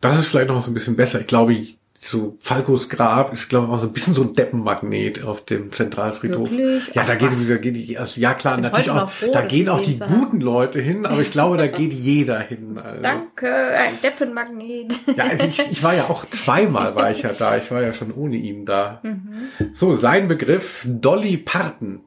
Das 0.01 0.19
ist 0.19 0.27
vielleicht 0.27 0.49
noch 0.49 0.61
so 0.61 0.71
ein 0.71 0.75
bisschen 0.75 0.97
besser. 0.97 1.21
Ich 1.21 1.27
glaube, 1.27 1.55
so 2.03 2.39
Falkos 2.41 2.89
Grab 2.89 3.31
ist, 3.35 3.51
glaube 3.51 3.67
ich, 3.67 3.73
auch 3.73 3.79
so 3.79 3.87
ein 3.87 3.93
bisschen 3.93 4.15
so 4.15 4.23
ein 4.23 4.35
Deppenmagnet 4.35 5.23
auf 5.23 5.45
dem 5.45 5.71
Zentralfriedhof. 5.71 6.51
Wirklich? 6.51 6.95
Ja, 6.95 7.05
da 7.05 7.21
was? 7.21 7.49
da 7.49 7.57
geht 7.59 7.77
die, 7.77 7.99
also, 7.99 8.19
ja 8.19 8.33
klar, 8.33 8.57
natürlich 8.57 8.91
auch, 8.91 9.11
froh, 9.11 9.31
da 9.31 9.43
gehen 9.43 9.69
auch 9.69 9.83
die 9.83 9.99
guten 9.99 10.41
Leute 10.41 10.81
hin, 10.81 11.05
aber 11.05 11.21
ich 11.21 11.31
glaube, 11.31 11.59
da 11.59 11.67
geht 11.67 11.93
jeder 11.93 12.41
hin. 12.41 12.79
Also. 12.79 13.03
Danke, 13.03 13.55
ein 13.55 14.01
Deppenmagnet. 14.03 14.95
Ja, 15.15 15.25
also 15.25 15.45
ich, 15.45 15.59
ich 15.59 15.83
war 15.83 15.95
ja 15.95 16.05
auch 16.05 16.25
zweimal 16.31 16.95
war 16.95 17.11
ich 17.11 17.21
ja 17.21 17.35
da. 17.35 17.59
Ich 17.59 17.71
war 17.71 17.83
ja 17.83 17.93
schon 17.93 18.15
ohne 18.15 18.37
ihn 18.37 18.65
da. 18.65 19.01
Mhm. 19.03 19.51
So, 19.75 19.93
sein 19.93 20.27
Begriff 20.27 20.87
Dolly 20.89 21.37
Parton. 21.37 22.01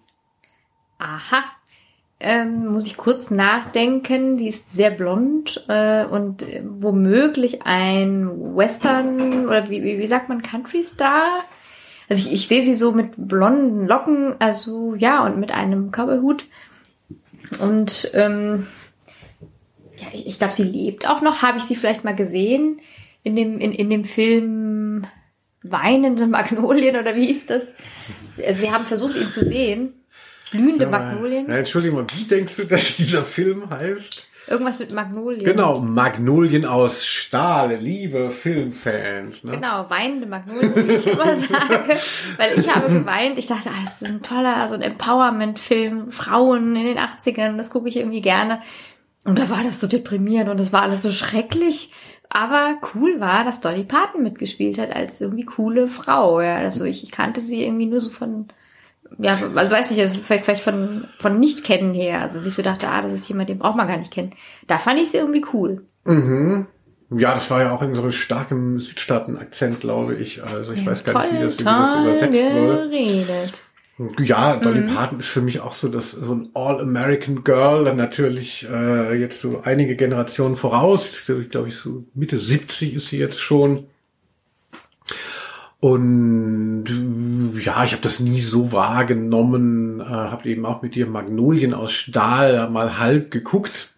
Aha. 0.97 1.43
Ähm, 2.19 2.67
muss 2.67 2.85
ich 2.85 2.95
kurz 2.95 3.31
nachdenken. 3.31 4.37
Die 4.37 4.47
ist 4.47 4.73
sehr 4.73 4.91
blond 4.91 5.65
äh, 5.67 6.05
und 6.05 6.41
äh, 6.41 6.63
womöglich 6.65 7.63
ein 7.63 8.55
Western 8.55 9.45
oder 9.45 9.69
wie, 9.69 9.83
wie, 9.83 9.99
wie 9.99 10.07
sagt 10.07 10.29
man 10.29 10.41
Country 10.41 10.83
Star. 10.83 11.43
Also 12.09 12.27
ich, 12.27 12.33
ich 12.33 12.47
sehe 12.47 12.61
sie 12.61 12.75
so 12.75 12.91
mit 12.91 13.13
blonden 13.17 13.87
Locken, 13.87 14.35
also 14.39 14.95
ja 14.95 15.25
und 15.25 15.37
mit 15.37 15.53
einem 15.53 15.91
Cowboyhut 15.91 16.45
und 17.59 18.11
ähm, 18.13 18.67
ja, 19.97 20.07
ich, 20.13 20.27
ich 20.27 20.37
glaube, 20.37 20.53
sie 20.53 20.63
lebt 20.63 21.07
auch 21.09 21.21
noch. 21.21 21.41
Habe 21.41 21.57
ich 21.57 21.63
sie 21.63 21.75
vielleicht 21.75 22.03
mal 22.03 22.15
gesehen 22.15 22.79
in 23.23 23.35
dem 23.35 23.57
in, 23.57 23.71
in 23.71 23.89
dem 23.89 24.03
Film 24.03 25.05
Weinende 25.63 26.27
Magnolien 26.27 26.97
oder 26.97 27.15
wie 27.15 27.27
hieß 27.27 27.45
das? 27.45 27.73
Also 28.37 28.63
wir 28.63 28.73
haben 28.73 28.85
versucht, 28.85 29.15
ihn 29.15 29.31
zu 29.31 29.45
sehen. 29.45 29.93
Blühende 30.53 30.87
Magnolien. 30.87 31.49
Ja, 31.49 31.57
Entschuldigung 31.57 31.99
mal, 31.99 32.05
wie 32.15 32.23
denkst 32.23 32.55
du, 32.55 32.63
dass 32.65 32.95
dieser 32.95 33.23
Film 33.23 33.69
heißt? 33.69 34.27
Irgendwas 34.45 34.77
mit 34.77 34.93
Magnolien. 34.93 35.45
Genau, 35.45 35.79
Magnolien 35.79 36.65
aus 36.65 37.05
Stahl, 37.05 37.75
liebe 37.77 38.29
Filmfans. 38.29 39.43
Ne? 39.45 39.51
Genau, 39.53 39.89
weinende 39.89 40.27
Magnolien, 40.27 40.75
wie 40.75 40.93
ich 40.93 41.07
immer 41.07 41.37
sage. 41.37 41.97
Weil 42.37 42.59
ich 42.59 42.73
habe 42.73 42.93
geweint. 42.93 43.37
Ich 43.37 43.47
dachte, 43.47 43.69
ah, 43.69 43.81
das 43.83 44.01
ist 44.01 44.09
ein 44.09 44.21
toller, 44.21 44.67
so 44.67 44.75
ein 44.75 44.81
Empowerment-Film, 44.81 46.11
Frauen 46.11 46.75
in 46.75 46.85
den 46.85 46.97
80ern, 46.97 47.55
das 47.55 47.69
gucke 47.69 47.87
ich 47.87 47.95
irgendwie 47.95 48.21
gerne. 48.21 48.61
Und 49.23 49.39
da 49.39 49.49
war 49.49 49.63
das 49.63 49.79
so 49.79 49.87
deprimierend 49.87 50.49
und 50.49 50.59
das 50.59 50.73
war 50.73 50.81
alles 50.81 51.01
so 51.01 51.11
schrecklich. 51.11 51.91
Aber 52.29 52.79
cool 52.93 53.19
war, 53.19 53.45
dass 53.45 53.61
Dolly 53.61 53.83
Parton 53.83 54.23
mitgespielt 54.23 54.77
hat 54.77 54.93
als 54.93 55.21
irgendwie 55.21 55.45
coole 55.45 55.87
Frau. 55.87 56.41
Ja, 56.41 56.57
also 56.57 56.83
ich, 56.83 57.03
ich 57.03 57.11
kannte 57.11 57.39
sie 57.39 57.63
irgendwie 57.63 57.85
nur 57.85 58.01
so 58.01 58.09
von, 58.09 58.47
ja, 59.19 59.37
also 59.55 59.71
weiß 59.71 59.91
nicht, 59.91 60.01
also 60.01 60.19
vielleicht, 60.21 60.45
vielleicht 60.45 60.63
von, 60.63 61.05
von 61.19 61.39
Nicht-Kennen 61.39 61.93
her. 61.93 62.21
Also 62.21 62.37
dass 62.37 62.47
ich 62.47 62.53
so 62.53 62.61
dachte, 62.61 62.87
ah, 62.87 63.01
das 63.01 63.13
ist 63.13 63.27
jemand, 63.29 63.49
den 63.49 63.59
braucht 63.59 63.77
man 63.77 63.87
gar 63.87 63.97
nicht 63.97 64.11
kennen. 64.11 64.33
Da 64.67 64.77
fand 64.77 64.99
ich 64.99 65.11
sie 65.11 65.17
irgendwie 65.17 65.45
cool. 65.53 65.85
Mhm. 66.05 66.67
Ja, 67.15 67.33
das 67.33 67.49
war 67.51 67.61
ja 67.61 67.71
auch 67.71 67.81
in 67.81 67.93
so 67.95 68.01
einem 68.01 68.11
starken 68.11 68.79
Südstaaten-Akzent, 68.79 69.79
glaube 69.81 70.15
ich. 70.15 70.43
Also 70.43 70.73
ich 70.73 70.85
weiß 70.85 71.03
gar 71.03 71.21
nicht, 71.21 71.33
wie 71.33 71.43
das, 71.43 71.59
wie 71.59 71.63
das 71.63 71.95
übersetzt 71.95 72.53
wurde. 72.55 72.89
geredet. 72.89 73.53
Ja, 74.19 74.55
Dolly 74.55 74.81
Mhm. 74.81 74.87
Parton 74.87 75.19
ist 75.19 75.27
für 75.27 75.41
mich 75.41 75.59
auch 75.59 75.73
so 75.73 75.87
das 75.87 76.11
so 76.11 76.33
ein 76.33 76.49
All-American 76.55 77.43
Girl, 77.43 77.85
dann 77.85 77.97
natürlich 77.97 78.67
äh, 78.67 79.13
jetzt 79.13 79.41
so 79.41 79.61
einige 79.63 79.95
Generationen 79.95 80.55
voraus. 80.55 81.07
Ich 81.29 81.49
glaube 81.51 81.67
ich 81.67 81.75
so 81.75 82.03
Mitte 82.15 82.39
70 82.39 82.95
ist 82.95 83.07
sie 83.07 83.19
jetzt 83.19 83.39
schon. 83.39 83.85
Und 85.83 86.85
äh, 86.87 87.59
ja, 87.59 87.83
ich 87.83 87.91
habe 87.91 88.01
das 88.01 88.21
nie 88.21 88.39
so 88.39 88.71
wahrgenommen. 88.71 89.99
Äh, 89.99 90.05
habe 90.05 90.47
eben 90.47 90.65
auch 90.65 90.81
mit 90.81 90.95
ihr 90.95 91.07
Magnolien 91.07 91.73
aus 91.73 91.91
Stahl 91.91 92.69
mal 92.69 92.99
halb 92.99 93.31
geguckt. 93.31 93.89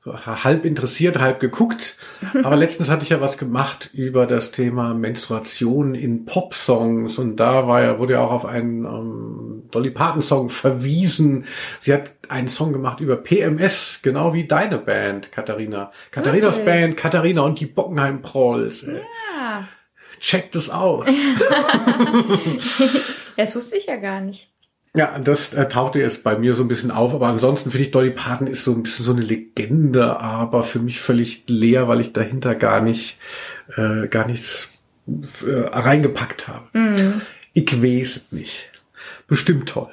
So 0.00 0.14
halb 0.14 0.66
interessiert, 0.66 1.18
halb 1.18 1.40
geguckt. 1.40 1.96
Aber 2.44 2.54
letztens 2.56 2.90
hatte 2.90 3.02
ich 3.02 3.08
ja 3.08 3.22
was 3.22 3.38
gemacht 3.38 3.88
über 3.94 4.26
das 4.26 4.50
Thema 4.50 4.92
Menstruation 4.92 5.94
in 5.94 6.26
Popsongs 6.26 7.18
und 7.18 7.36
da 7.36 7.66
war 7.66 7.80
ja, 7.80 7.98
wurde 7.98 8.12
ja 8.12 8.20
auch 8.20 8.32
auf 8.32 8.44
einen 8.44 8.84
ähm, 8.84 9.62
Dolly 9.70 9.92
Parton 9.92 10.20
Song 10.20 10.50
verwiesen. 10.50 11.46
Sie 11.80 11.94
hat 11.94 12.10
einen 12.28 12.48
Song 12.48 12.74
gemacht 12.74 13.00
über 13.00 13.16
PMS, 13.16 14.00
genau 14.02 14.34
wie 14.34 14.46
deine 14.46 14.76
Band, 14.76 15.32
Katharina. 15.32 15.92
Katharinas 16.10 16.58
Wirklich? 16.58 16.74
Band, 16.74 16.96
Katharina 16.98 17.40
und 17.40 17.58
die 17.58 17.66
Bockenheim 17.66 18.20
Prolls. 18.20 18.82
ey. 18.82 19.00
Ja, 19.40 19.66
Checkt 20.20 20.56
es 20.56 20.70
aus. 20.70 21.06
das 23.36 23.54
wusste 23.54 23.76
ich 23.76 23.86
ja 23.86 23.96
gar 23.96 24.20
nicht. 24.20 24.50
Ja, 24.94 25.18
das 25.18 25.52
äh, 25.52 25.68
tauchte 25.68 25.98
jetzt 25.98 26.24
bei 26.24 26.38
mir 26.38 26.54
so 26.54 26.64
ein 26.64 26.68
bisschen 26.68 26.90
auf, 26.90 27.14
aber 27.14 27.26
ansonsten 27.26 27.70
finde 27.70 27.84
ich 27.84 27.90
Dolly 27.90 28.10
Parton 28.10 28.46
ist 28.46 28.64
so 28.64 28.72
ein 28.72 28.82
bisschen 28.82 29.04
so 29.04 29.12
eine 29.12 29.20
Legende, 29.20 30.20
aber 30.20 30.62
für 30.62 30.78
mich 30.78 31.00
völlig 31.00 31.44
leer, 31.48 31.86
weil 31.86 32.00
ich 32.00 32.14
dahinter 32.14 32.54
gar 32.54 32.80
nicht, 32.80 33.18
äh, 33.76 34.08
gar 34.08 34.26
nichts 34.26 34.70
äh, 35.06 35.50
reingepackt 35.50 36.48
habe. 36.48 36.66
Ich 37.52 37.82
weiß 37.82 38.16
es 38.16 38.32
nicht. 38.32 38.70
Bestimmt 39.26 39.68
toll. 39.68 39.90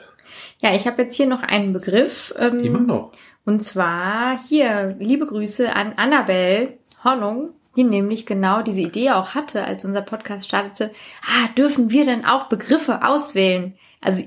Ja, 0.60 0.74
ich 0.74 0.88
habe 0.88 1.02
jetzt 1.02 1.16
hier 1.16 1.28
noch 1.28 1.44
einen 1.44 1.74
Begriff. 1.74 2.34
Ähm, 2.38 2.64
Immer 2.64 2.80
noch. 2.80 3.12
Und 3.44 3.62
zwar 3.62 4.40
hier, 4.48 4.96
liebe 5.00 5.28
Grüße 5.28 5.76
an 5.76 5.94
Annabelle 5.98 6.78
Hollung, 7.04 7.50
die 7.76 7.84
nämlich 7.84 8.26
genau 8.26 8.62
diese 8.62 8.82
Idee 8.82 9.12
auch 9.12 9.30
hatte, 9.30 9.64
als 9.64 9.86
unser 9.86 10.02
Podcast 10.02 10.46
startete. 10.46 10.92
Ah, 11.24 11.48
dürfen 11.58 11.90
wir 11.90 12.06
denn 12.06 12.26
auch 12.26 12.48
Begriffe 12.48 13.06
auswählen? 13.08 13.76
Also 14.02 14.24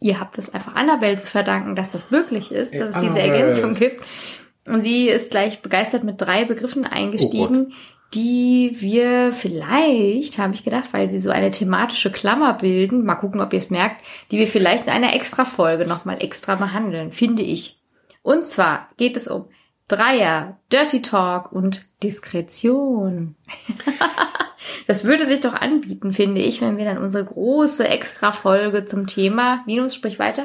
ihr 0.00 0.20
habt 0.20 0.38
es 0.38 0.52
einfach 0.52 0.74
Annabelle 0.74 1.16
zu 1.16 1.26
verdanken, 1.26 1.76
dass 1.76 1.92
das 1.92 2.10
möglich 2.10 2.52
ist, 2.52 2.74
dass 2.74 2.96
es 2.96 3.02
diese. 3.02 3.18
Ergänzung 3.18 3.74
gibt. 3.74 4.04
Und 4.66 4.82
sie 4.82 5.08
ist 5.08 5.30
gleich 5.30 5.62
begeistert 5.62 6.04
mit 6.04 6.20
drei 6.20 6.44
Begriffen 6.44 6.84
eingestiegen, 6.84 7.72
die 8.14 8.76
wir 8.78 9.32
vielleicht, 9.32 10.38
habe 10.38 10.54
ich 10.54 10.64
gedacht, 10.64 10.92
weil 10.92 11.08
sie 11.08 11.20
so 11.20 11.30
eine 11.30 11.50
thematische 11.50 12.10
Klammer 12.10 12.54
bilden, 12.54 13.04
mal 13.04 13.16
gucken, 13.16 13.40
ob 13.40 13.52
ihr 13.52 13.58
es 13.58 13.70
merkt, 13.70 14.02
die 14.30 14.38
wir 14.38 14.46
vielleicht 14.46 14.86
in 14.86 14.92
einer 14.92 15.14
extra 15.14 15.44
Folge 15.44 15.86
nochmal 15.86 16.22
extra 16.22 16.54
behandeln, 16.54 17.12
finde 17.12 17.42
ich. 17.42 17.78
Und 18.22 18.46
zwar 18.46 18.88
geht 18.96 19.16
es 19.16 19.28
um 19.28 19.46
Dreier, 19.88 20.58
Dirty 20.70 21.02
Talk 21.02 21.50
und 21.50 21.86
Diskretion. 22.02 23.34
das 24.86 25.04
würde 25.04 25.26
sich 25.26 25.40
doch 25.40 25.54
anbieten, 25.54 26.12
finde 26.12 26.42
ich, 26.42 26.60
wenn 26.60 26.76
wir 26.76 26.84
dann 26.84 26.98
unsere 26.98 27.24
große 27.24 27.88
Extra-Folge 27.88 28.84
zum 28.84 29.06
Thema, 29.06 29.64
Linus, 29.66 29.94
sprich 29.94 30.18
weiter. 30.18 30.44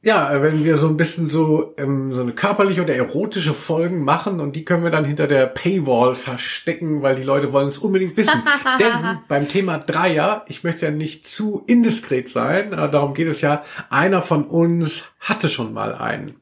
Ja, 0.00 0.30
wenn 0.42 0.64
wir 0.64 0.76
so 0.76 0.86
ein 0.86 0.96
bisschen 0.96 1.28
so, 1.28 1.74
ähm, 1.76 2.14
so 2.14 2.22
eine 2.22 2.32
körperliche 2.32 2.82
oder 2.82 2.94
erotische 2.94 3.52
Folgen 3.52 4.04
machen 4.04 4.38
und 4.38 4.54
die 4.54 4.64
können 4.64 4.84
wir 4.84 4.92
dann 4.92 5.04
hinter 5.04 5.26
der 5.26 5.46
Paywall 5.46 6.14
verstecken, 6.14 7.02
weil 7.02 7.16
die 7.16 7.24
Leute 7.24 7.52
wollen 7.52 7.66
es 7.66 7.78
unbedingt 7.78 8.16
wissen. 8.16 8.42
Denn 8.78 9.18
beim 9.26 9.48
Thema 9.48 9.78
Dreier, 9.78 10.44
ich 10.46 10.62
möchte 10.62 10.86
ja 10.86 10.92
nicht 10.92 11.26
zu 11.26 11.64
indiskret 11.66 12.28
sein, 12.28 12.72
äh, 12.72 12.88
darum 12.90 13.12
geht 13.12 13.26
es 13.26 13.40
ja, 13.40 13.64
einer 13.90 14.22
von 14.22 14.44
uns 14.44 15.06
hatte 15.18 15.48
schon 15.48 15.72
mal 15.74 15.96
einen. 15.96 16.36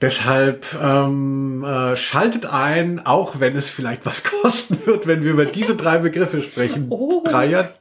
Deshalb 0.00 0.66
ähm, 0.82 1.64
äh, 1.64 1.96
schaltet 1.96 2.46
ein, 2.46 3.06
auch 3.06 3.40
wenn 3.40 3.56
es 3.56 3.68
vielleicht 3.68 4.04
was 4.04 4.24
kosten 4.42 4.78
wird, 4.84 5.06
wenn 5.06 5.24
wir 5.24 5.30
über 5.32 5.46
diese 5.46 5.74
drei 5.74 5.98
Begriffe 5.98 6.42
sprechen. 6.42 6.86
Oh. 6.90 7.22
Dreier, 7.24 7.72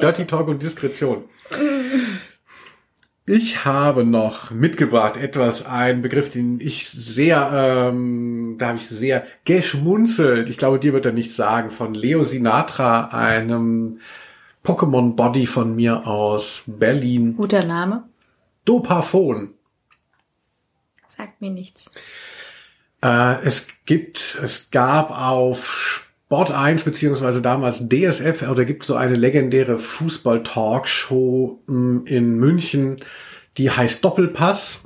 Dirty 0.00 0.26
Talk 0.26 0.46
und 0.48 0.62
Diskretion. 0.62 1.24
Ich 3.28 3.64
habe 3.64 4.04
noch 4.04 4.52
mitgebracht 4.52 5.16
etwas, 5.16 5.66
ein 5.66 6.00
Begriff, 6.00 6.30
den 6.30 6.60
ich 6.60 6.88
sehr, 6.88 7.50
ähm, 7.52 8.54
da 8.56 8.68
habe 8.68 8.78
ich 8.78 8.86
sehr 8.86 9.26
geschmunzelt. 9.44 10.48
Ich 10.48 10.58
glaube, 10.58 10.78
dir 10.78 10.92
wird 10.92 11.06
er 11.06 11.12
nichts 11.12 11.34
sagen. 11.34 11.72
Von 11.72 11.94
Leo 11.94 12.22
Sinatra, 12.22 13.06
einem 13.06 13.98
Pokémon-Body 14.62 15.46
von 15.46 15.74
mir 15.74 16.06
aus 16.06 16.62
Berlin. 16.66 17.34
Guter 17.36 17.64
Name. 17.64 18.04
Dopaphon. 18.64 19.55
Sagt 21.16 21.40
mir 21.40 21.50
nichts. 21.50 21.90
Äh, 23.02 23.44
es 23.44 23.68
gibt, 23.84 24.38
es 24.42 24.70
gab 24.70 25.10
auf 25.10 26.04
Sport 26.26 26.50
1 26.50 26.84
beziehungsweise 26.84 27.40
damals 27.40 27.88
DSF, 27.88 28.48
oder 28.50 28.64
gibt 28.64 28.84
so 28.84 28.96
eine 28.96 29.14
legendäre 29.14 29.78
Fußball-Talkshow 29.78 31.62
mh, 31.66 32.02
in 32.06 32.36
München, 32.36 32.98
die 33.56 33.70
heißt 33.70 34.04
Doppelpass. 34.04 34.80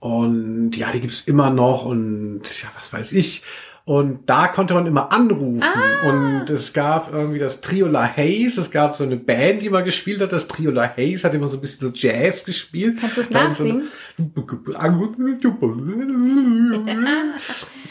Und 0.00 0.72
ja, 0.76 0.90
die 0.90 1.00
gibt's 1.00 1.22
immer 1.22 1.50
noch 1.50 1.84
und 1.84 2.42
ja, 2.60 2.68
was 2.76 2.92
weiß 2.92 3.12
ich. 3.12 3.42
Und 3.84 4.30
da 4.30 4.46
konnte 4.46 4.74
man 4.74 4.86
immer 4.86 5.12
anrufen. 5.12 5.60
Und 6.04 6.48
es 6.50 6.72
gab 6.72 7.12
irgendwie 7.12 7.40
das 7.40 7.60
Trio 7.60 7.88
La 7.88 8.04
Hayes. 8.16 8.56
Es 8.56 8.70
gab 8.70 8.96
so 8.96 9.02
eine 9.02 9.16
Band, 9.16 9.60
die 9.62 9.70
mal 9.70 9.82
gespielt 9.82 10.20
hat. 10.20 10.30
Das 10.32 10.46
Trio 10.46 10.70
La 10.70 10.88
Hayes 10.96 11.24
hat 11.24 11.34
immer 11.34 11.48
so 11.48 11.56
ein 11.56 11.60
bisschen 11.60 11.88
so 11.88 11.92
Jazz 11.92 12.44
gespielt. 12.44 12.98
Kannst 13.00 13.16
du 13.16 13.20
es 13.22 13.34
eine- 13.34 13.82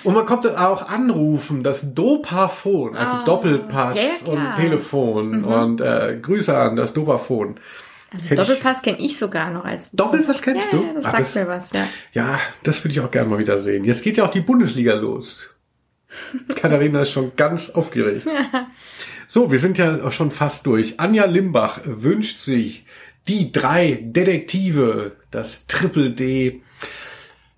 Und 0.04 0.14
man 0.16 0.26
konnte 0.26 0.60
auch 0.60 0.90
anrufen, 0.90 1.64
das 1.64 1.94
Dopaphon, 1.94 2.96
also 2.96 3.12
Ah, 3.14 3.24
Doppelpass 3.24 3.98
ja, 3.98 4.04
ja, 4.04 4.10
klar. 4.24 4.36
Mhm. 4.36 4.46
und 4.48 4.56
Telefon 4.56 5.44
und 5.44 5.82
äh, 5.82 6.18
Grüße 6.22 6.58
an 6.58 6.76
das 6.76 6.94
Dopaphon. 6.94 7.60
Also 8.14 8.28
Kenn 8.28 8.38
Doppelpass 8.38 8.82
kenne 8.82 9.00
ich 9.00 9.18
sogar 9.18 9.52
noch 9.52 9.64
als 9.64 9.90
Doppelpass 9.92 10.42
kennst 10.42 10.74
ja, 10.74 10.80
du? 10.80 10.86
Ja, 10.86 10.94
das 10.96 11.06
Ach, 11.06 11.12
sagt 11.12 11.24
das- 11.24 11.36
mir 11.36 11.48
was, 11.48 11.72
ja. 11.72 11.88
Ja, 12.14 12.40
das 12.64 12.84
würde 12.84 12.92
ich 12.94 13.00
auch 13.00 13.12
gerne 13.12 13.30
mal 13.30 13.40
wieder 13.40 13.60
sehen. 13.60 13.84
Jetzt 13.86 14.04
geht 14.04 14.18
ja 14.18 14.26
auch 14.26 14.32
die 14.32 14.42
Bundesliga 14.42 14.96
los. 14.96 15.50
Katharina 16.56 17.02
ist 17.02 17.12
schon 17.12 17.36
ganz 17.36 17.70
aufgeregt. 17.70 18.28
So, 19.28 19.52
wir 19.52 19.60
sind 19.60 19.78
ja 19.78 20.04
auch 20.04 20.12
schon 20.12 20.30
fast 20.30 20.66
durch. 20.66 21.00
Anja 21.00 21.26
Limbach 21.26 21.80
wünscht 21.86 22.38
sich 22.38 22.86
die 23.28 23.52
drei 23.52 24.00
Detektive, 24.02 25.14
das 25.32 25.66
Triple 25.68 26.12
D. 26.12 26.62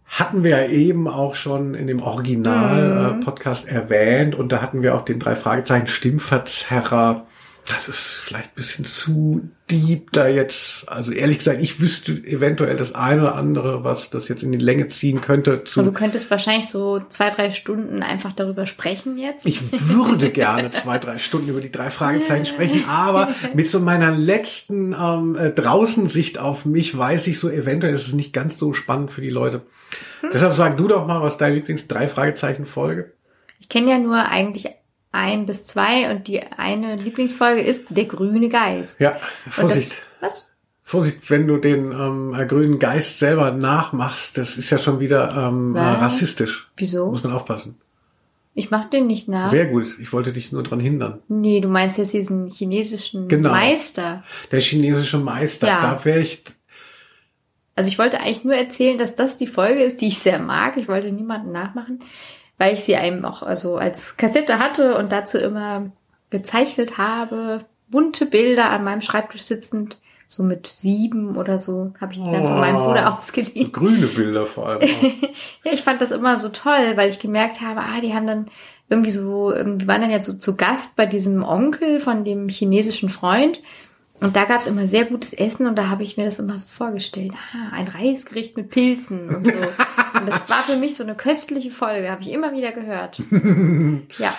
Hatten 0.05 0.43
wir 0.43 0.51
ja 0.51 0.67
eben 0.67 1.07
auch 1.07 1.33
schon 1.33 1.73
in 1.73 1.87
dem 1.87 2.01
Original-Podcast 2.01 3.65
mhm. 3.65 3.71
äh, 3.71 3.73
erwähnt 3.73 4.35
und 4.35 4.51
da 4.51 4.61
hatten 4.61 4.83
wir 4.83 4.93
auch 4.93 5.03
den 5.03 5.17
drei 5.17 5.35
Fragezeichen 5.35 5.87
Stimmverzerrer 5.87 7.25
das 7.65 7.87
ist 7.87 7.99
vielleicht 8.25 8.51
ein 8.51 8.55
bisschen 8.55 8.83
zu 8.83 9.49
deep 9.71 10.11
da 10.11 10.27
jetzt. 10.27 10.89
Also 10.89 11.13
ehrlich 11.13 11.37
gesagt, 11.37 11.61
ich 11.61 11.79
wüsste 11.79 12.11
eventuell 12.11 12.75
das 12.75 12.93
eine 12.93 13.21
oder 13.21 13.35
andere, 13.35 13.85
was 13.85 14.09
das 14.09 14.27
jetzt 14.27 14.43
in 14.43 14.51
die 14.51 14.57
Länge 14.57 14.89
ziehen 14.89 15.21
könnte. 15.21 15.63
Zu 15.63 15.79
Und 15.79 15.85
du 15.85 15.91
könntest 15.93 16.29
wahrscheinlich 16.29 16.67
so 16.67 16.99
zwei, 17.07 17.29
drei 17.29 17.51
Stunden 17.51 18.03
einfach 18.03 18.33
darüber 18.33 18.65
sprechen 18.65 19.17
jetzt. 19.17 19.45
Ich 19.45 19.61
würde 19.89 20.29
gerne 20.29 20.71
zwei, 20.71 20.99
drei 20.99 21.19
Stunden 21.19 21.49
über 21.49 21.61
die 21.61 21.71
drei 21.71 21.89
Fragezeichen 21.89 22.45
sprechen, 22.45 22.83
aber 22.89 23.33
mit 23.53 23.69
so 23.69 23.79
meiner 23.79 24.11
letzten 24.11 24.93
ähm, 24.93 25.37
äh, 25.37 25.51
Draußensicht 25.51 26.39
auf 26.39 26.65
mich 26.65 26.97
weiß 26.97 27.27
ich 27.27 27.39
so, 27.39 27.49
eventuell 27.49 27.93
ist 27.93 28.07
es 28.07 28.13
nicht 28.13 28.33
ganz 28.33 28.57
so 28.57 28.73
spannend 28.73 29.11
für 29.11 29.21
die 29.21 29.29
Leute. 29.29 29.61
Hm. 30.19 30.31
Deshalb 30.33 30.53
sag 30.53 30.77
du 30.77 30.89
doch 30.89 31.07
mal, 31.07 31.21
was 31.21 31.37
dein 31.37 31.53
Lieblings 31.53 31.87
drei 31.87 32.09
Fragezeichen 32.09 32.65
Folge. 32.65 33.13
Ich 33.59 33.69
kenne 33.69 33.91
ja 33.91 33.97
nur 33.97 34.25
eigentlich 34.25 34.69
ein 35.13 35.45
bis 35.45 35.65
zwei 35.65 36.11
und 36.11 36.27
die 36.27 36.41
eine 36.41 36.95
Lieblingsfolge 36.95 37.61
ist 37.61 37.85
Der 37.89 38.05
grüne 38.05 38.49
Geist. 38.49 38.99
Ja, 38.99 39.15
Vorsicht. 39.47 39.91
Das, 40.19 40.31
was? 40.31 40.49
Vorsicht, 40.81 41.29
wenn 41.29 41.47
du 41.47 41.57
den 41.57 41.91
ähm, 41.91 42.35
äh, 42.37 42.45
grünen 42.45 42.77
Geist 42.77 43.19
selber 43.19 43.51
nachmachst, 43.51 44.37
das 44.37 44.57
ist 44.57 44.69
ja 44.69 44.77
schon 44.77 44.99
wieder 44.99 45.33
ähm, 45.35 45.75
äh, 45.75 45.79
rassistisch. 45.79 46.69
Wieso? 46.75 47.09
Muss 47.09 47.23
man 47.23 47.31
aufpassen. 47.31 47.77
Ich 48.55 48.69
mach 48.69 48.89
den 48.89 49.07
nicht 49.07 49.27
nach. 49.27 49.49
Sehr 49.49 49.67
gut. 49.67 49.87
Ich 49.99 50.11
wollte 50.13 50.33
dich 50.33 50.51
nur 50.51 50.61
dran 50.61 50.79
hindern. 50.79 51.19
Nee, 51.27 51.61
du 51.61 51.69
meinst 51.69 51.97
jetzt 51.97 52.13
diesen 52.13 52.49
chinesischen 52.49 53.27
genau. 53.27 53.49
Meister. 53.49 54.23
Der 54.51 54.59
chinesische 54.59 55.17
Meister. 55.17 55.67
Ja. 55.67 55.81
Da 55.81 56.05
wäre 56.05 56.19
ich. 56.19 56.43
Also 57.75 57.87
ich 57.87 57.97
wollte 57.97 58.19
eigentlich 58.19 58.43
nur 58.43 58.53
erzählen, 58.53 58.99
dass 58.99 59.15
das 59.15 59.37
die 59.37 59.47
Folge 59.47 59.81
ist, 59.81 60.01
die 60.01 60.07
ich 60.07 60.19
sehr 60.19 60.37
mag. 60.37 60.77
Ich 60.77 60.87
wollte 60.87 61.11
niemanden 61.11 61.51
nachmachen 61.51 62.01
weil 62.57 62.73
ich 62.73 62.83
sie 62.83 62.95
einem 62.95 63.25
auch 63.25 63.43
also 63.43 63.77
als 63.77 64.17
Kassette 64.17 64.59
hatte 64.59 64.95
und 64.97 65.11
dazu 65.11 65.37
immer 65.37 65.91
gezeichnet 66.29 66.97
habe, 66.97 67.65
bunte 67.89 68.25
Bilder 68.25 68.69
an 68.69 68.83
meinem 68.83 69.01
Schreibtisch 69.01 69.43
sitzend, 69.43 69.97
so 70.27 70.43
mit 70.43 70.67
sieben 70.67 71.37
oder 71.37 71.59
so, 71.59 71.93
habe 72.01 72.13
ich 72.13 72.19
die 72.19 72.31
dann 72.31 72.41
von 72.41 72.59
meinem 72.59 72.77
oh, 72.77 72.85
Bruder 72.85 73.17
ausgeliehen. 73.17 73.71
Grüne 73.71 74.07
Bilder 74.07 74.45
vor 74.45 74.67
allem. 74.67 74.81
ja, 75.63 75.71
ich 75.71 75.83
fand 75.83 76.01
das 76.01 76.11
immer 76.11 76.37
so 76.37 76.49
toll, 76.49 76.93
weil 76.95 77.09
ich 77.09 77.19
gemerkt 77.19 77.61
habe, 77.61 77.81
ah, 77.81 78.01
die 78.01 78.13
haben 78.15 78.25
dann 78.25 78.47
irgendwie 78.89 79.11
so, 79.11 79.53
ähm, 79.53 79.77
die 79.77 79.87
waren 79.87 80.01
dann 80.01 80.11
ja 80.11 80.23
so 80.23 80.33
zu 80.33 80.55
Gast 80.55 80.95
bei 80.95 81.05
diesem 81.05 81.43
Onkel 81.43 81.99
von 81.99 82.23
dem 82.23 82.47
chinesischen 82.47 83.09
Freund 83.09 83.59
und 84.19 84.35
da 84.35 84.45
gab's 84.45 84.67
immer 84.67 84.87
sehr 84.87 85.05
gutes 85.05 85.33
Essen 85.33 85.67
und 85.67 85.75
da 85.75 85.89
habe 85.89 86.03
ich 86.03 86.17
mir 86.17 86.25
das 86.25 86.39
immer 86.39 86.57
so 86.57 86.67
vorgestellt. 86.67 87.33
Ah, 87.53 87.75
ein 87.75 87.87
Reisgericht 87.87 88.55
mit 88.55 88.69
Pilzen 88.69 89.29
und 89.35 89.45
so. 89.45 89.51
und 90.19 90.27
das 90.27 90.47
war 90.47 90.63
für 90.63 90.77
mich 90.77 90.95
so 90.95 91.03
eine 91.03 91.15
köstliche 91.15 91.71
Folge, 91.71 92.09
habe 92.09 92.21
ich 92.21 92.31
immer 92.31 92.53
wieder 92.53 92.71
gehört. 92.71 93.21
Ja 94.17 94.33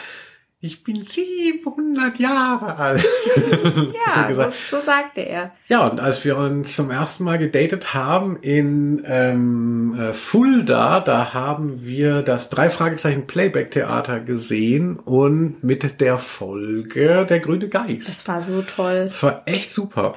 ich 0.64 0.82
bin 0.82 1.04
700 1.04 2.18
Jahre 2.18 2.76
alt. 2.76 3.04
ja, 4.06 4.34
so, 4.70 4.78
so, 4.78 4.82
sagte 4.82 5.20
er. 5.20 5.52
Ja, 5.68 5.86
und 5.86 6.00
als 6.00 6.24
wir 6.24 6.38
uns 6.38 6.74
zum 6.74 6.90
ersten 6.90 7.24
Mal 7.24 7.36
gedatet 7.36 7.92
haben 7.92 8.38
in 8.40 9.04
ähm, 9.06 9.94
äh, 10.00 10.14
Fulda, 10.14 11.00
da 11.00 11.34
haben 11.34 11.84
wir 11.84 12.22
das 12.22 12.48
drei 12.48 12.70
Fragezeichen 12.70 13.26
Playback 13.26 13.72
Theater 13.72 14.20
gesehen 14.20 14.98
und 14.98 15.62
mit 15.62 16.00
der 16.00 16.16
Folge 16.16 17.26
Der 17.28 17.40
grüne 17.40 17.68
Geist. 17.68 18.08
Das 18.08 18.26
war 18.26 18.40
so 18.40 18.62
toll. 18.62 19.08
Das 19.08 19.22
war 19.22 19.42
echt 19.44 19.70
super. 19.70 20.14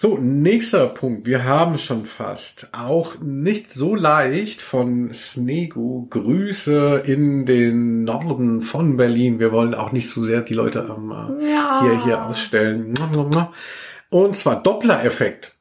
So, 0.00 0.16
nächster 0.16 0.86
Punkt. 0.86 1.26
Wir 1.26 1.42
haben 1.42 1.76
schon 1.76 2.06
fast. 2.06 2.68
Auch 2.70 3.18
nicht 3.18 3.72
so 3.72 3.96
leicht 3.96 4.62
von 4.62 5.12
Snegu. 5.12 6.06
Grüße 6.08 7.02
in 7.04 7.46
den 7.46 8.04
Norden 8.04 8.62
von 8.62 8.96
Berlin. 8.96 9.40
Wir 9.40 9.50
wollen 9.50 9.74
auch 9.74 9.90
nicht 9.90 10.08
zu 10.08 10.20
so 10.20 10.26
sehr 10.26 10.42
die 10.42 10.54
Leute 10.54 10.86
ähm, 10.88 11.12
ja. 11.40 11.80
hier, 11.82 12.04
hier 12.04 12.24
ausstellen. 12.24 12.94
Und 14.08 14.36
zwar 14.36 14.62
Doppler-Effekt. 14.62 15.56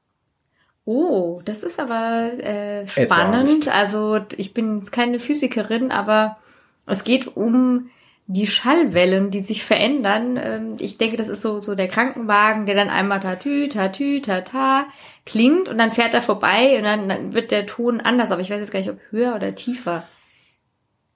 Oh, 0.86 1.42
das 1.44 1.64
ist 1.64 1.80
aber 1.80 2.32
äh, 2.38 2.88
spannend. 2.88 3.50
Advanced. 3.50 3.70
Also 3.70 4.20
ich 4.38 4.54
bin 4.54 4.78
jetzt 4.78 4.92
keine 4.92 5.20
Physikerin, 5.20 5.90
aber 5.90 6.38
es 6.86 7.04
geht 7.04 7.36
um 7.36 7.90
die 8.28 8.46
Schallwellen, 8.46 9.32
die 9.32 9.42
sich 9.42 9.64
verändern. 9.64 10.38
Ähm, 10.42 10.76
ich 10.80 10.98
denke, 10.98 11.18
das 11.18 11.30
ist 11.30 11.42
so, 11.42 11.62
so 11.62 11.76
der 11.76 11.88
Krankenwagen, 11.88 12.66
der 12.66 12.76
dann 12.76 12.90
einmal 12.90 13.22
tatü, 13.22 13.70
tatü, 13.70 14.22
tata 14.22 14.86
klingt 15.26 15.70
und 15.70 15.78
dann 15.78 15.94
fährt 15.94 16.14
er 16.14 16.22
vorbei 16.22 16.78
und 16.78 16.84
dann, 16.84 17.10
dann 17.10 17.34
wird 17.34 17.52
der 17.52 17.66
Ton 17.66 18.02
anders, 18.02 18.32
aber 18.32 18.42
ich 18.42 18.50
weiß 18.50 18.60
jetzt 18.60 18.72
gar 18.72 18.80
nicht, 18.80 18.90
ob 18.90 19.00
höher 19.12 19.36
oder 19.36 19.56
tiefer. 19.56 20.04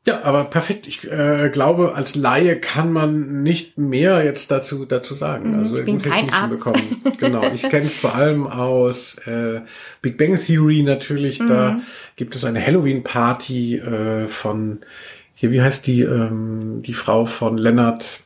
Ja, 0.07 0.24
aber 0.24 0.45
perfekt. 0.45 0.88
Ich 0.88 1.03
äh, 1.12 1.49
glaube, 1.53 1.93
als 1.93 2.16
Laie 2.16 2.59
kann 2.59 2.91
man 2.91 3.43
nicht 3.43 3.78
mehr 3.78 4.24
jetzt 4.24 4.49
dazu 4.49 4.86
dazu 4.86 5.14
sagen. 5.14 5.51
Mhm, 5.51 5.59
also 5.59 5.78
ich 5.78 5.86
bin 5.86 6.01
kein 6.01 6.34
Arzt. 6.34 6.64
Bekommen. 6.64 7.03
Genau, 7.20 7.43
ich 7.53 7.62
kenne 7.62 7.86
es 7.86 7.97
vor 7.97 8.16
allem 8.16 8.47
aus 8.47 9.18
äh, 9.28 9.62
Big 10.01 10.18
Bang 10.18 10.36
Theory 10.38 10.82
natürlich. 10.82 11.39
Mhm. 11.39 11.47
Da 11.47 11.82
gibt 12.16 12.36
es 12.36 12.43
eine 12.45 12.66
Halloween-Party 12.66 13.78
äh, 13.78 14.28
von 14.28 14.80
hier, 15.42 15.50
wie 15.50 15.64
heißt 15.64 15.88
die, 15.88 16.02
ähm, 16.02 16.84
die 16.86 16.94
Frau 16.94 17.26
von 17.26 17.58
Lennart? 17.58 18.20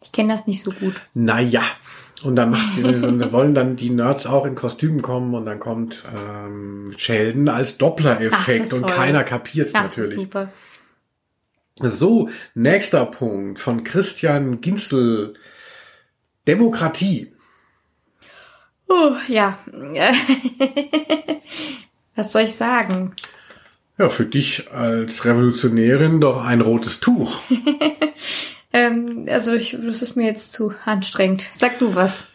Ich 0.00 0.12
kenne 0.12 0.32
das 0.32 0.46
nicht 0.46 0.62
so 0.62 0.70
gut. 0.70 0.94
Naja. 1.12 1.64
Und 2.22 2.36
dann 2.36 2.50
macht 2.50 2.76
die, 2.76 2.84
wollen 3.32 3.52
dann 3.52 3.74
die 3.74 3.90
Nerds 3.90 4.26
auch 4.26 4.46
in 4.46 4.54
Kostümen 4.54 5.02
kommen 5.02 5.34
und 5.34 5.44
dann 5.44 5.58
kommt 5.58 6.04
ähm, 6.16 6.94
Sheldon 6.98 7.48
als 7.48 7.78
Doppler-Effekt 7.78 8.72
und 8.72 8.86
keiner 8.86 9.24
kapiert 9.24 9.66
es 9.66 9.72
natürlich. 9.72 10.14
super. 10.14 10.52
So, 11.80 12.30
nächster 12.54 13.06
Punkt 13.06 13.58
von 13.58 13.82
Christian 13.82 14.60
Ginzel. 14.60 15.34
Demokratie. 16.46 17.32
Oh, 18.86 19.16
ja. 19.26 19.58
Was 22.14 22.30
soll 22.30 22.42
ich 22.42 22.54
sagen? 22.54 23.16
Ja, 23.98 24.10
für 24.10 24.26
dich 24.26 24.70
als 24.72 25.24
Revolutionärin 25.24 26.20
doch 26.20 26.44
ein 26.44 26.60
rotes 26.60 27.00
Tuch. 27.00 27.40
ähm, 28.72 29.26
also 29.28 29.54
ich, 29.54 29.76
das 29.80 30.02
ist 30.02 30.16
mir 30.16 30.26
jetzt 30.26 30.52
zu 30.52 30.74
anstrengend. 30.84 31.46
Sag 31.52 31.78
du 31.78 31.94
was. 31.94 32.34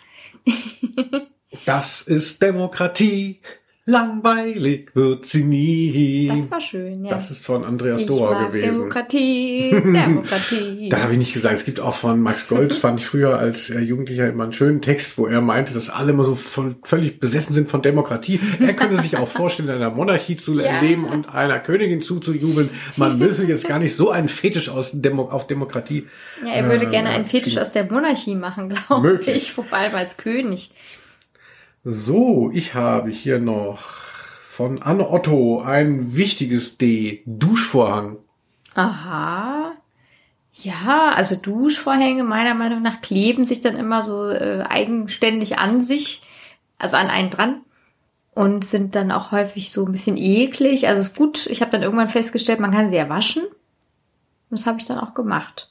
das 1.66 2.02
ist 2.02 2.42
Demokratie. 2.42 3.42
Langweilig 3.86 4.92
wird 4.94 5.26
sie 5.26 5.44
nie. 5.44 6.28
Das 6.28 6.52
war 6.52 6.62
schön, 6.62 7.04
ja. 7.04 7.10
Das 7.10 7.32
ist 7.32 7.44
von 7.44 7.66
Andreas 7.66 8.06
Dohr 8.06 8.48
gewesen. 8.48 8.76
Demokratie, 8.76 9.72
Demokratie. 9.84 10.90
da 10.90 11.02
habe 11.02 11.14
ich 11.14 11.18
nicht 11.18 11.34
gesagt. 11.34 11.56
Es 11.56 11.66
gibt 11.66 11.80
auch 11.80 11.96
von 11.96 12.22
Max 12.22 12.48
Gold, 12.48 12.76
fand 12.76 13.00
ich 13.00 13.08
früher 13.08 13.40
als 13.40 13.70
Jugendlicher 13.70 14.30
immer 14.30 14.44
einen 14.44 14.54
schönen 14.54 14.84
Text, 14.84 15.18
wo 15.18 15.26
er 15.26 15.42
meinte, 15.42 15.74
dass 15.74 15.90
alle 15.90 16.12
immer 16.12 16.24
so 16.24 16.36
voll, 16.36 16.76
völlig 16.84 17.20
besessen 17.20 17.56
sind 17.56 17.72
von 17.72 17.82
Demokratie. 17.82 18.40
Er 18.60 18.74
könnte 18.74 19.02
sich 19.02 19.18
auch 19.18 19.28
vorstellen, 19.28 19.70
in 19.70 19.76
einer 19.76 19.90
Monarchie 19.90 20.38
zu 20.38 20.60
ja. 20.60 20.80
leben 20.80 21.06
und 21.06 21.34
einer 21.34 21.58
Königin 21.58 22.02
zuzujubeln. 22.02 22.70
Man 22.98 23.18
müsse 23.18 23.48
jetzt 23.48 23.68
gar 23.68 23.80
nicht 23.80 23.96
so 23.96 24.12
einen 24.12 24.28
Fetisch 24.28 24.70
aus 24.70 24.92
Demo 24.94 25.24
auf 25.24 25.48
Demokratie. 25.48 26.08
Ja, 26.46 26.54
er 26.54 26.70
würde 26.70 26.86
äh, 26.86 26.90
gerne 26.90 27.10
einen 27.10 27.26
Fetisch 27.26 27.58
aus 27.58 27.72
der 27.72 27.86
Monarchie 27.86 28.36
machen, 28.36 28.70
glaube 28.70 29.22
ich. 29.26 29.52
Vor 29.54 29.66
allem 29.72 29.96
als 29.96 30.18
König. 30.18 30.70
So, 31.84 32.52
ich 32.54 32.76
habe 32.76 33.10
hier 33.10 33.40
noch 33.40 33.80
von 33.82 34.84
Anne 34.84 35.10
Otto 35.10 35.62
ein 35.62 36.16
wichtiges 36.16 36.78
D. 36.78 37.24
Duschvorhang. 37.26 38.18
Aha. 38.76 39.72
Ja, 40.54 41.10
also 41.16 41.36
Duschvorhänge 41.36 42.24
meiner 42.24 42.54
Meinung 42.54 42.84
nach 42.84 43.02
kleben 43.02 43.48
sich 43.48 43.62
dann 43.62 43.78
immer 43.78 44.04
so 44.04 44.30
äh, 44.30 44.64
eigenständig 44.70 45.58
an 45.58 45.82
sich, 45.82 46.22
also 46.78 46.98
an 46.98 47.10
einen 47.10 47.32
dran 47.32 47.62
und 48.36 48.64
sind 48.64 48.96
dann 48.96 49.12
auch 49.12 49.32
häufig 49.32 49.72
so 49.72 49.84
ein 49.84 49.92
bisschen 49.92 50.18
eklig. 50.18 50.88
Also 50.88 51.02
ist 51.02 51.18
gut, 51.18 51.48
ich 51.48 51.62
habe 51.62 51.72
dann 51.72 51.82
irgendwann 51.82 52.10
festgestellt, 52.10 52.60
man 52.60 52.72
kann 52.72 52.90
sie 52.90 52.98
ja 52.98 53.10
waschen. 53.10 53.44
Und 53.44 54.60
das 54.60 54.68
habe 54.68 54.78
ich 54.78 54.86
dann 54.86 55.00
auch 55.00 55.16
gemacht. 55.16 55.71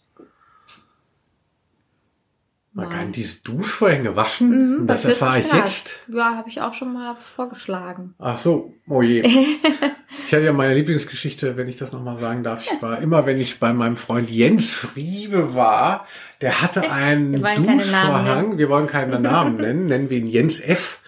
Man 2.81 2.89
Nein. 2.89 2.99
kann 2.99 3.13
diese 3.13 3.43
Duschvorhänge 3.43 4.17
waschen. 4.17 4.79
Mhm, 4.79 4.87
das 4.87 5.05
erfahre 5.05 5.41
ich 5.41 5.51
Grad. 5.51 5.61
jetzt. 5.61 6.01
Ja, 6.09 6.35
habe 6.35 6.49
ich 6.49 6.63
auch 6.63 6.73
schon 6.73 6.95
mal 6.95 7.15
vorgeschlagen. 7.15 8.15
Ach 8.19 8.39
so, 8.39 8.75
oh 8.89 9.03
je. 9.03 9.21
ich 10.27 10.33
hatte 10.33 10.45
ja 10.45 10.55
meine 10.55 10.75
Lieblingsgeschichte, 10.75 11.59
wenn 11.59 11.69
ich 11.69 11.77
das 11.77 11.93
nochmal 11.93 12.17
sagen 12.17 12.43
darf. 12.43 12.65
Ich 12.65 12.81
war 12.81 12.99
immer, 13.03 13.27
wenn 13.27 13.39
ich 13.39 13.61
bei 13.61 13.75
meinem 13.75 13.97
Freund 13.97 14.31
Jens 14.31 14.71
Friebe 14.71 15.55
war, 15.55 16.07
der 16.41 16.63
hatte 16.63 16.91
einen 16.91 17.43
Duschvorhang. 17.43 18.57
Wir 18.57 18.71
wollen 18.71 18.87
keinen 18.87 19.21
Namen 19.21 19.59
nennen, 19.59 19.87
nennen 19.89 20.09
wir 20.09 20.17
ihn 20.17 20.29
Jens 20.29 20.59
F. 20.59 21.03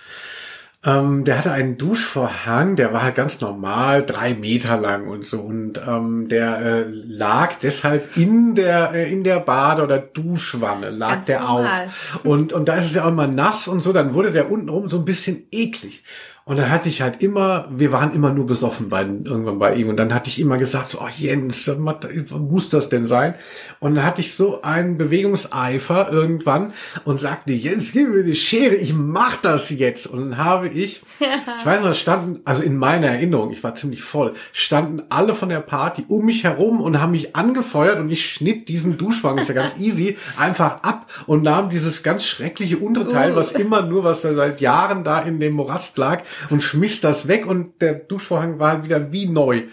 Ähm, 0.85 1.25
der 1.25 1.39
hatte 1.39 1.53
einen 1.53 1.79
Duschvorhang, 1.79 2.75
der 2.75 2.93
war 2.93 3.05
halt 3.05 3.15
ganz 3.15 3.41
normal, 3.41 4.05
drei 4.05 4.35
Meter 4.35 4.77
lang 4.77 5.07
und 5.07 5.25
so. 5.25 5.41
Und 5.41 5.81
ähm, 5.87 6.29
der 6.29 6.59
äh, 6.59 6.85
lag 6.89 7.55
deshalb 7.63 8.17
in 8.17 8.57
der 8.57 8.93
äh, 8.93 9.13
in 9.13 9.23
der 9.23 9.39
Bade- 9.39 9.85
oder 9.85 9.99
Duschwanne, 9.99 10.91
lag 10.91 11.15
Ganz 11.15 11.27
der 11.27 11.41
normal. 11.41 11.87
auf. 11.87 12.25
Und, 12.25 12.53
und 12.53 12.69
da 12.69 12.77
ist 12.77 12.87
es 12.87 12.95
ja 12.95 13.05
auch 13.05 13.09
immer 13.11 13.29
nass 13.29 13.69
und 13.69 13.81
so, 13.81 13.93
dann 13.93 14.15
wurde 14.15 14.33
der 14.33 14.51
untenrum 14.51 14.89
so 14.89 14.99
ein 14.99 15.05
bisschen 15.05 15.47
eklig. 15.53 16.03
Und 16.45 16.59
dann 16.59 16.71
hatte 16.71 16.89
ich 16.89 17.03
halt 17.03 17.23
immer, 17.23 17.69
wir 17.71 17.93
waren 17.93 18.13
immer 18.15 18.31
nur 18.31 18.47
besoffen 18.47 18.89
bei, 18.89 19.03
irgendwann 19.03 19.61
bei 19.61 19.77
ihm. 19.77 19.89
Und 19.89 19.97
dann 19.97 20.13
hatte 20.13 20.29
ich 20.29 20.41
immer 20.41 20.59
gesagt, 20.59 20.89
so, 20.89 20.99
oh 21.01 21.09
Jens, 21.17 21.69
was 21.69 22.31
muss 22.31 22.69
das 22.69 22.89
denn 22.89 23.07
sein? 23.07 23.35
Und 23.79 23.95
dann 23.95 24.05
hatte 24.05 24.23
ich 24.23 24.35
so 24.35 24.63
einen 24.63 24.99
Bewegungseifer 24.99 26.11
irgendwann 26.11 26.73
und 27.05 27.21
sagte, 27.21 27.53
Jens, 27.53 27.93
gib 27.93 28.09
mir 28.09 28.25
die 28.25 28.35
Schere, 28.35 28.75
ich 28.75 28.93
mach 28.93 29.37
das 29.37 29.71
jetzt. 29.71 30.09
Und 30.09 30.19
dann 30.31 30.37
habe 30.37 30.67
ich, 30.69 31.03
ich 31.21 31.67
weiß 31.67 31.85
noch, 31.85 31.95
standen, 31.95 32.41
also 32.45 32.63
in 32.63 32.77
meiner 32.77 33.07
Erinnerung, 33.07 33.53
ich 33.53 33.63
war 33.63 33.77
ziemlich 33.77 34.03
voll, 34.03 34.35
standen 34.53 35.03
alle 35.11 35.37
von 35.37 35.49
der 35.49 35.61
Party 35.61 36.05
um 36.09 36.25
mich 36.25 36.43
herum 36.43 36.81
und 36.81 37.01
haben 37.01 37.13
mich 37.13 37.37
angefeuert 37.37 38.01
und 38.01 38.11
ich 38.11 38.29
schnitt 38.29 38.69
diesen 38.69 38.99
Duschwagen, 38.99 39.39
ist 39.39 39.49
ja 39.49 39.55
ganz 39.55 39.77
easy, 39.79 40.19
einfach 40.37 40.83
ab 40.83 41.07
und 41.27 41.45
nahm 41.45 41.71
dieses 41.71 42.03
ganz 42.03 42.25
schreckliche 42.25 42.79
Unterteil, 42.79 43.33
Uh. 43.33 43.37
was 43.37 43.53
immer 43.53 43.83
nur, 43.83 44.03
was 44.03 44.23
da 44.23 44.35
seit 44.35 44.61
Jahren 44.61 45.05
da 45.05 45.21
in 45.21 45.39
dem 45.39 45.53
Morast 45.53 45.97
lag 45.99 46.23
und 46.51 46.63
schmiss 46.63 47.01
das 47.01 47.29
weg 47.29 47.47
und 47.47 47.81
der 47.83 47.95
Duschvorhang 47.95 48.59
war 48.59 48.73
halt 48.73 48.85
wieder 48.85 49.13
wie 49.13 49.27
neu. 49.29 49.65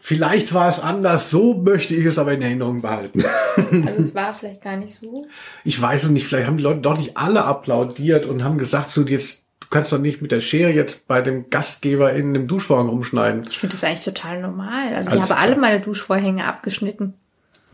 Vielleicht 0.00 0.54
war 0.54 0.68
es 0.68 0.80
anders, 0.80 1.28
so 1.28 1.54
möchte 1.54 1.94
ich 1.94 2.04
es 2.06 2.18
aber 2.18 2.32
in 2.32 2.42
Erinnerung 2.42 2.82
behalten. 2.82 3.24
Also 3.58 3.98
es 3.98 4.14
war 4.14 4.34
vielleicht 4.34 4.62
gar 4.62 4.76
nicht 4.76 4.94
so. 4.94 5.26
Ich 5.64 5.82
weiß 5.82 6.04
es 6.04 6.10
nicht, 6.10 6.24
vielleicht 6.28 6.46
haben 6.46 6.58
die 6.58 6.62
Leute 6.62 6.80
doch 6.80 6.96
nicht 6.96 7.16
alle 7.16 7.42
applaudiert 7.44 8.24
und 8.24 8.44
haben 8.44 8.56
gesagt, 8.56 8.88
so 8.88 9.02
jetzt, 9.02 9.46
du 9.58 9.66
kannst 9.68 9.90
doch 9.92 9.98
nicht 9.98 10.22
mit 10.22 10.30
der 10.30 10.38
Schere 10.38 10.70
jetzt 10.70 11.08
bei 11.08 11.20
dem 11.22 11.50
Gastgeber 11.50 12.12
in 12.12 12.32
dem 12.34 12.46
Duschvorhang 12.46 12.88
rumschneiden. 12.88 13.48
Ich 13.50 13.58
finde 13.58 13.74
das 13.74 13.82
eigentlich 13.82 14.04
total 14.04 14.40
normal. 14.40 14.94
Also 14.94 15.00
ich 15.00 15.08
Alles 15.08 15.14
habe 15.22 15.26
klar. 15.26 15.38
alle 15.40 15.56
meine 15.56 15.80
Duschvorhänge 15.80 16.44
abgeschnitten. 16.44 17.14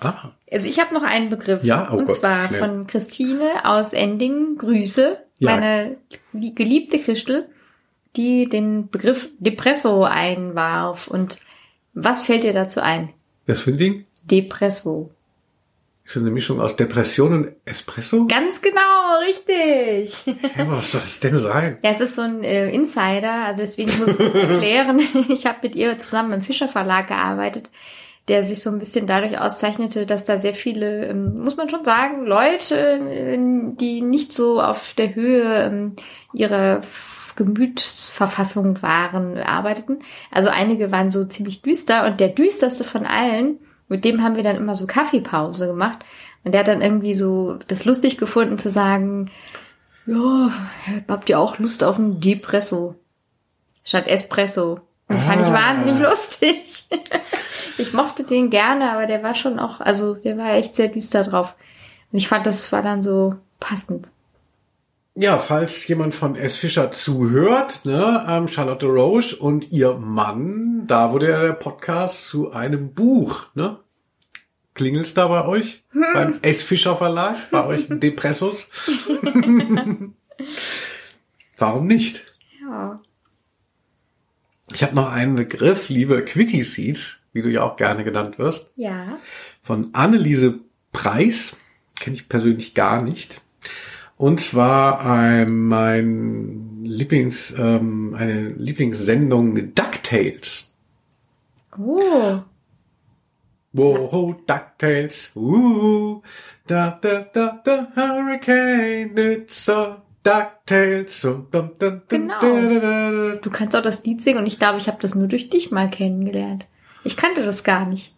Ah, 0.01 0.31
Also 0.51 0.67
ich 0.71 0.81
habe 0.81 0.95
noch 0.95 1.03
einen 1.03 1.29
Begriff. 1.29 1.63
Ja, 1.65 1.91
oh 1.93 1.99
und 1.99 2.07
Gott, 2.07 2.15
zwar 2.17 2.49
schnell. 2.49 2.61
von 2.61 2.87
Christine 2.87 3.51
aus 3.65 3.93
Endingen. 3.93 4.57
Grüße. 4.57 5.19
Ja. 5.39 5.51
Meine 5.57 5.97
lie- 6.33 6.53
geliebte 6.55 6.99
Christel, 6.99 7.49
die 8.17 8.49
den 8.49 8.89
Begriff 8.91 9.29
Depresso 9.39 10.05
einwarf. 10.05 11.09
Und 11.09 11.39
was 11.93 12.23
fällt 12.23 12.45
dir 12.45 12.53
dazu 12.53 12.81
ein? 12.83 13.13
das 13.47 13.61
für 13.61 13.71
ein 13.73 13.79
Ding? 13.79 14.07
Depresso. 14.23 15.11
Ist 16.07 16.17
das 16.17 16.23
eine 16.23 16.31
Mischung 16.33 16.61
aus 16.61 16.77
Depression 16.77 17.33
und 17.33 17.49
Espresso? 17.65 18.27
Ganz 18.27 18.61
genau, 18.61 19.21
richtig. 19.27 20.15
Hä, 20.27 20.65
was 20.69 20.93
soll 20.93 21.01
das 21.01 21.21
denn 21.21 21.39
sein? 21.39 21.79
Ja, 21.83 21.91
es 21.93 22.01
ist 22.01 22.15
so 22.17 22.23
ein 22.23 22.43
äh, 22.45 22.71
Insider, 22.71 23.45
also 23.47 23.63
deswegen 23.63 23.91
muss 23.99 24.09
ich 24.11 24.17
kurz 24.19 24.35
erklären. 24.35 25.01
Ich 25.31 25.47
habe 25.47 25.59
mit 25.63 25.75
ihr 25.75 25.99
zusammen 26.01 26.33
im 26.33 26.43
Fischer 26.43 26.69
Verlag 26.69 27.09
gearbeitet, 27.09 27.71
der 28.29 28.43
sich 28.43 28.63
so 28.63 28.71
ein 28.71 28.79
bisschen 28.79 29.07
dadurch 29.07 29.39
auszeichnete, 29.39 30.07
dass 30.07 30.25
da 30.25 30.39
sehr 30.39 30.55
viele, 30.55 31.07
ähm, 31.07 31.43
muss 31.43 31.57
man 31.57 31.69
schon 31.69 31.85
sagen, 31.85 32.25
Leute, 32.25 32.77
äh, 32.77 33.39
die 33.77 34.01
nicht 34.01 34.33
so 34.33 34.63
auf 34.63 34.95
der 34.95 35.15
Höhe 35.15 35.65
ähm, 35.65 35.97
ihrer 36.33 36.81
Gemütsverfassung 37.37 38.81
waren, 38.83 39.39
arbeiteten. 39.39 39.99
Also 40.31 40.51
einige 40.51 40.93
waren 40.93 41.11
so 41.11 41.25
ziemlich 41.25 41.63
düster 41.63 42.07
und 42.07 42.21
der 42.21 42.29
düsterste 42.29 42.85
von 42.85 43.05
allen, 43.05 43.59
mit 43.89 44.05
dem 44.05 44.23
haben 44.23 44.37
wir 44.37 44.43
dann 44.43 44.57
immer 44.57 44.75
so 44.75 44.87
Kaffeepause 44.87 45.67
gemacht. 45.67 45.99
Und 46.45 46.53
der 46.53 46.61
hat 46.61 46.69
dann 46.69 46.83
irgendwie 46.83 47.15
so 47.15 47.59
das 47.67 47.85
lustig 47.85 48.19
gefunden 48.19 48.59
zu 48.59 48.71
sagen, 48.71 49.31
ja, 50.07 50.51
habt 51.09 51.29
ihr 51.29 51.39
auch 51.39 51.59
Lust 51.59 51.83
auf 51.83 51.99
einen 51.99 52.21
Depresso? 52.21 52.95
Statt 53.85 54.07
Espresso. 54.07 54.81
Das 55.09 55.23
fand 55.23 55.43
ich 55.43 55.49
Ah. 55.49 55.53
wahnsinnig 55.53 56.01
lustig. 56.03 56.89
ich 57.79 57.93
mochte 57.93 58.25
den 58.25 58.51
gerne, 58.51 58.91
aber 58.93 59.07
der 59.07 59.23
war 59.23 59.35
schon 59.35 59.59
auch, 59.59 59.81
also 59.81 60.15
der 60.15 60.39
war 60.39 60.55
echt 60.55 60.77
sehr 60.77 60.89
düster 60.89 61.25
drauf. 61.25 61.55
Und 62.11 62.19
ich 62.19 62.29
fand, 62.29 62.47
das 62.47 62.71
war 62.73 62.83
dann 62.83 63.03
so 63.03 63.35
passend. 63.61 64.09
Ja, 65.17 65.39
falls 65.39 65.87
jemand 65.87 66.15
von 66.15 66.35
S. 66.35 66.57
Fischer 66.57 66.91
zuhört, 66.91 67.85
ne, 67.85 68.25
ähm, 68.29 68.49
Charlotte 68.49 68.87
Roche 68.87 69.37
und 69.37 69.71
ihr 69.71 69.95
Mann, 69.95 70.87
da 70.89 71.13
wurde 71.13 71.31
ja 71.31 71.41
der 71.41 71.53
Podcast 71.53 72.29
zu 72.29 72.51
einem 72.51 72.95
Buch, 72.95 73.47
ne? 73.55 73.79
Klingelt's 74.75 75.15
da 75.15 75.29
bei 75.29 75.47
euch? 75.47 75.85
Beim 76.15 76.41
S. 76.43 76.65
Fischer 76.65 76.97
Verlag? 76.97 77.37
Bei 77.53 77.65
euch 77.65 77.89
im 77.91 78.01
Depressus? 78.01 78.67
Warum 81.57 81.87
nicht? 81.87 82.25
Ja. 82.61 83.01
Ich 84.75 84.83
habe 84.83 84.97
noch 84.97 85.09
einen 85.11 85.37
Begriff, 85.37 85.89
liebe 85.89 86.25
Quitty 86.25 86.65
Seeds, 86.65 87.19
wie 87.33 87.43
du 87.43 87.49
ja 87.49 87.63
auch 87.63 87.77
gerne 87.77 88.03
genannt 88.03 88.39
wirst, 88.39 88.73
Ja. 88.77 89.19
von 89.63 89.91
Anneliese 89.95 90.59
Preis, 90.93 91.57
kenne 91.99 92.17
ich 92.17 92.29
persönlich 92.29 92.75
gar 92.75 93.01
nicht. 93.01 93.41
Und 94.17 94.41
zwar 94.41 95.01
ein, 95.07 95.67
mein 95.67 96.85
Lieblings, 96.85 97.55
ähm, 97.57 98.15
eine 98.17 98.51
Lieblingssendung 98.51 99.75
DuckTales. 99.75 100.71
Oh. 101.79 102.41
Whoa, 103.73 104.41
DuckTales, 104.47 105.33
uh, 105.35 106.23
da, 106.69 106.97
da, 107.01 107.27
da, 107.33 107.61
da, 107.65 107.89
Hurricane, 107.97 109.17
it's 109.17 109.69
a 109.69 110.01
DuckTales. 110.25 111.27
Genau. 112.09 112.41
Du 113.41 113.51
kannst 113.51 113.77
auch 113.77 113.83
das 113.83 114.05
Lied 114.05 114.21
singen 114.23 114.39
und 114.39 114.47
ich 114.47 114.59
glaube, 114.59 114.79
ich 114.79 114.89
habe 114.89 114.99
das 115.01 115.15
nur 115.15 115.29
durch 115.29 115.51
dich 115.51 115.71
mal 115.71 115.89
kennengelernt. 115.91 116.67
Ich 117.05 117.17
kannte 117.17 117.45
das 117.45 117.63
gar 117.63 117.87
nicht. 117.87 118.15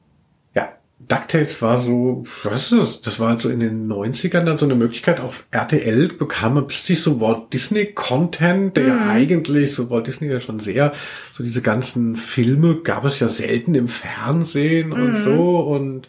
Ja, 0.54 0.72
DuckTales 1.00 1.60
war 1.60 1.76
so, 1.76 2.24
was 2.44 2.70
ist 2.70 2.72
das? 2.72 3.00
Das 3.00 3.20
war 3.20 3.30
halt 3.30 3.40
so 3.40 3.50
in 3.50 3.60
den 3.60 3.88
90ern 3.92 4.44
dann 4.44 4.56
so 4.56 4.64
eine 4.64 4.76
Möglichkeit. 4.76 5.20
Auf 5.20 5.46
RTL 5.50 6.08
bekam 6.08 6.54
man 6.54 6.68
plötzlich 6.68 7.02
so 7.02 7.20
Walt 7.20 7.52
Disney 7.52 7.86
Content, 7.86 8.76
der 8.76 8.86
ja 8.86 9.10
eigentlich, 9.10 9.74
so 9.74 9.90
Walt 9.90 10.06
Disney 10.06 10.28
ja 10.28 10.38
schon 10.40 10.60
sehr, 10.60 10.92
so 11.34 11.42
diese 11.42 11.60
ganzen 11.60 12.14
Filme 12.14 12.76
gab 12.76 13.04
es 13.04 13.18
ja 13.18 13.28
selten 13.28 13.74
im 13.74 13.88
Fernsehen 13.88 14.92
und 14.92 15.16
so 15.24 15.58
und 15.58 16.08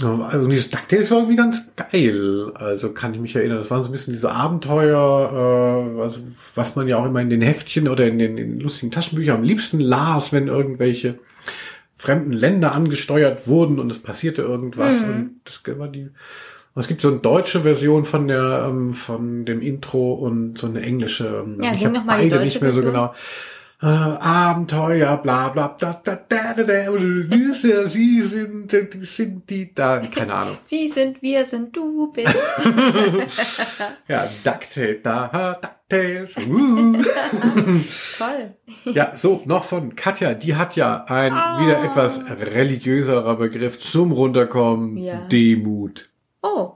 also 0.00 0.46
dieses 0.48 0.70
DuckTales 0.70 1.10
war 1.10 1.18
irgendwie 1.18 1.36
ganz 1.36 1.66
geil. 1.76 2.50
Also 2.54 2.92
kann 2.92 3.12
ich 3.14 3.20
mich 3.20 3.36
erinnern. 3.36 3.58
Das 3.58 3.70
waren 3.70 3.82
so 3.82 3.88
ein 3.88 3.92
bisschen 3.92 4.14
diese 4.14 4.30
Abenteuer, 4.32 4.96
äh, 5.98 6.00
also 6.00 6.20
was 6.54 6.76
man 6.76 6.88
ja 6.88 6.96
auch 6.96 7.04
immer 7.06 7.20
in 7.20 7.30
den 7.30 7.42
Heftchen 7.42 7.88
oder 7.88 8.06
in 8.06 8.18
den, 8.18 8.38
in 8.38 8.50
den 8.52 8.60
lustigen 8.60 8.90
Taschenbüchern 8.90 9.36
am 9.36 9.42
liebsten 9.44 9.80
las, 9.80 10.32
wenn 10.32 10.48
irgendwelche 10.48 11.18
fremden 11.94 12.32
Länder 12.32 12.72
angesteuert 12.72 13.46
wurden 13.46 13.78
und 13.78 13.92
es 13.92 14.00
passierte 14.02 14.42
irgendwas. 14.42 15.02
Und 15.02 15.40
das 15.44 15.60
war 15.78 15.88
die. 15.88 16.04
und 16.04 16.12
Es 16.80 16.88
gibt 16.88 17.02
so 17.02 17.08
eine 17.08 17.18
deutsche 17.18 17.60
Version 17.60 18.04
von 18.06 18.28
der 18.28 18.66
ähm, 18.68 18.94
von 18.94 19.44
dem 19.44 19.60
Intro 19.60 20.14
und 20.14 20.58
so 20.58 20.68
eine 20.68 20.80
englische. 20.80 21.44
ähm, 21.44 21.62
Ja, 21.62 21.70
ich 21.72 21.78
sing 21.78 21.88
hab 21.88 21.94
noch 21.94 22.04
mal 22.04 22.22
die 22.22 22.30
beide 22.30 22.44
nicht 22.44 22.60
mehr 22.62 22.72
so 22.72 22.80
Version. 22.80 22.94
genau. 22.94 23.14
Äh, 23.82 23.86
Abenteuer, 23.86 25.16
bla 25.16 25.48
bla 25.48 25.76
da 25.80 26.00
da 26.04 26.14
da 26.14 26.54
da 26.54 26.62
da 26.62 27.88
sie 27.88 28.22
sind 28.22 28.70
die 28.72 29.04
sind 29.04 29.50
die 29.50 29.74
da 29.74 29.98
keine 30.06 30.34
Ahnung. 30.34 30.56
Sie 30.62 30.86
sind, 30.88 31.20
wir 31.20 31.44
sind, 31.44 31.76
du 31.76 32.12
bist. 32.12 32.32
Ja, 34.08 34.28
DuckTales, 34.44 34.98
da 35.02 35.58
DuckTales. 35.60 36.36
Uh. 36.46 37.02
Toll. 38.18 38.54
Ja, 38.84 39.16
so, 39.16 39.42
noch 39.46 39.64
von 39.64 39.96
Katja, 39.96 40.34
die 40.34 40.54
hat 40.54 40.76
ja 40.76 41.04
ein 41.08 41.32
Ah. 41.32 41.60
wieder 41.60 41.82
etwas 41.82 42.20
religiöserer 42.30 43.34
Begriff 43.36 43.80
zum 43.80 44.12
Runterkommen, 44.12 44.96
Ja. 44.96 45.26
Demut. 45.26 46.08
Oh. 46.42 46.74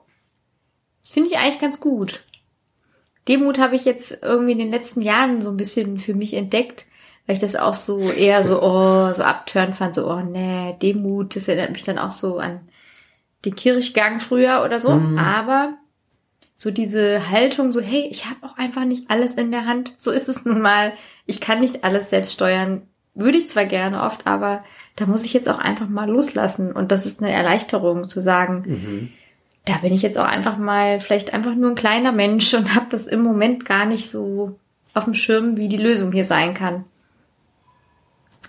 Finde 1.08 1.30
ich 1.30 1.38
eigentlich 1.38 1.60
ganz 1.60 1.78
gut. 1.78 2.24
Demut 3.28 3.58
habe 3.58 3.76
ich 3.76 3.84
jetzt 3.84 4.18
irgendwie 4.22 4.52
in 4.52 4.58
den 4.58 4.70
letzten 4.70 5.02
Jahren 5.02 5.40
so 5.40 5.50
ein 5.50 5.56
bisschen 5.56 5.98
für 5.98 6.14
mich 6.14 6.34
entdeckt, 6.34 6.86
weil 7.26 7.34
ich 7.34 7.40
das 7.40 7.56
auch 7.56 7.74
so 7.74 8.00
eher 8.10 8.44
so, 8.44 8.62
oh, 8.62 9.12
so 9.12 9.22
abtören 9.22 9.74
fand, 9.74 9.94
so, 9.94 10.10
oh 10.10 10.20
nee, 10.20 10.76
Demut, 10.80 11.34
das 11.36 11.48
erinnert 11.48 11.72
mich 11.72 11.84
dann 11.84 11.98
auch 11.98 12.10
so 12.10 12.38
an 12.38 12.60
den 13.44 13.56
Kirchgang 13.56 14.20
früher 14.20 14.62
oder 14.64 14.80
so. 14.80 15.00
Aber 15.18 15.74
so 16.56 16.70
diese 16.70 17.30
Haltung, 17.30 17.72
so, 17.72 17.80
hey, 17.80 18.08
ich 18.10 18.26
habe 18.26 18.36
auch 18.42 18.56
einfach 18.56 18.84
nicht 18.84 19.10
alles 19.10 19.34
in 19.34 19.50
der 19.50 19.66
Hand. 19.66 19.92
So 19.98 20.10
ist 20.10 20.28
es 20.28 20.44
nun 20.44 20.60
mal. 20.60 20.92
Ich 21.26 21.40
kann 21.40 21.60
nicht 21.60 21.84
alles 21.84 22.10
selbst 22.10 22.32
steuern. 22.32 22.82
Würde 23.14 23.38
ich 23.38 23.48
zwar 23.48 23.64
gerne 23.66 24.02
oft, 24.02 24.26
aber 24.26 24.64
da 24.96 25.06
muss 25.06 25.24
ich 25.24 25.32
jetzt 25.32 25.48
auch 25.48 25.58
einfach 25.58 25.88
mal 25.88 26.08
loslassen. 26.08 26.72
Und 26.72 26.92
das 26.92 27.06
ist 27.06 27.22
eine 27.22 27.32
Erleichterung 27.32 28.08
zu 28.08 28.20
sagen, 28.20 29.10
da 29.64 29.74
bin 29.78 29.92
ich 29.92 30.02
jetzt 30.02 30.18
auch 30.18 30.26
einfach 30.26 30.58
mal 30.58 31.00
vielleicht 31.00 31.34
einfach 31.34 31.54
nur 31.54 31.70
ein 31.70 31.76
kleiner 31.76 32.12
Mensch 32.12 32.54
und 32.54 32.74
habe 32.74 32.86
das 32.90 33.06
im 33.06 33.22
Moment 33.22 33.64
gar 33.64 33.84
nicht 33.84 34.08
so 34.08 34.58
auf 34.94 35.04
dem 35.04 35.14
Schirm, 35.14 35.56
wie 35.56 35.68
die 35.68 35.76
Lösung 35.76 36.12
hier 36.12 36.24
sein 36.24 36.54
kann. 36.54 36.84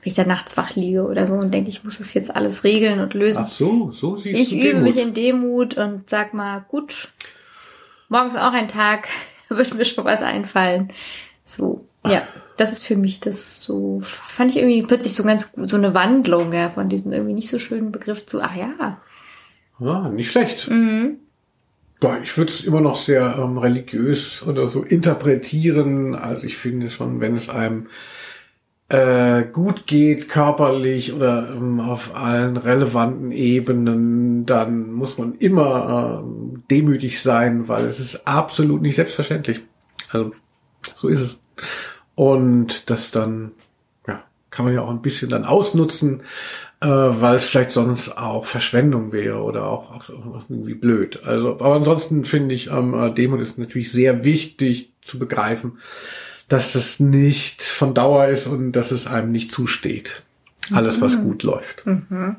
Wenn 0.01 0.09
ich 0.09 0.15
da 0.15 0.25
nachts 0.25 0.57
wach 0.57 0.75
liege 0.75 1.03
oder 1.05 1.27
so 1.27 1.33
und 1.33 1.53
denke, 1.53 1.69
ich 1.69 1.83
muss 1.83 1.97
das 1.97 2.13
jetzt 2.13 2.35
alles 2.35 2.63
regeln 2.63 2.99
und 2.99 3.13
lösen. 3.13 3.43
Ach 3.45 3.49
so, 3.49 3.91
so 3.91 4.17
siehst 4.17 4.39
ich 4.39 4.49
du 4.49 4.55
übe 4.55 4.67
Demut. 4.67 4.83
mich 4.83 4.97
in 4.97 5.13
Demut 5.13 5.77
und 5.77 6.09
sag 6.09 6.33
mal, 6.33 6.65
gut, 6.67 7.09
morgen 8.09 8.29
ist 8.29 8.39
auch 8.39 8.53
ein 8.53 8.67
Tag, 8.67 9.07
wird 9.49 9.73
mir 9.73 9.85
schon 9.85 10.05
was 10.05 10.21
einfallen. 10.21 10.91
So, 11.43 11.85
ja, 12.05 12.27
das 12.57 12.73
ist 12.73 12.85
für 12.85 12.95
mich 12.95 13.19
das 13.19 13.63
so, 13.63 14.01
fand 14.03 14.51
ich 14.51 14.57
irgendwie 14.57 14.83
plötzlich 14.83 15.13
so 15.13 15.23
ganz 15.23 15.53
gut, 15.53 15.69
so 15.69 15.77
eine 15.77 15.93
Wandlung 15.93 16.51
ja, 16.53 16.69
von 16.69 16.89
diesem 16.89 17.13
irgendwie 17.13 17.33
nicht 17.33 17.49
so 17.49 17.59
schönen 17.59 17.91
Begriff 17.91 18.25
zu, 18.25 18.41
ah 18.41 18.51
ja. 18.57 19.01
Ja, 19.79 20.09
nicht 20.09 20.31
schlecht. 20.31 20.69
Mhm. 20.69 21.19
Boah, 21.99 22.19
ich 22.21 22.37
würde 22.37 22.51
es 22.51 22.63
immer 22.63 22.81
noch 22.81 22.95
sehr 22.95 23.37
ähm, 23.39 23.57
religiös 23.57 24.43
oder 24.45 24.67
so 24.67 24.83
interpretieren. 24.83 26.13
Also 26.13 26.45
ich 26.45 26.57
finde 26.57 26.89
schon, 26.89 27.21
wenn 27.21 27.35
es 27.35 27.49
einem 27.49 27.87
äh, 28.89 29.43
gut 29.43 29.85
geht, 29.85 30.29
körperlich 30.29 31.13
oder 31.13 31.49
ähm, 31.49 31.79
auf 31.79 32.15
allen 32.15 32.55
relevanten 32.55 33.31
Ebenen, 33.31 34.45
dann 34.45 34.91
muss 34.91 35.17
man 35.17 35.35
immer 35.35 36.21
ähm, 36.23 36.63
demütig 36.71 37.21
sein, 37.21 37.67
weil 37.67 37.85
es 37.85 37.99
ist 37.99 38.27
absolut 38.27 38.81
nicht 38.81 38.95
selbstverständlich. 38.95 39.61
Also 40.09 40.31
so 40.95 41.09
ist 41.09 41.19
es. 41.19 41.41
Und 42.15 42.89
das 42.89 43.11
dann, 43.11 43.51
ja, 44.07 44.23
kann 44.49 44.65
man 44.65 44.73
ja 44.73 44.81
auch 44.81 44.89
ein 44.89 45.01
bisschen 45.01 45.29
dann 45.29 45.43
ausnutzen, 45.43 46.21
äh, 46.79 46.87
weil 46.87 47.35
es 47.35 47.45
vielleicht 47.45 47.71
sonst 47.71 48.17
auch 48.17 48.45
Verschwendung 48.45 49.11
wäre 49.11 49.41
oder 49.41 49.67
auch, 49.67 49.91
auch 49.91 50.09
irgendwie 50.49 50.75
blöd. 50.75 51.23
Also, 51.25 51.53
aber 51.53 51.75
ansonsten 51.75 52.23
finde 52.23 52.55
ich, 52.55 52.67
ähm, 52.67 52.93
äh, 52.93 53.13
Demut 53.13 53.41
ist 53.41 53.57
natürlich 53.57 53.91
sehr 53.91 54.23
wichtig 54.23 54.93
zu 55.01 55.19
begreifen, 55.19 55.79
dass 56.47 56.73
das 56.73 56.99
nicht 56.99 57.61
von 57.61 57.93
Dauer 57.93 58.27
ist 58.27 58.47
und 58.47 58.71
dass 58.71 58.91
es 58.91 59.07
einem 59.07 59.31
nicht 59.31 59.51
zusteht. 59.51 60.23
Alles, 60.71 61.01
was 61.01 61.17
mhm. 61.17 61.23
gut 61.23 61.43
läuft. 61.43 61.85
Mhm. 61.85 62.37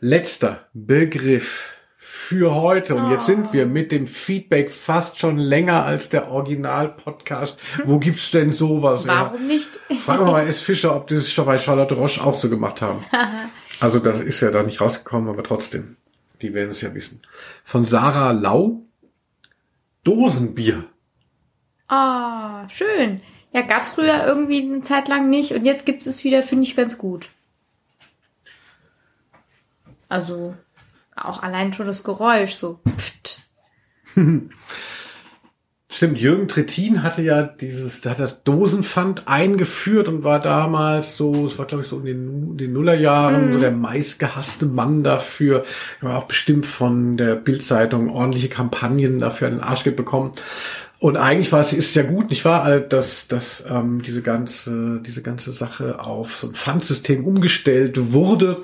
Letzter 0.00 0.66
Begriff 0.74 1.74
für 1.96 2.54
heute. 2.54 2.94
Und 2.94 3.10
jetzt 3.10 3.26
sind 3.26 3.52
wir 3.52 3.66
mit 3.66 3.90
dem 3.90 4.06
Feedback 4.06 4.70
fast 4.70 5.18
schon 5.18 5.38
länger 5.38 5.84
als 5.84 6.08
der 6.08 6.30
Original-Podcast. 6.30 7.58
Wo 7.84 7.98
gibt's 7.98 8.30
denn 8.30 8.52
sowas? 8.52 9.06
Warum 9.06 9.42
ja? 9.42 9.46
nicht? 9.46 9.68
Fragen 10.04 10.26
wir 10.26 10.32
mal 10.32 10.46
S. 10.46 10.60
Fischer, 10.60 10.94
ob 10.94 11.06
die 11.08 11.16
das 11.16 11.32
schon 11.32 11.46
bei 11.46 11.58
Charlotte 11.58 11.94
Roche 11.94 12.22
auch 12.22 12.38
so 12.38 12.48
gemacht 12.48 12.82
haben. 12.82 13.04
also 13.80 13.98
das 13.98 14.20
ist 14.20 14.40
ja 14.40 14.50
da 14.50 14.62
nicht 14.62 14.80
rausgekommen, 14.80 15.28
aber 15.28 15.42
trotzdem. 15.42 15.96
Die 16.40 16.54
werden 16.54 16.70
es 16.70 16.80
ja 16.80 16.94
wissen. 16.94 17.20
Von 17.64 17.84
Sarah 17.84 18.32
Lau. 18.32 18.82
Dosenbier. 20.02 20.84
Ah, 21.88 22.68
schön. 22.68 23.20
Ja, 23.52 23.62
gab's 23.62 23.90
früher 23.90 24.26
irgendwie 24.26 24.62
eine 24.62 24.82
Zeit 24.82 25.08
lang 25.08 25.30
nicht 25.30 25.52
und 25.52 25.64
jetzt 25.64 25.86
gibt 25.86 26.06
es 26.06 26.24
wieder, 26.24 26.42
finde 26.42 26.64
ich 26.64 26.76
ganz 26.76 26.98
gut. 26.98 27.28
Also 30.08 30.54
auch 31.16 31.42
allein 31.42 31.72
schon 31.72 31.86
das 31.86 32.04
Geräusch, 32.04 32.54
so. 32.54 32.80
Pft. 32.98 33.40
Stimmt, 35.88 36.18
Jürgen 36.18 36.48
Trittin 36.48 37.04
hatte 37.04 37.22
ja 37.22 37.44
dieses, 37.44 38.00
der 38.00 38.12
hat 38.12 38.18
das 38.18 38.42
Dosenpfand 38.42 39.28
eingeführt 39.28 40.08
und 40.08 40.24
war 40.24 40.40
damals 40.40 41.16
so, 41.16 41.46
es 41.46 41.56
war 41.56 41.66
glaube 41.66 41.84
ich 41.84 41.88
so 41.88 42.00
in 42.00 42.04
den, 42.04 42.56
den 42.56 42.72
Nullerjahren, 42.72 43.50
mm. 43.50 43.52
so 43.52 43.60
der 43.60 43.70
meistgehasste 43.70 44.66
Mann 44.66 45.04
dafür. 45.04 45.64
Er 46.00 46.08
war 46.08 46.18
auch 46.18 46.24
bestimmt 46.24 46.66
von 46.66 47.16
der 47.16 47.36
Bildzeitung 47.36 48.10
ordentliche 48.10 48.48
Kampagnen 48.48 49.20
dafür 49.20 49.46
an 49.46 49.54
den 49.54 49.62
Arsch 49.62 49.84
bekommen. 49.84 50.32
Und 51.04 51.18
eigentlich 51.18 51.52
war 51.52 51.60
es 51.60 51.74
ist 51.74 51.94
ja 51.96 52.02
gut, 52.02 52.30
nicht 52.30 52.46
wahr, 52.46 52.80
dass, 52.80 53.28
dass 53.28 53.62
ähm, 53.68 54.00
diese 54.00 54.22
ganze 54.22 55.02
diese 55.04 55.20
ganze 55.20 55.52
Sache 55.52 56.00
auf 56.00 56.34
so 56.34 56.46
ein 56.46 56.54
Pfandsystem 56.54 57.26
umgestellt 57.26 58.14
wurde. 58.14 58.62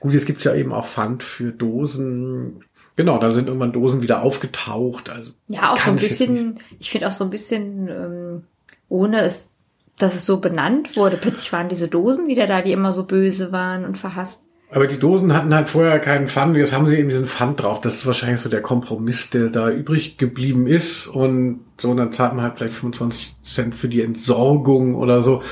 Gut, 0.00 0.12
jetzt 0.12 0.26
gibt's 0.26 0.42
ja 0.42 0.56
eben 0.56 0.72
auch 0.72 0.88
Pfand 0.88 1.22
für 1.22 1.52
Dosen. 1.52 2.64
Genau, 2.96 3.18
da 3.18 3.30
sind 3.30 3.46
irgendwann 3.46 3.70
Dosen 3.70 4.02
wieder 4.02 4.22
aufgetaucht. 4.22 5.08
Also 5.08 5.30
ja, 5.46 5.72
auch 5.72 5.78
so 5.78 5.92
ein 5.92 5.98
bisschen. 5.98 6.58
Ich 6.80 6.90
finde 6.90 7.06
auch 7.06 7.12
so 7.12 7.22
ein 7.22 7.30
bisschen 7.30 7.86
ähm, 7.86 8.42
ohne 8.88 9.20
es, 9.20 9.54
dass 9.98 10.16
es 10.16 10.24
so 10.24 10.38
benannt 10.38 10.96
wurde. 10.96 11.16
Plötzlich 11.16 11.52
waren 11.52 11.68
diese 11.68 11.86
Dosen 11.86 12.26
wieder 12.26 12.48
da, 12.48 12.60
die 12.60 12.72
immer 12.72 12.92
so 12.92 13.04
böse 13.04 13.52
waren 13.52 13.84
und 13.84 13.96
verhasst. 13.96 14.47
Aber 14.70 14.86
die 14.86 14.98
Dosen 14.98 15.34
hatten 15.34 15.54
halt 15.54 15.70
vorher 15.70 15.98
keinen 15.98 16.28
Pfand. 16.28 16.56
Jetzt 16.56 16.74
haben 16.74 16.86
sie 16.88 16.96
eben 16.96 17.08
diesen 17.08 17.26
Pfand 17.26 17.62
drauf. 17.62 17.80
Das 17.80 17.94
ist 17.94 18.06
wahrscheinlich 18.06 18.40
so 18.40 18.50
der 18.50 18.60
Kompromiss, 18.60 19.30
der 19.30 19.48
da 19.48 19.70
übrig 19.70 20.18
geblieben 20.18 20.66
ist. 20.66 21.06
Und 21.06 21.60
so, 21.78 21.90
und 21.90 21.96
dann 21.96 22.12
zahlt 22.12 22.34
man 22.34 22.44
halt 22.44 22.58
vielleicht 22.58 22.74
25 22.74 23.36
Cent 23.44 23.74
für 23.74 23.88
die 23.88 24.02
Entsorgung 24.02 24.94
oder 24.94 25.22
so. 25.22 25.42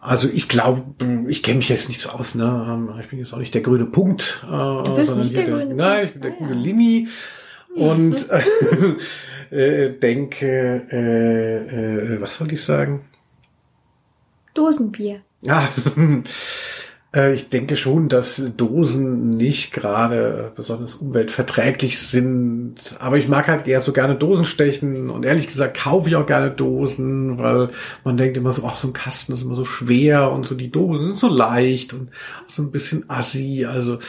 Also 0.00 0.28
ich 0.32 0.48
glaube, 0.48 0.82
ich 1.28 1.42
kenne 1.42 1.58
mich 1.58 1.68
jetzt 1.68 1.88
nicht 1.88 2.00
so 2.00 2.10
aus, 2.10 2.34
ne? 2.34 2.66
Ähm, 2.68 2.90
ich 3.00 3.08
bin 3.08 3.18
jetzt 3.18 3.34
auch 3.34 3.38
nicht 3.38 3.54
der 3.54 3.62
grüne 3.62 3.86
Punkt. 3.86 4.42
Äh, 4.44 4.48
du 4.50 4.94
bist 4.94 5.16
nicht 5.16 5.36
der, 5.36 5.44
der 5.44 5.54
grüne 5.54 5.74
Nein, 5.74 6.06
ich 6.06 6.12
bin 6.12 6.22
der 6.22 6.32
ah, 6.32 6.36
grüne 6.38 6.54
ja. 6.54 6.60
Limi. 6.60 7.08
Und 7.74 8.26
äh, 9.50 9.90
denke, 9.90 10.86
äh, 10.90 12.14
äh, 12.14 12.20
was 12.20 12.40
wollte 12.40 12.54
ich 12.54 12.62
sagen? 12.62 13.04
Dosenbier. 14.54 15.20
Ah, 15.46 15.64
Äh, 15.96 16.22
ich 17.16 17.48
denke 17.48 17.76
schon, 17.76 18.08
dass 18.08 18.42
Dosen 18.56 19.30
nicht 19.30 19.72
gerade 19.72 20.52
besonders 20.56 20.94
umweltverträglich 20.94 21.98
sind. 21.98 22.74
Aber 22.98 23.18
ich 23.18 23.28
mag 23.28 23.46
halt 23.46 23.68
eher 23.68 23.80
so 23.80 23.92
gerne 23.92 24.16
Dosen 24.16 24.44
stechen 24.44 25.10
und 25.10 25.24
ehrlich 25.24 25.46
gesagt 25.46 25.76
kaufe 25.78 26.08
ich 26.08 26.16
auch 26.16 26.26
gerne 26.26 26.50
Dosen, 26.50 27.38
weil 27.38 27.70
man 28.02 28.16
denkt 28.16 28.36
immer 28.36 28.50
so, 28.50 28.64
ach, 28.66 28.76
so 28.76 28.88
ein 28.88 28.94
Kasten 28.94 29.32
ist 29.32 29.42
immer 29.42 29.54
so 29.54 29.64
schwer 29.64 30.32
und 30.32 30.44
so 30.44 30.56
die 30.56 30.72
Dosen 30.72 31.08
sind 31.08 31.18
so 31.20 31.28
leicht 31.28 31.92
und 31.92 32.08
so 32.48 32.62
ein 32.62 32.72
bisschen 32.72 33.04
assi. 33.08 33.64
Also, 33.64 34.00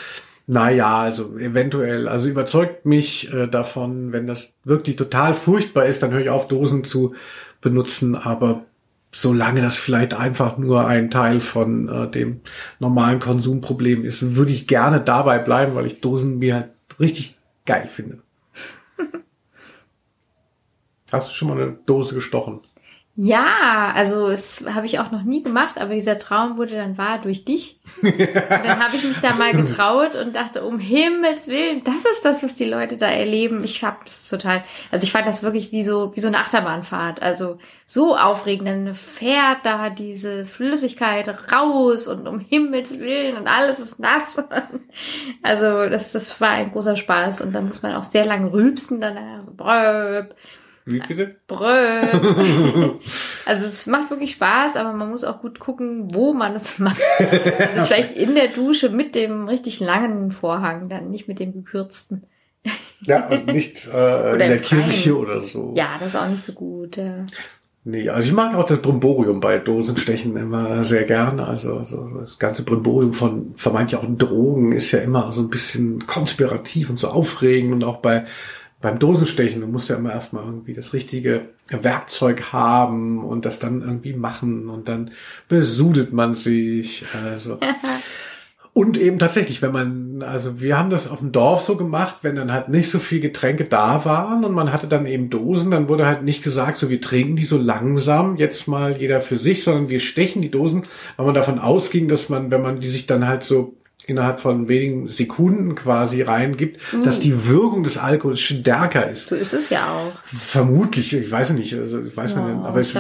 naja, 0.48 1.02
also 1.02 1.38
eventuell, 1.38 2.07
also 2.07 2.27
überzeugt 2.27 2.86
mich 2.88 3.32
äh, 3.32 3.48
davon, 3.48 4.14
wenn 4.14 4.26
das 4.26 4.53
wirklich 4.64 4.95
total 4.95 5.36
furchtbar 5.36 5.86
ist, 5.86 6.02
dann 6.02 6.11
höre 6.11 6.22
ich 6.22 6.30
auf, 6.30 6.48
Dosen 6.48 6.84
zu 6.84 7.14
benutzen, 7.61 8.15
aber 8.15 8.65
solange 9.16 9.62
das 9.62 9.78
vielleicht 9.78 10.14
einfach 10.14 10.58
nur 10.58 10.88
ein 10.88 11.10
Teil 11.10 11.40
von 11.40 11.88
äh, 11.88 12.12
dem 12.12 12.42
normalen 12.80 13.22
Konsumproblem 13.22 14.04
ist, 14.04 14.36
würde 14.36 14.52
ich 14.52 14.68
gerne 14.68 15.00
dabei 15.00 15.40
bleiben, 15.40 15.74
weil 15.74 15.86
ich 15.86 16.02
Dosen 16.02 16.38
mir 16.40 16.56
halt 16.56 16.70
richtig 17.00 17.38
geil 17.66 17.88
finde. 17.90 18.22
Hast 21.14 21.30
du 21.30 21.34
schon 21.34 21.48
mal 21.48 21.62
eine 21.62 21.78
Dose 21.86 22.14
gestochen? 22.14 22.60
Ja, 23.18 23.94
also 23.96 24.28
es 24.28 24.66
habe 24.68 24.88
ich 24.88 25.00
auch 25.00 25.10
noch 25.10 25.24
nie 25.24 25.42
gemacht, 25.42 25.78
aber 25.78 25.94
dieser 25.94 26.20
Traum 26.20 26.58
wurde 26.58 26.76
dann 26.76 26.98
wahr 26.98 27.20
durch 27.22 27.46
dich. 27.46 27.80
Und 28.02 28.20
dann 28.20 28.84
habe 28.84 28.98
ich 28.98 29.06
mich 29.06 29.20
da 29.20 29.34
mal 29.34 29.54
getraut 29.54 30.16
und 30.16 30.36
dachte, 30.36 30.66
um 30.66 30.80
Himmels 30.80 31.48
Willen, 31.48 31.82
das 31.86 32.04
ist 32.12 32.26
das, 32.26 32.44
was 32.44 32.56
die 32.56 32.66
Leute 32.66 32.98
da 32.98 33.08
erleben. 33.08 33.64
Ich 33.64 33.86
habe 33.86 34.00
das 34.04 34.28
total, 34.28 34.66
also 34.92 35.06
ich 35.06 35.14
fand 35.14 35.28
das 35.28 35.44
wirklich 35.44 35.72
wie 35.72 35.82
so 35.82 36.14
wie 36.14 36.20
so 36.20 36.28
eine 36.28 36.40
Achterbahnfahrt, 36.40 37.22
also 37.22 37.58
so 37.86 38.18
aufregend. 38.18 38.68
Dann 38.68 38.94
fährt 38.94 39.60
da 39.64 39.90
diese 39.90 40.46
Flüssigkeit 40.46 41.30
raus 41.54 42.10
und 42.10 42.28
um 42.28 42.42
Himmels 42.42 43.00
Willen 43.00 43.38
und 43.38 43.48
alles 43.48 43.80
ist 43.80 43.98
nass. 43.98 44.38
Also 45.42 45.90
das 45.90 46.14
das 46.14 46.40
war 46.40 46.52
ein 46.52 46.72
großer 46.72 46.96
Spaß 46.96 47.42
und 47.42 47.54
dann 47.54 47.68
muss 47.68 47.84
man 47.84 47.96
auch 47.96 48.04
sehr 48.04 48.26
lange 48.26 48.52
rülpsen 48.52 49.02
danach. 49.02 49.44
So, 49.44 49.54
wie 50.86 50.99
bitte? 50.99 51.36
Brö. 51.48 51.66
also 53.45 53.68
es 53.68 53.88
macht 53.88 54.12
wirklich 54.12 54.34
Spaß, 54.34 54.76
aber 54.76 54.94
man 54.94 55.10
muss 55.10 55.24
auch 55.24 55.41
gut 55.41 55.60
gucken, 55.60 56.14
wo 56.14 56.34
man 56.34 56.56
es 56.56 56.78
macht. 56.80 57.02
Also 57.20 57.82
vielleicht 57.84 58.16
in 58.16 58.36
der 58.36 58.49
Dusche 58.49 58.90
mit 58.90 59.16
dem 59.16 59.48
richtig 59.48 59.80
langen 59.80 60.32
Vorhang, 60.32 60.88
dann 60.88 61.10
nicht 61.10 61.28
mit 61.28 61.40
dem 61.40 61.53
gekürzten. 61.53 62.24
Ja, 63.02 63.28
und 63.28 63.48
nicht 63.48 63.88
äh, 63.88 64.32
in 64.34 64.40
der 64.40 64.57
Kirche 64.57 65.18
oder 65.18 65.41
so. 65.41 65.74
Ja, 65.76 65.98
das 65.99 66.10
ist 66.10 66.16
auch 66.16 66.28
nicht 66.28 66.44
so 66.44 66.53
gut. 66.53 66.98
Ja. 66.98 67.26
Nee, 67.88 68.10
also 68.10 68.28
ich 68.28 68.34
mag 68.34 68.56
auch 68.56 68.66
das 68.66 68.80
Brimborium 68.80 69.40
bei 69.40 69.60
Dosenstechen 69.60 70.36
immer 70.38 70.84
sehr 70.84 71.03
gerne. 71.03 71.45
Also, 71.48 71.78
also 71.78 72.10
das 72.20 72.40
ganze 72.40 72.64
Brimborium 72.64 73.14
von 73.14 73.53
vermeintlich 73.57 73.99
auch 73.99 74.06
Drogen 74.07 74.72
ist 74.72 74.91
ja 74.91 74.99
immer 74.99 75.32
so 75.32 75.41
ein 75.41 75.52
bisschen 75.52 76.07
konspirativ 76.07 76.90
und 76.90 76.98
so 76.98 77.10
aufregend 77.10 77.74
und 77.74 77.84
auch 77.84 77.98
bei 77.98 78.26
beim 78.86 78.99
Dosenstechen, 78.99 79.62
du 79.62 79.68
musst 79.68 79.90
ja 79.90 79.95
immer 79.95 80.12
erstmal 80.12 80.45
irgendwie 80.45 80.76
das 80.76 80.94
richtige 80.94 81.45
Werkzeug 81.70 82.53
haben 82.53 83.26
und 83.26 83.44
das 83.44 83.57
dann 83.57 83.82
irgendwie 83.82 84.14
machen 84.14 84.70
und 84.70 84.88
dann 84.88 85.10
besudelt 85.49 86.14
man 86.14 86.36
sich. 86.36 87.03
Also. 87.26 87.57
und 88.74 88.95
eben 88.95 89.18
tatsächlich, 89.18 89.64
wenn 89.64 89.72
man, 89.72 90.22
also 90.22 90.62
wir 90.62 90.78
haben 90.78 90.91
das 90.91 91.10
auf 91.10 91.18
dem 91.18 91.32
Dorf 91.32 91.62
so 91.62 91.78
gemacht, 91.78 92.18
wenn 92.22 92.36
dann 92.36 92.53
halt 92.53 92.70
nicht 92.70 92.91
so 92.91 92.99
viel 92.99 93.22
Getränke 93.22 93.64
da 93.64 94.06
waren 94.06 94.45
und 94.45 94.53
man 94.53 94.72
hatte 94.72 94.86
dann 94.86 95.07
eben 95.07 95.32
Dosen, 95.32 95.72
dann 95.72 95.90
wurde 95.90 96.06
halt 96.06 96.22
nicht 96.22 96.44
gesagt, 96.44 96.78
so 96.78 96.91
wir 96.91 97.02
trinken 97.02 97.38
die 97.38 97.45
so 97.45 97.57
langsam, 97.57 98.36
jetzt 98.36 98.68
mal 98.68 98.98
jeder 98.98 99.20
für 99.20 99.38
sich, 99.38 99.64
sondern 99.64 99.90
wir 99.90 99.99
stechen 99.99 100.44
die 100.44 100.52
Dosen, 100.52 100.84
weil 101.18 101.26
man 101.26 101.34
davon 101.34 101.57
ausging, 101.57 102.07
dass 102.07 102.30
man, 102.30 102.52
wenn 102.52 102.62
man 102.62 102.82
die 102.82 102.90
sich 102.90 103.07
dann 103.07 103.28
halt 103.28 103.44
so 103.44 103.74
innerhalb 104.07 104.39
von 104.39 104.67
wenigen 104.67 105.09
Sekunden 105.09 105.76
quasi 105.76 106.22
reingibt, 106.22 106.80
mm. 106.93 107.03
dass 107.03 107.19
die 107.19 107.47
Wirkung 107.47 107.84
des 107.84 107.97
Alkohols 107.97 108.39
stärker 108.39 109.09
ist. 109.09 109.30
So 109.30 109.35
ist 109.35 109.53
es 109.53 109.69
ja 109.69 109.93
auch. 109.93 110.11
Vermutlich, 110.23 111.13
ich 111.13 111.31
weiß 111.31 111.51
nicht, 111.51 111.73
also 111.73 112.01
ich 112.03 112.15
weiß 112.15 112.31
ja, 112.31 112.47
nicht, 112.47 112.63
aber 112.63 112.81
es, 112.81 112.93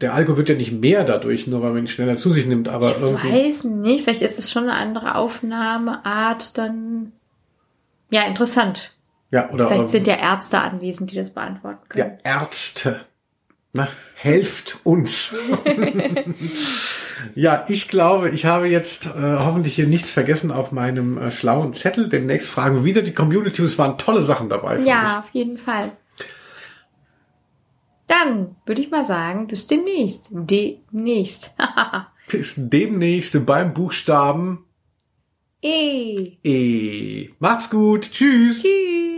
der 0.00 0.14
Alkohol 0.14 0.38
wird 0.38 0.48
ja 0.50 0.54
nicht 0.54 0.72
mehr 0.72 1.04
dadurch, 1.04 1.46
nur 1.46 1.62
weil 1.62 1.70
man 1.70 1.84
ihn 1.84 1.88
schneller 1.88 2.16
zu 2.16 2.30
sich 2.30 2.46
nimmt, 2.46 2.68
aber 2.68 2.90
ich 2.90 3.00
irgendwie. 3.00 3.32
weiß 3.32 3.64
nicht, 3.64 4.04
vielleicht 4.04 4.22
ist 4.22 4.38
es 4.38 4.50
schon 4.50 4.64
eine 4.64 4.74
andere 4.74 5.14
Aufnahmeart 5.14 6.58
dann. 6.58 7.12
Ja, 8.10 8.22
interessant. 8.22 8.94
Ja, 9.30 9.50
oder 9.50 9.68
Vielleicht 9.68 9.84
ähm, 9.84 9.88
sind 9.90 10.06
ja 10.08 10.16
Ärzte 10.16 10.58
anwesend, 10.58 11.12
die 11.12 11.16
das 11.16 11.30
beantworten 11.30 11.78
ja, 11.94 12.04
können. 12.04 12.18
Ärzte. 12.24 13.00
Na, 13.72 13.86
helft 14.16 14.80
uns. 14.82 15.34
ja, 17.36 17.64
ich 17.68 17.88
glaube, 17.88 18.30
ich 18.30 18.44
habe 18.44 18.66
jetzt 18.66 19.06
äh, 19.06 19.38
hoffentlich 19.38 19.76
hier 19.76 19.86
nichts 19.86 20.10
vergessen 20.10 20.50
auf 20.50 20.72
meinem 20.72 21.18
äh, 21.18 21.30
schlauen 21.30 21.72
Zettel. 21.72 22.08
Demnächst 22.08 22.48
fragen 22.48 22.76
wir 22.76 22.84
wieder 22.84 23.02
die 23.02 23.14
Community. 23.14 23.62
Es 23.62 23.78
waren 23.78 23.96
tolle 23.96 24.22
Sachen 24.22 24.48
dabei. 24.48 24.78
Ja, 24.80 25.20
auf 25.20 25.30
jeden 25.32 25.56
Fall. 25.56 25.92
Dann 28.08 28.56
würde 28.66 28.82
ich 28.82 28.90
mal 28.90 29.04
sagen, 29.04 29.46
bis 29.46 29.68
demnächst. 29.68 30.30
Demnächst. 30.32 31.54
ich. 31.56 32.30
Bis 32.30 32.54
demnächst 32.56 33.44
beim 33.44 33.74
Buchstaben 33.74 34.64
eh. 35.62 36.36
E. 36.42 37.30
Macht's 37.38 37.70
gut. 37.70 38.10
Tschüss. 38.12 38.62
Tschüss. 38.62 39.10